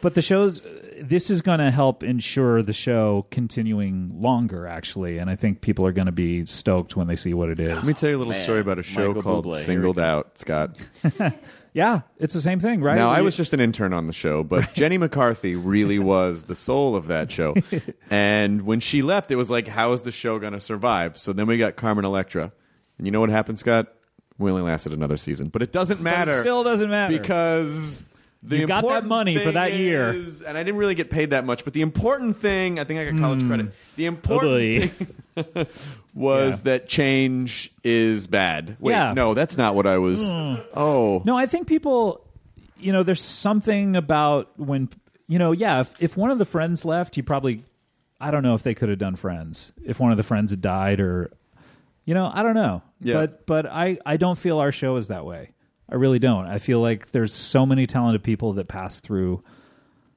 But 0.00 0.14
the 0.14 0.22
show's 0.22 0.60
this 1.00 1.30
is 1.30 1.42
going 1.42 1.60
to 1.60 1.70
help 1.70 2.02
ensure 2.02 2.62
the 2.62 2.72
show 2.72 3.26
continuing 3.30 4.20
longer, 4.20 4.66
actually, 4.66 5.18
and 5.18 5.30
I 5.30 5.36
think 5.36 5.60
people 5.60 5.86
are 5.86 5.92
going 5.92 6.06
to 6.06 6.12
be 6.12 6.44
stoked 6.44 6.96
when 6.96 7.06
they 7.06 7.16
see 7.16 7.32
what 7.34 7.48
it 7.48 7.60
is. 7.60 7.72
Let 7.72 7.84
me 7.84 7.92
tell 7.92 8.10
you 8.10 8.16
a 8.16 8.18
little 8.18 8.32
Man, 8.32 8.42
story 8.42 8.60
about 8.60 8.78
a 8.78 8.82
show 8.82 9.08
Michael 9.08 9.22
called 9.22 9.46
Bublé, 9.46 9.56
Singled. 9.56 9.98
Out, 9.98 10.38
Scott. 10.38 10.76
yeah, 11.76 12.00
it's 12.18 12.32
the 12.32 12.40
same 12.40 12.58
thing, 12.58 12.80
right? 12.80 12.94
Now, 12.96 13.10
I 13.10 13.20
was 13.20 13.36
just 13.36 13.52
an 13.52 13.60
intern 13.60 13.92
on 13.92 14.06
the 14.06 14.14
show, 14.14 14.42
but 14.42 14.72
Jenny 14.72 14.96
McCarthy 14.96 15.54
really 15.56 15.98
was 16.14 16.44
the 16.44 16.54
soul 16.54 16.96
of 16.96 17.08
that 17.08 17.30
show. 17.30 17.54
and 18.10 18.62
when 18.62 18.80
she 18.80 19.02
left, 19.02 19.30
it 19.30 19.36
was 19.36 19.50
like, 19.50 19.68
how 19.68 19.92
is 19.92 20.00
the 20.00 20.10
show 20.10 20.38
going 20.38 20.54
to 20.54 20.60
survive? 20.60 21.18
So 21.18 21.34
then 21.34 21.46
we 21.46 21.58
got 21.58 21.76
Carmen 21.76 22.06
Electra. 22.06 22.50
And 22.96 23.06
you 23.06 23.10
know 23.10 23.20
what 23.20 23.28
happened, 23.28 23.58
Scott? 23.58 23.92
We 24.38 24.50
only 24.50 24.62
lasted 24.62 24.94
another 24.94 25.18
season. 25.18 25.48
But 25.48 25.60
it 25.60 25.70
doesn't 25.70 26.00
matter. 26.00 26.38
still 26.38 26.64
doesn't 26.64 26.88
matter. 26.88 27.18
Because 27.18 28.02
the 28.42 28.56
You 28.56 28.66
got 28.66 28.82
that 28.88 29.04
money 29.04 29.36
for 29.36 29.52
that 29.52 29.74
year. 29.74 30.14
is- 30.14 30.40
And 30.40 30.56
I 30.56 30.62
didn't 30.62 30.78
really 30.78 30.94
get 30.94 31.10
paid 31.10 31.28
that 31.30 31.44
much. 31.44 31.62
But 31.62 31.74
the 31.74 31.82
important 31.82 32.38
thing, 32.38 32.78
I 32.80 32.84
think 32.84 33.00
I 33.00 33.10
got 33.10 33.20
college 33.20 33.42
Hmm. 33.42 33.48
credit. 33.48 33.66
The 33.96 34.06
important 34.06 34.92
thing 34.92 35.66
was 36.16 36.62
that 36.62 36.88
change 36.88 37.70
is 37.84 38.26
bad. 38.26 38.76
Wait, 38.80 38.92
Yeah. 38.92 39.12
no, 39.12 39.34
that's 39.34 39.56
not 39.58 39.74
what 39.74 39.86
I 39.86 39.98
was. 39.98 40.20
Hmm. 40.32 40.54
Oh. 40.74 41.22
No, 41.24 41.36
I 41.36 41.46
think 41.46 41.68
people, 41.68 42.24
you 42.78 42.92
know, 42.92 43.02
there's 43.02 43.20
something 43.20 43.94
about 43.96 44.58
when, 44.58 44.88
you 45.28 45.38
know, 45.38 45.52
yeah, 45.52 45.80
if, 45.80 45.94
if 46.02 46.16
one 46.16 46.30
of 46.30 46.38
the 46.38 46.44
friends 46.46 46.84
left, 46.84 47.16
you 47.18 47.22
probably, 47.22 47.62
I 48.18 48.30
don't 48.30 48.42
know 48.42 48.54
if 48.54 48.62
they 48.62 48.74
could 48.74 48.88
have 48.88 48.98
done 48.98 49.16
friends. 49.16 49.72
If 49.84 50.00
one 50.00 50.10
of 50.10 50.16
the 50.16 50.22
friends 50.22 50.52
had 50.52 50.62
died 50.62 51.00
or, 51.00 51.30
you 52.06 52.14
know, 52.14 52.30
I 52.32 52.42
don't 52.42 52.54
know. 52.54 52.82
Yeah. 53.00 53.14
But, 53.14 53.46
but 53.46 53.66
I, 53.66 53.98
I 54.06 54.16
don't 54.16 54.38
feel 54.38 54.58
our 54.58 54.72
show 54.72 54.96
is 54.96 55.08
that 55.08 55.26
way. 55.26 55.50
I 55.88 55.96
really 55.96 56.18
don't. 56.18 56.46
I 56.46 56.58
feel 56.58 56.80
like 56.80 57.10
there's 57.10 57.32
so 57.34 57.66
many 57.66 57.86
talented 57.86 58.22
people 58.22 58.54
that 58.54 58.68
pass 58.68 59.00
through 59.00 59.44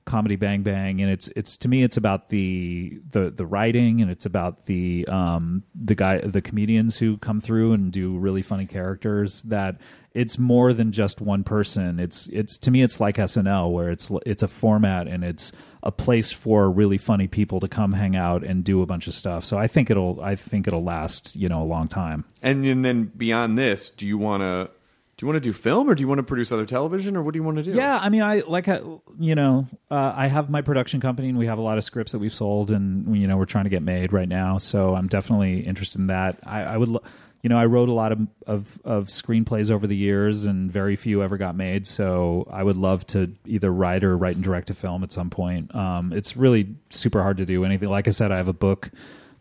comedy 0.09 0.35
bang 0.35 0.63
bang 0.63 1.01
and 1.01 1.11
it's 1.11 1.29
it's 1.35 1.55
to 1.55 1.67
me 1.67 1.83
it's 1.83 1.95
about 1.95 2.29
the 2.29 2.99
the 3.11 3.29
the 3.29 3.45
writing 3.45 4.01
and 4.01 4.09
it's 4.09 4.25
about 4.25 4.65
the 4.65 5.07
um 5.07 5.63
the 5.75 5.93
guy 5.93 6.19
the 6.19 6.41
comedians 6.41 6.97
who 6.97 7.17
come 7.17 7.39
through 7.39 7.73
and 7.73 7.91
do 7.91 8.17
really 8.17 8.41
funny 8.41 8.65
characters 8.65 9.43
that 9.43 9.77
it's 10.13 10.37
more 10.37 10.73
than 10.73 10.91
just 10.91 11.21
one 11.21 11.43
person. 11.43 11.99
It's 11.99 12.27
it's 12.27 12.57
to 12.59 12.71
me 12.71 12.81
it's 12.81 12.99
like 12.99 13.17
SNL 13.17 13.71
where 13.71 13.91
it's 13.91 14.11
it's 14.25 14.43
a 14.43 14.47
format 14.47 15.07
and 15.07 15.23
it's 15.23 15.51
a 15.83 15.91
place 15.91 16.31
for 16.31 16.69
really 16.69 16.97
funny 16.97 17.27
people 17.27 17.59
to 17.59 17.67
come 17.67 17.93
hang 17.93 18.15
out 18.15 18.43
and 18.43 18.63
do 18.63 18.81
a 18.81 18.85
bunch 18.85 19.07
of 19.07 19.13
stuff. 19.13 19.45
So 19.45 19.57
I 19.57 19.67
think 19.67 19.89
it'll 19.89 20.19
I 20.21 20.35
think 20.35 20.67
it'll 20.67 20.83
last 20.83 21.35
you 21.35 21.47
know 21.47 21.61
a 21.61 21.65
long 21.65 21.87
time. 21.87 22.25
And, 22.41 22.65
and 22.65 22.83
then 22.83 23.05
beyond 23.05 23.57
this, 23.57 23.89
do 23.89 24.07
you 24.07 24.17
want 24.17 24.41
to 24.41 24.71
do 25.19 25.25
you 25.25 25.33
want 25.33 25.43
to 25.43 25.49
do 25.49 25.51
film 25.51 25.89
or 25.89 25.95
do 25.95 26.01
you 26.01 26.07
want 26.07 26.19
to 26.19 26.23
produce 26.23 26.49
other 26.49 26.65
television 26.65 27.17
or 27.17 27.21
what 27.21 27.33
do 27.33 27.39
you 27.39 27.43
want 27.43 27.57
to 27.57 27.63
do? 27.63 27.71
Yeah, 27.71 27.99
I 28.01 28.07
mean, 28.07 28.21
I 28.21 28.39
like, 28.47 28.67
you 28.67 29.35
know, 29.35 29.67
uh, 29.91 30.13
I 30.15 30.27
have 30.27 30.49
my 30.49 30.61
production 30.61 31.01
company, 31.01 31.27
and 31.27 31.37
we 31.37 31.45
have 31.45 31.57
a 31.57 31.61
lot 31.61 31.77
of 31.77 31.83
scripts 31.83 32.13
that 32.13 32.19
we've 32.19 32.33
sold, 32.33 32.71
and 32.71 33.17
you 33.17 33.27
know, 33.27 33.35
we're 33.35 33.43
trying 33.43 33.65
to 33.65 33.69
get 33.69 33.83
made 33.83 34.13
right 34.13 34.29
now. 34.29 34.59
So 34.59 34.95
I'm 34.95 35.07
definitely 35.09 35.59
interested 35.59 35.99
in 35.99 36.07
that. 36.07 36.39
I, 36.45 36.61
I 36.61 36.77
would, 36.77 36.87
lo- 36.87 37.03
you 37.43 37.49
know, 37.49 37.57
I 37.57 37.65
wrote 37.65 37.89
a 37.89 37.93
lot 37.93 38.13
of, 38.13 38.27
of 38.47 38.79
of 38.85 39.07
screenplays 39.07 39.69
over 39.69 39.87
the 39.87 39.95
years, 39.97 40.45
and 40.45 40.71
very 40.71 40.95
few 40.95 41.21
ever 41.21 41.35
got 41.35 41.53
made. 41.53 41.85
So 41.85 42.47
I 42.49 42.63
would 42.63 42.77
love 42.77 43.05
to 43.07 43.29
either 43.45 43.73
write 43.73 44.05
or 44.05 44.17
write 44.17 44.35
and 44.35 44.43
direct 44.43 44.69
a 44.69 44.73
film 44.73 45.03
at 45.03 45.11
some 45.11 45.29
point. 45.29 45.75
Um, 45.75 46.13
it's 46.13 46.37
really 46.37 46.75
super 46.91 47.21
hard 47.21 47.35
to 47.39 47.45
do 47.45 47.65
anything. 47.65 47.89
Like 47.89 48.07
I 48.07 48.11
said, 48.11 48.31
I 48.31 48.37
have 48.37 48.47
a 48.47 48.53
book 48.53 48.89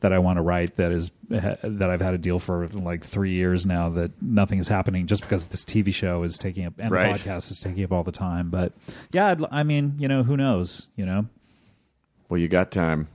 that 0.01 0.13
I 0.13 0.19
want 0.21 0.37
to 0.37 0.43
write 0.43 0.77
that 0.77 0.93
is 0.93 1.11
that 1.29 1.91
I've 1.91 2.01
had 2.01 2.15
a 2.15 2.19
deal 2.19 2.39
for 2.39 2.69
like 2.69 3.05
three 3.05 3.33
years 3.33 3.67
now 3.67 3.89
that 3.91 4.11
nothing 4.23 4.59
is 4.61 4.69
happening 4.69 5.07
just 5.07 5.23
because 5.23 5.47
this 5.47 5.65
TV 5.65 5.93
show 5.93 6.23
is 6.23 6.39
taking 6.39 6.67
up 6.67 6.75
and 6.79 6.91
Right. 6.91 7.13
the 7.15 7.19
podcast 7.19 7.51
is 7.51 7.61
taking 7.61 7.83
up 7.85 7.93
all 7.93 8.05
the 8.05 8.13
time. 8.13 8.49
But 8.51 8.73
yeah, 9.13 9.29
I'd, 9.29 9.45
I 9.51 9.63
mean, 9.65 9.97
you 9.99 10.07
know, 10.09 10.23
who 10.23 10.37
knows? 10.37 10.87
You 10.97 11.05
know, 11.07 11.27
Well, 12.29 12.39
you 12.41 12.47
got 12.49 12.71
time. 12.71 13.09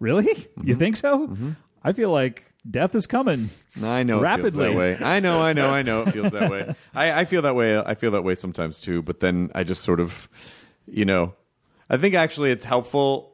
really? 0.00 0.24
Mm-hmm. 0.34 0.68
You 0.68 0.74
think 0.74 0.96
so? 0.96 1.36
I 1.84 1.92
feel 1.92 2.10
like 2.10 2.44
death 2.68 2.94
is 2.94 3.06
coming. 3.06 3.50
I 3.82 4.02
know 4.02 4.20
Rapidly. 4.20 4.68
that 4.70 4.76
way. 4.76 4.96
I 5.00 5.20
know, 5.20 5.40
I 5.42 5.52
know, 5.52 5.68
I 5.70 5.82
know 5.82 6.02
it 6.02 6.12
feels 6.12 6.32
that 6.32 6.50
way. 6.50 6.74
I, 6.94 7.20
I 7.20 7.24
feel 7.24 7.42
that 7.42 7.54
way. 7.56 7.78
I 7.78 7.94
feel 7.94 8.12
that 8.12 8.22
way 8.24 8.34
sometimes 8.36 8.80
too. 8.80 9.02
But 9.02 9.20
then 9.20 9.50
I 9.54 9.64
just 9.64 9.82
sort 9.82 10.00
of, 10.00 10.28
you 10.86 11.04
know, 11.04 11.34
I 11.90 11.96
think 11.96 12.14
actually 12.14 12.50
it's 12.52 12.64
helpful 12.64 13.31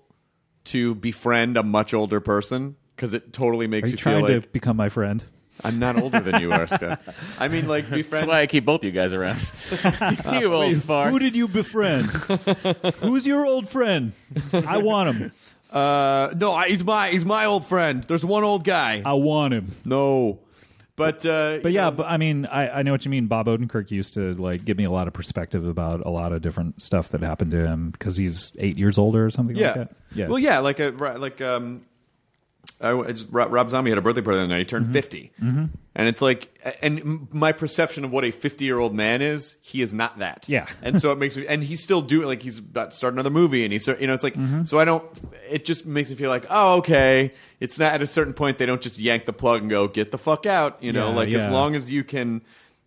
to 0.69 0.95
befriend 0.95 1.57
a 1.57 1.63
much 1.63 1.95
older 1.95 2.21
person 2.21 2.77
because 2.97 3.15
it 3.15 3.33
totally 3.33 3.67
Are 3.67 3.69
makes 3.69 3.89
you 3.89 3.93
you, 3.93 3.99
feel 3.99 4.13
trying 4.21 4.23
like 4.35 4.43
to 4.43 4.49
become 4.49 4.77
my 4.77 4.89
friend? 4.89 5.25
I'm 5.65 5.79
not 5.79 6.01
older 6.01 6.21
than 6.21 6.41
you 6.41 6.53
are, 6.53 6.67
I 7.39 7.49
mean, 7.49 7.67
like 7.67 7.87
That's 7.89 8.25
why 8.25 8.41
I 8.41 8.47
keep 8.47 8.65
both 8.65 8.85
you 8.85 8.93
guys 8.93 9.13
around. 9.13 9.39
you 10.41 10.53
old 10.55 10.77
farts. 10.77 11.11
Who 11.11 11.19
did 11.19 11.35
you 11.35 11.49
befriend? 11.49 12.07
Who's 13.01 13.27
your 13.27 13.45
old 13.45 13.69
friend? 13.69 14.13
I 14.53 14.79
want 14.79 15.17
him. 15.17 15.33
Uh, 15.71 16.33
no, 16.37 16.53
I, 16.53 16.69
he's 16.69 16.85
my 16.85 17.11
he's 17.11 17.25
my 17.25 17.45
old 17.45 17.67
friend. 17.67 18.05
There's 18.05 18.25
one 18.25 18.45
old 18.45 18.65
guy. 18.65 19.03
I 19.05 19.15
want 19.15 19.53
him. 19.53 19.73
no, 19.85 20.39
but 20.99 21.25
uh, 21.25 21.61
But 21.63 21.73
yeah, 21.73 21.91
but 21.91 22.07
I 22.07 22.17
mean, 22.17 22.45
I, 22.47 22.81
I 22.81 22.83
know 22.83 22.93
what 22.93 23.05
you 23.05 23.11
mean. 23.11 23.27
Bob 23.27 23.47
Odenkirk 23.47 23.91
used 23.91 24.15
to 24.15 24.35
like 24.35 24.65
give 24.65 24.77
me 24.77 24.85
a 24.85 24.91
lot 24.91 25.07
of 25.09 25.15
perspective 25.15 25.67
about 25.67 26.05
a 26.05 26.11
lot 26.11 26.33
of 26.33 26.43
different 26.43 26.83
stuff 26.83 27.09
that 27.11 27.23
happened 27.23 27.53
to 27.53 27.67
him 27.67 27.91
because 27.91 28.17
he's 28.17 28.53
eight 28.59 28.77
years 28.77 28.99
older 28.99 29.25
or 29.25 29.31
something 29.31 29.57
yeah, 29.57 29.67
like 29.67 29.75
that. 29.77 29.97
Yeah. 30.15 30.29
Well, 30.29 30.39
yeah, 30.39 30.59
like 30.59 30.81
a 30.81 30.91
like 30.91 31.41
um, 31.41 31.87
I, 32.81 32.99
it's, 33.03 33.25
Rob, 33.25 33.53
Rob 33.53 33.71
Zombie 33.71 33.91
had 33.91 33.99
a 33.99 34.03
birthday 34.03 34.21
party 34.21 34.39
the 34.39 34.45
other 34.45 34.55
night. 34.55 34.61
He 34.61 34.65
turned 34.65 34.93
50 34.93 35.33
mm-hmm. 35.43 35.65
and 35.97 36.09
it's 36.09 36.23
like, 36.23 36.57
and 36.81 37.27
my 37.33 37.51
perception 37.51 38.05
of 38.05 38.13
what 38.13 38.25
a 38.25 38.31
fifty 38.31 38.65
year 38.65 38.79
old 38.79 38.95
man 38.95 39.21
is, 39.21 39.57
he 39.61 39.83
is 39.83 39.93
not 39.93 40.19
that. 40.21 40.45
Yeah. 40.49 40.67
and 40.83 41.01
so 41.01 41.11
it 41.11 41.19
makes 41.19 41.37
me, 41.37 41.47
and 41.47 41.65
he's 41.65 41.83
still 41.83 42.01
doing 42.01 42.29
like 42.29 42.41
he's 42.41 42.59
about 42.59 42.93
to 42.93 42.97
start 42.97 43.15
another 43.15 43.31
movie, 43.31 43.65
and 43.65 43.73
he's 43.73 43.87
you 43.87 44.07
know 44.07 44.15
it's 44.15 44.23
like 44.23 44.35
Mm-hmm. 44.35 44.63
so 44.63 44.79
I 44.79 44.85
don't. 44.85 45.05
It 45.51 45.65
just 45.65 45.87
makes 45.87 46.11
me 46.11 46.17
feel 46.17 46.31
like 46.31 46.47
oh 46.51 46.77
okay, 46.77 47.33
it's 47.59 47.79
not 47.79 47.95
at 47.95 48.03
a 48.03 48.07
certain 48.07 48.35
point 48.35 48.59
they 48.59 48.67
don't 48.67 48.83
just 48.83 49.01
yank 49.01 49.27
the 49.27 49.33
plug 49.33 49.63
and 49.63 49.71
go 49.71 49.89
get 49.89 50.13
the 50.13 50.19
fuck 50.19 50.47
out. 50.47 50.81
You 50.83 50.93
know, 50.93 51.09
Yeah, 51.09 51.17
like 51.17 51.29
as 51.31 51.49
long 51.49 51.75
as 51.75 51.91
you 51.91 52.05
can, 52.05 52.43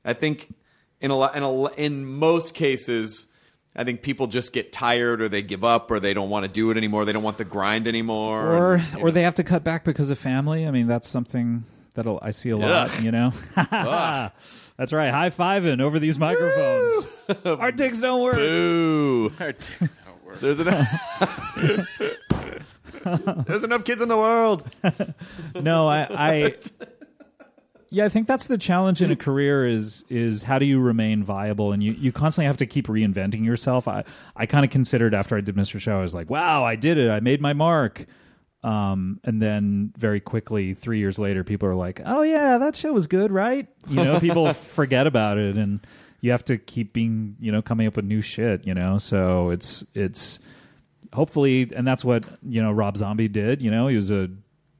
I 0.05 0.13
think 0.13 0.53
in 1.01 1.11
a 1.11 1.15
lot 1.15 1.35
in 1.35 1.43
a 1.43 1.65
in 1.73 2.05
most 2.05 2.53
cases. 2.53 3.27
I 3.75 3.83
think 3.85 4.01
people 4.01 4.27
just 4.27 4.51
get 4.51 4.71
tired, 4.73 5.21
or 5.21 5.29
they 5.29 5.41
give 5.41 5.63
up, 5.63 5.89
or 5.91 5.99
they 5.99 6.13
don't 6.13 6.29
want 6.29 6.43
to 6.43 6.51
do 6.51 6.71
it 6.71 6.77
anymore. 6.77 7.05
They 7.05 7.13
don't 7.13 7.23
want 7.23 7.37
the 7.37 7.45
grind 7.45 7.87
anymore. 7.87 8.45
or 8.47 8.73
and, 8.75 8.95
or 8.97 9.05
know. 9.05 9.11
they 9.11 9.23
have 9.23 9.35
to 9.35 9.43
cut 9.43 9.63
back 9.63 9.85
because 9.85 10.09
of 10.09 10.19
family. 10.19 10.67
I 10.67 10.71
mean, 10.71 10.87
that's 10.87 11.07
something 11.07 11.63
that 11.93 12.05
I 12.21 12.31
see 12.31 12.49
a 12.49 12.57
lot. 12.57 12.89
Ugh. 12.89 13.03
You 13.03 13.11
know, 13.11 13.33
that's 13.55 14.93
right. 14.93 15.11
High 15.11 15.29
fiving 15.29 15.81
over 15.81 15.99
these 15.99 16.19
microphones. 16.19 17.07
Our 17.45 17.71
dicks 17.71 17.99
don't 18.01 18.21
work. 18.21 18.35
Boo. 18.35 19.33
Our 19.39 19.53
dicks 19.53 19.93
don't 20.05 20.25
work. 20.25 20.41
There's 20.41 20.59
enough. 20.59 21.57
There's 23.47 23.63
enough 23.63 23.83
kids 23.83 24.01
in 24.01 24.09
the 24.09 24.17
world. 24.17 24.63
no, 25.55 25.87
I, 25.87 26.07
I 26.09 26.55
yeah, 27.93 28.05
I 28.05 28.09
think 28.09 28.25
that's 28.25 28.47
the 28.47 28.57
challenge 28.57 29.01
in 29.01 29.11
a 29.11 29.17
career 29.17 29.67
is 29.67 30.05
is 30.09 30.43
how 30.43 30.57
do 30.57 30.65
you 30.65 30.79
remain 30.79 31.25
viable 31.25 31.73
and 31.73 31.83
you, 31.83 31.91
you 31.91 32.13
constantly 32.13 32.47
have 32.47 32.57
to 32.57 32.65
keep 32.65 32.87
reinventing 32.87 33.45
yourself. 33.45 33.85
I 33.85 34.05
I 34.33 34.45
kind 34.45 34.63
of 34.63 34.71
considered 34.71 35.13
after 35.13 35.35
I 35.35 35.41
did 35.41 35.55
Mr. 35.55 35.79
Show, 35.79 35.99
I 35.99 36.01
was 36.01 36.15
like, 36.15 36.29
wow, 36.29 36.63
I 36.63 36.77
did 36.77 36.97
it, 36.97 37.11
I 37.11 37.19
made 37.19 37.41
my 37.41 37.51
mark. 37.51 38.05
Um, 38.63 39.19
and 39.25 39.41
then 39.41 39.91
very 39.97 40.21
quickly, 40.21 40.73
three 40.73 40.99
years 40.99 41.19
later, 41.19 41.43
people 41.43 41.67
are 41.67 41.75
like, 41.75 41.99
"Oh 42.05 42.21
yeah, 42.21 42.59
that 42.59 42.75
show 42.75 42.93
was 42.93 43.07
good, 43.07 43.31
right?" 43.31 43.67
You 43.87 44.03
know, 44.03 44.19
people 44.21 44.53
forget 44.53 45.07
about 45.07 45.39
it, 45.39 45.57
and 45.57 45.79
you 46.21 46.29
have 46.29 46.45
to 46.45 46.59
keep 46.59 46.93
being, 46.93 47.35
you 47.39 47.51
know, 47.51 47.63
coming 47.63 47.87
up 47.87 47.95
with 47.95 48.05
new 48.05 48.21
shit. 48.21 48.67
You 48.67 48.75
know, 48.75 48.99
so 48.99 49.49
it's 49.49 49.83
it's 49.95 50.37
hopefully, 51.11 51.71
and 51.75 51.87
that's 51.87 52.05
what 52.05 52.23
you 52.47 52.61
know 52.61 52.71
Rob 52.71 52.97
Zombie 52.97 53.27
did. 53.27 53.63
You 53.63 53.71
know, 53.71 53.87
he 53.87 53.95
was 53.95 54.11
a 54.11 54.29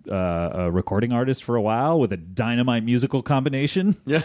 uh, 0.09 0.49
a 0.53 0.71
recording 0.71 1.11
artist 1.11 1.43
for 1.43 1.55
a 1.55 1.61
while 1.61 1.99
with 1.99 2.11
a 2.13 2.17
dynamite 2.17 2.83
musical 2.83 3.21
combination. 3.21 3.97
Yeah, 4.05 4.21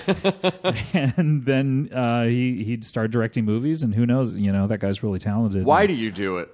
and 0.92 1.44
then 1.44 1.90
uh, 1.92 2.24
he 2.24 2.64
he'd 2.64 2.84
start 2.84 3.10
directing 3.10 3.44
movies, 3.44 3.82
and 3.82 3.94
who 3.94 4.06
knows? 4.06 4.34
You 4.34 4.52
know, 4.52 4.66
that 4.66 4.78
guy's 4.78 5.02
really 5.02 5.18
talented. 5.18 5.64
Why 5.64 5.86
do 5.86 5.94
you 5.94 6.10
do 6.10 6.38
it? 6.38 6.50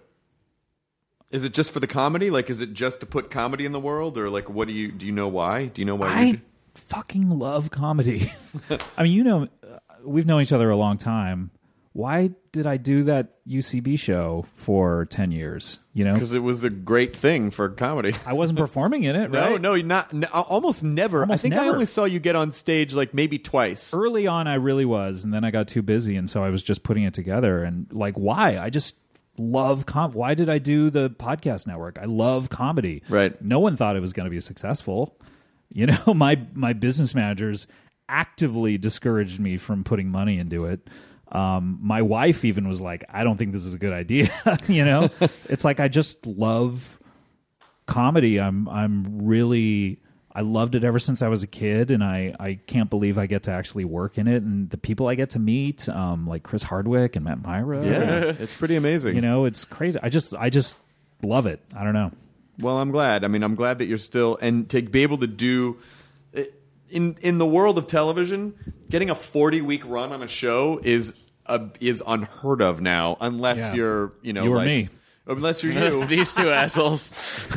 Is 1.31 1.45
it 1.45 1.55
just 1.55 1.71
for 1.73 1.81
the 1.81 1.87
comedy? 1.87 2.31
Like, 2.31 2.51
is 2.51 2.61
it 2.61 2.75
just 2.75 3.01
to 3.01 3.07
put 3.07 3.31
comedy 3.31 3.65
in 3.65 3.73
the 3.73 3.81
world, 3.81 4.19
or 4.19 4.29
like, 4.29 4.51
what 4.51 4.69
do 4.69 4.75
you 4.75 4.93
do? 4.93 5.07
You 5.07 5.13
know 5.13 5.29
why? 5.29 5.67
Do 5.67 5.81
you 5.81 5.87
know 5.87 5.95
why? 5.95 6.09
you 6.09 6.29
I 6.29 6.33
do? 6.33 6.41
fucking 6.75 7.31
love 7.31 7.71
comedy. 7.71 8.33
I 8.97 9.03
mean, 9.03 9.13
you 9.13 9.25
know, 9.25 9.49
uh, 9.63 9.79
we've 10.05 10.27
known 10.27 10.43
each 10.43 10.53
other 10.53 10.71
a 10.71 10.77
long 10.77 10.99
time. 10.99 11.51
Why 11.95 12.31
did 12.53 12.67
I 12.67 12.79
do 12.79 13.05
that 13.05 13.35
UCB 13.47 13.99
show 13.99 14.47
for 14.55 15.05
ten 15.07 15.31
years? 15.31 15.79
You 15.93 16.05
know, 16.05 16.15
Because 16.15 16.33
it 16.33 16.43
was 16.43 16.65
a 16.65 16.71
great 16.71 17.15
thing 17.15 17.51
for 17.51 17.69
comedy. 17.69 18.15
I 18.27 18.33
wasn't 18.33 18.59
performing 18.59 19.05
in 19.05 19.15
it. 19.15 19.31
No, 19.31 19.53
right? 19.53 19.61
no, 19.61 19.77
not 19.77 20.13
n- 20.15 20.25
almost 20.33 20.83
never. 20.83 21.21
Almost 21.21 21.45
I 21.45 21.49
think 21.51 21.55
I 21.61 21.69
only 21.69 21.85
saw 21.85 22.05
you 22.05 22.19
get 22.19 22.35
on 22.35 22.51
stage 22.53 22.95
like 22.95 23.13
maybe 23.13 23.39
twice. 23.39 23.93
early 23.93 24.27
on 24.27 24.49
I 24.49 24.55
really 24.55 24.87
was, 24.87 25.23
and 25.23 25.35
then 25.35 25.45
I 25.45 25.51
got 25.51 25.69
too 25.69 25.83
busy, 25.83 26.17
and 26.17 26.31
so 26.31 26.43
I 26.43 26.49
was 26.49 26.63
just 26.63 26.83
putting 26.83 27.03
it 27.05 27.13
together. 27.13 27.63
And 27.63 27.87
like, 27.93 28.15
why? 28.15 28.57
I 28.57 28.71
just 28.71 28.97
love 29.37 29.85
com. 29.85 30.13
Why 30.13 30.33
did 30.35 30.49
I 30.49 30.57
do 30.59 30.89
the 30.89 31.11
podcast 31.11 31.67
network? 31.67 31.99
I 32.01 32.07
love 32.07 32.49
comedy. 32.49 33.03
Right. 33.11 33.41
No 33.43 33.61
one 33.61 33.77
thought 33.77 33.97
it 33.97 34.01
was 34.01 34.15
going 34.15 34.25
to 34.27 34.31
be 34.31 34.41
successful. 34.41 35.19
You 35.75 35.87
know, 36.07 36.15
my 36.15 36.41
my 36.55 36.73
business 36.73 37.15
managers 37.15 37.67
actively 38.09 38.79
discouraged 38.79 39.41
me 39.41 39.57
from 39.59 39.85
putting 39.85 40.09
money 40.11 40.39
into 40.39 40.65
it. 40.65 40.89
Um, 41.33 41.79
my 41.83 42.03
wife 42.03 42.45
even 42.45 42.69
was 42.69 42.81
like, 42.81 43.05
"I 43.09 43.25
don't 43.25 43.37
think 43.37 43.53
this 43.53 43.65
is 43.65 43.75
a 43.75 43.79
good 43.79 43.93
idea." 43.93 44.31
you 44.69 44.85
know, 44.85 45.09
it's 45.49 45.65
like 45.65 45.81
I 45.81 45.89
just 45.89 46.27
love 46.27 46.99
comedy. 47.87 48.39
I'm 48.39 48.69
I'm 48.69 49.25
really 49.27 49.99
I 50.35 50.43
loved 50.43 50.75
it 50.75 50.85
ever 50.85 50.99
since 50.99 51.23
I 51.23 51.29
was 51.29 51.43
a 51.43 51.47
kid, 51.47 51.91
and 51.91 52.05
I 52.05 52.35
I 52.39 52.55
can't 52.67 52.91
believe 52.91 53.17
I 53.17 53.27
get 53.27 53.45
to 53.45 53.51
actually 53.51 53.87
work 53.87 54.19
in 54.19 54.29
it, 54.29 54.43
and 54.43 54.69
the 54.71 54.77
people 54.77 55.09
I 55.09 55.15
get 55.15 55.31
to 55.31 55.39
meet, 55.39 55.89
um, 55.89 56.27
like 56.27 56.43
Chris 56.43 56.63
Hardwick 56.63 57.17
and 57.17 57.25
Matt 57.25 57.43
Mira. 57.43 57.85
Yeah, 57.85 58.33
it's 58.39 58.57
pretty 58.57 58.77
amazing. 58.77 59.15
you 59.15 59.23
know, 59.23 59.47
it's 59.47 59.65
crazy. 59.65 59.99
I 60.03 60.11
just 60.11 60.35
I 60.35 60.51
just 60.51 60.79
love 61.23 61.47
it. 61.47 61.61
I 61.75 61.83
don't 61.83 61.95
know. 61.95 62.13
Well, 62.59 62.77
I'm 62.77 62.91
glad. 62.91 63.25
I 63.25 63.29
mean, 63.29 63.43
I'm 63.43 63.55
glad 63.55 63.79
that 63.79 63.87
you're 63.87 63.97
still 63.97 64.39
and 64.43 64.69
to 64.71 64.83
be 64.83 65.03
able 65.03 65.19
to 65.19 65.27
do 65.27 65.79
in 66.93 67.17
in 67.23 67.39
the 67.39 67.47
world 67.47 67.79
of 67.79 67.87
television, 67.87 68.55
getting 68.89 69.11
a 69.11 69.15
40 69.15 69.63
week 69.63 69.85
run 69.87 70.13
on 70.13 70.23
a 70.23 70.29
show 70.29 70.79
is 70.85 71.15
a, 71.47 71.61
is 71.81 72.03
unheard 72.07 72.61
of 72.63 72.81
now, 72.81 73.17
unless 73.21 73.59
Yeah. 73.59 73.75
you're 73.75 74.13
you 74.23 74.33
know 74.33 74.45
You 74.45 74.53
or 74.53 74.57
like, 74.57 74.67
me. 74.67 74.89
unless 75.27 75.63
you're 75.63 75.73
you. 75.73 76.05
These 76.07 76.35
two 76.35 76.51
assholes. 76.51 77.47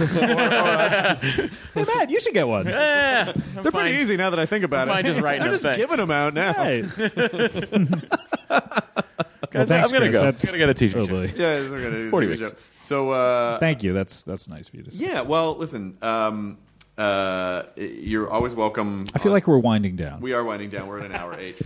Hey 1.76 1.84
Matt, 1.96 2.10
you 2.10 2.20
should 2.22 2.34
get 2.34 2.48
one. 2.48 2.68
Eh, 2.68 3.34
They're 3.62 3.72
pretty 3.72 3.98
easy 3.98 4.16
now 4.18 4.30
that 4.30 4.40
I 4.40 4.46
think 4.46 4.64
about 4.64 4.88
I'm 4.88 4.92
it. 4.92 4.94
fine 4.98 5.06
just 5.06 5.20
writing 5.20 5.42
They're 5.42 5.50
them 5.58 5.60
just 5.60 5.64
thanks. 5.64 5.78
giving 5.78 5.98
them 5.98 6.12
out 6.12 6.34
now. 6.34 6.54
Hey. 6.54 6.82
Guys, 9.52 9.68
thanks, 9.70 9.88
I'm 9.90 9.94
gonna 9.94 10.10
Chris. 10.10 10.14
go. 10.16 10.22
That's- 10.22 10.44
I'm 10.44 10.48
gonna 10.48 10.58
get 10.58 10.70
a 10.70 10.74
t-shirt. 10.74 11.10
Oh. 11.10 11.22
Yeah, 11.22 11.70
we're 11.70 11.82
gonna 11.84 11.92
do 11.98 12.10
40 12.10 12.28
weeks. 12.28 12.40
show. 12.42 12.50
So 12.80 13.10
uh, 13.12 13.58
Thank 13.60 13.84
you. 13.84 13.94
That's 13.94 14.24
that's 14.24 14.48
nice 14.50 14.68
of 14.70 14.76
you 14.76 14.84
to 14.84 14.92
say. 14.92 14.98
yeah, 15.00 15.22
well, 15.22 15.56
listen, 15.56 15.98
um, 16.02 16.58
uh, 16.98 17.64
you're 17.78 18.30
always 18.30 18.54
welcome. 18.56 19.06
I 19.14 19.20
feel 19.20 19.32
like 19.32 19.48
we're 19.48 19.58
winding 19.60 19.96
down. 19.96 20.20
We 20.22 20.34
are 20.34 20.44
winding 20.44 20.70
down. 20.72 20.88
We're 20.88 21.00
at 21.00 21.06
an 21.06 21.14
hour 21.14 21.36
eight. 21.40 21.62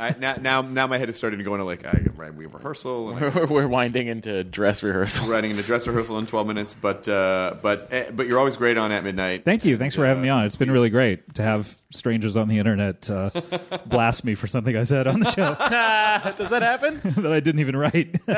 I, 0.00 0.14
now, 0.18 0.34
now, 0.40 0.62
now 0.62 0.86
my 0.86 0.98
head 0.98 1.08
is 1.08 1.16
starting 1.16 1.38
to 1.38 1.44
go 1.44 1.54
into 1.54 1.64
like 1.64 1.84
I, 1.84 2.00
right, 2.16 2.34
we 2.34 2.44
have 2.44 2.54
rehearsal 2.54 3.10
and 3.10 3.34
We're, 3.34 3.46
we're 3.50 3.68
winding 3.68 4.08
into 4.08 4.42
dress 4.44 4.82
rehearsal. 4.82 5.28
writing 5.28 5.50
in 5.50 5.56
the 5.56 5.62
dress 5.62 5.86
rehearsal 5.86 6.18
in 6.18 6.26
twelve 6.26 6.46
minutes. 6.46 6.74
But 6.74 7.06
uh, 7.08 7.56
but 7.60 7.88
eh, 7.92 8.10
but 8.10 8.26
you're 8.26 8.38
always 8.38 8.56
great 8.56 8.76
on 8.78 8.92
at 8.92 9.04
midnight. 9.04 9.44
Thank 9.44 9.64
you. 9.64 9.76
Thanks 9.76 9.94
for 9.94 10.06
having 10.06 10.22
me 10.22 10.28
on. 10.30 10.46
It's 10.46 10.56
been 10.56 10.70
really 10.70 10.90
great 10.90 11.34
to 11.34 11.42
have 11.42 11.76
strangers 11.92 12.36
on 12.36 12.46
the 12.48 12.56
internet 12.58 13.10
uh, 13.10 13.30
blast 13.86 14.22
me 14.24 14.36
for 14.36 14.46
something 14.46 14.76
I 14.76 14.84
said 14.84 15.08
on 15.08 15.18
the 15.18 15.30
show 15.32 15.42
Does 16.36 16.48
that 16.50 16.62
happen? 16.62 17.00
that 17.20 17.32
I 17.32 17.40
didn't 17.40 17.60
even 17.60 17.76
write. 17.76 18.20
Oh, 18.28 18.34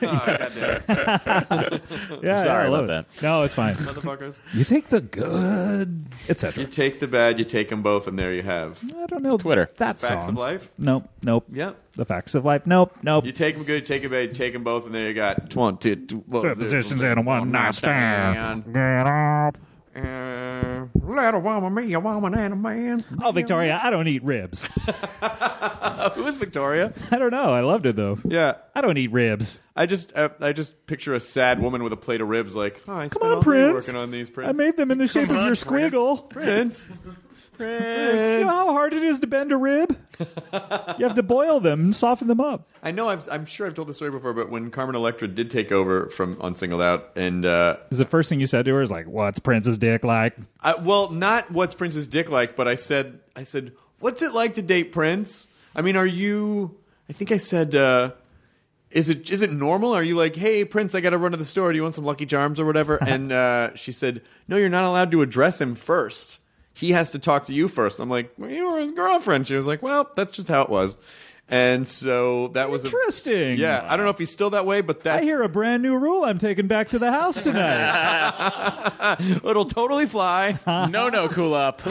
goddamn. 0.00 1.80
yeah, 2.22 2.36
sorry 2.36 2.64
I 2.64 2.68
love 2.68 2.84
about 2.84 3.04
it. 3.14 3.22
No, 3.22 3.42
it's 3.42 3.54
fine. 3.54 3.74
motherfuckers. 3.76 4.40
You 4.52 4.64
take 4.64 4.88
the 4.88 5.00
good, 5.00 6.06
etc. 6.28 6.64
You 6.64 6.68
take 6.68 7.00
the 7.00 7.06
bad, 7.06 7.38
you 7.38 7.44
take 7.44 7.68
them 7.68 7.82
both, 7.82 8.06
and 8.06 8.18
there 8.18 8.32
you 8.32 8.42
have 8.42 8.82
I 9.00 9.06
don't 9.06 9.22
know 9.22 9.36
Twitter. 9.38 9.68
that 9.78 10.00
facts 10.00 10.26
song. 10.26 10.34
of 10.34 10.38
life. 10.40 10.70
Nope, 10.90 11.08
nope. 11.22 11.44
Yeah. 11.52 11.72
The 11.96 12.04
facts 12.04 12.34
of 12.34 12.44
life. 12.44 12.66
Nope, 12.66 12.96
nope. 13.02 13.24
You 13.26 13.32
take 13.32 13.54
them 13.54 13.64
good, 13.64 13.86
take 13.86 14.02
them 14.02 14.10
bad, 14.10 14.34
take 14.34 14.52
them 14.52 14.64
both, 14.64 14.86
and 14.86 14.94
there 14.94 15.06
you 15.08 15.14
got 15.14 15.54
one, 15.54 15.76
two, 15.78 15.94
two, 15.96 16.16
one, 16.26 16.54
positions 16.56 17.00
in 17.00 17.18
a 17.18 17.22
one 17.22 17.52
night 17.52 17.74
stand. 17.74 18.64
Get 18.72 19.06
up. 19.06 19.56
Uh, 19.94 20.86
little 21.04 21.40
woman, 21.40 21.74
me, 21.74 21.92
a 21.92 22.00
woman, 22.00 22.34
and 22.34 22.54
a 22.54 22.56
man. 22.56 23.04
Oh, 23.22 23.32
Victoria, 23.32 23.80
I 23.82 23.90
don't 23.90 24.06
eat 24.08 24.22
ribs. 24.24 24.62
Who 26.14 26.26
is 26.26 26.36
Victoria? 26.36 26.92
I 27.10 27.18
don't 27.18 27.32
know. 27.32 27.52
I 27.52 27.60
loved 27.60 27.86
it 27.86 27.96
though. 27.96 28.18
Yeah, 28.24 28.54
I 28.74 28.80
don't 28.80 28.96
eat 28.96 29.12
ribs. 29.12 29.58
I 29.76 29.86
just 29.86 30.16
uh, 30.16 30.30
I 30.40 30.52
just 30.52 30.86
picture 30.86 31.14
a 31.14 31.20
sad 31.20 31.60
woman 31.60 31.82
with 31.82 31.92
a 31.92 31.96
plate 31.96 32.20
of 32.20 32.28
ribs, 32.28 32.54
like, 32.56 32.80
oh, 32.88 32.92
I 32.94 33.08
spent 33.08 33.20
Come 33.20 33.28
on, 33.30 33.34
all 33.34 33.40
day 33.40 33.44
Prince. 33.44 33.86
working 33.88 34.00
on 34.00 34.10
these, 34.10 34.30
Prince. 34.30 34.48
I 34.48 34.52
made 34.52 34.76
them 34.76 34.90
in 34.90 34.98
the 34.98 35.06
shape 35.08 35.28
of 35.30 35.36
on, 35.36 35.46
your 35.46 35.56
Prince. 35.56 35.64
squiggle. 35.64 36.30
Prince. 36.30 36.86
You 37.60 38.44
know 38.44 38.48
how 38.48 38.72
hard 38.72 38.94
it 38.94 39.04
is 39.04 39.20
to 39.20 39.26
bend 39.26 39.52
a 39.52 39.56
rib? 39.56 39.96
you 40.18 41.06
have 41.06 41.14
to 41.14 41.22
boil 41.22 41.60
them 41.60 41.80
and 41.80 41.96
soften 41.96 42.28
them 42.28 42.40
up. 42.40 42.68
I 42.82 42.90
know 42.90 43.08
I've, 43.08 43.28
I'm 43.28 43.46
sure 43.46 43.66
I've 43.66 43.74
told 43.74 43.88
this 43.88 43.96
story 43.96 44.10
before, 44.10 44.32
but 44.32 44.50
when 44.50 44.70
Carmen 44.70 44.94
Electra 44.94 45.28
did 45.28 45.50
take 45.50 45.70
over 45.72 46.08
from 46.08 46.40
on 46.40 46.54
Singled 46.54 46.80
Out, 46.82 47.12
and 47.16 47.44
uh, 47.44 47.76
Is 47.90 47.98
the 47.98 48.04
first 48.04 48.28
thing 48.28 48.40
you 48.40 48.46
said 48.46 48.64
to 48.64 48.74
her 48.74 48.82
is 48.82 48.90
like, 48.90 49.06
"What's 49.06 49.38
Prince's 49.38 49.78
dick 49.78 50.04
like?" 50.04 50.36
I, 50.60 50.74
well, 50.74 51.10
not 51.10 51.50
what's 51.50 51.74
Prince's 51.74 52.08
dick 52.08 52.30
like, 52.30 52.56
but 52.56 52.66
I 52.66 52.74
said, 52.74 53.20
I 53.36 53.44
said, 53.44 53.72
what's 53.98 54.22
it 54.22 54.32
like 54.34 54.54
to 54.56 54.62
date 54.62 54.92
Prince? 54.92 55.46
I 55.74 55.82
mean, 55.82 55.96
are 55.96 56.06
you? 56.06 56.76
I 57.08 57.12
think 57.12 57.32
I 57.32 57.36
said, 57.36 57.74
uh, 57.74 58.12
is 58.90 59.08
it 59.08 59.30
is 59.30 59.42
it 59.42 59.52
normal? 59.52 59.92
Are 59.92 60.02
you 60.02 60.16
like, 60.16 60.34
hey 60.36 60.64
Prince, 60.64 60.94
I 60.94 61.00
got 61.00 61.10
to 61.10 61.18
run 61.18 61.30
to 61.32 61.36
the 61.36 61.44
store. 61.44 61.72
Do 61.72 61.76
you 61.76 61.82
want 61.82 61.94
some 61.94 62.04
Lucky 62.04 62.26
Charms 62.26 62.58
or 62.58 62.64
whatever? 62.64 62.96
and 62.96 63.30
uh, 63.32 63.74
she 63.76 63.92
said, 63.92 64.22
no, 64.48 64.56
you're 64.56 64.68
not 64.68 64.84
allowed 64.84 65.10
to 65.12 65.22
address 65.22 65.60
him 65.60 65.74
first. 65.74 66.38
He 66.74 66.92
has 66.92 67.10
to 67.12 67.18
talk 67.18 67.46
to 67.46 67.52
you 67.52 67.68
first. 67.68 67.98
I'm 67.98 68.08
like, 68.08 68.32
well, 68.38 68.50
you 68.50 68.70
were 68.70 68.80
his 68.80 68.92
girlfriend. 68.92 69.46
She 69.46 69.54
was 69.54 69.66
like, 69.66 69.82
well, 69.82 70.10
that's 70.14 70.32
just 70.32 70.48
how 70.48 70.62
it 70.62 70.70
was. 70.70 70.96
And 71.50 71.86
so 71.86 72.48
that 72.48 72.70
was 72.70 72.84
a- 72.84 72.86
Interesting. 72.86 73.58
yeah, 73.58 73.84
I 73.88 73.96
don't 73.96 74.06
know 74.06 74.10
if 74.10 74.18
he's 74.18 74.30
still 74.30 74.50
that 74.50 74.66
way, 74.66 74.80
but 74.82 75.02
that 75.02 75.10
I 75.10 75.16
that's 75.16 75.26
hear 75.26 75.42
a 75.42 75.48
brand 75.48 75.82
new 75.82 75.96
rule 75.96 76.24
I'm 76.24 76.38
taking 76.38 76.66
back 76.68 76.90
to 76.90 76.98
the 76.98 77.10
house 77.10 77.40
tonight. 77.40 79.16
it'll 79.44 79.64
totally 79.64 80.06
fly. 80.06 80.58
no, 80.66 81.08
no, 81.08 81.28
cool 81.28 81.54
up. 81.54 81.82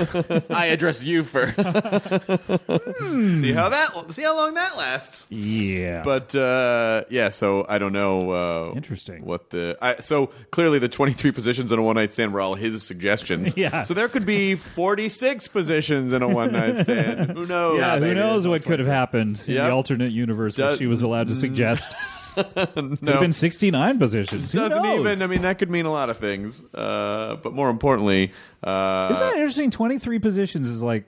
I 0.50 0.68
address 0.68 1.04
you 1.04 1.24
first. 1.24 1.56
see 1.58 3.52
how 3.54 3.70
that 3.70 4.06
see 4.12 4.24
how 4.24 4.36
long 4.36 4.54
that 4.56 4.78
lasts. 4.78 5.28
yeah. 5.30 6.02
But 6.04 6.34
uh, 6.36 7.04
yeah, 7.10 7.30
so 7.30 7.66
I 7.68 7.78
don't 7.78 7.94
know. 7.94 8.32
Uh, 8.32 8.74
Interesting. 8.76 9.26
What 9.26 9.50
the 9.50 9.78
I, 9.82 9.98
so 9.98 10.28
clearly 10.52 10.80
the 10.80 10.90
twenty 10.90 11.14
three 11.14 11.32
positions 11.32 11.72
in 11.72 11.80
a 11.80 11.84
one 11.84 11.96
night 11.96 12.14
stand 12.14 12.34
were 12.34 12.42
all 12.42 12.56
his 12.56 12.82
suggestions. 12.84 13.54
Yeah. 13.60 13.82
So 13.82 13.94
there 13.94 14.08
could 14.08 14.26
be 14.26 14.56
forty 14.56 15.10
six 15.10 15.48
positions 15.50 16.14
in 16.14 16.22
a 16.22 16.28
one 16.28 16.54
night 16.54 16.78
stand. 16.78 17.32
Who 17.32 17.46
knows? 17.46 17.78
yeah, 17.80 17.96
who 17.96 18.00
maybe 18.02 18.16
knows 18.16 18.44
there's 18.44 18.48
what 18.48 18.64
could 18.66 18.80
have 18.80 18.88
happened 18.88 19.44
in 19.50 19.56
Yeah. 19.56 19.66
the 19.68 19.72
alternate 19.72 20.12
universe 20.12 20.58
where 20.58 20.78
she 20.78 20.86
was 20.88 21.02
allowed 21.02 21.28
to 21.30 21.36
suggest. 21.36 21.94
Could 22.36 23.02
No. 23.02 23.12
have 23.14 23.20
been 23.22 23.32
69 23.34 24.00
positions. 24.00 24.52
Who 24.52 24.60
Doesn't 24.60 24.82
knows? 24.82 25.00
even. 25.00 25.22
I 25.22 25.28
mean, 25.28 25.42
that 25.42 25.60
could 25.60 25.70
mean 25.70 25.86
a 25.86 25.92
lot 25.92 26.10
of 26.10 26.18
things. 26.18 26.64
Uh, 26.74 27.36
but 27.44 27.54
more 27.54 27.70
importantly, 27.70 28.32
uh, 28.64 29.08
Isn't 29.12 29.22
that 29.22 29.34
interesting? 29.36 29.72
23 29.72 30.20
positions 30.20 30.70
is 30.70 30.82
like 30.82 31.06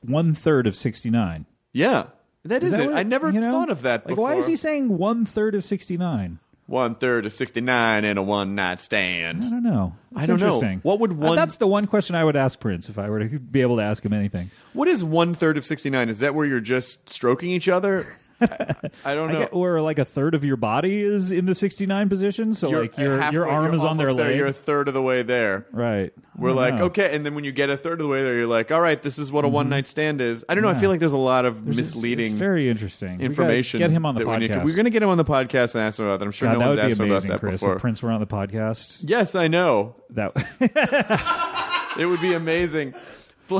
one 0.00 0.34
third 0.34 0.66
of 0.66 0.74
69. 0.74 1.46
yeah, 1.72 2.06
That 2.44 2.64
Is 2.64 2.72
is, 2.72 2.76
that 2.78 2.84
it. 2.84 2.88
what- 2.88 2.96
I 2.96 3.02
never 3.04 3.30
you 3.30 3.38
know? 3.40 3.52
thought 3.52 3.70
of 3.70 3.82
that 3.82 4.00
Like, 4.04 4.08
before. 4.16 4.30
why 4.30 4.34
is 4.36 4.48
he 4.48 4.56
saying 4.56 4.98
one 4.98 5.24
third 5.24 5.54
of 5.54 5.64
sixty 5.64 5.96
nine? 5.96 6.40
One 6.66 6.94
third 6.94 7.26
of 7.26 7.32
sixty 7.32 7.60
nine 7.60 8.04
and 8.04 8.18
a 8.18 8.22
one 8.22 8.54
night 8.54 8.80
stand? 8.80 9.44
I 9.44 9.50
don't 9.50 9.62
know. 9.62 9.94
I 10.14 10.26
don't 10.26 10.40
know. 10.40 10.60
What 10.82 11.00
would 11.00 11.12
Uh, 11.12 11.14
one- 11.14 11.36
that's 11.36 11.56
the 11.56 11.66
one 11.66 11.86
question 11.86 12.14
I 12.16 12.24
would 12.24 12.36
ask 12.36 12.58
Prince 12.60 12.88
if 12.88 12.98
I 12.98 13.08
were 13.10 13.20
to 13.26 13.38
be 13.38 13.60
able 13.62 13.76
to 13.76 13.82
ask 13.82 14.04
him 14.04 14.12
anything. 14.12 14.50
What 14.72 14.88
is 14.88 15.02
one 15.04 15.34
third 15.34 15.56
of 15.58 15.66
sixty 15.66 15.90
nine? 15.90 16.08
Is 16.08 16.20
that 16.20 16.34
where 16.34 16.46
you're 16.46 16.60
just 16.60 17.08
stroking 17.10 17.50
each 17.50 17.68
other? 17.68 18.06
I, 18.42 18.90
I 19.04 19.14
don't 19.14 19.30
I 19.30 19.32
know. 19.32 19.38
get, 19.40 19.52
or 19.52 19.80
like 19.80 19.98
a 19.98 20.04
third 20.04 20.34
of 20.34 20.44
your 20.44 20.56
body 20.56 21.00
is 21.02 21.32
in 21.32 21.46
the 21.46 21.54
sixty 21.54 21.86
nine 21.86 22.08
position, 22.08 22.52
so 22.52 22.70
You're 22.70 22.82
like 22.82 22.98
your 22.98 23.18
halfway- 23.18 23.34
your 23.34 23.48
arm 23.48 23.64
you're 23.66 23.74
is 23.74 23.84
on 23.84 23.96
their 23.96 24.08
almost 24.08 24.18
there. 24.18 24.28
leg. 24.28 24.36
You're 24.38 24.46
a 24.48 24.52
third 24.52 24.88
of 24.88 24.94
the 24.94 25.02
way 25.02 25.22
there. 25.22 25.66
right. 25.72 26.12
I 26.16 26.40
We're 26.40 26.48
don't 26.48 26.56
like, 26.56 26.74
know. 26.76 26.84
okay, 26.86 27.14
and 27.14 27.24
then 27.26 27.34
when 27.34 27.44
you 27.44 27.52
get 27.52 27.68
a 27.70 27.76
third 27.76 28.00
of 28.00 28.04
the 28.04 28.08
way 28.08 28.22
there, 28.22 28.34
you're 28.34 28.46
like, 28.46 28.72
all 28.72 28.80
right, 28.80 29.00
this 29.00 29.18
is 29.18 29.30
what 29.30 29.44
a 29.44 29.48
one 29.48 29.68
night 29.68 29.86
stand 29.86 30.20
is. 30.20 30.44
I 30.48 30.54
don't 30.54 30.62
know. 30.62 30.68
I 30.70 30.72
Mm-hmm. 30.72 30.80
Feel 30.80 30.90
like 30.90 31.00
there's 31.00 31.12
a 31.12 31.16
lot 31.18 31.44
of 31.44 31.58
it's- 31.68 31.76
misleading 31.76 32.26
It's 32.32 32.34
very 32.34 32.68
interesting. 32.70 33.10
We 33.12 33.16
gotta 33.18 33.24
information. 33.26 33.78
Get 33.78 33.90
him 33.90 34.06
on 34.06 34.14
the 34.14 34.24
that 34.24 34.30
we 34.30 34.36
need- 34.38 34.50
podcast. 34.50 34.64
We're 34.64 34.74
going 34.74 34.84
to 34.86 34.90
get 34.90 35.02
him 35.02 35.10
on 35.10 35.18
the 35.18 35.24
podcast 35.24 35.74
and 35.74 35.84
ask 35.84 35.98
him 35.98 36.06
about 36.06 36.18
that. 36.20 36.24
I'm 36.24 36.32
sure 36.32 36.48
God, 36.48 36.54
no 36.54 36.58
that 36.60 36.66
one's 36.66 36.76
would 36.78 36.82
be 36.86 36.90
asked 36.90 37.00
him 37.00 37.06
about 37.06 37.12
amazing, 37.14 37.30
that 37.30 37.40
Chris. 37.40 37.54
before. 37.60 37.74
If 37.76 37.80
Prince 37.82 38.02
were 38.02 38.10
on 38.10 38.20
the 38.20 38.26
podcast, 38.26 39.02
yes, 39.06 39.34
I 39.34 39.48
know. 39.48 39.94
that 40.10 40.32
It 41.98 42.06
would 42.06 42.20
be 42.22 42.32
amazing. 42.32 42.94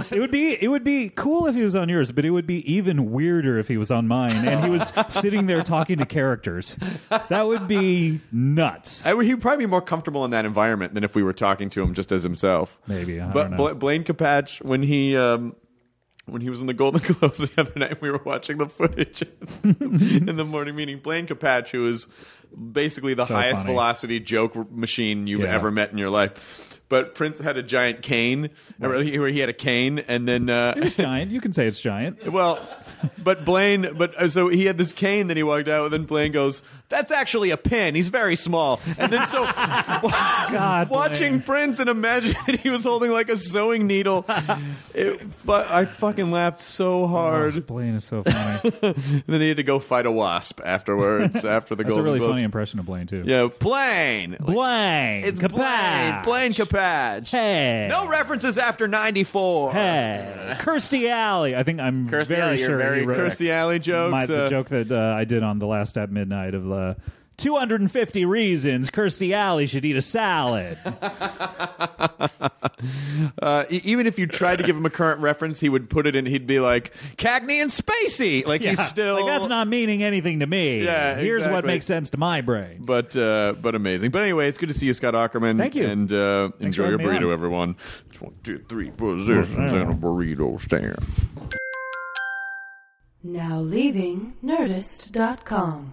It 0.01 0.19
would 0.21 0.31
be 0.31 0.53
it 0.63 0.69
would 0.69 0.85
be 0.85 1.09
cool 1.09 1.47
if 1.47 1.55
he 1.55 1.63
was 1.63 1.77
on 1.77 1.89
yours, 1.89 2.13
but 2.13 2.25
it 2.25 2.31
would 2.31 2.47
be 2.47 2.73
even 2.73 3.11
weirder 3.13 3.59
if 3.59 3.69
he 3.69 3.77
was 3.77 3.91
on 3.91 4.09
mine 4.09 4.33
and 4.47 4.65
he 4.65 4.71
was 4.71 4.93
sitting 5.09 5.47
there 5.47 5.63
talking 5.63 5.99
to 5.99 6.07
characters. 6.07 6.77
That 7.29 7.47
would 7.47 7.69
be 7.69 8.21
nuts. 8.33 9.05
I 9.07 9.15
would, 9.15 9.27
he'd 9.27 9.41
probably 9.41 9.65
be 9.67 9.71
more 9.71 9.83
comfortable 9.83 10.25
in 10.25 10.31
that 10.33 10.45
environment 10.45 10.95
than 10.95 11.05
if 11.05 11.15
we 11.15 11.23
were 11.23 11.33
talking 11.33 11.71
to 11.71 11.83
him 11.83 11.95
just 11.95 12.13
as 12.13 12.23
himself. 12.23 12.79
Maybe, 12.87 13.21
I 13.21 13.31
but 13.33 13.43
don't 13.43 13.51
know. 13.53 13.57
Bla- 13.57 13.75
Blaine 13.75 14.05
Capatch, 14.05 14.63
when 14.63 14.83
he 14.83 15.17
um, 15.17 15.55
when 16.27 16.41
he 16.41 16.51
was 16.51 16.61
in 16.61 16.67
the 16.67 16.75
Golden 16.75 17.01
Globes 17.15 17.39
the 17.39 17.61
other 17.61 17.73
night, 17.79 18.01
we 18.01 18.11
were 18.11 18.21
watching 18.25 18.59
the 18.59 18.69
footage 18.69 19.23
in 19.65 20.37
the 20.37 20.45
morning 20.45 20.77
meeting. 20.77 20.99
Blaine 21.01 21.27
Capatch, 21.27 21.71
who 21.71 21.87
is 21.87 22.07
basically 22.73 23.15
the 23.15 23.25
So 23.27 23.35
highest 23.35 23.63
funny. 23.63 23.73
velocity 23.75 24.21
joke 24.21 24.71
machine 24.71 25.27
you've 25.27 25.41
Yeah. 25.41 25.55
ever 25.55 25.71
met 25.71 25.91
in 25.91 25.99
your 25.99 26.11
life. 26.11 26.72
But 26.93 27.15
Prince 27.15 27.39
had 27.39 27.57
a 27.57 27.63
giant 27.63 28.03
cane, 28.03 28.51
where 28.77 29.03
he 29.03 29.13
he 29.33 29.39
had 29.39 29.49
a 29.49 29.55
cane, 29.55 30.01
and 30.09 30.29
then 30.29 30.51
uh, 30.51 30.75
It's 30.77 30.97
giant. 30.97 31.31
You 31.31 31.41
can 31.41 31.55
say 31.55 31.67
it's 31.67 31.81
giant. 31.81 32.23
well, 32.31 32.61
but 33.17 33.47
Blaine, 33.47 33.95
but 33.97 34.15
uh, 34.15 34.29
so 34.29 34.51
he 34.51 34.67
had 34.67 34.77
this 34.77 34.93
cane 34.93 35.29
that 35.29 35.39
he 35.39 35.43
walked 35.43 35.69
out 35.69 35.85
with, 35.85 35.95
and 35.95 36.07
Blaine 36.07 36.33
goes, 36.33 36.61
"That's 36.93 37.11
actually 37.11 37.51
a 37.51 37.57
pin. 37.57 37.95
He's 37.95 38.09
very 38.09 38.37
small." 38.37 38.81
And 38.99 39.13
then 39.13 39.27
so, 39.29 39.45
God, 40.13 40.89
watching 40.91 41.33
Blaine. 41.39 41.43
Prince 41.43 41.81
and 41.81 41.89
imagine 41.91 42.35
that 42.47 42.61
he 42.61 42.71
was 42.71 42.85
holding 42.85 43.11
like 43.11 43.29
a 43.29 43.37
sewing 43.37 43.87
needle, 43.87 44.25
it, 44.95 45.33
fu- 45.35 45.53
I 45.53 45.85
fucking 45.87 46.31
laughed 46.31 46.61
so 46.61 47.03
Oh, 47.03 47.07
hard. 47.07 47.67
Blaine 47.67 47.95
is 47.95 48.05
so 48.05 48.23
funny. 48.23 48.73
And 48.83 49.23
then 49.27 49.41
he 49.41 49.49
had 49.49 49.57
to 49.57 49.63
go 49.63 49.79
fight 49.79 50.07
a 50.07 50.11
wasp 50.11 50.61
afterwards 50.65 51.45
after 51.45 51.75
the 51.75 51.83
That's 51.83 51.89
a 51.95 51.97
Golden 51.97 52.05
really 52.05 52.19
Globes. 52.19 52.33
funny 52.35 52.43
impression 52.45 52.79
of 52.79 52.87
Blaine 52.87 53.07
too. 53.07 53.25
Yeah, 53.27 53.49
Blaine. 53.59 54.37
Blaine. 54.39 55.25
It's 55.25 55.41
Capatch. 55.41 56.23
Blaine. 56.23 56.23
Blaine 56.25 56.53
Capatch. 56.53 57.31
Hey. 57.31 57.89
No 57.91 58.07
references 58.09 58.59
after 58.59 58.87
'94. 58.87 59.73
Hey. 59.73 60.55
Kirstie 60.61 61.09
Alley. 61.09 61.57
I 61.57 61.63
think 61.63 61.81
I'm 61.81 62.09
Kirstie 62.09 62.29
very 62.29 62.43
Alley, 62.43 62.59
you're 62.59 62.69
sure 62.69 62.79
very 62.79 63.01
he 63.01 63.07
wrote 63.07 63.19
Kirstie 63.19 63.51
Alley 63.51 63.79
jokes. 63.79 64.13
my, 64.13 64.27
the 64.27 64.45
uh, 64.45 64.49
joke 64.51 64.69
that 64.69 64.93
uh, 64.93 65.15
I 65.17 65.25
did 65.25 65.43
on 65.43 65.59
the 65.59 65.67
last 65.67 65.97
at 65.99 66.11
midnight 66.11 66.55
of 66.55 66.71
uh, 66.91 66.95
250 67.39 68.25
reasons 68.25 68.91
Kirstie 68.91 69.33
Alley 69.33 69.67
should 69.67 69.85
eat 69.85 69.97
a 69.97 70.03
salad. 70.03 70.79
Uh, 73.41 73.65
e- 73.71 73.81
even 73.85 74.07
if 74.09 74.19
you 74.19 74.27
tried 74.27 74.57
to 74.57 74.65
give 74.65 74.77
him 74.77 74.85
a 74.85 74.91
current 74.91 75.21
reference, 75.21 75.61
he 75.61 75.69
would 75.69 75.89
put 75.89 76.07
it 76.07 76.17
in. 76.17 76.27
He'd 76.27 76.47
be 76.49 76.59
like 76.59 76.93
Cagney 77.17 77.63
and 77.63 77.71
Spacey. 77.71 78.45
Like 78.45 78.61
he's 78.61 78.85
still 78.85 79.15
like 79.15 79.27
that's 79.27 79.49
not 79.49 79.69
meaning 79.69 80.03
anything 80.03 80.41
to 80.41 80.47
me. 80.47 80.83
Yeah, 80.83 81.15
here's 81.17 81.43
what 81.43 81.49
exactly. 81.51 81.67
makes 81.69 81.87
sense 81.87 82.11
to 82.11 82.19
my 82.19 82.41
brain. 82.41 82.79
But 82.81 83.17
uh, 83.17 83.55
but 83.61 83.77
amazing. 83.77 84.11
But 84.11 84.23
anyway, 84.23 84.49
it's 84.49 84.59
good 84.59 84.69
to 84.69 84.75
see 84.75 84.87
you, 84.87 84.95
Scott 84.95 85.15
Aukerman. 85.15 85.59
Thank 85.59 85.77
you. 85.77 85.87
And 85.87 86.13
uh, 86.13 86.51
enjoy 86.59 86.85
for 86.85 86.91
your 86.91 86.99
having 86.99 87.07
me 87.07 87.19
burrito, 87.21 87.27
on. 87.29 87.33
everyone. 87.33 87.77
It's 88.11 88.21
one, 88.21 88.35
two, 88.43 88.59
three 88.69 88.91
positions 88.91 89.73
in 89.73 89.83
a 89.83 89.95
burrito 89.95 90.61
stand. 90.61 90.99
Now 93.23 93.61
leaving 93.61 94.35
Nerdist.com. 94.43 95.93